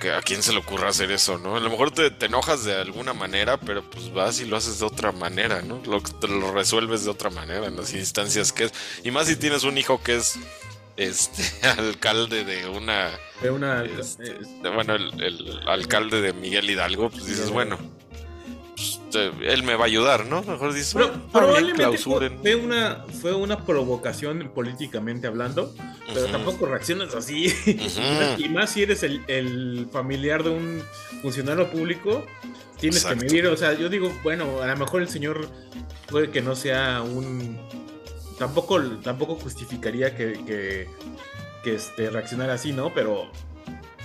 que 0.00 0.12
a 0.12 0.20
quién 0.22 0.42
se 0.42 0.52
le 0.52 0.58
ocurra 0.58 0.88
hacer 0.90 1.10
eso, 1.10 1.38
¿no? 1.38 1.56
A 1.56 1.60
lo 1.60 1.70
mejor 1.70 1.90
te, 1.90 2.10
te 2.10 2.26
enojas 2.26 2.64
de 2.64 2.74
alguna 2.80 3.12
manera, 3.14 3.58
pero 3.58 3.82
pues 3.90 4.12
vas 4.12 4.40
y 4.40 4.46
lo 4.46 4.56
haces 4.56 4.78
de 4.78 4.86
otra 4.86 5.12
manera, 5.12 5.62
¿no? 5.62 5.80
Lo, 5.86 6.00
te 6.00 6.28
lo 6.28 6.52
resuelves 6.52 7.04
de 7.04 7.10
otra 7.10 7.30
manera 7.30 7.66
en 7.66 7.76
las 7.76 7.92
instancias 7.94 8.52
que 8.52 8.64
es. 8.64 8.72
Y 9.04 9.10
más 9.10 9.26
si 9.26 9.36
tienes 9.36 9.64
un 9.64 9.76
hijo 9.78 10.00
que 10.02 10.16
es 10.16 10.36
este 10.96 11.42
alcalde 11.68 12.44
de 12.44 12.68
una 12.68 13.10
Fue 13.40 13.50
una. 13.50 13.84
este, 13.84 14.30
eh, 14.32 14.38
de- 14.62 14.70
bueno, 14.70 14.94
el, 14.94 15.22
el 15.22 15.68
alcalde 15.68 16.20
de 16.20 16.32
Miguel 16.32 16.68
Hidalgo, 16.70 17.10
pues 17.10 17.26
dices, 17.26 17.50
bueno, 17.50 17.78
pues, 19.12 19.32
él 19.42 19.62
me 19.62 19.74
va 19.74 19.84
a 19.84 19.86
ayudar, 19.86 20.26
¿no? 20.26 20.42
Mejor 20.42 20.72
dices, 20.72 20.92
Pero 20.94 21.08
bueno, 21.08 21.22
probablemente 21.32 21.82
fue, 21.82 21.90
clausuren. 21.90 22.38
fue 22.40 22.54
una, 22.54 23.04
fue 23.20 23.34
una 23.34 23.64
provocación 23.64 24.50
políticamente 24.54 25.26
hablando, 25.26 25.74
pero 26.08 26.22
Ujú. 26.24 26.32
tampoco 26.32 26.66
reaccionas 26.66 27.14
así. 27.14 27.52
Y 28.38 28.48
más 28.48 28.70
si 28.70 28.82
eres 28.82 29.02
el, 29.02 29.22
el 29.28 29.88
familiar 29.92 30.42
de 30.44 30.50
un 30.50 30.82
funcionario 31.22 31.70
público, 31.70 32.24
tienes 32.80 33.02
Exacto. 33.02 33.20
que 33.20 33.26
medir. 33.26 33.46
O 33.48 33.56
sea, 33.56 33.72
yo 33.74 33.88
digo, 33.88 34.12
bueno, 34.22 34.62
a 34.62 34.66
lo 34.66 34.76
mejor 34.76 35.02
el 35.02 35.08
señor 35.08 35.48
puede 36.08 36.30
que 36.30 36.40
no 36.42 36.54
sea 36.54 37.02
un. 37.02 37.58
Tampoco, 38.38 38.80
tampoco 39.02 39.34
justificaría 39.34 40.14
que, 40.16 40.32
que, 40.46 40.88
que, 41.64 41.74
este, 41.74 42.08
reaccionara 42.08 42.54
así, 42.54 42.72
¿no? 42.72 42.94
Pero, 42.94 43.32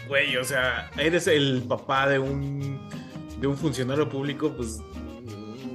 güey, 0.08 0.36
o 0.38 0.44
sea, 0.44 0.90
eres 0.98 1.28
el 1.28 1.62
papá 1.68 2.10
de 2.10 2.18
un, 2.18 2.90
de 3.44 3.48
un 3.48 3.58
funcionario 3.58 4.08
público, 4.08 4.54
pues. 4.56 4.78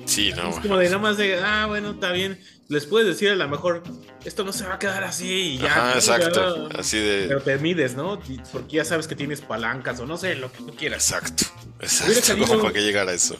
Sí, 0.06 0.32
no, 0.34 0.48
Es 0.48 0.56
como 0.60 0.78
de 0.78 0.86
nada 0.86 0.96
más 0.98 1.18
de, 1.18 1.38
ah, 1.38 1.66
bueno, 1.66 1.90
está 1.90 2.12
bien. 2.12 2.40
Les 2.68 2.86
puedes 2.86 3.06
decir 3.06 3.28
a 3.28 3.34
lo 3.36 3.46
mejor, 3.46 3.82
esto 4.24 4.42
no 4.42 4.54
se 4.54 4.64
va 4.64 4.74
a 4.74 4.78
quedar 4.78 5.04
así 5.04 5.30
y 5.30 5.58
ya. 5.58 5.66
Ajá, 5.66 5.94
exacto. 5.96 6.70
Ya- 6.70 6.78
Así 6.78 6.96
de. 6.98 7.26
Pero 7.28 7.42
te 7.42 7.58
mides, 7.58 7.94
¿no? 7.94 8.18
Porque 8.52 8.76
ya 8.76 8.86
sabes 8.86 9.06
que 9.06 9.14
tienes 9.14 9.42
palancas 9.42 10.00
o 10.00 10.06
no 10.06 10.16
sé, 10.16 10.34
lo 10.34 10.50
que 10.50 10.58
tú 10.58 10.74
quieras. 10.74 11.10
Exacto. 11.10 11.44
Exacto. 11.80 12.22
salido- 12.22 12.46
Como 12.46 12.62
para 12.62 12.72
que 12.72 12.80
llegara 12.82 13.10
a 13.10 13.14
eso. 13.14 13.36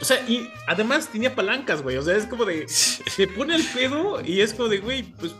O 0.00 0.04
sea, 0.06 0.18
y 0.26 0.48
además 0.66 1.08
tenía 1.12 1.34
palancas, 1.34 1.82
güey. 1.82 1.98
O 1.98 2.02
sea, 2.02 2.16
es 2.16 2.24
como 2.24 2.46
de, 2.46 2.66
se 2.68 3.26
pone 3.28 3.54
el 3.56 3.64
pedo 3.64 4.22
y 4.24 4.40
es 4.40 4.54
como 4.54 4.70
de, 4.70 4.78
güey, 4.78 5.02
pues 5.02 5.32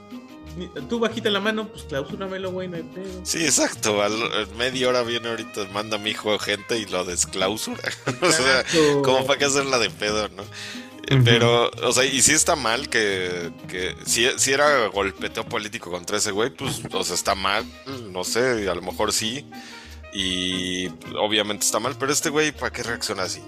tú 0.88 0.98
bajita 0.98 1.30
la 1.30 1.40
mano, 1.40 1.68
pues 1.68 1.84
clausúramelo, 1.84 2.50
güey, 2.50 2.68
no 2.68 2.76
hay 2.76 2.82
pedo. 2.82 3.20
Sí, 3.24 3.44
exacto. 3.44 4.02
Al, 4.02 4.20
al 4.32 4.48
media 4.56 4.88
hora 4.88 5.02
viene 5.02 5.28
ahorita, 5.28 5.66
manda 5.72 5.96
a 5.96 5.98
mi 5.98 6.10
hijo 6.10 6.38
gente 6.38 6.78
y 6.78 6.86
lo 6.86 7.04
desclausura. 7.04 7.82
o 8.20 8.30
sea, 8.30 8.64
como 9.02 9.26
para 9.26 9.38
qué 9.38 9.44
hacerla 9.44 9.78
de 9.78 9.90
pedo, 9.90 10.28
¿no? 10.28 10.42
Eh. 11.08 11.20
Pero, 11.24 11.70
o 11.82 11.92
sea, 11.92 12.04
y 12.04 12.20
sí 12.20 12.32
está 12.32 12.56
mal 12.56 12.88
que, 12.88 13.52
que 13.68 13.94
si, 14.04 14.26
si 14.38 14.52
era 14.52 14.88
golpeteo 14.88 15.44
político 15.44 15.90
contra 15.90 16.16
ese 16.16 16.32
güey, 16.32 16.50
pues, 16.50 16.80
o 16.90 17.04
sea, 17.04 17.14
está 17.14 17.34
mal, 17.34 17.64
no 18.10 18.24
sé, 18.24 18.68
a 18.68 18.74
lo 18.74 18.82
mejor 18.82 19.12
sí. 19.12 19.46
Y 20.12 20.88
obviamente 21.18 21.64
está 21.64 21.78
mal, 21.78 21.96
pero 21.98 22.12
este 22.12 22.30
güey, 22.30 22.52
¿para 22.52 22.72
qué 22.72 22.82
reacciona 22.82 23.24
así? 23.24 23.42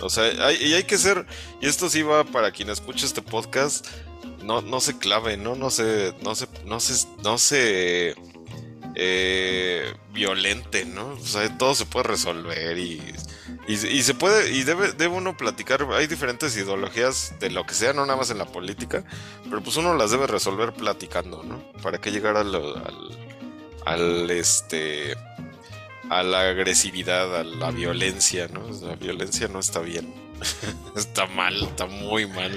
O 0.00 0.10
sea, 0.10 0.52
y 0.52 0.74
hay 0.74 0.84
que 0.84 0.98
ser, 0.98 1.26
y 1.60 1.66
esto 1.66 1.88
sí 1.88 2.02
va 2.02 2.24
para 2.24 2.50
quien 2.50 2.70
escuche 2.70 3.06
este 3.06 3.22
podcast, 3.22 3.86
no, 4.42 4.60
no 4.60 4.80
se 4.80 4.98
clave, 4.98 5.36
¿no? 5.36 5.54
No 5.54 5.70
se, 5.70 6.14
no 6.22 6.34
se, 6.34 6.46
no 7.22 7.38
se, 7.38 8.14
eh, 8.96 9.94
violente, 10.12 10.84
¿no? 10.84 11.08
O 11.08 11.24
sea, 11.24 11.56
todo 11.58 11.74
se 11.74 11.86
puede 11.86 12.08
resolver 12.08 12.78
y, 12.78 13.02
y, 13.66 13.72
y 13.72 14.02
se 14.02 14.14
puede, 14.14 14.52
y 14.52 14.62
debe, 14.62 14.92
debe 14.92 15.14
uno 15.14 15.36
platicar, 15.36 15.86
hay 15.92 16.06
diferentes 16.06 16.56
ideologías 16.56 17.34
de 17.40 17.50
lo 17.50 17.64
que 17.64 17.74
sea, 17.74 17.92
no 17.92 18.04
nada 18.04 18.18
más 18.18 18.30
en 18.30 18.38
la 18.38 18.46
política, 18.46 19.04
pero 19.48 19.62
pues 19.62 19.76
uno 19.76 19.94
las 19.94 20.10
debe 20.10 20.26
resolver 20.26 20.72
platicando, 20.74 21.42
¿no? 21.42 21.72
Para 21.82 21.98
que 21.98 22.10
llegar 22.12 22.36
al, 22.36 22.54
al, 22.54 23.18
al, 23.86 24.30
este, 24.30 25.16
a 26.10 26.22
la 26.22 26.48
agresividad, 26.50 27.36
a 27.40 27.44
la 27.44 27.70
violencia, 27.70 28.48
¿no? 28.48 28.68
La 28.86 28.96
violencia 28.96 29.48
no 29.48 29.60
está 29.60 29.80
bien. 29.80 30.12
está 30.96 31.26
mal, 31.26 31.54
está 31.62 31.86
muy 31.86 32.26
mal. 32.26 32.52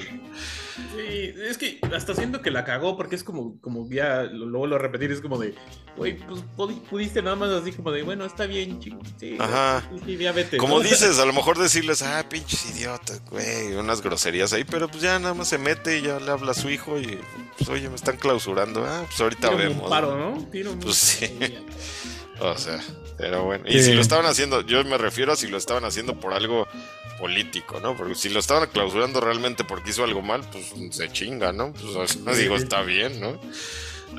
Sí, 0.96 1.34
es 1.50 1.58
que 1.58 1.80
hasta 1.96 2.14
siento 2.14 2.42
que 2.44 2.52
la 2.52 2.64
cagó 2.64 2.98
porque 2.98 3.16
es 3.16 3.24
como, 3.24 3.60
como 3.62 3.90
ya, 3.90 4.24
lo- 4.24 4.46
luego 4.46 4.68
lo 4.68 4.78
repetir, 4.78 5.12
es 5.12 5.22
como 5.22 5.40
de, 5.40 5.56
güey, 5.96 6.18
pues 6.18 6.44
pudi- 6.56 6.80
pudiste 6.82 7.24
nada 7.24 7.36
más 7.36 7.50
así 7.50 7.72
como 7.72 7.92
de, 7.92 8.04
bueno, 8.04 8.26
está 8.26 8.46
bien, 8.46 8.80
chico. 8.80 9.00
Sí, 9.20 9.38
Ajá. 9.40 9.90
sí, 10.06 10.18
ya 10.18 10.32
vete. 10.34 10.58
Como 10.58 10.78
¿no? 10.78 10.84
dices, 10.84 11.18
a 11.20 11.26
lo 11.26 11.34
mejor 11.34 11.58
decirles, 11.58 12.04
ah, 12.04 12.24
pinches 12.30 12.70
idiotas, 12.76 13.22
güey, 13.32 13.74
unas 13.76 14.02
groserías 14.02 14.54
ahí, 14.54 14.66
pero 14.66 14.88
pues 14.88 15.02
ya 15.02 15.18
nada 15.18 15.34
más 15.34 15.48
se 15.48 15.58
mete 15.58 15.98
y 15.98 16.04
ya 16.04 16.20
le 16.20 16.30
habla 16.30 16.52
a 16.52 16.56
su 16.56 16.70
hijo 16.70 17.00
y, 17.00 17.20
pues 17.58 17.70
oye, 17.70 17.90
me 17.90 17.96
están 17.96 18.18
clausurando, 18.18 18.86
ah, 18.86 19.04
pues 19.08 19.20
ahorita 19.20 19.50
Tira 19.50 19.70
un 19.70 19.76
vemos. 19.78 19.90
paro, 19.90 20.16
¿no? 20.16 20.36
¿no? 20.36 20.44
Tira 20.46 20.70
un- 20.70 20.80
Pues. 20.80 20.96
Sí. 20.96 21.28
O 22.40 22.58
sea, 22.58 22.80
pero 23.18 23.44
bueno. 23.46 23.66
Y 23.68 23.74
Sí. 23.80 23.84
si 23.86 23.94
lo 23.94 24.02
estaban 24.02 24.26
haciendo, 24.26 24.62
yo 24.62 24.84
me 24.84 24.98
refiero 24.98 25.32
a 25.32 25.36
si 25.36 25.48
lo 25.48 25.58
estaban 25.58 25.86
haciendo 25.86 26.20
por 26.20 26.34
algo 26.34 26.68
político, 27.20 27.80
¿no? 27.80 27.98
Porque 27.98 28.14
si 28.16 28.30
lo 28.30 28.40
estaban 28.40 28.70
clausurando 28.70 29.20
realmente 29.20 29.64
porque 29.64 29.90
hizo 29.90 30.04
algo 30.04 30.22
mal, 30.22 30.42
pues 30.52 30.72
se 30.96 31.12
chinga, 31.12 31.52
¿no? 31.52 31.74
Pues 31.74 31.84
o 31.86 32.08
sea, 32.08 32.34
digo, 32.36 32.56
está 32.56 32.82
bien, 32.84 33.20
¿no? 33.20 33.40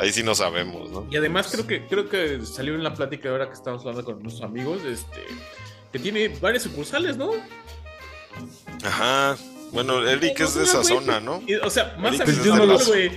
Ahí 0.00 0.12
sí 0.12 0.22
no 0.22 0.34
sabemos, 0.34 0.90
¿no? 0.90 1.06
Y 1.10 1.16
además 1.16 1.48
creo 1.50 1.66
que 1.66 1.86
creo 1.86 2.08
que 2.08 2.44
salió 2.44 2.74
en 2.74 2.82
la 2.84 2.94
plática 2.94 3.30
ahora 3.30 3.46
que 3.46 3.54
estamos 3.54 3.80
hablando 3.82 4.04
con 4.04 4.22
nuestros 4.22 4.44
amigos, 4.48 4.82
este, 4.84 5.22
que 5.92 5.98
tiene 5.98 6.28
varias 6.40 6.64
sucursales, 6.64 7.16
¿no? 7.16 7.30
Ajá. 8.84 9.36
Bueno, 9.72 10.06
Eric 10.08 10.40
es 10.40 10.54
de 10.54 10.64
esa 10.64 10.82
zona, 10.84 11.20
¿no? 11.20 11.42
y- 11.46 11.54
O 11.56 11.70
sea, 11.70 11.96
más 11.98 12.18
a 12.20 12.24
Pues 12.24 12.38
mi 12.38 12.44
yo 12.44 12.50
no 12.52 12.58
favor, 12.62 12.68
los- 12.74 12.86
güey. 12.88 13.10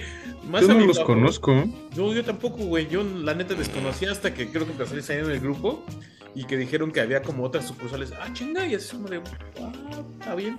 Más 0.44 0.61
Yo 0.64 0.72
a 0.72 0.73
no 0.73 0.80
mi 0.80 0.88
los 0.88 0.99
conozco. 0.99 1.64
Yo, 1.95 2.14
yo 2.14 2.23
tampoco, 2.26 2.57
güey. 2.65 2.88
Yo 2.90 3.03
la 3.03 3.34
neta 3.36 3.53
desconocí 3.53 4.06
hasta 4.06 4.34
que 4.34 4.49
creo 4.49 4.65
que 4.65 4.72
empezó 4.72 4.95
a 4.98 5.02
salir 5.02 5.23
en 5.26 5.32
el 5.32 5.40
grupo 5.40 5.86
y 6.34 6.45
que 6.45 6.56
dijeron 6.58 6.91
que 6.91 7.02
había 7.02 7.22
como 7.22 7.44
otras 7.44 7.68
sucursales. 7.68 8.12
Ah, 8.20 8.28
chinga, 8.34 8.66
y 8.66 8.76
así 8.76 8.90
como 8.95 9.10
de, 9.10 9.18
ah, 9.62 9.72
está 10.20 10.36
bien. 10.36 10.58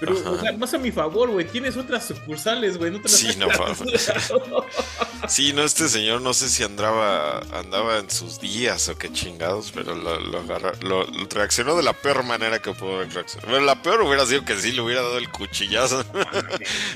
Pero, 0.00 0.18
Ajá. 0.18 0.30
o 0.30 0.40
sea, 0.40 0.52
más 0.52 0.74
a 0.74 0.78
mi 0.78 0.90
favor, 0.90 1.30
güey. 1.30 1.46
Tienes 1.46 1.76
otras 1.76 2.04
sucursales, 2.06 2.76
güey. 2.78 2.90
No 2.90 2.98
te 2.98 3.04
las 3.04 3.12
Sí, 3.12 3.28
no, 3.38 3.48
Sí, 5.28 5.52
no, 5.52 5.62
este 5.62 5.88
señor 5.88 6.20
no 6.20 6.34
sé 6.34 6.48
si 6.48 6.64
andaba, 6.64 7.38
andaba 7.56 7.98
en 7.98 8.10
sus 8.10 8.40
días 8.40 8.88
o 8.88 8.98
qué 8.98 9.12
chingados, 9.12 9.70
pero 9.72 9.94
lo, 9.94 10.18
lo 10.18 10.42
lo- 10.42 11.04
lo 11.04 11.26
reaccionó 11.30 11.76
de 11.76 11.82
la 11.84 11.92
peor 11.92 12.24
manera 12.24 12.60
que 12.60 12.72
pudo 12.72 12.96
haber 12.96 13.12
reaccionado. 13.12 13.50
Bueno, 13.52 13.66
la 13.66 13.80
peor 13.82 14.02
hubiera 14.02 14.26
sido 14.26 14.44
que 14.44 14.56
sí 14.56 14.72
le 14.72 14.80
hubiera 14.80 15.02
dado 15.02 15.18
el 15.18 15.30
cuchillazo. 15.30 16.04
Pero... 16.12 16.28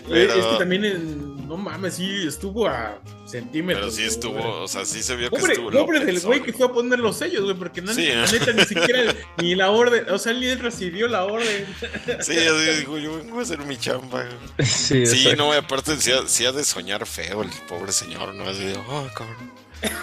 pero, 0.08 0.32
Es 0.34 0.46
que 0.46 0.56
también, 0.58 0.84
en- 0.84 1.48
no 1.48 1.56
mames, 1.56 1.94
sí, 1.94 2.26
estuvo 2.26 2.66
a 2.66 2.98
centímetros. 3.40 3.80
pero 3.80 3.90
sí 3.90 4.02
güey. 4.02 4.08
estuvo, 4.08 4.62
o 4.62 4.68
sea, 4.68 4.84
sí 4.84 5.02
se 5.02 5.16
vio 5.16 5.30
que 5.30 5.36
Pobre, 5.38 5.52
estuvo. 5.52 5.70
lo 5.70 5.80
pobre 5.84 5.98
del 6.00 6.06
pensó, 6.14 6.26
güey 6.28 6.42
que 6.42 6.52
fue 6.52 6.66
a 6.66 6.70
poner 6.72 6.98
los 6.98 7.16
sellos, 7.18 7.44
güey, 7.44 7.56
porque 7.56 7.82
na- 7.82 7.94
Sí, 7.94 8.06
la 8.06 8.24
¿eh? 8.24 8.28
neta 8.32 8.52
ni 8.52 8.64
siquiera 8.64 9.14
ni 9.38 9.54
la 9.54 9.70
orden, 9.70 10.08
o 10.10 10.18
sea, 10.18 10.32
ni 10.32 10.46
él 10.46 10.58
recibió 10.58 11.08
la 11.08 11.24
orden. 11.24 11.66
Sí, 12.20 12.36
así 12.38 12.70
digo, 12.80 12.98
yo 12.98 13.16
vengo 13.18 13.38
a 13.38 13.42
hacer 13.42 13.58
mi 13.60 13.76
chamba. 13.76 14.26
Sí, 14.64 15.04
no, 15.36 15.52
y 15.54 15.56
aparte 15.58 15.96
sí, 15.98 16.12
ha- 16.12 16.26
sí 16.26 16.44
ha 16.46 16.52
de 16.52 16.64
soñar 16.64 17.06
feo 17.06 17.42
el 17.42 17.50
pobre 17.68 17.92
señor, 17.92 18.34
¿no? 18.34 18.44
Así 18.48 18.64
de, 18.64 18.76
oh, 18.76 19.08
cabrón. 19.16 19.52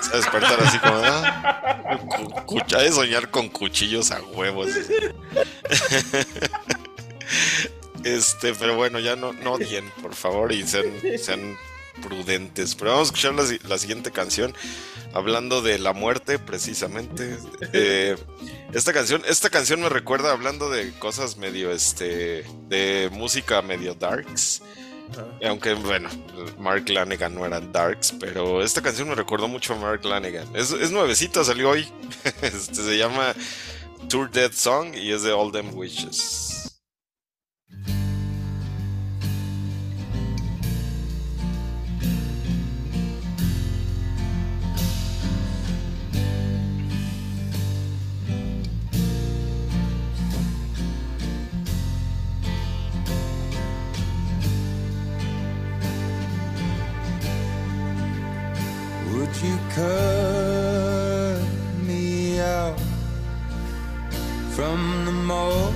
Se 0.02 0.10
va 0.10 0.14
a 0.14 0.18
despertar 0.18 0.60
así 0.62 0.78
como, 0.80 0.96
ah, 1.04 2.00
cu- 2.46 2.58
cuch- 2.60 2.76
ha 2.76 2.82
de 2.82 2.92
soñar 2.92 3.32
con 3.32 3.50
cuchillos 3.50 4.12
a 4.12 4.22
huevos. 4.22 4.70
Este, 8.04 8.54
pero 8.54 8.76
bueno, 8.76 9.00
ya 9.00 9.16
no, 9.16 9.32
no 9.32 9.54
odien, 9.54 9.90
por 10.02 10.14
favor, 10.14 10.52
y 10.52 10.68
sean, 10.68 10.86
sean 11.18 11.56
prudentes. 12.02 12.76
Pero 12.76 12.92
vamos 12.92 13.10
a 13.10 13.10
escuchar 13.14 13.34
la, 13.36 13.46
si- 13.46 13.60
la 13.68 13.78
siguiente 13.78 14.12
canción, 14.12 14.54
hablando 15.14 15.62
de 15.62 15.80
la 15.80 15.94
muerte, 15.94 16.40
precisamente. 16.40 17.38
Eh, 17.74 18.16
esta 18.74 18.92
canción, 18.94 19.22
esta 19.28 19.50
canción 19.50 19.82
me 19.82 19.90
recuerda 19.90 20.32
hablando 20.32 20.70
de 20.70 20.92
cosas 21.00 21.38
medio, 21.38 21.72
este, 21.72 22.44
de 22.70 23.10
música 23.12 23.62
medio 23.62 23.94
darks. 23.94 24.62
Aunque, 25.46 25.74
bueno, 25.76 26.10
Mark 26.58 26.90
Lanegan 26.90 27.36
no 27.36 27.46
era 27.46 27.60
Darks, 27.60 28.14
pero 28.20 28.64
esta 28.64 28.82
canción 28.82 29.10
me 29.10 29.14
recordó 29.16 29.48
mucho 29.48 29.74
a 29.74 29.78
Mark 29.78 30.04
Lanegan. 30.06 30.56
Es, 30.56 30.72
es 30.72 30.90
nuevecita, 30.90 31.44
salió 31.44 31.70
hoy. 31.70 31.88
Este, 32.42 32.76
se 32.76 32.98
llama 32.98 33.36
Tour 34.10 34.32
Dead 34.32 34.52
Song 34.54 34.96
y 34.96 35.12
es 35.12 35.22
de 35.22 35.32
All 35.32 35.52
Them 35.52 35.76
Witches. 35.76 36.53
You 59.44 59.58
cut 59.76 61.42
me 61.86 62.40
out 62.40 62.80
from 64.56 65.06
the 65.06 65.12
mold 65.12 65.74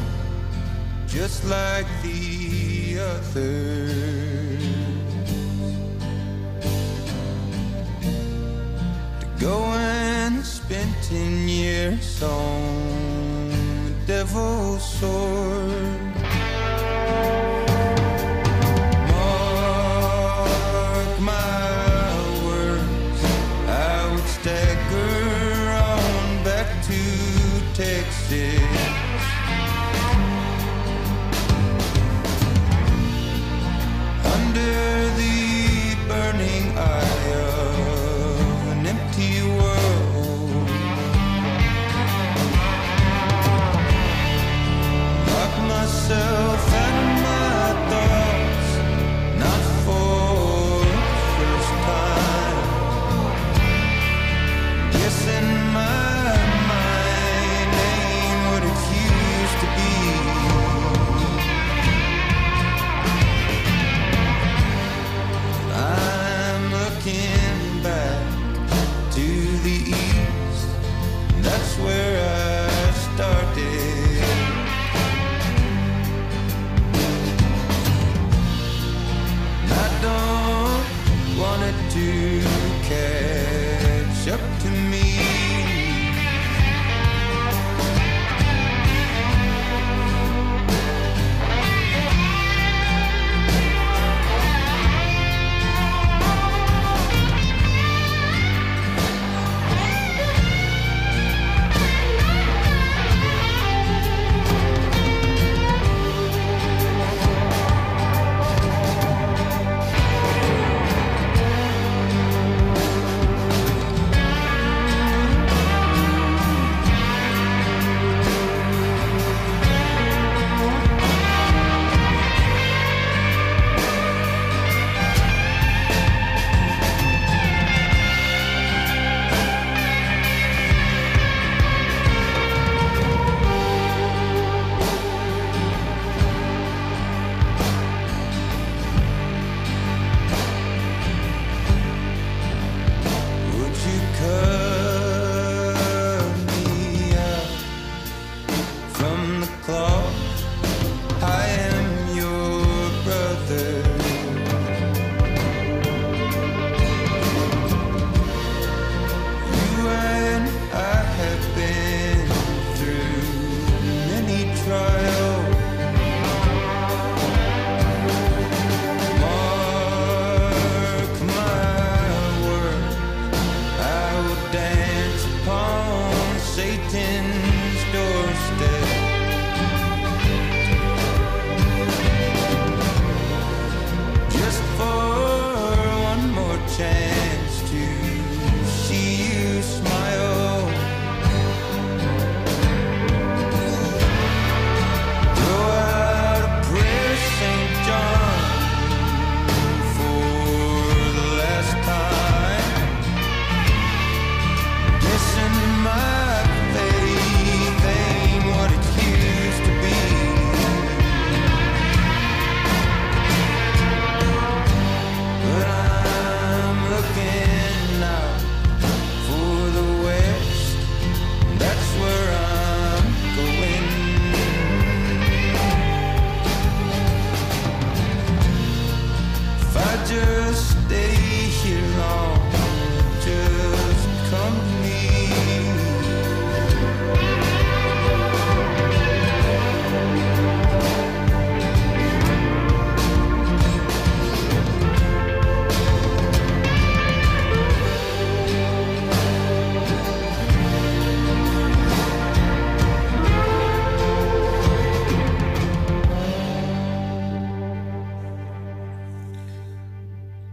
just 1.08 1.44
like 1.46 1.88
the 2.04 3.00
others? 3.00 4.64
To 9.20 9.28
go 9.40 9.64
and 9.64 9.98
men 10.30 10.44
spent 10.44 11.12
in 11.12 11.48
years 11.48 12.22
on 12.22 13.50
the 13.86 13.94
devil's 14.06 14.84
sword. 15.00 16.08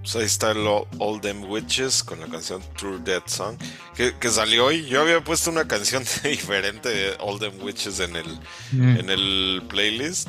Pues 0.05 0.16
ahí 0.16 0.24
está 0.24 0.51
el 0.51 0.66
All 0.66 1.20
Them 1.22 1.44
Witches 1.51 2.05
con 2.05 2.20
la 2.20 2.26
canción 2.26 2.62
True 2.76 2.98
Dead 3.02 3.22
Song, 3.24 3.56
que, 3.97 4.14
que 4.18 4.28
salió 4.28 4.66
hoy. 4.66 4.85
Yo 4.85 5.01
había 5.01 5.24
puesto 5.24 5.51
una 5.51 5.66
canción 5.66 6.05
diferente 6.22 6.90
de 6.90 7.16
All 7.20 7.39
Them 7.39 7.55
Witches 7.62 8.01
en 8.01 8.16
el, 8.16 8.39
en 8.72 9.09
el 9.09 9.62
playlist. 9.68 10.28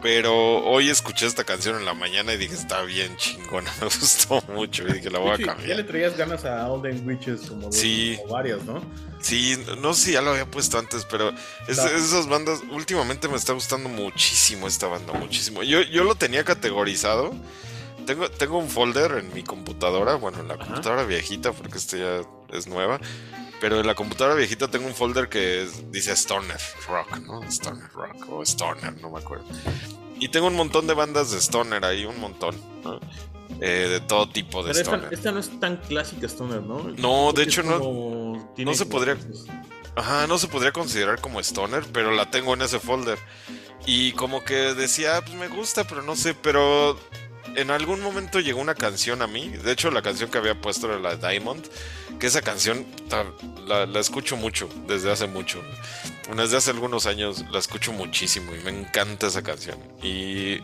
Pero 0.00 0.64
hoy 0.64 0.88
escuché 0.88 1.26
esta 1.26 1.44
canción 1.44 1.76
en 1.76 1.84
la 1.84 1.92
mañana 1.94 2.32
y 2.32 2.38
dije, 2.38 2.54
está 2.54 2.80
bien 2.82 3.14
chingona, 3.18 3.70
me 3.80 3.86
gustó 3.86 4.40
mucho. 4.54 4.86
Y 4.88 4.92
dije, 4.94 5.10
la 5.10 5.18
voy 5.18 5.32
a 5.32 5.36
Sí, 5.36 5.42
ya 5.44 5.52
le 5.52 5.56
cambiar. 5.58 5.86
traías 5.86 6.16
ganas 6.16 6.44
a 6.46 6.66
Olden 6.70 7.06
Witches 7.06 7.42
como, 7.42 7.68
de- 7.68 7.76
Sí. 7.76 8.16
como 8.22 8.32
varias, 8.34 8.62
¿no? 8.64 8.82
Sí, 9.20 9.58
no 9.80 9.92
sé 9.94 10.04
si 10.06 10.12
ya 10.12 10.22
lo 10.22 10.30
había 10.30 10.50
puesto 10.50 10.78
antes, 10.78 11.04
pero 11.10 11.30
es- 11.68 11.78
esas 11.78 12.26
bandas, 12.28 12.60
últimamente 12.70 13.28
me 13.28 13.36
está 13.36 13.52
gustando 13.52 13.88
muchísimo 13.90 14.66
esta 14.66 14.86
banda, 14.86 15.12
muchísimo. 15.12 15.62
Yo, 15.62 15.82
yo 15.82 16.04
lo 16.04 16.14
tenía 16.14 16.42
categorizado. 16.44 17.34
Tengo, 18.06 18.30
tengo 18.30 18.58
un 18.58 18.68
folder 18.68 19.12
en 19.12 19.32
mi 19.34 19.42
computadora, 19.42 20.14
bueno, 20.16 20.40
en 20.40 20.48
la 20.48 20.56
computadora 20.58 21.04
viejita, 21.04 21.52
porque 21.52 21.78
esta 21.78 21.96
ya 21.96 22.20
es 22.56 22.66
nueva. 22.66 23.00
Pero 23.60 23.78
en 23.80 23.86
la 23.86 23.94
computadora 23.94 24.34
viejita 24.34 24.68
tengo 24.68 24.86
un 24.86 24.94
folder 24.94 25.28
que 25.28 25.68
dice 25.90 26.12
Stoner 26.12 26.58
Rock, 26.88 27.18
¿no? 27.20 27.42
Stoner 27.44 27.88
Rock 27.92 28.28
o 28.28 28.42
Stoner, 28.42 29.00
no 29.00 29.10
me 29.10 29.20
acuerdo. 29.20 29.44
Y 30.18 30.28
tengo 30.28 30.48
un 30.48 30.56
montón 30.56 30.86
de 30.88 30.94
bandas 30.94 31.30
de 31.30 31.38
Stoner 31.38 31.84
ahí, 31.84 32.04
un 32.04 32.18
montón. 32.20 32.56
¿no? 32.84 32.98
eh, 33.60 33.86
de 33.88 34.00
todo 34.00 34.28
tipo 34.28 34.62
de 34.64 34.70
Pero 34.72 34.80
esta, 34.80 34.90
stoner. 34.96 35.12
esta 35.14 35.30
no 35.30 35.38
es 35.38 35.60
tan 35.60 35.76
clásica 35.76 36.26
Stoner, 36.26 36.62
¿no? 36.62 36.82
No, 36.96 37.32
de 37.32 37.42
hecho, 37.44 37.62
no- 37.62 38.52
no 38.56 38.74
se 38.74 38.86
podría- 38.86 39.16
Ajá, 39.94 40.26
no 40.26 40.38
se 40.38 40.48
podría 40.48 40.72
considerar 40.72 41.20
como 41.20 41.38
stoner, 41.40 41.84
pero 41.92 42.10
la 42.12 42.30
tengo 42.30 42.54
en 42.54 42.62
ese 42.62 42.80
folder. 42.80 43.18
Y 43.84 44.12
como 44.12 44.42
que 44.42 44.54
decía, 44.74 45.18
"Ah, 45.18 45.20
pues 45.20 45.34
me 45.34 45.48
gusta, 45.48 45.84
pero 45.86 46.02
no 46.02 46.16
sé, 46.16 46.34
pero 46.34 46.98
en 47.56 47.70
algún 47.70 48.00
momento 48.00 48.40
llegó 48.40 48.60
una 48.60 48.74
canción 48.74 49.22
a 49.22 49.26
mí. 49.26 49.48
De 49.48 49.72
hecho, 49.72 49.90
la 49.90 50.02
canción 50.02 50.30
que 50.30 50.38
había 50.38 50.60
puesto 50.60 50.86
era 50.86 50.98
la 50.98 51.16
Diamond, 51.16 51.64
que 52.18 52.26
esa 52.26 52.42
canción 52.42 52.86
la, 53.66 53.86
la 53.86 54.00
escucho 54.00 54.36
mucho, 54.36 54.68
desde 54.86 55.10
hace 55.10 55.26
mucho. 55.26 55.62
Desde 56.36 56.56
hace 56.56 56.70
algunos 56.70 57.06
años 57.06 57.44
la 57.50 57.58
escucho 57.58 57.92
muchísimo 57.92 58.54
y 58.54 58.60
me 58.60 58.70
encanta 58.70 59.26
esa 59.26 59.42
canción. 59.42 59.78
Y, 60.02 60.60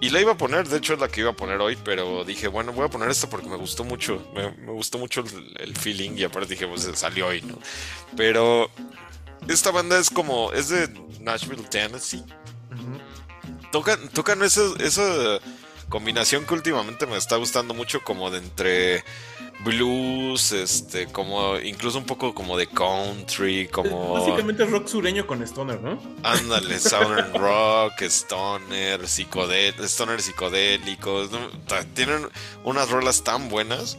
y 0.00 0.10
la 0.10 0.20
iba 0.20 0.32
a 0.32 0.36
poner, 0.36 0.68
de 0.68 0.78
hecho 0.78 0.94
es 0.94 1.00
la 1.00 1.08
que 1.08 1.20
iba 1.20 1.30
a 1.30 1.36
poner 1.36 1.60
hoy, 1.60 1.76
pero 1.84 2.24
dije, 2.24 2.48
bueno, 2.48 2.72
voy 2.72 2.86
a 2.86 2.90
poner 2.90 3.10
esta 3.10 3.28
porque 3.28 3.48
me 3.48 3.56
gustó 3.56 3.84
mucho. 3.84 4.26
Me, 4.34 4.50
me 4.52 4.72
gustó 4.72 4.98
mucho 4.98 5.20
el, 5.20 5.56
el 5.60 5.76
feeling 5.76 6.12
y 6.16 6.24
aparte 6.24 6.48
dije, 6.48 6.66
pues 6.66 6.88
salió 6.94 7.26
hoy, 7.26 7.42
¿no? 7.42 7.58
Pero 8.16 8.70
esta 9.48 9.70
banda 9.70 9.98
es 9.98 10.10
como, 10.10 10.52
es 10.52 10.68
de 10.70 10.88
Nashville, 11.20 11.64
Tennessee. 11.64 12.24
Tocan, 13.70 14.08
tocan 14.10 14.42
esa, 14.42 14.62
esa 14.78 15.38
combinación 15.94 16.44
que 16.44 16.54
últimamente 16.54 17.06
me 17.06 17.16
está 17.16 17.36
gustando 17.36 17.72
mucho, 17.72 18.02
como 18.02 18.28
de 18.28 18.38
entre 18.38 19.04
blues, 19.60 20.50
este, 20.50 21.06
como 21.06 21.56
incluso 21.60 21.98
un 21.98 22.04
poco 22.04 22.34
como 22.34 22.56
de 22.56 22.66
country, 22.66 23.68
como 23.68 24.14
Básicamente 24.14 24.64
rock 24.64 24.88
sureño 24.88 25.24
con 25.24 25.40
Stoner, 25.44 25.80
¿no? 25.80 25.96
ándale, 26.24 26.80
southern 26.80 27.32
rock, 27.40 28.02
stoner, 28.02 29.04
stoner 29.04 30.20
psicodélicos, 30.20 31.30
tienen 31.94 32.28
unas 32.64 32.90
rolas 32.90 33.22
tan 33.22 33.48
buenas. 33.48 33.96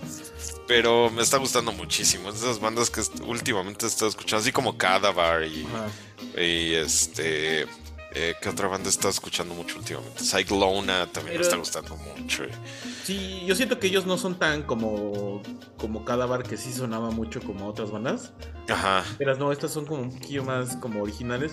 Pero 0.68 1.12
me 1.12 1.22
está 1.22 1.38
gustando 1.38 1.72
muchísimo. 1.72 2.30
Es 2.30 2.42
de 2.42 2.48
esas 2.48 2.60
bandas 2.60 2.90
que 2.90 3.00
últimamente 3.24 3.86
he 3.86 3.88
estado 3.88 4.10
escuchando, 4.10 4.42
así 4.42 4.52
como 4.52 4.78
Cadaver 4.78 5.48
y, 5.48 5.66
y 6.42 6.74
este. 6.74 7.68
Eh, 8.18 8.34
¿Qué 8.42 8.48
otra 8.48 8.70
banda 8.70 8.88
estado 8.90 9.10
escuchando 9.10 9.54
mucho 9.54 9.78
últimamente? 9.78 10.24
Cyclona 10.24 11.06
también 11.12 11.36
me 11.36 11.42
está 11.44 11.58
gustando 11.58 11.98
mucho. 11.98 12.44
Sí, 13.04 13.44
yo 13.46 13.56
siento 13.56 13.78
que 13.78 13.88
ellos 13.88 14.06
no 14.06 14.18
son 14.18 14.40
tan 14.40 14.64
como 14.64 15.44
como 15.78 16.06
Cadaver 16.06 16.44
que 16.44 16.56
sí 16.56 16.72
sonaba 16.72 17.12
mucho 17.12 17.42
como 17.42 17.68
otras 17.68 17.92
bandas. 17.92 18.32
Ajá. 18.70 19.04
Pero 19.18 19.36
no, 19.36 19.52
estas 19.52 19.72
son 19.74 19.86
como 19.86 20.04
un 20.04 20.12
poquillo 20.18 20.46
más 20.46 20.78
como 20.78 21.02
originales. 21.04 21.52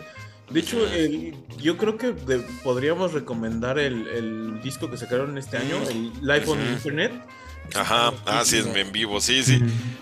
De 0.50 0.60
hecho, 0.60 0.86
el- 0.86 1.34
yo 1.58 1.76
creo 1.78 1.96
que 1.96 2.12
de- 2.12 2.38
podríamos 2.62 3.12
recomendar 3.12 3.78
el, 3.80 4.06
el 4.08 4.62
disco 4.62 4.88
que 4.88 4.96
sacaron 4.96 5.36
este 5.38 5.56
año, 5.56 5.76
el 5.88 6.12
Live 6.20 6.44
on 6.46 6.60
Ujú. 6.60 6.72
Internet. 6.74 7.12
Ajá. 7.74 8.10
Está 8.10 8.40
Ah, 8.40 8.44
sí, 8.44 8.58
es 8.58 8.66
en 8.66 8.92
vivo. 8.92 9.20
Sí, 9.20 9.42
sí. 9.42 9.60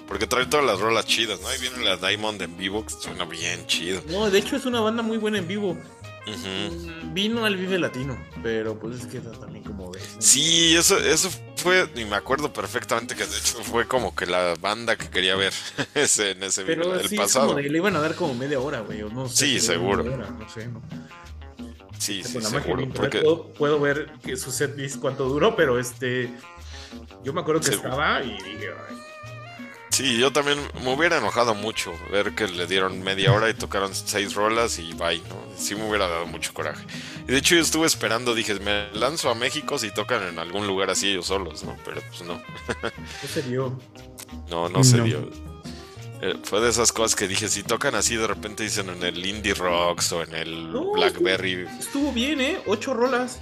Porque 0.09 0.27
trae 0.27 0.45
todas 0.47 0.67
las 0.67 0.79
rolas 0.81 1.07
chidas, 1.07 1.41
¿no? 1.41 1.49
Ahí 1.49 1.59
viene 1.61 1.85
la 1.85 1.97
Diamond 1.97 2.43
en 2.43 2.57
vivo, 2.57 2.85
que 2.85 2.93
suena 2.93 3.25
bien 3.25 3.67
chido. 3.67 4.03
No, 4.09 4.29
de 4.29 4.39
hecho 4.39 4.57
es 4.57 4.67
una 4.67 4.81
banda 4.81 5.03
muy 5.03 5.19
buena 5.19 5.39
en 5.39 5.47
vivo. 5.47 5.79
Vino 7.13 7.45
al 7.45 7.57
Vive 7.57 7.79
Latino, 7.79 8.19
pero 8.43 8.79
pues 8.79 9.01
es 9.01 9.07
que 9.07 9.19
era 9.19 9.31
también 9.33 9.65
como 9.65 9.91
de... 9.91 10.01
Sí, 10.19 10.77
eso, 10.77 10.99
eso 10.99 11.31
fue, 11.57 11.89
y 11.97 12.05
me 12.05 12.17
acuerdo 12.17 12.53
perfectamente 12.53 13.15
que 13.17 13.27
de 13.27 13.37
hecho 13.37 13.63
fue 13.65 13.87
como 13.87 14.15
que 14.15 14.27
la 14.27 14.55
banda 14.61 14.97
que 14.97 15.09
quería 15.09 15.37
ver 15.37 15.53
ese, 15.95 16.33
en 16.33 16.43
ese 16.43 16.65
Pero 16.65 16.83
video, 16.85 17.01
el 17.01 17.09
sí, 17.09 17.15
es 17.17 17.21
pasado. 17.21 17.49
como 17.49 17.59
de, 17.59 17.69
le 17.69 17.79
iban 17.79 17.97
a 17.97 18.01
dar 18.01 18.15
como 18.15 18.35
media 18.35 18.61
hora, 18.61 18.81
güey, 18.81 19.03
o 19.03 19.09
no 19.11 19.29
sé. 19.29 19.37
Sí, 19.47 19.61
seguro. 19.61 20.03
hora, 20.05 20.31
no 20.31 20.49
sé, 20.49 20.69
¿no? 20.69 20.83
Sí, 21.99 22.23
sí, 22.25 22.41
seguro. 22.41 22.89
Porque, 22.95 23.19
puedo, 23.21 23.49
puedo 23.53 23.81
ver 23.81 24.11
que 24.25 24.37
su 24.37 24.51
set 24.51 24.77
list 24.77 24.99
cuánto 25.01 25.29
duró, 25.29 25.55
pero 25.57 25.79
este... 25.79 26.31
Yo 27.23 27.33
me 27.33 27.41
acuerdo 27.43 27.61
que 27.61 27.69
Seguro. 27.69 27.91
estaba 27.91 28.23
y 28.25 28.31
dije, 28.33 28.71
"Ay, 28.89 28.97
sí, 30.01 30.19
yo 30.19 30.33
también 30.33 30.59
me 30.83 30.93
hubiera 30.95 31.19
enojado 31.19 31.55
mucho 31.55 31.93
ver 32.11 32.35
que 32.35 32.49
le 32.49 32.67
dieron 32.67 33.03
media 33.03 33.33
hora 33.33 33.49
y 33.51 33.55
tocaron 33.55 33.95
seis 33.95 34.35
rolas 34.35 34.79
y 34.79 34.93
bye, 34.95 35.19
¿no? 35.29 35.37
Sí 35.57 35.75
me 35.75 35.87
hubiera 35.89 36.09
dado 36.09 36.27
mucho 36.27 36.55
coraje. 36.55 36.85
Y 37.29 37.33
de 37.33 37.39
hecho 37.39 37.55
yo 37.55 37.61
estuve 37.61 37.87
esperando, 37.87 38.35
dije, 38.35 38.55
me 38.61 38.91
lanzo 38.93 39.31
a 39.31 39.35
México 39.35 39.79
si 39.79 39.91
tocan 39.93 40.23
en 40.23 40.39
algún 40.39 40.67
lugar 40.67 40.91
así 40.91 41.11
ellos 41.11 41.27
solos, 41.27 41.63
¿no? 41.65 41.77
Pero 41.85 42.01
pues 42.09 42.23
no, 42.23 42.35
no 42.35 43.29
se 43.29 43.43
dio. 43.43 43.79
no, 44.51 44.69
no 44.69 44.83
se 44.85 44.97
No. 44.99 45.05
dio. 45.05 45.31
Eh, 46.23 46.37
fue 46.45 46.61
de 46.61 46.69
esas 46.69 46.93
cosas 46.93 47.17
que 47.17 47.27
dije, 47.27 47.49
si 47.49 47.63
tocan 47.63 47.95
así 47.95 48.17
de 48.17 48.27
repente 48.27 48.63
dicen 48.63 48.91
en 48.91 49.03
el 49.03 49.25
Indie 49.25 49.55
Rocks 49.55 50.13
o 50.13 50.23
en 50.23 50.35
el 50.35 50.71
No, 50.71 50.93
Blackberry, 50.93 51.67
Estuvo 51.79 52.13
bien, 52.13 52.41
¿eh? 52.41 52.59
Ocho 52.67 52.93
rolas. 52.95 53.39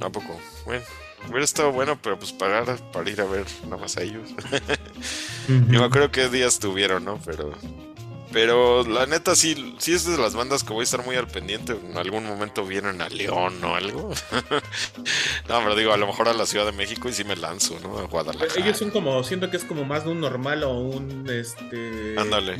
¿a 0.00 0.08
poco? 0.08 0.40
Bueno, 0.64 0.82
hubiera 1.28 1.44
estado 1.44 1.72
bueno, 1.72 1.98
pero 2.00 2.18
pues 2.18 2.32
pagar 2.32 2.76
para 2.92 3.10
ir 3.10 3.20
a 3.20 3.24
ver 3.24 3.46
nada 3.64 3.76
más 3.76 3.96
a 3.96 4.02
ellos. 4.02 4.28
Yo 5.48 5.80
me 5.80 5.84
acuerdo 5.84 6.10
qué 6.10 6.28
días 6.28 6.58
tuvieron, 6.58 7.04
¿no? 7.04 7.20
Pero. 7.24 7.52
Pero 8.32 8.84
la 8.84 9.06
neta 9.06 9.34
sí, 9.34 9.74
sí 9.78 9.92
es 9.92 10.06
de 10.06 10.16
las 10.16 10.36
bandas 10.36 10.62
que 10.62 10.72
voy 10.72 10.82
a 10.82 10.84
estar 10.84 11.04
muy 11.04 11.16
al 11.16 11.26
pendiente. 11.26 11.72
En 11.72 11.98
algún 11.98 12.24
momento 12.24 12.64
vienen 12.64 13.02
a 13.02 13.08
León 13.08 13.62
o 13.64 13.74
algo. 13.74 14.10
no, 15.48 15.58
pero 15.58 15.74
digo, 15.74 15.92
a 15.92 15.96
lo 15.96 16.06
mejor 16.06 16.28
a 16.28 16.32
la 16.32 16.46
Ciudad 16.46 16.64
de 16.64 16.70
México 16.70 17.08
y 17.08 17.12
sí 17.12 17.24
me 17.24 17.34
lanzo, 17.34 17.80
¿no? 17.80 17.98
A 17.98 18.04
Guadalajara. 18.04 18.52
Ellos 18.56 18.78
son 18.78 18.90
como, 18.90 19.24
siento 19.24 19.50
que 19.50 19.56
es 19.56 19.64
como 19.64 19.84
más 19.84 20.04
de 20.04 20.10
un 20.10 20.20
normal 20.20 20.62
o 20.62 20.78
un, 20.78 21.28
este... 21.28 22.14
Ándale. 22.16 22.56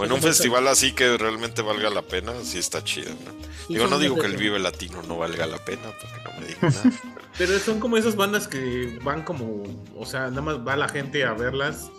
O 0.00 0.04
en 0.04 0.12
un 0.12 0.22
festival 0.22 0.66
así 0.68 0.92
que 0.92 1.16
realmente 1.18 1.62
valga 1.62 1.90
la 1.90 2.02
pena, 2.02 2.32
sí 2.42 2.58
está 2.58 2.82
chido, 2.82 3.10
¿no? 3.10 3.32
Digo, 3.68 3.86
no 3.86 3.98
digo 3.98 4.16
que 4.16 4.26
el 4.26 4.36
Vive 4.36 4.58
Latino 4.58 5.02
no 5.06 5.18
valga 5.18 5.46
la 5.46 5.58
pena, 5.58 5.82
porque 6.00 6.24
no 6.24 6.40
me 6.40 6.46
digan 6.46 6.72
nada. 6.72 6.90
Pero 7.38 7.58
son 7.58 7.78
como 7.78 7.96
esas 7.96 8.16
bandas 8.16 8.48
que 8.48 8.98
van 9.02 9.22
como, 9.22 9.62
o 9.96 10.06
sea, 10.06 10.28
nada 10.28 10.42
más 10.42 10.66
va 10.66 10.76
la 10.76 10.88
gente 10.88 11.24
a 11.24 11.32
verlas 11.34 11.90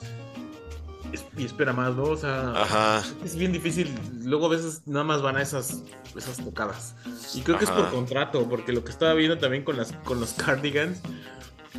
y 1.38 1.46
espera 1.46 1.74
más, 1.74 1.96
¿no? 1.96 2.04
O 2.04 2.18
sea, 2.18 2.52
Ajá. 2.52 3.04
es 3.24 3.36
bien 3.36 3.52
difícil. 3.52 3.94
Luego 4.24 4.48
a 4.48 4.50
veces 4.50 4.82
nada 4.86 5.04
más 5.04 5.22
van 5.22 5.38
a 5.38 5.42
esas, 5.42 5.84
esas 6.16 6.38
tocadas. 6.38 6.96
Y 7.34 7.42
creo 7.42 7.58
que 7.58 7.66
es 7.66 7.72
por 7.72 7.90
contrato, 7.90 8.48
porque 8.50 8.72
lo 8.72 8.84
que 8.84 8.92
estaba 8.92 9.14
viendo 9.14 9.38
también 9.38 9.64
con 9.64 9.78
las 9.78 9.94
con 10.04 10.20
los 10.20 10.34
cardigans, 10.34 11.00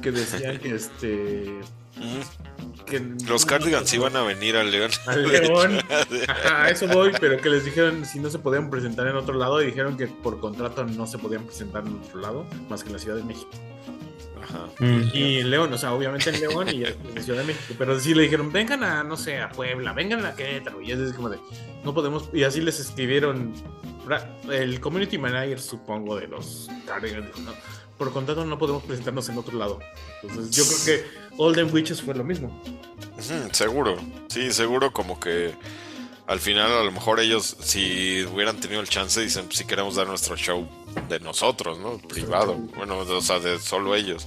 que 0.01 0.13
decían 0.13 0.59
que 0.59 0.75
este... 0.75 1.61
Que 2.93 3.01
Los 3.27 3.47
Cardigans 3.47 3.91
iban 3.95 4.15
a 4.17 4.23
venir 4.23 4.55
a 4.55 4.63
León. 4.63 4.91
Al. 5.07 5.27
León. 5.27 5.81
Ajá, 6.29 6.65
a 6.65 6.71
eso 6.71 6.87
voy, 6.87 7.11
pero 7.19 7.39
que 7.39 7.49
les 7.49 7.65
dijeron 7.65 8.05
si 8.05 8.19
no 8.19 8.29
se 8.29 8.39
podían 8.39 8.69
presentar 8.69 9.07
en 9.07 9.17
otro 9.17 9.33
lado 9.33 9.63
y 9.63 9.67
dijeron 9.67 9.97
que 9.97 10.09
por 10.09 10.41
contrato 10.41 10.85
no 10.85 11.07
se 11.07 11.17
podían 11.17 11.45
presentar 11.45 11.87
en 11.87 11.97
otro 11.97 12.21
lado, 12.21 12.47
más 12.69 12.83
que 12.83 12.89
en 12.89 12.93
la 12.93 12.99
Ciudad 12.99 13.17
de 13.17 13.23
México. 13.23 13.49
Ajá. 14.43 14.67
Mm. 14.79 15.11
Y 15.15 15.39
en 15.39 15.51
León, 15.51 15.73
o 15.73 15.79
sea, 15.79 15.95
obviamente 15.95 16.29
en 16.29 16.41
León 16.41 16.69
y 16.69 16.85
en 16.85 17.15
la 17.15 17.23
Ciudad 17.23 17.39
de 17.39 17.47
México, 17.47 17.75
pero 17.79 17.99
sí 17.99 18.13
le 18.13 18.25
dijeron, 18.25 18.53
vengan 18.53 18.85
a, 18.85 19.03
no 19.03 19.17
sé, 19.17 19.41
a 19.41 19.49
Puebla, 19.49 19.95
vengan 19.95 20.27
a 20.27 20.35
Querétaro, 20.35 20.83
y 20.83 20.93
es 20.93 20.99
así 20.99 21.15
como 21.15 21.31
de, 21.31 21.39
no 21.85 21.95
podemos, 21.95 22.29
y 22.35 22.45
así 22.45 22.61
les 22.61 22.79
escribieron, 22.79 23.55
el 24.51 24.81
community 24.81 25.17
manager, 25.17 25.59
supongo, 25.59 26.17
de 26.17 26.27
los 26.27 26.69
Cardigans, 26.87 27.27
dijo, 27.27 27.41
no, 27.41 27.53
por 27.97 28.13
contrato 28.13 28.45
no 28.45 28.59
podemos 28.59 28.83
presentarnos 28.83 29.29
en 29.29 29.39
otro 29.39 29.57
lado. 29.57 29.79
Entonces 30.23 30.51
yo 30.51 30.65
creo 30.67 30.85
que 30.85 31.22
Olden 31.37 31.73
Witches 31.73 32.03
fue 32.03 32.15
lo 32.15 32.25
mismo. 32.25 32.63
Seguro, 33.53 33.97
sí, 34.29 34.53
seguro 34.53 34.93
como 34.93 35.21
que 35.21 35.55
al 36.27 36.41
final 36.41 36.73
a 36.73 36.83
lo 36.83 36.93
mejor 36.93 37.21
ellos 37.21 37.57
si 37.61 38.25
hubieran 38.25 38.59
tenido 38.59 38.81
el 38.81 38.89
chance 38.89 39.21
dicen 39.21 39.51
si 39.51 39.65
queremos 39.65 39.97
dar 39.97 40.07
nuestro 40.07 40.37
show 40.37 40.69
de 41.09 41.21
nosotros, 41.21 41.79
¿no? 41.79 41.99
Privado, 41.99 42.55
bueno, 42.77 42.99
o 42.99 43.21
sea, 43.21 43.39
de 43.39 43.59
solo 43.59 43.95
ellos. 43.95 44.27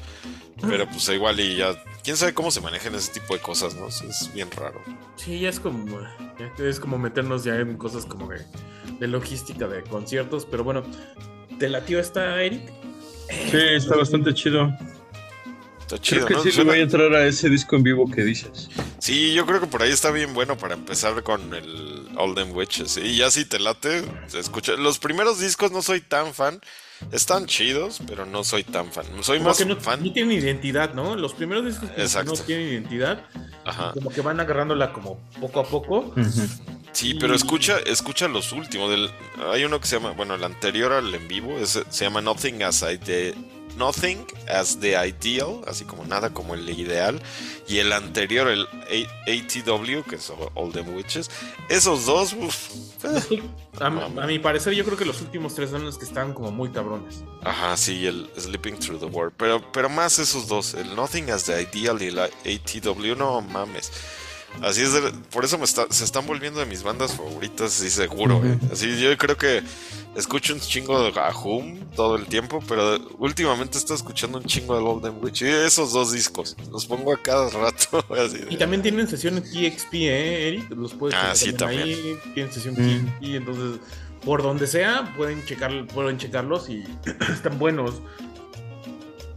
Pero 0.61 0.87
pues 0.87 1.09
igual 1.09 1.39
y 1.39 1.57
ya, 1.57 1.75
quién 2.03 2.15
sabe 2.15 2.33
cómo 2.33 2.49
se 2.49 2.61
manejan 2.61 2.95
ese 2.95 3.11
tipo 3.11 3.33
de 3.33 3.41
cosas, 3.41 3.75
¿no? 3.75 3.91
Sí, 3.91 4.05
Es 4.09 4.33
bien 4.33 4.49
raro. 4.51 4.81
Sí, 5.17 5.39
ya 5.39 5.49
es 5.49 5.59
como, 5.59 5.99
ya 6.57 6.65
es 6.65 6.79
como 6.79 6.97
meternos 6.97 7.43
ya 7.43 7.55
en 7.55 7.77
cosas 7.77 8.05
como 8.05 8.29
de, 8.29 8.45
de 8.99 9.07
logística 9.07 9.67
de 9.67 9.83
conciertos, 9.83 10.45
pero 10.45 10.63
bueno, 10.63 10.83
¿te 11.59 11.67
latió 11.69 11.99
esta, 11.99 12.41
Eric? 12.41 12.71
Sí, 13.29 13.57
está 13.57 13.95
bastante 13.97 14.33
chido. 14.33 14.69
Está 15.85 15.99
chido, 16.01 16.25
Creo 16.25 16.41
que 16.41 16.47
¿no? 16.47 16.51
sí 16.51 16.57
le 16.57 16.63
voy 16.63 16.79
a 16.79 16.81
entrar 16.81 17.13
a 17.13 17.27
ese 17.27 17.47
disco 17.47 17.75
en 17.75 17.83
vivo 17.83 18.09
que 18.09 18.23
dices. 18.23 18.69
Sí, 18.97 19.33
yo 19.35 19.45
creo 19.45 19.59
que 19.59 19.67
por 19.67 19.83
ahí 19.83 19.91
está 19.91 20.09
bien 20.09 20.33
bueno 20.33 20.57
para 20.57 20.73
empezar 20.73 21.21
con 21.21 21.53
el 21.53 22.07
Olden 22.17 22.55
Witches. 22.55 22.97
Y 22.97 23.17
ya 23.17 23.29
si 23.29 23.45
te 23.45 23.59
late, 23.59 24.03
se 24.27 24.39
escucha. 24.39 24.73
Los 24.73 24.97
primeros 24.97 25.39
discos 25.39 25.71
no 25.71 25.83
soy 25.83 26.01
tan 26.01 26.33
fan. 26.33 26.59
Están 27.11 27.45
chidos, 27.45 28.01
pero 28.07 28.25
no 28.25 28.43
soy 28.43 28.63
tan 28.63 28.91
fan. 28.91 29.05
Soy 29.21 29.37
Como 29.37 29.49
más 29.49 29.57
que 29.59 29.65
no, 29.65 29.75
fan. 29.75 30.03
no 30.03 30.11
tienen 30.11 30.31
identidad, 30.39 30.93
¿no? 30.95 31.15
Los 31.15 31.33
primeros 31.35 31.65
discos 31.65 31.89
Exacto. 31.97 32.33
no 32.33 32.39
tienen 32.41 32.67
identidad, 32.69 33.23
Ajá. 33.65 33.91
como 33.93 34.09
que 34.09 34.21
van 34.21 34.39
agarrándola 34.39 34.91
como 34.91 35.19
poco 35.39 35.59
a 35.59 35.65
poco. 35.65 36.15
Sí, 36.93 37.13
pero 37.19 37.35
escucha, 37.35 37.77
escucha 37.85 38.27
los 38.29 38.53
últimos. 38.53 38.89
Del, 38.89 39.11
hay 39.51 39.65
uno 39.65 39.79
que 39.81 39.87
se 39.87 39.97
llama, 39.97 40.11
bueno, 40.11 40.33
el 40.35 40.43
anterior 40.45 40.93
al 40.93 41.13
en 41.13 41.27
vivo, 41.27 41.55
se 41.65 41.83
llama 42.05 42.21
Nothing 42.21 42.63
As 42.63 42.81
I 42.81 42.97
Did, 42.97 43.35
Nothing 43.77 44.25
as 44.47 44.79
the 44.79 44.91
Ideal, 45.07 45.61
así 45.67 45.85
como 45.85 46.05
nada 46.05 46.31
como 46.33 46.53
el 46.55 46.69
ideal, 46.69 47.21
y 47.67 47.79
el 47.79 47.91
anterior, 47.93 48.47
el 48.47 48.65
A- 48.67 49.29
ATW, 49.31 50.03
que 50.09 50.15
es 50.15 50.31
All 50.53 50.71
Them 50.71 50.95
Witches. 50.95 51.29
Esos 51.69 52.05
dos, 52.05 52.33
uf, 52.33 52.69
eh, 53.31 53.43
A, 53.79 53.87
a 53.87 54.27
mi 54.27 54.39
parecer, 54.39 54.73
yo 54.73 54.85
creo 54.85 54.97
que 54.97 55.05
los 55.05 55.21
últimos 55.21 55.53
tres 55.55 55.69
son 55.71 55.83
los 55.83 55.97
que 55.97 56.05
están 56.05 56.33
como 56.33 56.51
muy 56.51 56.69
cabrones. 56.69 57.23
Ajá, 57.43 57.75
sí, 57.75 58.05
el 58.07 58.29
Sleeping 58.37 58.77
Through 58.79 58.99
the 58.99 59.05
World. 59.07 59.33
Pero, 59.37 59.71
pero 59.71 59.89
más 59.89 60.19
esos 60.19 60.47
dos, 60.47 60.73
el 60.75 60.95
Nothing 60.95 61.29
as 61.31 61.43
the 61.45 61.61
Ideal 61.61 62.01
y 62.01 62.07
el 62.07 62.19
ATW, 62.19 63.15
no 63.17 63.41
mames. 63.41 63.91
Así 64.61 64.81
es, 64.81 64.93
de- 64.93 65.11
por 65.31 65.45
eso 65.45 65.57
me 65.57 65.65
está- 65.65 65.87
se 65.89 66.03
están 66.03 66.25
volviendo 66.25 66.59
de 66.59 66.65
mis 66.65 66.83
bandas 66.83 67.13
favoritas, 67.15 67.71
sí, 67.71 67.89
seguro. 67.89 68.41
eh. 68.45 68.57
Así 68.71 68.99
yo 68.99 69.15
creo 69.17 69.37
que 69.37 69.61
escucho 70.15 70.53
un 70.53 70.59
chingo 70.59 71.03
de 71.03 71.11
Gahum 71.11 71.79
todo 71.95 72.15
el 72.15 72.25
tiempo, 72.25 72.63
pero 72.67 72.97
últimamente 73.19 73.77
estoy 73.77 73.95
escuchando 73.97 74.37
un 74.37 74.45
chingo 74.45 74.75
de 74.75 74.81
Golden 74.81 75.15
Witch. 75.21 75.41
Y 75.43 75.47
esos 75.47 75.93
dos 75.93 76.11
discos, 76.13 76.55
los 76.71 76.85
pongo 76.85 77.13
a 77.13 77.21
cada 77.21 77.49
rato. 77.49 78.03
así 78.25 78.37
de- 78.39 78.53
Y 78.53 78.57
también 78.57 78.81
tienen 78.81 79.07
sesión 79.07 79.41
TXP, 79.41 79.93
¿eh, 80.07 80.47
Eric? 80.47 80.69
Los 80.71 80.93
puedes 80.93 81.15
Ah, 81.17 81.35
sí, 81.35 81.53
Ahí 81.65 82.17
tienen 82.33 82.51
sesión 82.51 82.73
Mm. 82.75 83.05
TXP, 83.19 83.35
entonces, 83.35 83.79
por 84.23 84.41
donde 84.41 84.65
sea, 84.67 85.13
pueden, 85.15 85.45
checar, 85.45 85.85
pueden 85.87 86.17
checarlos 86.17 86.69
y 86.69 86.83
están 87.31 87.59
buenos. 87.59 87.95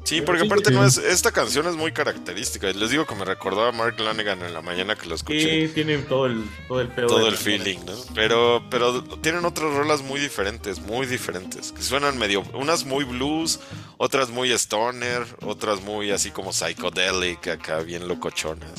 Sí, 0.09 0.23
porque 0.23 0.41
Sí, 0.41 0.47
aparte 0.47 0.71
sí. 0.71 0.75
no 0.75 0.85
es, 0.85 0.97
esta 0.99 1.33
canción 1.33 1.67
es 1.67 1.77
muy 1.77 1.93
característica. 1.93 2.67
Les 2.73 2.91
digo 2.91 3.07
que 3.07 3.15
me 3.15 3.25
recordó 3.25 3.65
a 3.67 3.73
Mark 3.73 3.99
Lanigan 4.01 4.41
en 4.43 4.55
la 4.55 4.63
mañana 4.63 4.97
que 4.97 5.07
lo 5.07 5.15
escuché. 5.15 5.65
Y 5.65 5.69
tienen 5.69 6.07
todo 6.07 6.27
el, 6.27 6.45
todo 6.67 6.81
el 6.81 6.89
pedo. 6.89 7.09
todo 7.09 7.25
de- 7.25 7.29
el 7.31 7.37
feeling, 7.37 7.79
¿no? 7.85 7.93
Pero, 8.15 8.63
pero 8.71 9.03
tienen 9.21 9.45
otras 9.45 9.73
rolas 9.75 10.01
muy 10.03 10.19
diferentes, 10.21 10.81
muy 10.81 11.07
diferentes, 11.07 11.73
que 11.73 11.83
suenan 11.83 12.17
medio, 12.19 12.43
unas 12.55 12.85
muy 12.85 13.05
blues, 13.05 13.61
otras 13.99 14.31
muy 14.31 14.51
stoner, 14.53 15.27
otras 15.43 15.83
muy 15.83 16.11
así 16.11 16.31
como 16.31 16.53
psychedelic, 16.53 17.47
acá 17.49 17.81
bien 17.81 18.09
locochonas. 18.09 18.73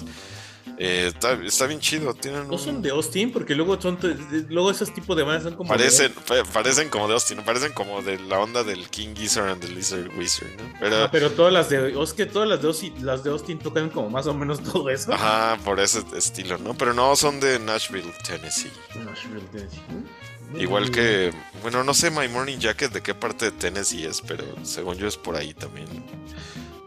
Eh, 0.81 1.07
está, 1.07 1.33
está 1.43 1.65
bien 1.67 1.81
chido, 1.81 2.13
tienen 2.13 2.47
No 2.47 2.53
un- 2.53 2.59
son 2.59 2.81
de 2.81 2.89
Austin, 2.91 3.33
porque 3.33 3.53
luego 3.53 3.79
son 3.81 3.97
luego 4.47 4.71
esos 4.71 4.93
tipos 4.93 5.17
de 5.17 5.23
bandas 5.23 5.43
son 5.43 5.55
como. 5.55 5.67
parecen, 5.67 6.13
pa- 6.13 6.43
parecen 6.45 6.87
como 6.89 7.05
de 7.09 7.15
Austin, 7.15 7.39
parecen 7.43 7.73
como 7.73 8.01
de 8.01 8.17
la 8.17 8.39
onda 8.39 8.63
del 8.63 8.89
King 8.89 9.13
Gizzard 9.13 9.49
and 9.49 9.61
the 9.61 9.67
Lizard 9.67 10.09
Wizard, 10.17 10.47
¿no? 10.57 10.73
Pero, 10.79 11.03
Ah, 11.03 11.09
pero 11.11 11.31
todas 11.31 11.51
las 11.51 11.69
de. 11.69 12.01
Es 12.01 12.13
que 12.13 12.25
todas 12.25 12.47
las 12.47 12.61
de 12.61 12.67
Austin, 12.69 13.05
las 13.05 13.25
de 13.25 13.29
Austin 13.31 13.59
tocan 13.59 13.89
como 13.89 14.09
más 14.09 14.25
o 14.27 14.33
menos 14.33 14.63
todo 14.63 14.89
eso. 14.89 15.13
ajá, 15.13 15.57
por 15.65 15.81
ese 15.81 16.01
estilo, 16.15 16.57
¿no? 16.57 16.73
Pero 16.75 16.93
no, 16.93 17.13
son 17.17 17.41
de 17.41 17.59
Nashville, 17.59 18.13
Tennessee. 18.25 18.71
Nashville, 19.05 19.41
Tennessee. 19.51 19.81
Igual 20.57 20.89
que, 20.91 21.31
bueno, 21.61 21.83
no 21.83 21.93
sé 21.93 22.09
My 22.09 22.27
Morning 22.29 22.57
Jacket 22.57 22.91
de 22.93 23.01
qué 23.01 23.13
parte 23.13 23.45
de 23.45 23.51
Tennessee 23.51 24.05
es, 24.05 24.21
pero 24.21 24.43
según 24.63 24.95
yo 24.97 25.07
es 25.07 25.17
por 25.17 25.35
ahí 25.35 25.53
también. 25.53 25.87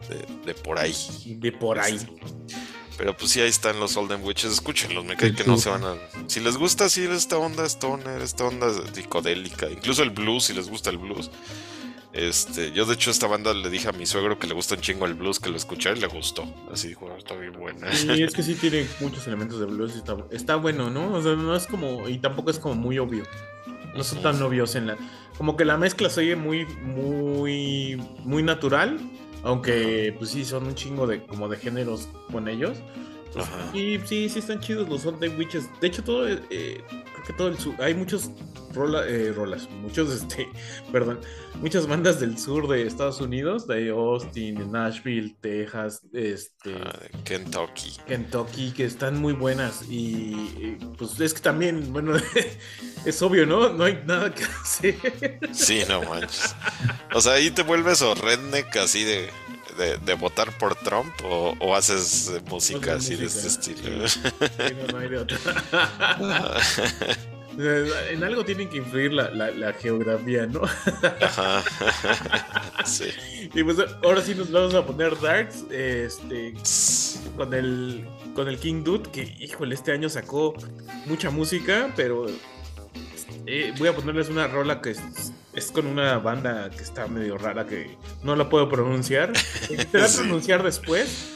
De, 0.09 0.47
de 0.47 0.55
por 0.55 0.78
ahí. 0.78 0.94
De 1.27 1.52
por 1.52 1.78
ahí. 1.78 2.01
Pero 2.98 3.16
pues 3.16 3.31
sí, 3.32 3.40
ahí 3.40 3.48
están 3.48 3.81
los 3.81 3.97
Olden 3.97 4.23
Witches. 4.23 4.52
Escúchenlos, 4.52 5.05
me 5.05 5.16
cae 5.16 5.35
que 5.35 5.44
no 5.44 5.56
se 5.56 5.70
van 5.70 5.85
a. 5.85 5.94
Si 6.27 6.40
les 6.40 6.56
gusta 6.56 6.85
así 6.85 7.02
esta 7.05 7.39
onda 7.39 7.64
stoner, 7.64 8.20
esta 8.23 8.44
onda 8.44 8.69
psicodélica, 8.93 9.69
incluso 9.70 10.02
el 10.02 10.10
blues, 10.10 10.44
si 10.44 10.52
les 10.55 10.69
gusta 10.69 10.90
el 10.90 10.98
blues. 10.98 11.31
Este, 12.12 12.73
yo 12.73 12.85
de 12.85 12.93
hecho 12.94 13.10
esta 13.10 13.27
banda 13.27 13.55
le 13.55 13.70
dije 13.70 13.89
a 13.89 13.93
mi 13.93 14.05
suegro 14.05 14.39
que 14.39 14.47
le 14.47 14.52
gusta 14.52 14.74
un 14.74 14.82
chingo 14.82 15.06
el 15.06 15.14
blues, 15.14 15.40
que 15.40 15.48
lo 15.48 15.56
escuché 15.56 15.93
y 15.93 16.01
le 16.01 16.06
gustó. 16.09 16.44
Así 16.70 16.89
dijo, 16.89 17.09
"Ah, 17.10 17.16
está 17.16 17.35
bien 17.35 17.55
buena. 17.55 17.89
Y 18.14 18.23
es 18.23 18.35
que 18.35 18.43
sí 18.43 18.55
tiene 18.55 18.86
muchos 19.01 19.27
elementos 19.27 19.59
de 19.59 19.64
blues 19.66 19.93
y 19.94 19.98
está, 19.98 20.16
está 20.31 20.56
bueno, 20.56 20.90
¿no? 20.90 21.14
O 21.14 21.23
sea, 21.23 21.35
no 21.35 21.56
es 21.56 21.66
como. 21.66 22.06
Y 22.09 22.19
tampoco 22.19 22.51
es 22.51 22.59
como 22.59 22.74
muy 22.74 22.98
obvio. 22.98 23.24
No 23.97 24.05
son 24.05 24.20
tan 24.23 24.40
obvios 24.43 24.74
en 24.74 24.89
la. 24.89 24.97
Como 25.39 25.56
que 25.56 25.64
la 25.64 25.78
mezcla 25.78 26.10
se 26.10 26.20
oye 26.20 26.36
muy, 26.36 26.66
muy, 26.66 27.97
muy 28.24 28.43
natural. 28.43 29.01
Aunque, 29.43 30.14
pues 30.19 30.31
sí, 30.31 30.44
son 30.44 30.66
un 30.66 30.74
chingo 30.74 31.06
de 31.06 31.24
como 31.24 31.48
de 31.48 31.56
géneros 31.56 32.09
con 32.31 32.48
ellos. 32.48 32.78
Pues, 33.32 33.47
y 33.74 33.98
sí, 34.06 34.28
sí 34.28 34.39
están 34.39 34.60
chidos 34.60 34.89
los 34.89 35.19
Day 35.19 35.31
Witches. 35.31 35.69
De 35.81 35.89
hecho, 35.89 36.05
todo, 36.05 36.28
eh, 36.28 36.85
que 37.33 37.37
todo 37.39 37.49
el 37.49 37.59
sur, 37.59 37.75
hay 37.81 37.95
muchos 37.95 38.31
rola- 38.75 39.07
eh, 39.07 39.33
rolas, 39.33 39.69
muchos, 39.71 40.13
este, 40.15 40.49
perdón, 40.91 41.21
muchas 41.61 41.87
bandas 41.87 42.21
del 42.21 42.39
sur 42.39 42.69
de 42.69 42.87
Estados 42.87 43.21
Unidos, 43.21 43.67
de 43.67 43.91
Austin, 43.91 44.55
de 44.57 44.67
Nashville, 44.67 45.37
Texas, 45.41 46.03
este, 46.13 46.75
Ah, 46.75 46.99
Kentucky. 47.25 47.97
Kentucky, 48.07 48.73
que 48.73 48.85
están 48.85 49.21
muy 49.21 49.33
buenas. 49.35 49.83
Y, 49.89 50.35
y, 50.35 50.79
pues 50.99 51.19
es 51.21 51.35
que 51.35 51.41
también, 51.41 51.93
bueno, 51.93 52.15
es 53.05 53.23
obvio, 53.23 53.47
¿no? 53.47 53.73
No 53.73 53.85
hay 53.85 54.03
nada 54.07 54.33
que 54.35 54.45
hacer. 54.63 55.39
Sí, 55.53 55.83
no 55.89 56.03
manches. 56.03 56.55
O 57.15 57.21
sea, 57.21 57.35
ahí 57.35 57.51
te 57.51 57.63
vuelves 57.63 58.01
o 58.03 58.15
redneck 58.15 58.77
así 58.77 59.05
de, 59.05 59.29
de, 59.78 59.97
de 59.99 60.15
votar 60.15 60.57
por 60.59 60.74
Trump 60.77 61.12
o, 61.24 61.55
o 61.61 61.74
haces 61.74 62.31
música 62.49 62.94
así 62.94 63.16
de 63.16 63.27
este 63.27 63.47
estilo. 63.49 64.09
Sí, 64.09 64.20
no, 64.86 64.93
no 64.93 64.99
hay 64.99 65.09
de 65.09 65.19
otra. 65.19 65.39
En 67.59 68.24
algo 68.24 68.47
tienen 68.47 68.70
que 68.70 68.78
influir 68.78 69.12
la, 69.12 69.28
la- 69.31 69.51
la 69.51 69.74
geografía, 69.74 70.47
¿no? 70.47 70.62
Ajá. 71.20 71.62
Sí. 72.86 73.05
Y 73.55 73.62
pues 73.62 73.77
ahora 74.03 74.23
sí 74.23 74.35
nos 74.35 74.51
vamos 74.51 74.74
a 74.74 74.85
poner 74.85 75.20
darks, 75.20 75.65
este, 75.70 76.55
con 77.36 77.53
el, 77.55 78.09
con 78.35 78.49
el 78.49 78.59
King 78.59 78.82
Dude, 78.82 79.09
que 79.11 79.36
híjole, 79.39 79.74
este 79.74 79.93
año 79.93 80.09
sacó 80.09 80.55
mucha 81.07 81.31
música, 81.31 81.93
pero 81.94 82.27
eh, 83.47 83.73
voy 83.78 83.89
a 83.89 83.94
ponerles 83.94 84.28
una 84.28 84.47
rola 84.47 84.81
que 84.81 84.90
es, 84.90 85.01
es 85.55 85.70
con 85.73 85.86
una 85.86 86.19
banda 86.19 86.70
que 86.70 86.82
está 86.82 87.06
medio 87.09 87.39
rara, 87.39 87.66
que 87.66 87.97
no 88.23 88.36
la 88.36 88.48
puedo 88.48 88.69
pronunciar. 88.69 89.32
Te 89.90 89.98
la 89.98 90.09
Sí. 90.09 90.19
pronunciar 90.23 90.62
después, 90.62 91.31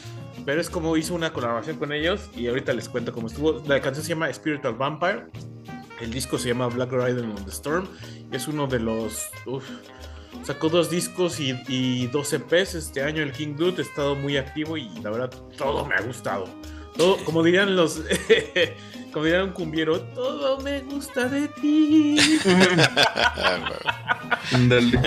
pero 0.45 0.61
es 0.61 0.71
como 0.71 0.97
hizo 0.97 1.15
una 1.15 1.33
colaboración 1.33 1.77
con 1.79 1.93
ellos 1.93 2.31
y 2.35 2.47
ahorita 2.47 2.73
les 2.73 2.89
cuento 2.89 3.13
cómo 3.13 3.27
estuvo. 3.27 3.63
La 3.67 3.81
canción 3.81 4.05
se 4.05 4.11
llama 4.11 4.33
Spiritual 4.33 4.75
Vampire. 4.75 5.27
El 6.01 6.11
disco 6.13 6.39
se 6.39 6.49
llama 6.49 6.67
Black 6.69 6.93
Riding 6.93 7.31
on 7.31 7.45
the 7.45 7.51
Storm. 7.51 7.89
Es 8.31 8.49
uno 8.49 8.67
de 8.67 8.79
los. 8.81 9.29
uf, 9.47 9.65
sacó 10.43 10.69
dos 10.69 10.91
discos 10.91 11.41
y, 11.41 11.59
y 11.69 12.07
dos 12.09 12.33
EPs 12.33 12.75
este 12.75 13.03
año. 13.03 13.23
El 13.23 13.33
King 13.33 13.57
Dude 13.57 13.79
ha 13.79 13.85
estado 13.87 14.15
muy 14.15 14.37
activo 14.37 14.77
y 14.77 14.89
la 15.03 15.11
verdad 15.11 15.31
todo 15.57 15.87
me 15.87 15.95
ha 15.95 16.03
gustado. 16.03 16.45
Todo, 16.97 17.17
como 17.25 17.43
dirían 17.43 17.77
los. 17.77 18.01
como 19.13 19.25
dirían 19.25 19.45
un 19.45 19.53
cumbiero, 19.53 20.01
todo 20.01 20.61
me 20.61 20.81
gusta 20.81 21.29
de 21.29 21.49
ti. 21.49 22.17
Dale. 24.69 25.01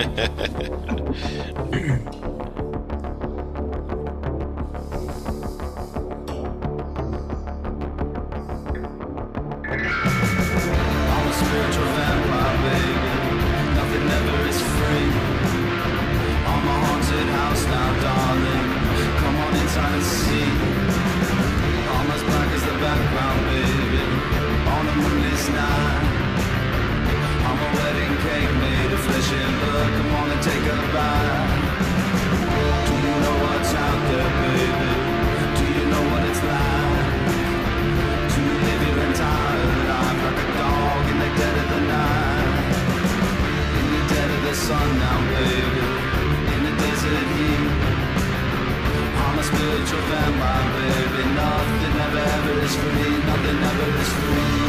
And 29.31 29.55
blood. 29.61 29.91
Come 29.93 30.15
on 30.15 30.27
and 30.31 30.41
take 30.41 30.65
a 30.65 30.77
bite. 30.93 31.69
Do 32.87 32.93
you 33.05 33.15
know 33.23 33.35
what's 33.45 33.73
out 33.73 34.01
there, 34.09 34.31
baby? 34.41 34.91
Do 35.57 35.65
you 35.77 35.85
know 35.91 36.03
what 36.09 36.21
it's 36.29 36.41
like? 36.49 37.05
To 38.33 38.41
live 38.65 38.81
your 38.89 38.99
entire 39.05 39.69
life 39.91 40.19
like 40.25 40.39
a 40.45 40.49
dog 40.57 41.03
in 41.11 41.17
the 41.23 41.31
dead 41.37 41.55
of 41.61 41.67
the 41.73 41.81
night. 41.93 42.53
In 43.79 43.87
the 43.93 44.03
dead 44.13 44.29
of 44.35 44.41
the 44.49 44.55
sun 44.55 44.87
now, 44.97 45.19
baby. 45.33 45.85
In 46.53 46.61
the 46.67 46.73
desert 46.81 47.27
heat. 47.37 47.69
I'm 49.23 49.37
a 49.37 49.43
spiritual 49.43 50.03
vampire, 50.09 50.67
baby. 50.73 51.23
Nothing 51.37 51.95
ever, 52.05 52.23
ever 52.35 52.55
is 52.65 52.75
free. 52.81 53.13
Nothing 53.29 53.59
ever 53.69 53.89
is 54.01 54.11
free. 54.17 54.68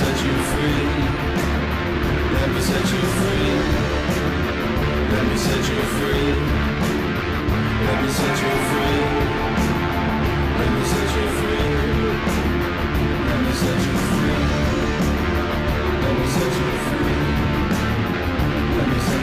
set 0.00 0.24
you 0.24 0.32
free. 0.32 0.86
Let 2.32 2.48
me 2.54 2.60
set 2.60 2.92
you 2.92 3.02
free. 3.18 3.79
Let 5.12 5.24
me 5.28 5.36
set 5.36 5.68
you 5.70 5.80
free. 5.96 6.34
Let 7.86 8.02
me 8.02 8.10
set 8.10 8.42
you 8.42 8.52
free. 8.70 9.02
Let 10.58 10.70
me 10.74 10.84
set 10.92 11.10
you 11.16 11.26
free. 11.38 11.70
Let 13.28 13.40
me 13.42 13.52
set 13.52 13.80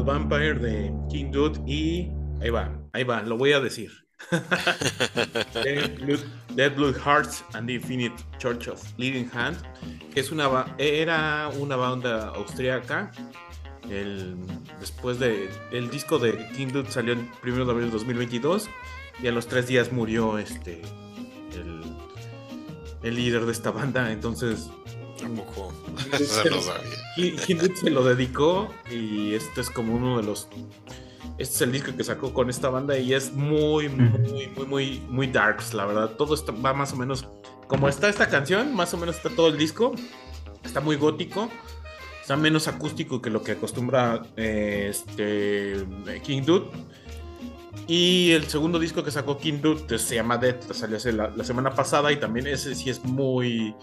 Vampire 0.00 0.54
de 0.54 0.92
King 1.10 1.30
Dude 1.30 1.60
y 1.66 2.10
ahí 2.40 2.50
va, 2.50 2.70
ahí 2.92 3.04
va, 3.04 3.22
lo 3.22 3.36
voy 3.36 3.52
a 3.52 3.60
decir. 3.60 3.90
Dead 6.54 6.74
Blood 6.76 6.96
Hearts 6.96 7.44
and 7.54 7.66
the 7.66 7.74
Infinite 7.74 8.14
Church 8.38 8.68
of 8.68 8.82
Leading 8.98 9.28
Hand, 9.34 9.56
que 10.12 10.20
es 10.20 10.30
una, 10.30 10.74
era 10.78 11.50
una 11.58 11.76
banda 11.76 12.28
austríaca. 12.28 13.10
El, 13.90 14.36
después 14.78 15.18
de 15.18 15.50
el 15.72 15.90
disco 15.90 16.18
de 16.18 16.48
King 16.56 16.68
Dude 16.68 16.90
salió 16.90 17.14
el 17.14 17.28
1 17.42 17.64
de 17.64 17.70
abril 17.70 17.86
de 17.86 17.92
2022 17.92 18.70
y 19.20 19.26
a 19.26 19.32
los 19.32 19.48
tres 19.48 19.66
días 19.66 19.90
murió 19.92 20.38
este 20.38 20.82
el, 21.52 21.82
el 23.02 23.14
líder 23.16 23.44
de 23.44 23.52
esta 23.52 23.70
banda. 23.72 24.12
Entonces 24.12 24.70
Tampoco 25.22 25.72
se 26.18 26.50
lo 26.50 26.60
sabía. 26.60 27.36
Kindred 27.46 27.74
se 27.74 27.90
lo 27.90 28.04
dedicó 28.04 28.68
y 28.90 29.34
este 29.34 29.60
es 29.60 29.70
como 29.70 29.94
uno 29.94 30.18
de 30.18 30.24
los 30.24 30.48
este 31.38 31.54
es 31.54 31.60
el 31.62 31.72
disco 31.72 31.96
que 31.96 32.04
sacó 32.04 32.34
con 32.34 32.50
esta 32.50 32.68
banda 32.68 32.98
y 32.98 33.14
es 33.14 33.32
muy 33.32 33.88
muy 33.88 34.48
muy 34.48 34.66
muy 34.66 35.02
muy 35.08 35.26
darks 35.28 35.72
la 35.72 35.86
verdad. 35.86 36.10
Todo 36.16 36.34
esto 36.34 36.54
va 36.60 36.74
más 36.74 36.92
o 36.92 36.96
menos 36.96 37.26
como 37.68 37.88
está 37.88 38.08
esta 38.08 38.28
canción 38.28 38.74
más 38.74 38.92
o 38.94 38.98
menos 38.98 39.16
está 39.16 39.30
todo 39.30 39.48
el 39.48 39.56
disco. 39.56 39.92
Está 40.64 40.80
muy 40.80 40.96
gótico 40.96 41.48
está 42.20 42.36
menos 42.36 42.68
acústico 42.68 43.20
que 43.20 43.30
lo 43.30 43.42
que 43.42 43.52
acostumbra 43.52 44.22
eh, 44.36 44.86
este 44.90 45.84
King 46.22 46.42
Dude 46.42 46.70
y 47.88 48.30
el 48.30 48.44
segundo 48.46 48.78
disco 48.78 49.02
que 49.02 49.10
sacó 49.10 49.38
King 49.38 49.60
Dude 49.60 49.98
se 49.98 50.14
llama 50.14 50.38
Death 50.38 50.72
salió 50.72 50.98
hace 50.98 51.12
la, 51.12 51.30
la 51.30 51.42
semana 51.42 51.74
pasada 51.74 52.12
y 52.12 52.16
también 52.16 52.46
ese 52.46 52.74
sí 52.76 52.90
es 52.90 53.04
muy 53.04 53.74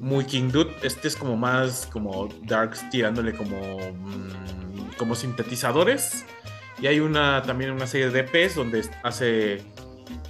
muy 0.00 0.24
King 0.24 0.50
Dude. 0.50 0.74
Este 0.82 1.08
es 1.08 1.16
como 1.16 1.36
más 1.36 1.88
como 1.92 2.28
darks 2.44 2.88
tirándole 2.90 3.34
como 3.34 3.78
mm, 3.78 4.96
como 4.96 5.14
sintetizadores. 5.14 6.24
Y 6.80 6.86
hay 6.86 7.00
una 7.00 7.42
también 7.42 7.70
una 7.70 7.86
serie 7.86 8.10
de 8.10 8.20
EPs 8.20 8.56
donde 8.56 8.88
hace 9.02 9.62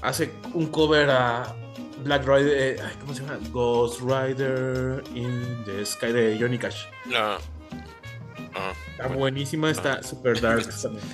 hace 0.03 0.31
un 0.55 0.67
cover 0.67 1.11
a 1.11 1.55
Black 2.05 2.27
Rider, 2.27 2.79
eh, 2.79 2.83
¿cómo 3.01 3.15
se 3.15 3.23
llama? 3.23 3.39
Ghost 3.51 4.01
Rider 4.01 5.03
in 5.15 5.63
the 5.65 5.85
Sky 5.87 6.13
de 6.13 6.37
Johnny 6.39 6.59
Cash. 6.59 6.85
No. 7.07 7.39
Está 8.93 9.09
buenísima, 9.09 9.71
está 9.71 10.03
super 10.03 10.41
dark 10.41 10.69
también. 10.83 11.05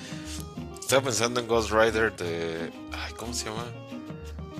estaba 0.79 1.03
pensando 1.03 1.39
en 1.39 1.47
Ghost 1.47 1.71
Rider 1.71 2.15
de. 2.15 2.71
Ay, 2.91 3.13
¿cómo 3.13 3.33
se 3.33 3.45
llama? 3.45 3.65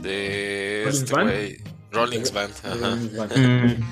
De. 0.02 0.88
Este 0.88 1.14
güey. 1.14 1.58
Rollins 1.92 2.32
Band. 2.34 2.54
Ajá. 2.64 2.98
Mm, 3.36 3.84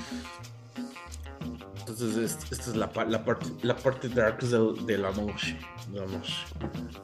Entonces, 1.80 2.16
es- 2.16 2.52
esta 2.52 2.70
es 2.70 2.76
la, 2.76 2.92
pa- 2.92 3.04
la 3.06 3.24
parte 3.24 3.46
la 3.62 3.76
parte 3.76 4.08
dark 4.08 4.40
del- 4.40 4.84
de 4.86 4.98
la 4.98 5.10
noche. 5.12 5.58
de 5.90 6.00
la 6.00 6.06
noche. 6.06 6.34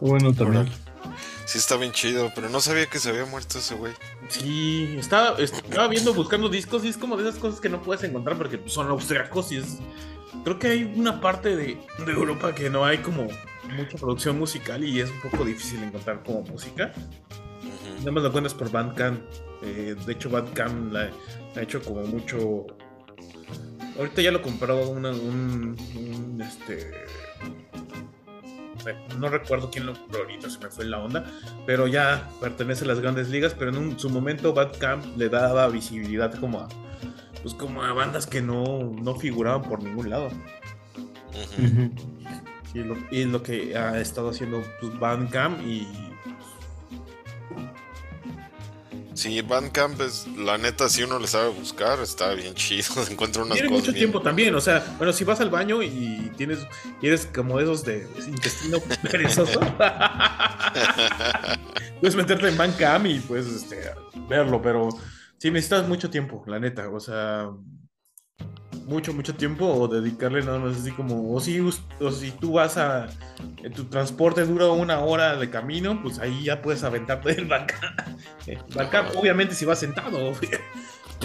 bueno, 0.01 0.33
también. 0.35 0.69
Sí, 1.47 1.59
está 1.59 1.77
bien 1.77 1.93
chido, 1.93 2.31
pero 2.35 2.49
no 2.49 2.61
sabía 2.61 2.87
que 2.87 2.99
se 2.99 3.09
había 3.11 3.25
muerto 3.27 3.59
ese 3.59 3.75
güey. 3.75 3.93
Sí, 4.29 4.95
estaba, 4.99 5.39
estaba 5.39 5.89
viendo, 5.89 6.13
buscando 6.15 6.49
discos 6.49 6.85
y 6.85 6.89
es 6.89 6.97
como 6.97 7.17
de 7.17 7.29
esas 7.29 7.41
cosas 7.41 7.61
que 7.61 7.69
no 7.69 7.83
puedes 7.83 8.03
encontrar 8.05 8.37
porque 8.37 8.61
son 8.67 8.89
austriacos 8.89 9.53
y 9.53 9.59
es... 9.59 9.79
Creo 10.45 10.59
que 10.59 10.69
hay 10.69 10.93
una 10.97 11.21
parte 11.21 11.57
de, 11.57 11.79
de 12.05 12.13
Europa 12.13 12.55
que 12.55 12.69
no 12.71 12.85
hay 12.85 12.99
como 12.99 13.29
mucha 13.77 13.97
producción 13.99 14.39
musical 14.39 14.85
y 14.85 15.01
es 15.01 15.11
un 15.11 15.21
poco 15.31 15.45
difícil 15.45 15.83
encontrar 15.83 16.23
como 16.23 16.43
música. 16.43 16.93
Nada 18.01 18.11
más 18.13 18.23
lo 18.23 18.29
encuentras 18.29 18.55
por 18.55 18.71
Bandcamp. 18.71 19.21
Eh, 19.65 19.97
de 20.07 20.13
hecho, 20.13 20.29
Bandcamp 20.31 20.93
la, 20.93 21.11
ha 21.57 21.61
hecho 21.63 21.83
como 21.83 22.03
mucho... 22.03 22.67
Ahorita 23.99 24.23
ya 24.23 24.31
lo 24.33 24.43
compró 24.43 24.89
una- 24.91 25.11
un, 25.13 25.77
un, 25.97 26.43
este... 26.43 26.91
eh, 28.87 29.07
No 29.19 29.29
recuerdo 29.29 29.71
quién 29.71 29.87
lo 29.87 29.95
compró 29.95 30.21
ahorita, 30.23 30.51
se 30.51 30.59
me 30.59 30.69
fue 30.71 30.85
la 30.85 30.99
onda, 30.99 31.25
pero 31.67 31.87
ya 31.87 32.29
pertenece 32.41 32.85
a 32.85 32.89
las 32.89 33.01
grandes 33.01 33.29
ligas, 33.31 33.55
pero 33.55 33.71
en 33.71 33.79
un- 33.79 33.99
su 33.99 34.11
momento 34.11 34.53
Bandcamp 34.53 35.17
le 35.17 35.29
daba 35.29 35.69
visibilidad 35.69 36.35
como 36.35 36.61
a, 36.61 36.69
pues 37.43 37.55
como 37.55 37.83
a 37.83 37.93
bandas 37.93 38.27
que 38.27 38.43
no, 38.43 38.93
no 39.01 39.15
figuraban 39.15 39.63
por 39.63 39.83
ningún 39.83 40.11
lado. 40.11 40.29
Y 42.75 42.79
lo, 42.79 42.97
y 43.13 43.25
lo 43.25 43.43
que 43.43 43.77
ha 43.77 44.01
estado 44.01 44.31
haciendo 44.31 44.63
pues, 44.81 44.99
Bandcamp 44.99 45.61
y 45.63 45.87
Sí, 49.15 49.41
Bandcamp 49.43 50.01
es, 50.01 50.27
la 50.37 50.59
neta, 50.59 50.89
si 50.89 51.05
uno 51.05 51.19
le 51.21 51.29
sabe 51.29 51.51
buscar, 51.51 52.01
está 52.01 52.35
bien 52.35 52.55
chido. 52.55 52.87
Encuentra 53.11 53.43
unas 53.43 53.55
tiene 53.55 53.69
cosas 53.69 53.81
mucho 53.83 53.93
bien- 53.93 54.05
tiempo 54.05 54.23
también, 54.23 54.55
o 54.55 54.61
sea, 54.61 54.85
bueno, 54.99 55.13
si 55.13 55.25
vas 55.25 55.41
al 55.41 55.51
baño 55.51 55.83
y 55.83 56.33
tienes, 56.37 56.59
y 57.01 57.07
eres 57.07 57.27
como 57.27 57.61
esos 57.61 57.85
de 57.85 58.09
intestino 58.27 58.79
perezoso, 59.11 59.61
puedes 62.01 62.17
meterte 62.17 62.49
en 62.49 62.57
Bandcamp 62.57 63.07
y 63.07 63.21
pues 63.21 63.47
este, 63.47 63.91
verlo, 64.29 64.61
pero 64.61 64.89
sí 65.39 65.51
necesitas 65.51 65.87
mucho 65.89 66.11
tiempo, 66.11 66.43
la 66.47 66.59
neta, 66.59 66.89
o 66.91 67.01
sea, 67.01 67.51
mucho, 68.87 69.13
mucho 69.13 69.35
tiempo 69.35 69.67
o 69.67 69.89
dedicarle 69.89 70.43
nada 70.43 70.59
más 70.59 70.77
así 70.77 70.91
como, 70.93 71.33
o 71.35 71.41
si, 71.41 71.61
o 71.61 72.11
si 72.11 72.31
tú 72.33 72.53
vas 72.53 72.77
a, 72.77 73.09
en 73.63 73.73
tu 73.73 73.85
transporte 73.85 74.45
dura 74.45 74.67
una 74.67 75.01
hora 75.01 75.37
de 75.37 75.51
camino, 75.51 76.01
pues 76.03 76.19
ahí 76.19 76.45
ya 76.45 76.63
puedes 76.63 76.85
aventarte 76.85 77.31
el. 77.33 77.49
Eh, 78.47 78.59
Bandcamp, 78.75 79.17
obviamente 79.17 79.55
si 79.55 79.65
vas 79.65 79.79
sentado, 79.79 80.19
obvio. 80.29 80.51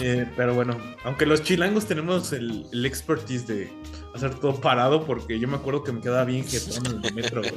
Eh, 0.02 0.26
pero 0.34 0.54
bueno, 0.54 0.78
aunque 1.04 1.26
los 1.26 1.42
chilangos 1.42 1.84
tenemos 1.84 2.32
el, 2.32 2.64
el 2.72 2.86
expertise 2.86 3.46
de 3.46 3.70
hacer 4.14 4.34
todo 4.36 4.58
parado, 4.58 5.04
porque 5.04 5.38
yo 5.38 5.46
me 5.46 5.56
acuerdo 5.56 5.82
que 5.82 5.92
me 5.92 6.00
quedaba 6.00 6.24
bien 6.24 6.46
jetón 6.46 6.86
en 6.86 7.04
el 7.04 7.14
metro, 7.14 7.42
güey. 7.42 7.54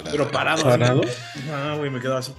Pero 0.10 0.30
parado. 0.30 0.62
¿Parado? 0.62 1.02
Ah, 1.52 1.74
güey, 1.76 1.90
me 1.90 2.00
quedaba 2.00 2.20
así. 2.20 2.32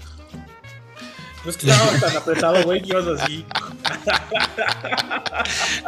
No 1.46 1.52
es 1.52 1.58
que 1.58 1.70
estaba 1.70 2.00
tan 2.00 2.18
apretado, 2.18 2.64
güey, 2.64 2.82
que 2.82 2.90
ibas 2.90 3.22
así. 3.22 3.46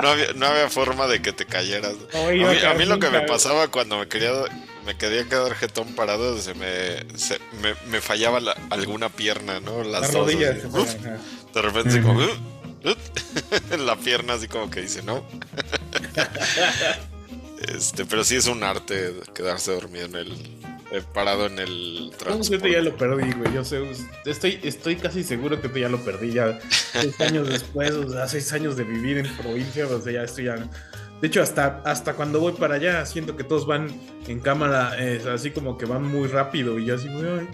No 0.01 0.09
había, 0.09 0.33
no 0.33 0.45
había 0.45 0.69
forma 0.69 1.07
de 1.07 1.21
que 1.21 1.33
te 1.33 1.45
cayeras. 1.45 1.93
No, 2.13 2.27
a, 2.27 2.31
mí, 2.75 2.83
a 2.83 2.85
lo 2.85 2.99
que 2.99 3.09
me 3.09 3.21
pasaba 3.21 3.67
cuando 3.69 3.97
me 3.97 4.07
quería 4.07 4.31
me 4.85 4.95
quería 4.97 5.25
quedar 5.27 5.55
jetón 5.55 5.95
parado, 5.95 6.37
se 6.39 6.53
me, 6.53 6.99
se- 7.17 7.39
me, 7.61 7.73
me 7.89 7.99
fallaba 7.99 8.39
la- 8.39 8.55
alguna 8.69 9.09
pierna, 9.09 9.59
¿no? 9.59 9.83
Las 9.83 10.01
Las 10.01 10.11
dos, 10.13 10.21
rodillas. 10.31 10.57
así. 10.59 10.67
Uf, 10.77 10.93
de 11.53 11.61
repente 11.61 11.89
así 11.89 12.01
como... 12.01 12.19
"Uh, 12.19 12.89
uh", 12.89 13.77
la 13.85 13.95
pierna 13.97 14.33
así 14.35 14.47
como 14.47 14.69
que 14.69 14.81
dice, 14.81 15.01
¿no? 15.03 15.25
este, 17.67 18.05
pero 18.05 18.23
sí 18.23 18.35
es 18.35 18.47
un 18.47 18.63
arte 18.63 19.13
quedarse 19.33 19.71
dormido 19.73 20.05
en 20.05 20.15
el... 20.15 20.56
eh, 20.91 21.01
parado 21.13 21.47
en 21.47 21.59
el 21.59 22.09
No, 22.11 22.17
transporte. 22.17 22.51
yo 22.51 22.61
te 22.61 22.71
ya 22.71 22.81
lo 22.81 22.95
perdí, 22.95 23.31
güey. 23.33 23.53
Yo 23.53 23.63
sé, 23.63 23.81
estoy, 24.25 24.59
estoy 24.63 24.95
casi 24.95 25.23
seguro 25.23 25.59
que 25.61 25.69
tú 25.69 25.79
ya 25.79 25.89
lo 25.89 25.97
perdí 25.99 26.31
ya 26.33 26.59
seis 26.93 27.19
años 27.27 27.49
después, 27.49 27.91
o 27.91 28.09
sea, 28.09 28.27
seis 28.27 28.51
años 28.53 28.77
de 28.77 28.83
vivir 28.83 29.17
en 29.17 29.27
provincia, 29.37 29.87
o 29.87 30.01
sea, 30.01 30.13
ya 30.13 30.23
estoy 30.23 30.45
ya. 30.45 30.55
De 31.21 31.27
hecho, 31.27 31.41
hasta, 31.41 31.81
hasta 31.83 32.13
cuando 32.13 32.39
voy 32.39 32.53
para 32.53 32.75
allá, 32.75 33.05
siento 33.05 33.35
que 33.35 33.43
todos 33.43 33.65
van 33.65 33.89
en 34.27 34.39
cámara, 34.39 34.93
eh, 34.99 35.21
así 35.33 35.49
como 35.51 35.77
que 35.77 35.85
van 35.85 36.03
muy 36.03 36.27
rápido. 36.27 36.77
Y 36.77 36.85
yo 36.85 36.95
así, 36.95 37.07
güey, 37.07 37.25
ay, 37.39 37.47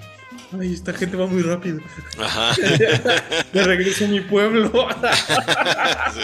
ay, 0.60 0.74
esta 0.74 0.92
gente 0.94 1.16
va 1.16 1.28
muy 1.28 1.42
rápido. 1.44 1.80
Ajá. 2.20 2.54
Me 3.54 3.64
regreso 3.64 4.06
a 4.06 4.08
mi 4.10 4.20
pueblo. 4.22 4.72
Sí. 6.14 6.22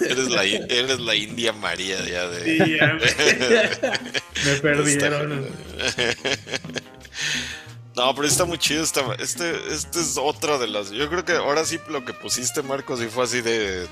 Eres, 0.00 0.28
la, 0.30 0.44
eres 0.44 1.00
la 1.00 1.14
India 1.14 1.52
María 1.52 2.04
ya 2.04 2.28
de... 2.28 2.54
Y 2.54 2.76
ya 2.78 2.94
me, 2.94 3.00
me 4.52 4.60
perdieron. 4.60 5.46
No, 7.94 8.14
pero 8.14 8.28
está 8.28 8.44
muy 8.44 8.58
chido. 8.58 8.82
Está, 8.82 9.00
este, 9.18 9.54
este 9.72 10.00
es 10.00 10.18
otra 10.18 10.58
de 10.58 10.66
las. 10.66 10.90
Yo 10.90 11.08
creo 11.08 11.24
que 11.24 11.32
ahora 11.32 11.64
sí 11.64 11.78
lo 11.88 12.04
que 12.04 12.12
pusiste, 12.12 12.62
Marcos, 12.62 13.00
sí 13.00 13.06
fue 13.06 13.24
así 13.24 13.40
de. 13.40 13.86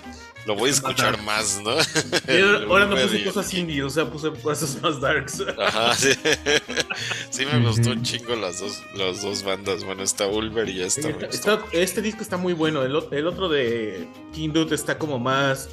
Lo 0.44 0.54
voy 0.56 0.68
a 0.68 0.72
escuchar 0.74 1.22
más, 1.22 1.58
¿no? 1.64 1.70
Ahora, 2.68 2.84
no 2.84 2.96
puse 3.00 3.24
cosas 3.24 3.54
indie, 3.54 3.82
o 3.82 3.88
sea, 3.88 4.04
puse 4.04 4.30
cosas 4.42 4.76
más 4.82 5.00
darks. 5.00 5.42
Ajá, 5.58 5.94
sí. 5.94 6.10
Sí 7.30 7.46
me 7.46 7.66
gustó 7.66 7.90
un 7.92 8.02
chingo 8.02 8.36
las 8.36 8.60
dos, 8.60 8.82
las 8.94 9.22
dos 9.22 9.42
bandas. 9.42 9.84
Bueno, 9.84 10.02
está 10.02 10.26
Ulver 10.26 10.68
y 10.68 10.82
esta. 10.82 11.08
Está- 11.08 11.26
está- 11.28 11.62
este 11.72 12.02
disco 12.02 12.20
está 12.22 12.36
muy 12.36 12.52
bueno. 12.52 12.82
El, 12.82 12.94
el 13.10 13.26
otro 13.26 13.48
de 13.48 14.06
King 14.34 14.50
Dude 14.52 14.74
está 14.74 14.98
como 14.98 15.18
más. 15.18 15.70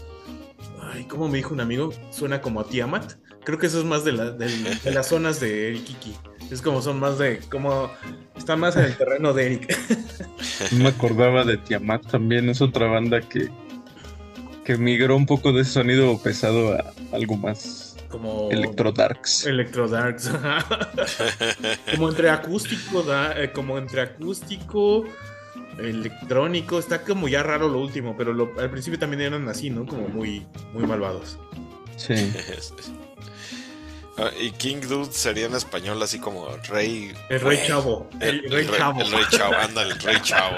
Ay, 0.93 1.05
como 1.05 1.27
me 1.29 1.37
dijo 1.37 1.53
un 1.53 1.61
amigo, 1.61 1.93
suena 2.11 2.41
como 2.41 2.59
a 2.59 2.65
Tiamat. 2.67 3.13
Creo 3.43 3.57
que 3.57 3.67
eso 3.67 3.79
es 3.79 3.85
más 3.85 4.03
de, 4.03 4.11
la- 4.11 4.31
del- 4.31 4.79
de 4.81 4.91
las 4.91 5.07
zonas 5.07 5.39
de 5.39 5.69
Eric 5.69 5.83
Kiki. 5.85 6.15
Es 6.51 6.61
como 6.61 6.81
son 6.81 6.99
más 6.99 7.17
de. 7.17 7.39
como. 7.49 7.89
Está 8.35 8.55
más 8.55 8.75
en 8.75 8.83
el 8.85 8.97
terreno 8.97 9.33
de 9.33 9.45
Eric. 9.47 9.77
No 10.73 10.83
me 10.83 10.89
acordaba 10.89 11.43
de 11.45 11.57
Tiamat 11.57 12.05
también, 12.11 12.49
es 12.49 12.61
otra 12.61 12.87
banda 12.87 13.21
que, 13.21 13.49
que 14.65 14.77
migró 14.77 15.15
un 15.15 15.25
poco 15.25 15.53
de 15.53 15.61
ese 15.61 15.71
sonido 15.71 16.17
pesado 16.21 16.73
a 16.73 16.93
algo 17.13 17.35
más 17.37 17.95
Como. 18.09 18.49
electro 18.51 18.91
darks. 18.91 19.45
Electro 19.45 19.87
Darks. 19.87 20.29
como 21.95 22.09
entre 22.09 22.29
acústico, 22.29 23.01
da- 23.03 23.41
eh, 23.41 23.51
como 23.51 23.77
entre 23.77 24.01
acústico, 24.01 25.05
electrónico. 25.79 26.79
Está 26.79 27.01
como 27.03 27.27
ya 27.27 27.43
raro 27.43 27.67
lo 27.67 27.79
último, 27.79 28.15
pero 28.17 28.33
lo- 28.33 28.51
al 28.59 28.69
principio 28.69 28.99
también 28.99 29.21
eran 29.21 29.47
así, 29.49 29.69
¿no? 29.69 29.85
Como 29.85 30.07
muy, 30.07 30.45
muy 30.73 30.85
malvados. 30.85 31.37
Sí. 31.97 32.13
Ah, 34.17 34.29
y 34.39 34.51
King 34.51 34.81
Dude 34.81 35.11
sería 35.13 35.45
en 35.45 35.55
español 35.55 36.03
así 36.03 36.19
como 36.19 36.45
Rey. 36.69 37.13
El 37.29 37.39
Rey 37.39 37.59
Chavo. 37.65 38.09
El, 38.19 38.43
Rey 38.51 38.67
Chavo. 38.67 39.01
El 39.01 39.09
Rey 39.11 39.23
Chavo, 39.31 39.53
anda, 39.55 39.83
el 39.83 39.97
Rey 39.99 40.17
Chavo. 40.21 40.57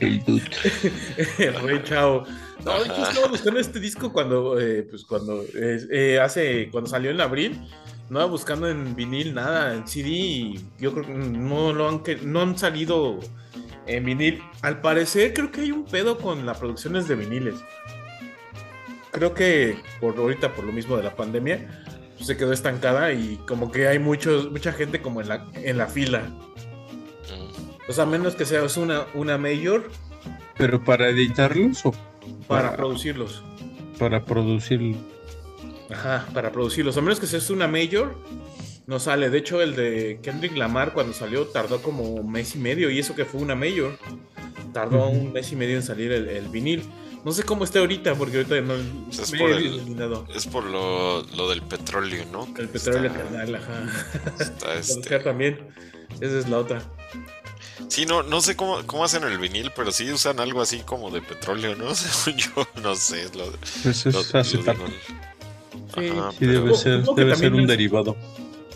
El 0.00 0.24
dude. 0.24 0.50
El 1.38 1.54
Rey 1.62 1.80
Chavo. 1.84 2.24
No, 2.64 2.76
hecho, 2.84 3.02
estaba 3.08 3.28
buscando 3.28 3.60
este 3.60 3.80
disco 3.80 4.12
cuando, 4.12 4.60
eh, 4.60 4.82
pues 4.82 5.04
cuando 5.04 5.42
eh, 5.42 5.80
eh, 5.90 6.20
hace, 6.20 6.68
cuando 6.70 6.90
salió 6.90 7.10
en 7.12 7.20
abril. 7.20 7.60
No 8.12 8.18
estaba 8.18 8.30
buscando 8.30 8.68
en 8.68 8.94
vinil 8.94 9.32
nada, 9.32 9.72
en 9.74 9.88
CD. 9.88 10.08
y 10.10 10.60
Yo 10.78 10.92
creo 10.92 11.06
que 11.06 11.14
no 11.14 11.72
lo 11.72 11.88
han, 11.88 12.00
que- 12.02 12.16
no 12.16 12.42
han 12.42 12.58
salido 12.58 13.20
en 13.86 14.04
vinil. 14.04 14.42
Al 14.60 14.82
parecer, 14.82 15.32
creo 15.32 15.50
que 15.50 15.62
hay 15.62 15.72
un 15.72 15.86
pedo 15.86 16.18
con 16.18 16.44
las 16.44 16.58
producciones 16.58 17.08
de 17.08 17.14
viniles. 17.14 17.54
Creo 19.12 19.32
que 19.32 19.78
por 19.98 20.14
ahorita, 20.18 20.52
por 20.52 20.66
lo 20.66 20.72
mismo 20.72 20.98
de 20.98 21.04
la 21.04 21.16
pandemia, 21.16 21.84
pues, 22.16 22.26
se 22.26 22.36
quedó 22.36 22.52
estancada 22.52 23.14
y 23.14 23.36
como 23.48 23.72
que 23.72 23.88
hay 23.88 23.98
muchos, 23.98 24.50
mucha 24.50 24.72
gente 24.74 25.00
como 25.00 25.22
en 25.22 25.28
la, 25.28 25.46
en 25.54 25.78
la 25.78 25.86
fila. 25.86 26.20
Mm. 26.20 27.88
O 27.88 27.92
sea, 27.94 28.04
a 28.04 28.06
menos 28.06 28.34
que 28.34 28.44
seas 28.44 28.76
una, 28.76 29.06
una 29.14 29.38
mayor 29.38 29.90
Pero 30.58 30.84
para 30.84 31.08
editarlos 31.08 31.86
o 31.86 31.92
para 32.46 32.64
Para- 32.64 32.76
producirlos. 32.76 33.42
para 33.98 34.22
producirlo. 34.22 34.98
Ajá, 35.92 36.26
para 36.34 36.52
producirlos. 36.52 36.96
A 36.96 37.00
menos 37.00 37.20
que 37.20 37.26
seas 37.26 37.50
una 37.50 37.68
major, 37.68 38.16
no 38.86 38.98
sale. 39.00 39.30
De 39.30 39.38
hecho, 39.38 39.60
el 39.62 39.74
de 39.76 40.20
Kendrick 40.22 40.56
Lamar 40.56 40.92
cuando 40.92 41.12
salió 41.12 41.46
tardó 41.46 41.82
como 41.82 42.02
un 42.04 42.30
mes 42.30 42.54
y 42.54 42.58
medio. 42.58 42.90
Y 42.90 42.98
eso 42.98 43.14
que 43.14 43.24
fue 43.24 43.40
una 43.40 43.54
major. 43.54 43.98
Tardó 44.72 45.08
un 45.08 45.32
mes 45.32 45.52
y 45.52 45.56
medio 45.56 45.76
en 45.76 45.82
salir 45.82 46.12
el, 46.12 46.28
el 46.28 46.48
vinil. 46.48 46.82
No 47.24 47.30
sé 47.30 47.44
cómo 47.44 47.62
esté 47.62 47.78
ahorita, 47.78 48.14
porque 48.16 48.38
ahorita 48.38 48.60
no 48.62 48.74
Pues 49.06 49.18
es 49.20 49.32
me 49.32 49.38
por 49.38 49.50
he 49.50 49.56
el- 49.58 49.66
eliminado. 49.66 50.26
Es 50.34 50.46
por 50.46 50.64
lo, 50.64 51.22
lo 51.36 51.48
del 51.50 51.62
petróleo, 51.62 52.24
¿no? 52.32 52.48
El 52.58 52.68
petróleo 52.68 53.04
Está- 53.10 53.22
carnal, 53.22 53.54
ajá. 53.54 53.84
está, 54.40 54.74
este, 54.78 55.18
también. 55.20 55.68
Esa 56.20 56.38
es 56.38 56.48
la 56.48 56.58
otra. 56.58 56.82
Sí, 57.88 58.06
no, 58.06 58.22
no 58.22 58.40
sé 58.40 58.56
cómo, 58.56 58.84
cómo 58.86 59.04
hacen 59.04 59.22
el 59.24 59.38
vinil, 59.38 59.70
pero 59.76 59.92
sí 59.92 60.10
usan 60.10 60.40
algo 60.40 60.62
así 60.62 60.80
como 60.80 61.10
de 61.10 61.20
petróleo, 61.22 61.76
¿no? 61.76 61.92
Yo, 62.36 62.66
no 62.82 62.94
sé. 62.96 63.24
Lo, 63.36 63.44
Pues 63.82 64.06
es 64.06 64.14
lo 64.14 64.20
acetato. 64.40 64.84
digo. 64.84 64.96
Sí, 65.94 66.08
Ajá, 66.08 66.30
Sí, 66.32 66.36
pero- 66.40 66.52
debe 66.52 66.74
ser, 66.74 67.02
debe 67.02 67.36
ser 67.36 67.52
un 67.54 67.60
es- 67.60 67.66
derivado. 67.68 68.16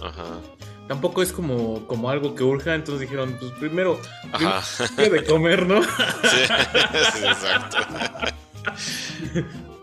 Ajá, 0.02 0.24
Tampoco 0.88 1.20
es 1.20 1.32
como, 1.32 1.84
como 1.88 2.10
algo 2.10 2.34
que 2.36 2.44
urja. 2.44 2.74
Entonces 2.74 3.00
dijeron, 3.08 3.36
pues 3.40 3.50
primero, 3.52 3.98
ajá. 4.32 4.62
¿qué 4.96 5.10
de 5.10 5.24
comer, 5.24 5.66
no? 5.66 5.82
Sí, 5.82 5.88
sí, 7.12 7.24
exacto. 7.26 7.76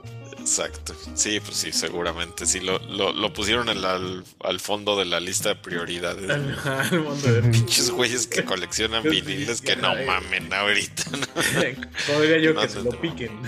Exacto. 0.43 0.93
Sí, 1.15 1.39
pues 1.39 1.55
sí, 1.55 1.71
seguramente. 1.71 2.45
Sí, 2.45 2.59
lo, 2.59 2.77
lo, 2.79 3.13
lo 3.13 3.31
pusieron 3.31 3.69
al, 3.69 4.25
al 4.43 4.59
fondo 4.59 4.99
de 4.99 5.05
la 5.05 5.21
lista 5.21 5.49
de 5.49 5.55
prioridades. 5.55 6.29
al, 6.29 6.59
al 6.91 6.99
mundo 6.99 7.31
de 7.31 7.41
Pinches 7.49 7.89
güeyes 7.89 8.27
que 8.27 8.43
coleccionan 8.43 9.03
viniles 9.09 9.61
que 9.61 9.77
no 9.77 9.95
mamen 10.05 10.53
ahorita. 10.53 11.03
¿no? 11.11 12.25
Yo, 12.25 12.53
que 12.53 12.53
No, 12.53 12.67
se 12.67 12.83
lo 12.83 12.91
piquen. 12.99 13.39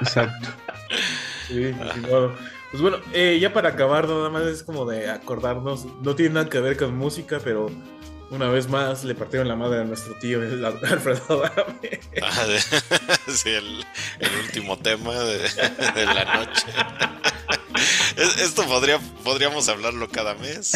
Exacto. 0.00 0.48
Sí. 1.46 1.72
Pues 2.70 2.82
bueno, 2.82 2.98
eh, 3.12 3.38
ya 3.40 3.52
para 3.52 3.70
acabar, 3.70 4.08
nada 4.08 4.28
más 4.28 4.42
es 4.42 4.64
como 4.64 4.86
de 4.86 5.08
acordarnos. 5.08 5.86
No 6.02 6.16
tiene 6.16 6.34
nada 6.34 6.50
que 6.50 6.58
ver 6.58 6.76
con 6.76 6.96
música, 6.96 7.40
pero 7.42 7.70
una 8.30 8.48
vez 8.48 8.68
más 8.68 9.04
le 9.04 9.14
partieron 9.14 9.48
la 9.48 9.56
madre 9.56 9.80
a 9.80 9.84
nuestro 9.84 10.14
tío, 10.14 10.42
el 10.42 10.64
Alfredo 10.64 11.44
Adame. 11.44 12.00
Ah, 12.22 12.44
de- 12.46 12.60
sí, 13.32 13.50
el, 13.50 13.84
el 14.20 14.30
último 14.44 14.78
tema 14.78 15.14
de, 15.14 15.38
de 15.38 16.06
la 16.06 16.24
noche. 16.36 16.66
Es- 18.16 18.38
Esto 18.40 18.64
podría, 18.66 18.98
podríamos 19.24 19.68
hablarlo 19.68 20.08
cada 20.10 20.34
mes. 20.34 20.72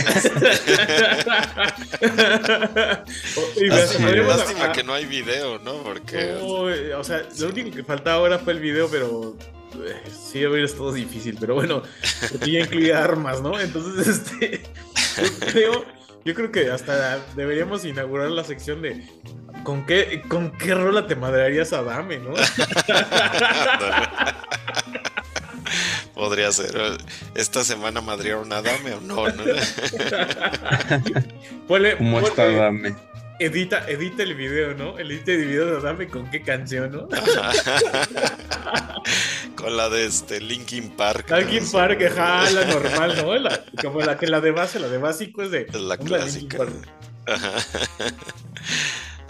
y. 3.56 3.66
Lástima 3.66 4.72
que 4.72 4.82
no 4.84 4.94
hay 4.94 5.06
video, 5.06 5.58
¿no? 5.58 5.82
Porque 5.82 6.36
no, 6.40 6.98
o 6.98 7.04
sea, 7.04 7.26
lo 7.38 7.48
único 7.48 7.70
que 7.74 7.84
faltaba 7.84 8.16
ahora 8.16 8.38
fue 8.38 8.52
el 8.54 8.60
video, 8.60 8.88
pero 8.88 9.36
eh, 9.84 10.00
sí 10.30 10.44
hubiera 10.46 10.64
estado 10.66 10.92
difícil. 10.92 11.36
Pero 11.38 11.54
bueno, 11.54 11.82
porque 12.30 12.50
ya 12.52 12.60
incluía 12.60 13.02
armas, 13.02 13.40
¿no? 13.42 13.58
Entonces, 13.58 14.08
este, 14.28 14.62
yo 15.22 15.46
creo, 15.52 15.84
yo 16.24 16.34
creo 16.34 16.50
que 16.52 16.70
hasta 16.70 17.18
deberíamos 17.36 17.84
inaugurar 17.84 18.30
la 18.30 18.44
sección 18.44 18.80
de 18.82 19.04
¿con 19.64 19.84
qué, 19.86 20.22
con 20.28 20.50
qué 20.52 20.74
rola 20.74 21.06
te 21.06 21.16
madrearías 21.16 21.72
a 21.72 21.82
Dame, 21.82 22.18
no? 22.18 22.32
podría 26.14 26.52
ser. 26.52 26.72
¿Esta 27.34 27.64
semana 27.64 28.00
madrearon 28.00 28.52
a 28.52 28.62
Dame 28.62 28.92
o 28.94 29.00
no? 29.00 29.26
no? 29.28 29.44
Ponle- 31.68 31.96
¿Cómo 31.96 32.20
ponle- 32.20 32.28
está 32.28 32.48
Dame? 32.50 32.94
Edita, 33.44 33.88
edita 33.88 34.22
el 34.22 34.34
video, 34.34 34.74
¿no? 34.74 34.98
Edita 34.98 35.32
el 35.32 35.46
video 35.46 35.66
de 35.74 35.80
Dame 35.80 36.08
con 36.08 36.30
qué 36.30 36.42
canción, 36.42 36.92
¿no? 36.92 37.08
Con 39.56 39.76
la 39.76 39.88
de 39.88 40.06
este 40.06 40.40
Linkin 40.40 40.90
Park. 40.90 41.30
¿no? 41.30 41.36
Alguien 41.36 41.70
para 41.70 41.96
que 41.96 42.10
jala 42.10 42.64
normal, 42.64 43.16
¿no? 43.16 43.34
La- 43.36 43.64
como 43.80 44.00
la 44.00 44.18
que 44.18 44.26
la 44.26 44.40
de 44.40 44.50
base, 44.50 44.80
la 44.80 44.88
de 44.88 44.98
básico 44.98 45.42
es 45.42 45.50
de. 45.50 45.62
Es 45.68 45.74
la 45.74 45.94
Linkin 45.96 46.06
clásica. 46.08 46.58
Park. 46.58 46.72
Ajá. 47.26 47.52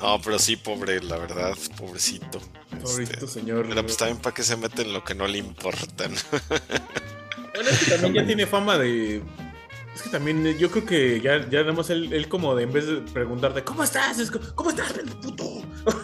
No, 0.00 0.20
pero 0.20 0.36
sí, 0.36 0.56
pobre, 0.56 1.00
la 1.00 1.16
verdad, 1.16 1.56
pobrecito. 1.78 2.40
Pobrecito 2.82 3.24
Este, 3.24 3.28
señor. 3.28 3.66
Pero 3.68 3.82
pues 3.84 3.96
también 3.96 4.18
para 4.18 4.34
que 4.34 4.42
se 4.42 4.56
mete 4.56 4.82
en 4.82 4.92
lo 4.92 5.04
que 5.04 5.14
no 5.14 5.28
le 5.28 5.38
importa, 5.38 6.08
¿no? 6.08 6.16
Bueno, 7.54 7.70
es 7.70 7.78
que 7.84 7.90
también 7.92 8.14
ya 8.14 8.22
tiene 8.26 8.44
fama 8.48 8.78
de. 8.78 9.22
Es 9.94 10.02
que 10.02 10.08
también 10.10 10.46
eh, 10.46 10.56
yo 10.58 10.70
creo 10.70 10.86
que 10.86 11.20
ya, 11.20 11.48
ya 11.50 11.60
nada 11.60 11.72
más 11.72 11.90
él, 11.90 12.12
él 12.12 12.28
como 12.28 12.54
de 12.54 12.64
en 12.64 12.72
vez 12.72 12.86
de 12.86 12.96
preguntarte, 12.96 13.62
¿cómo 13.62 13.84
estás? 13.84 14.18
Es 14.18 14.30
¿Cómo 14.30 14.70
estás, 14.70 14.92
puto? 15.20 15.62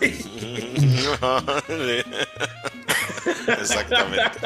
Exactamente. 3.60 4.38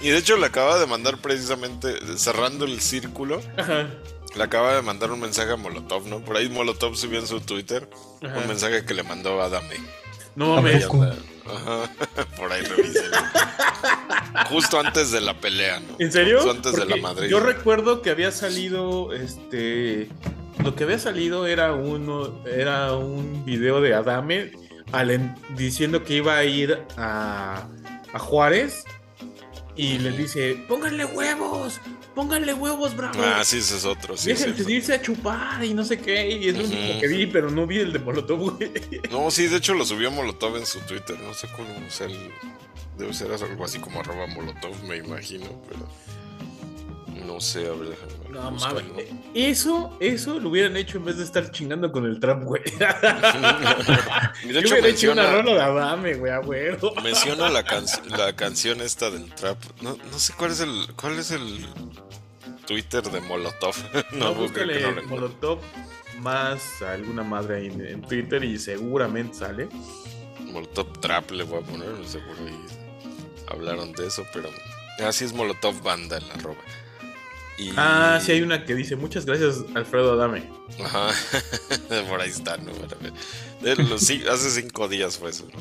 Y 0.00 0.08
de 0.10 0.18
hecho 0.18 0.36
le 0.36 0.46
acaba 0.46 0.78
de 0.78 0.86
mandar 0.86 1.18
precisamente, 1.18 1.94
cerrando 2.16 2.64
el 2.64 2.80
círculo, 2.80 3.40
Ajá. 3.56 3.88
le 4.34 4.42
acaba 4.42 4.74
de 4.74 4.82
mandar 4.82 5.10
un 5.12 5.20
mensaje 5.20 5.52
a 5.52 5.56
Molotov, 5.56 6.06
¿no? 6.06 6.20
Por 6.20 6.36
ahí 6.36 6.48
Molotov 6.48 6.96
subió 6.96 7.20
en 7.20 7.26
su 7.26 7.40
Twitter 7.40 7.88
Ajá. 8.22 8.38
un 8.38 8.48
mensaje 8.48 8.84
que 8.84 8.94
le 8.94 9.02
mandó 9.02 9.40
a 9.40 9.46
Adame. 9.46 9.76
No 10.36 10.56
¿A 10.56 10.60
mames. 10.60 10.86
Por 12.36 12.52
ahí 12.52 12.62
revísenlo. 12.62 13.16
Justo 14.48 14.80
antes 14.80 15.10
de 15.10 15.20
la 15.20 15.34
pelea, 15.34 15.80
¿no? 15.80 15.96
¿En 15.98 16.10
serio? 16.10 16.38
Justo 16.38 16.50
antes 16.50 16.76
de 16.76 16.86
la 16.86 16.96
Madrid. 16.96 17.28
Yo 17.28 17.40
recuerdo 17.40 18.02
que 18.02 18.10
había 18.10 18.30
salido, 18.30 19.12
este, 19.12 20.08
lo 20.62 20.74
que 20.74 20.84
había 20.84 20.98
salido 20.98 21.46
era 21.46 21.74
uno, 21.74 22.42
era 22.46 22.94
un 22.94 23.44
video 23.44 23.80
de 23.80 23.94
Adame 23.94 24.52
al 24.92 25.34
diciendo 25.56 26.02
que 26.04 26.14
iba 26.14 26.36
a 26.36 26.44
ir 26.44 26.78
a, 26.96 27.66
a 28.12 28.18
Juárez 28.18 28.84
y 29.76 29.98
les 29.98 30.16
dice, 30.16 30.64
pónganle 30.68 31.04
huevos, 31.04 31.80
pónganle 32.14 32.54
huevos, 32.54 32.96
bravo. 32.96 33.20
Ah, 33.22 33.42
sí, 33.44 33.58
ese 33.58 33.76
es 33.76 33.84
otro. 33.84 34.16
Sí, 34.16 34.28
Dejen 34.28 34.56
sí. 34.56 34.72
irse 34.72 34.94
a 34.94 35.02
chupar 35.02 35.64
y 35.64 35.74
no 35.74 35.84
sé 35.84 35.98
qué, 35.98 36.30
y 36.30 36.48
es 36.48 36.56
lo 36.56 36.64
único 36.64 37.00
que 37.00 37.08
vi, 37.08 37.26
pero 37.26 37.50
no 37.50 37.66
vi 37.66 37.78
el 37.78 37.92
de 37.92 37.98
Molotov, 37.98 38.56
güey. 38.56 38.70
No, 39.10 39.30
sí, 39.30 39.46
de 39.48 39.56
hecho 39.56 39.74
lo 39.74 39.84
subió 39.84 40.10
Molotov 40.10 40.56
en 40.56 40.66
su 40.66 40.78
Twitter. 40.80 41.18
No 41.20 41.34
sé 41.34 41.48
cómo 41.56 41.68
es 41.86 42.00
el. 42.00 42.16
Debe 42.96 43.12
ser 43.12 43.32
algo 43.32 43.64
así 43.64 43.80
como 43.80 44.00
arroba 44.00 44.26
Molotov, 44.28 44.80
me 44.84 44.96
imagino, 44.98 45.46
pero. 45.68 45.88
No 47.26 47.40
sé, 47.40 47.66
a 47.66 47.72
ver, 47.72 47.88
déjame 47.90 48.12
No 48.30 48.50
mames. 48.50 48.84
Eso, 49.34 49.96
eso 50.00 50.38
lo 50.38 50.50
hubieran 50.50 50.76
hecho 50.76 50.98
en 50.98 51.04
vez 51.06 51.16
de 51.16 51.24
estar 51.24 51.50
chingando 51.50 51.90
con 51.90 52.04
el 52.04 52.20
trap, 52.20 52.42
güey. 52.44 52.62
Y 54.44 54.52
Yo 54.52 54.60
hubiera 54.60 54.88
hecho 54.88 55.12
una 55.12 55.30
rola 55.30 55.52
de 55.54 55.60
Adame, 55.62 56.14
güey, 56.14 56.32
a 56.32 56.40
huevo. 56.40 56.94
menciona 57.02 57.48
la, 57.48 57.64
la 58.16 58.36
canción 58.36 58.80
esta 58.80 59.10
del 59.10 59.32
trap. 59.34 59.58
No, 59.80 59.96
no 60.10 60.18
sé 60.18 60.32
cuál 60.36 60.50
es 60.50 60.60
el 60.60 60.86
cuál 60.96 61.18
es 61.18 61.30
el 61.30 61.66
Twitter 62.66 63.02
de 63.02 63.20
Molotov. 63.20 63.74
No, 64.12 64.26
no, 64.26 64.34
búscale 64.34 64.74
creo 64.74 64.94
que 64.94 64.94
no 64.94 65.02
lo 65.02 65.08
Molotov 65.08 65.58
más 66.20 66.82
alguna 66.82 67.22
madre 67.22 67.56
ahí 67.56 67.66
en, 67.66 67.84
en 67.86 68.02
Twitter 68.02 68.42
y 68.44 68.58
seguramente 68.58 69.38
sale. 69.38 69.68
Molotov 70.40 71.00
Trap 71.00 71.30
le 71.32 71.44
voy 71.44 71.62
a 71.62 71.66
poner, 71.66 71.88
seguro 72.06 72.36
ahí 72.46 72.64
hablaron 73.48 73.92
de 73.92 74.06
eso, 74.06 74.24
pero 74.32 74.48
así 75.06 75.24
es 75.24 75.32
Molotov 75.32 75.82
Banda 75.82 76.18
el 76.18 76.30
arroba. 76.30 76.60
Y- 77.58 77.72
Ah, 77.76 78.18
sí 78.22 78.32
hay 78.32 78.42
una 78.42 78.64
que 78.64 78.74
dice, 78.74 78.96
muchas 78.96 79.24
gracias 79.26 79.58
Alfredo 79.74 80.12
Adame. 80.14 80.48
Ajá, 80.84 81.08
por 82.08 82.20
ahí 82.20 82.30
está, 82.30 82.56
¿no? 82.56 82.72
De 83.60 83.76
los 83.76 84.02
hace 84.10 84.50
cinco 84.50 84.88
días 84.88 85.18
fue 85.18 85.30
eso, 85.30 85.46
¿no? 85.52 85.60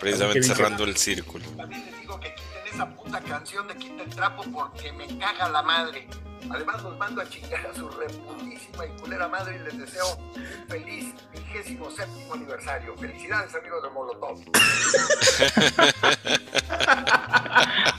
Precisamente 0.00 0.42
cerrando 0.42 0.84
el 0.84 0.96
círculo. 0.96 1.44
También 1.56 1.84
les 1.84 2.00
digo 2.00 2.18
que 2.18 2.34
quiten 2.34 2.74
esa 2.74 2.88
puta 2.96 3.20
canción 3.20 3.68
de 3.68 3.76
Quita 3.76 4.02
el 4.02 4.10
Trapo 4.10 4.42
porque 4.50 4.90
me 4.92 5.06
caga 5.18 5.48
la 5.50 5.62
madre. 5.62 6.08
Además 6.48 6.82
los 6.82 6.96
mando 6.96 7.20
a 7.20 7.28
chingar 7.28 7.66
a 7.66 7.74
su 7.74 7.86
reputísima 7.90 8.86
y 8.86 8.88
culera 9.00 9.28
madre 9.28 9.56
y 9.56 9.58
les 9.64 9.78
deseo 9.78 10.16
un 10.16 10.66
feliz 10.68 11.14
vigésimo 11.32 11.90
séptimo 11.90 12.32
aniversario. 12.34 12.96
Felicidades 12.96 13.54
amigos 13.54 13.82
de 13.82 13.90
Molotov. 13.90 14.40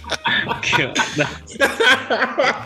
¿Qué 0.59 0.85
onda? 0.85 1.29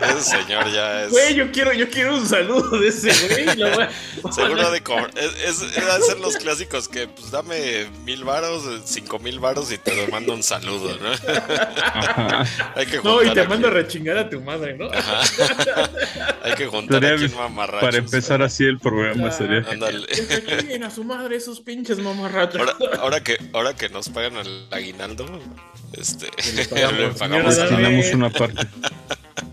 Ese 0.00 0.22
señor 0.22 0.70
ya 0.72 1.04
es. 1.04 1.10
Güey, 1.10 1.34
yo 1.34 1.50
quiero, 1.52 1.72
yo 1.72 1.88
quiero 1.90 2.16
un 2.16 2.26
saludo 2.26 2.78
de 2.78 2.88
ese 2.88 3.10
güey. 3.28 3.56
lo 3.56 3.70
voy 3.74 3.84
a- 3.84 4.32
Seguro 4.32 4.70
de 4.70 4.82
cobrar. 4.82 5.10
Es, 5.16 5.62
es, 5.62 5.76
es 5.76 5.84
hacer 5.84 6.18
los 6.20 6.36
clásicos 6.36 6.88
que, 6.88 7.06
pues 7.08 7.30
dame 7.30 7.86
mil 8.04 8.24
varos, 8.24 8.64
eh, 8.66 8.80
cinco 8.84 9.18
mil 9.18 9.38
varos 9.38 9.70
y 9.72 9.78
te 9.78 10.06
mando 10.08 10.32
un 10.34 10.42
saludo, 10.42 10.96
¿no? 10.98 11.10
Ajá. 11.12 12.44
Hay 12.74 12.86
que 12.86 13.00
No, 13.02 13.22
y 13.22 13.32
te 13.32 13.40
aquí- 13.40 13.48
mando 13.48 13.68
a 13.68 13.70
rechingar 13.70 14.18
a 14.18 14.28
tu 14.28 14.40
madre, 14.40 14.76
¿no? 14.76 14.86
Ajá. 14.90 15.20
Hay 16.42 16.54
que 16.54 16.66
juntar 16.66 17.00
Sería- 17.02 17.24
aquí 17.26 17.34
mamarrachos. 17.34 17.80
Para 17.80 17.98
empezar 17.98 18.42
así 18.42 18.64
el 18.64 18.78
programa 18.78 19.30
sería 19.30 19.64
Ándale. 19.70 20.06
Que 20.06 20.14
se 20.16 20.44
chinguen 20.44 20.84
a 20.84 20.90
su 20.90 21.04
madre 21.04 21.36
esos 21.36 21.60
pinches 21.60 21.98
mamarrachos. 21.98 22.60
Ahora, 22.60 22.74
ahora 23.00 23.22
que 23.22 23.36
ahora 23.52 23.74
que 23.74 23.88
nos 23.88 24.08
pagan 24.08 24.36
el 24.36 24.66
aguinaldo, 24.70 25.26
este 25.96 26.26
le 26.54 26.64
pagamos. 26.66 27.18
pagamos 27.18 27.56
tenemos 27.68 28.06
una 28.14 28.30
parte. 28.30 28.66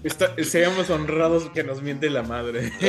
Está- 0.03 0.33
seamos 0.43 0.89
honrados 0.89 1.49
que 1.53 1.63
nos 1.63 1.81
miente 1.81 2.09
la 2.09 2.23
madre. 2.23 2.71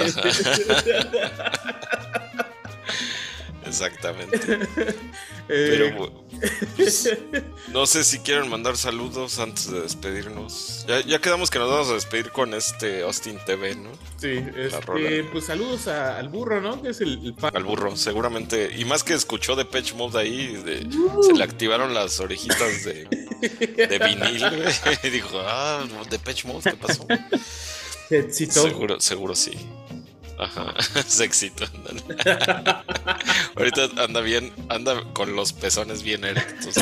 Exactamente. 3.66 4.38
Eh, 5.48 5.68
Pero 5.92 6.12
pues, 6.76 7.08
no 7.72 7.86
sé 7.86 8.04
si 8.04 8.18
quieren 8.20 8.48
mandar 8.48 8.76
saludos 8.76 9.38
antes 9.38 9.70
de 9.70 9.80
despedirnos. 9.80 10.84
Ya, 10.86 11.00
ya 11.00 11.18
quedamos 11.18 11.50
que 11.50 11.58
nos 11.58 11.70
vamos 11.70 11.88
a 11.90 11.94
despedir 11.94 12.30
con 12.30 12.54
este 12.54 13.02
Austin 13.02 13.38
TV, 13.46 13.74
¿no? 13.74 13.90
sí, 14.16 14.42
este, 14.56 15.24
pues 15.32 15.44
saludos 15.46 15.88
a- 15.88 16.18
al 16.18 16.28
burro, 16.28 16.60
¿no? 16.60 16.80
Que 16.82 16.90
es 16.90 17.00
el, 17.00 17.26
el 17.26 17.34
fan. 17.34 17.50
Al 17.56 17.64
burro, 17.64 17.96
seguramente. 17.96 18.70
Y 18.76 18.84
más 18.84 19.02
que 19.02 19.14
escuchó 19.14 19.56
de 19.56 19.64
Patch 19.64 19.94
Mode 19.94 20.20
ahí, 20.20 20.46
de- 20.62 20.86
se 21.26 21.32
le 21.32 21.42
activaron 21.44 21.94
las 21.94 22.20
orejitas 22.20 22.84
de, 22.84 23.08
de 23.48 23.98
vinil. 23.98 24.50
güey, 24.50 24.98
Y 25.04 25.10
dijo, 25.10 25.40
ah, 25.40 25.84
de 26.10 26.18
Patch 26.18 26.44
Mode, 26.44 26.70
¿qué 26.70 26.76
pasó? 26.76 27.06
Se 28.08 28.18
excitó. 28.18 28.62
Seguro, 28.62 29.00
seguro 29.00 29.34
sí. 29.34 29.52
Ajá, 30.38 30.74
se 31.06 31.24
excitó. 31.24 31.64
Ahorita 33.56 33.88
anda 33.98 34.20
bien, 34.20 34.52
anda 34.68 35.02
con 35.12 35.36
los 35.36 35.52
pezones 35.52 36.02
bien 36.02 36.24
erectos. 36.24 36.74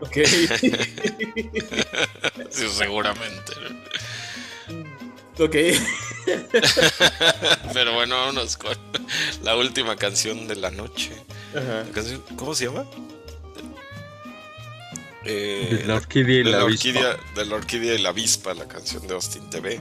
ok. 0.00 0.18
Sí, 2.50 2.68
seguramente. 2.68 3.52
ok. 5.38 5.56
Pero 7.72 7.94
bueno, 7.94 8.16
vámonos 8.16 8.56
con 8.56 8.76
la 9.42 9.56
última 9.56 9.96
canción 9.96 10.46
de 10.48 10.56
la 10.56 10.70
noche. 10.70 11.12
Ajá. 11.54 11.84
La 11.84 11.90
canción- 11.92 12.22
¿Cómo 12.36 12.54
se 12.54 12.66
llama? 12.66 12.84
Eh, 15.26 15.78
De 15.80 15.86
la 15.86 15.94
orquídea 15.94 16.34
y 16.40 16.42
de 16.42 16.50
la 16.50 16.58
la 16.58 16.64
avispa. 16.64 16.88
orquídea, 16.88 17.16
de 17.34 17.44
la 17.46 17.54
orquídea 17.56 17.94
y 17.94 17.98
la 17.98 18.08
avispa, 18.10 18.52
la 18.54 18.68
canción 18.68 19.06
de 19.06 19.14
Austin 19.14 19.48
TV. 19.48 19.80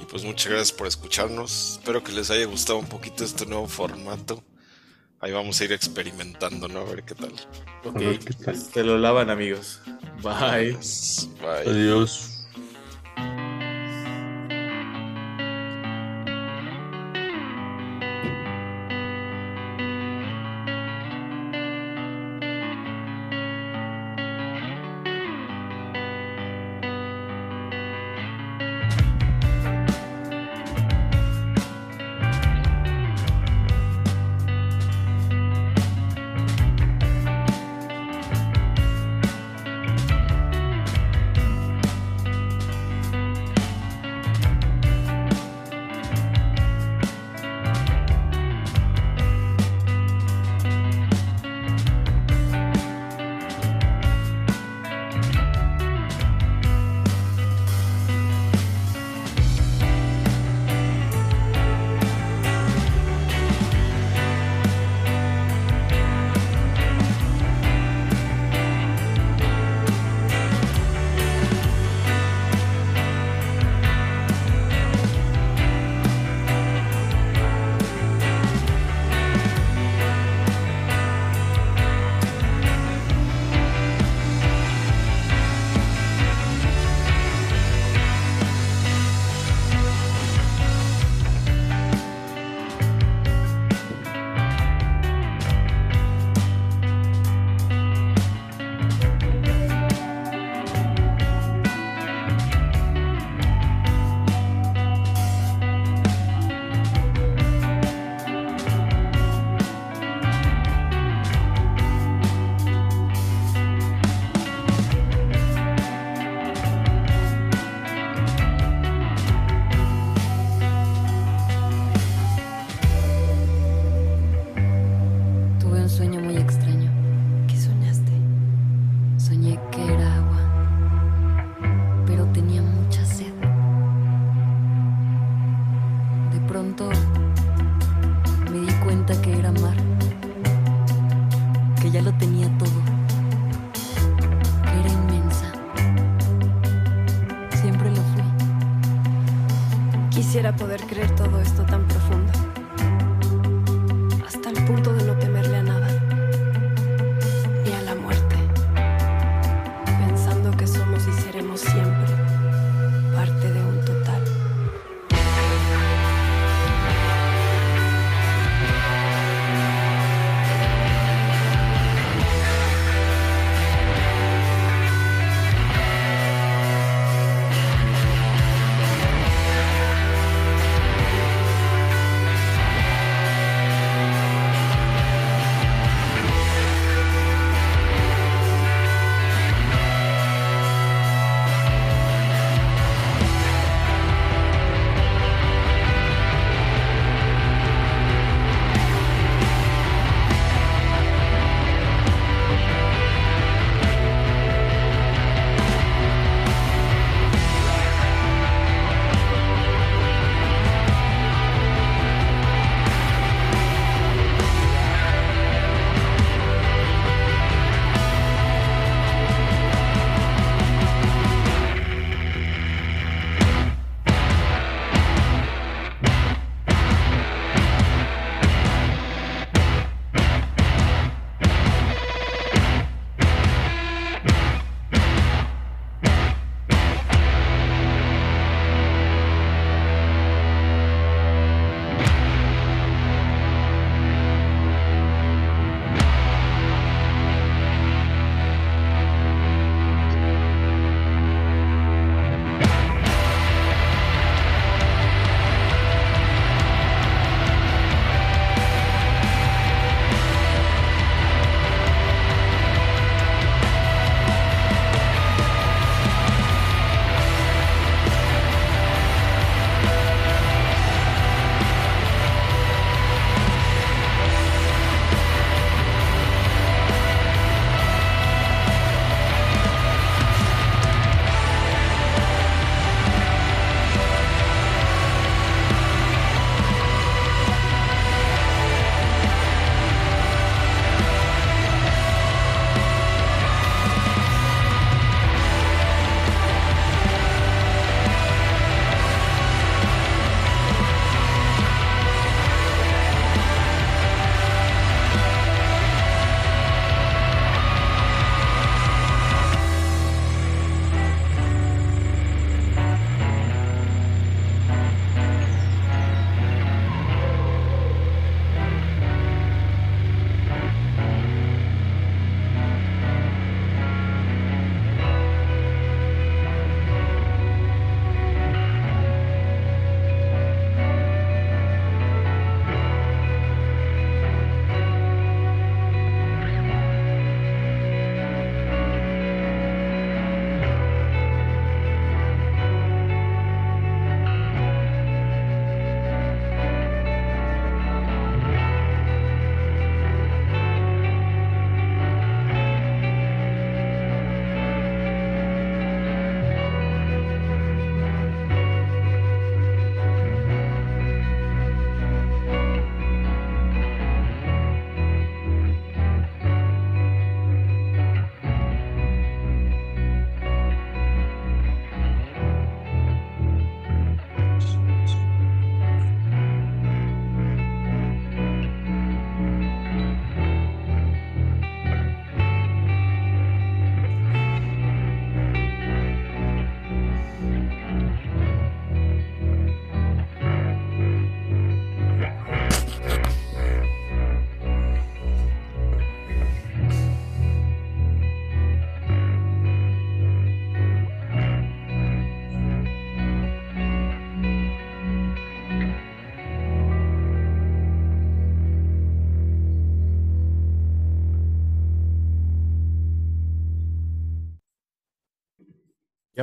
Y 0.00 0.04
pues 0.04 0.24
muchas 0.24 0.48
gracias 0.52 0.72
por 0.72 0.86
escucharnos. 0.86 1.78
Espero 1.78 2.04
que 2.04 2.12
les 2.12 2.30
haya 2.30 2.44
gustado 2.46 2.78
un 2.78 2.86
poquito 2.88 3.24
este 3.24 3.46
nuevo 3.46 3.66
formato. 3.66 4.42
Ahí 5.20 5.32
vamos 5.32 5.58
a 5.60 5.64
ir 5.64 5.72
experimentando, 5.72 6.68
¿no? 6.68 6.80
A 6.80 6.84
ver 6.84 7.02
qué 7.02 7.14
tal. 7.14 7.32
Ok. 7.84 7.94
Ver 7.98 8.18
qué 8.18 8.34
tal. 8.34 8.56
Se 8.60 8.84
lo 8.84 8.98
lavan, 8.98 9.30
amigos. 9.30 9.80
Bye. 10.22 10.76
Bye. 11.40 11.70
Adiós. 11.70 12.30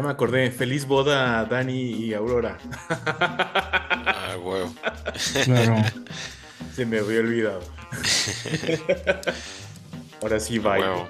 Ya 0.01 0.07
me 0.07 0.13
acordé. 0.13 0.49
Feliz 0.49 0.87
boda 0.87 1.39
a 1.39 1.45
Dani 1.45 1.91
y 1.91 2.15
Aurora. 2.15 2.57
Ah, 2.89 4.35
huevo. 4.41 4.73
Claro. 5.45 5.75
Se 6.75 6.87
me 6.87 6.97
había 6.97 7.19
olvidado. 7.19 7.61
Ahora 10.23 10.39
sí, 10.39 10.57
bye. 10.57 10.79
Huevo. 10.81 11.07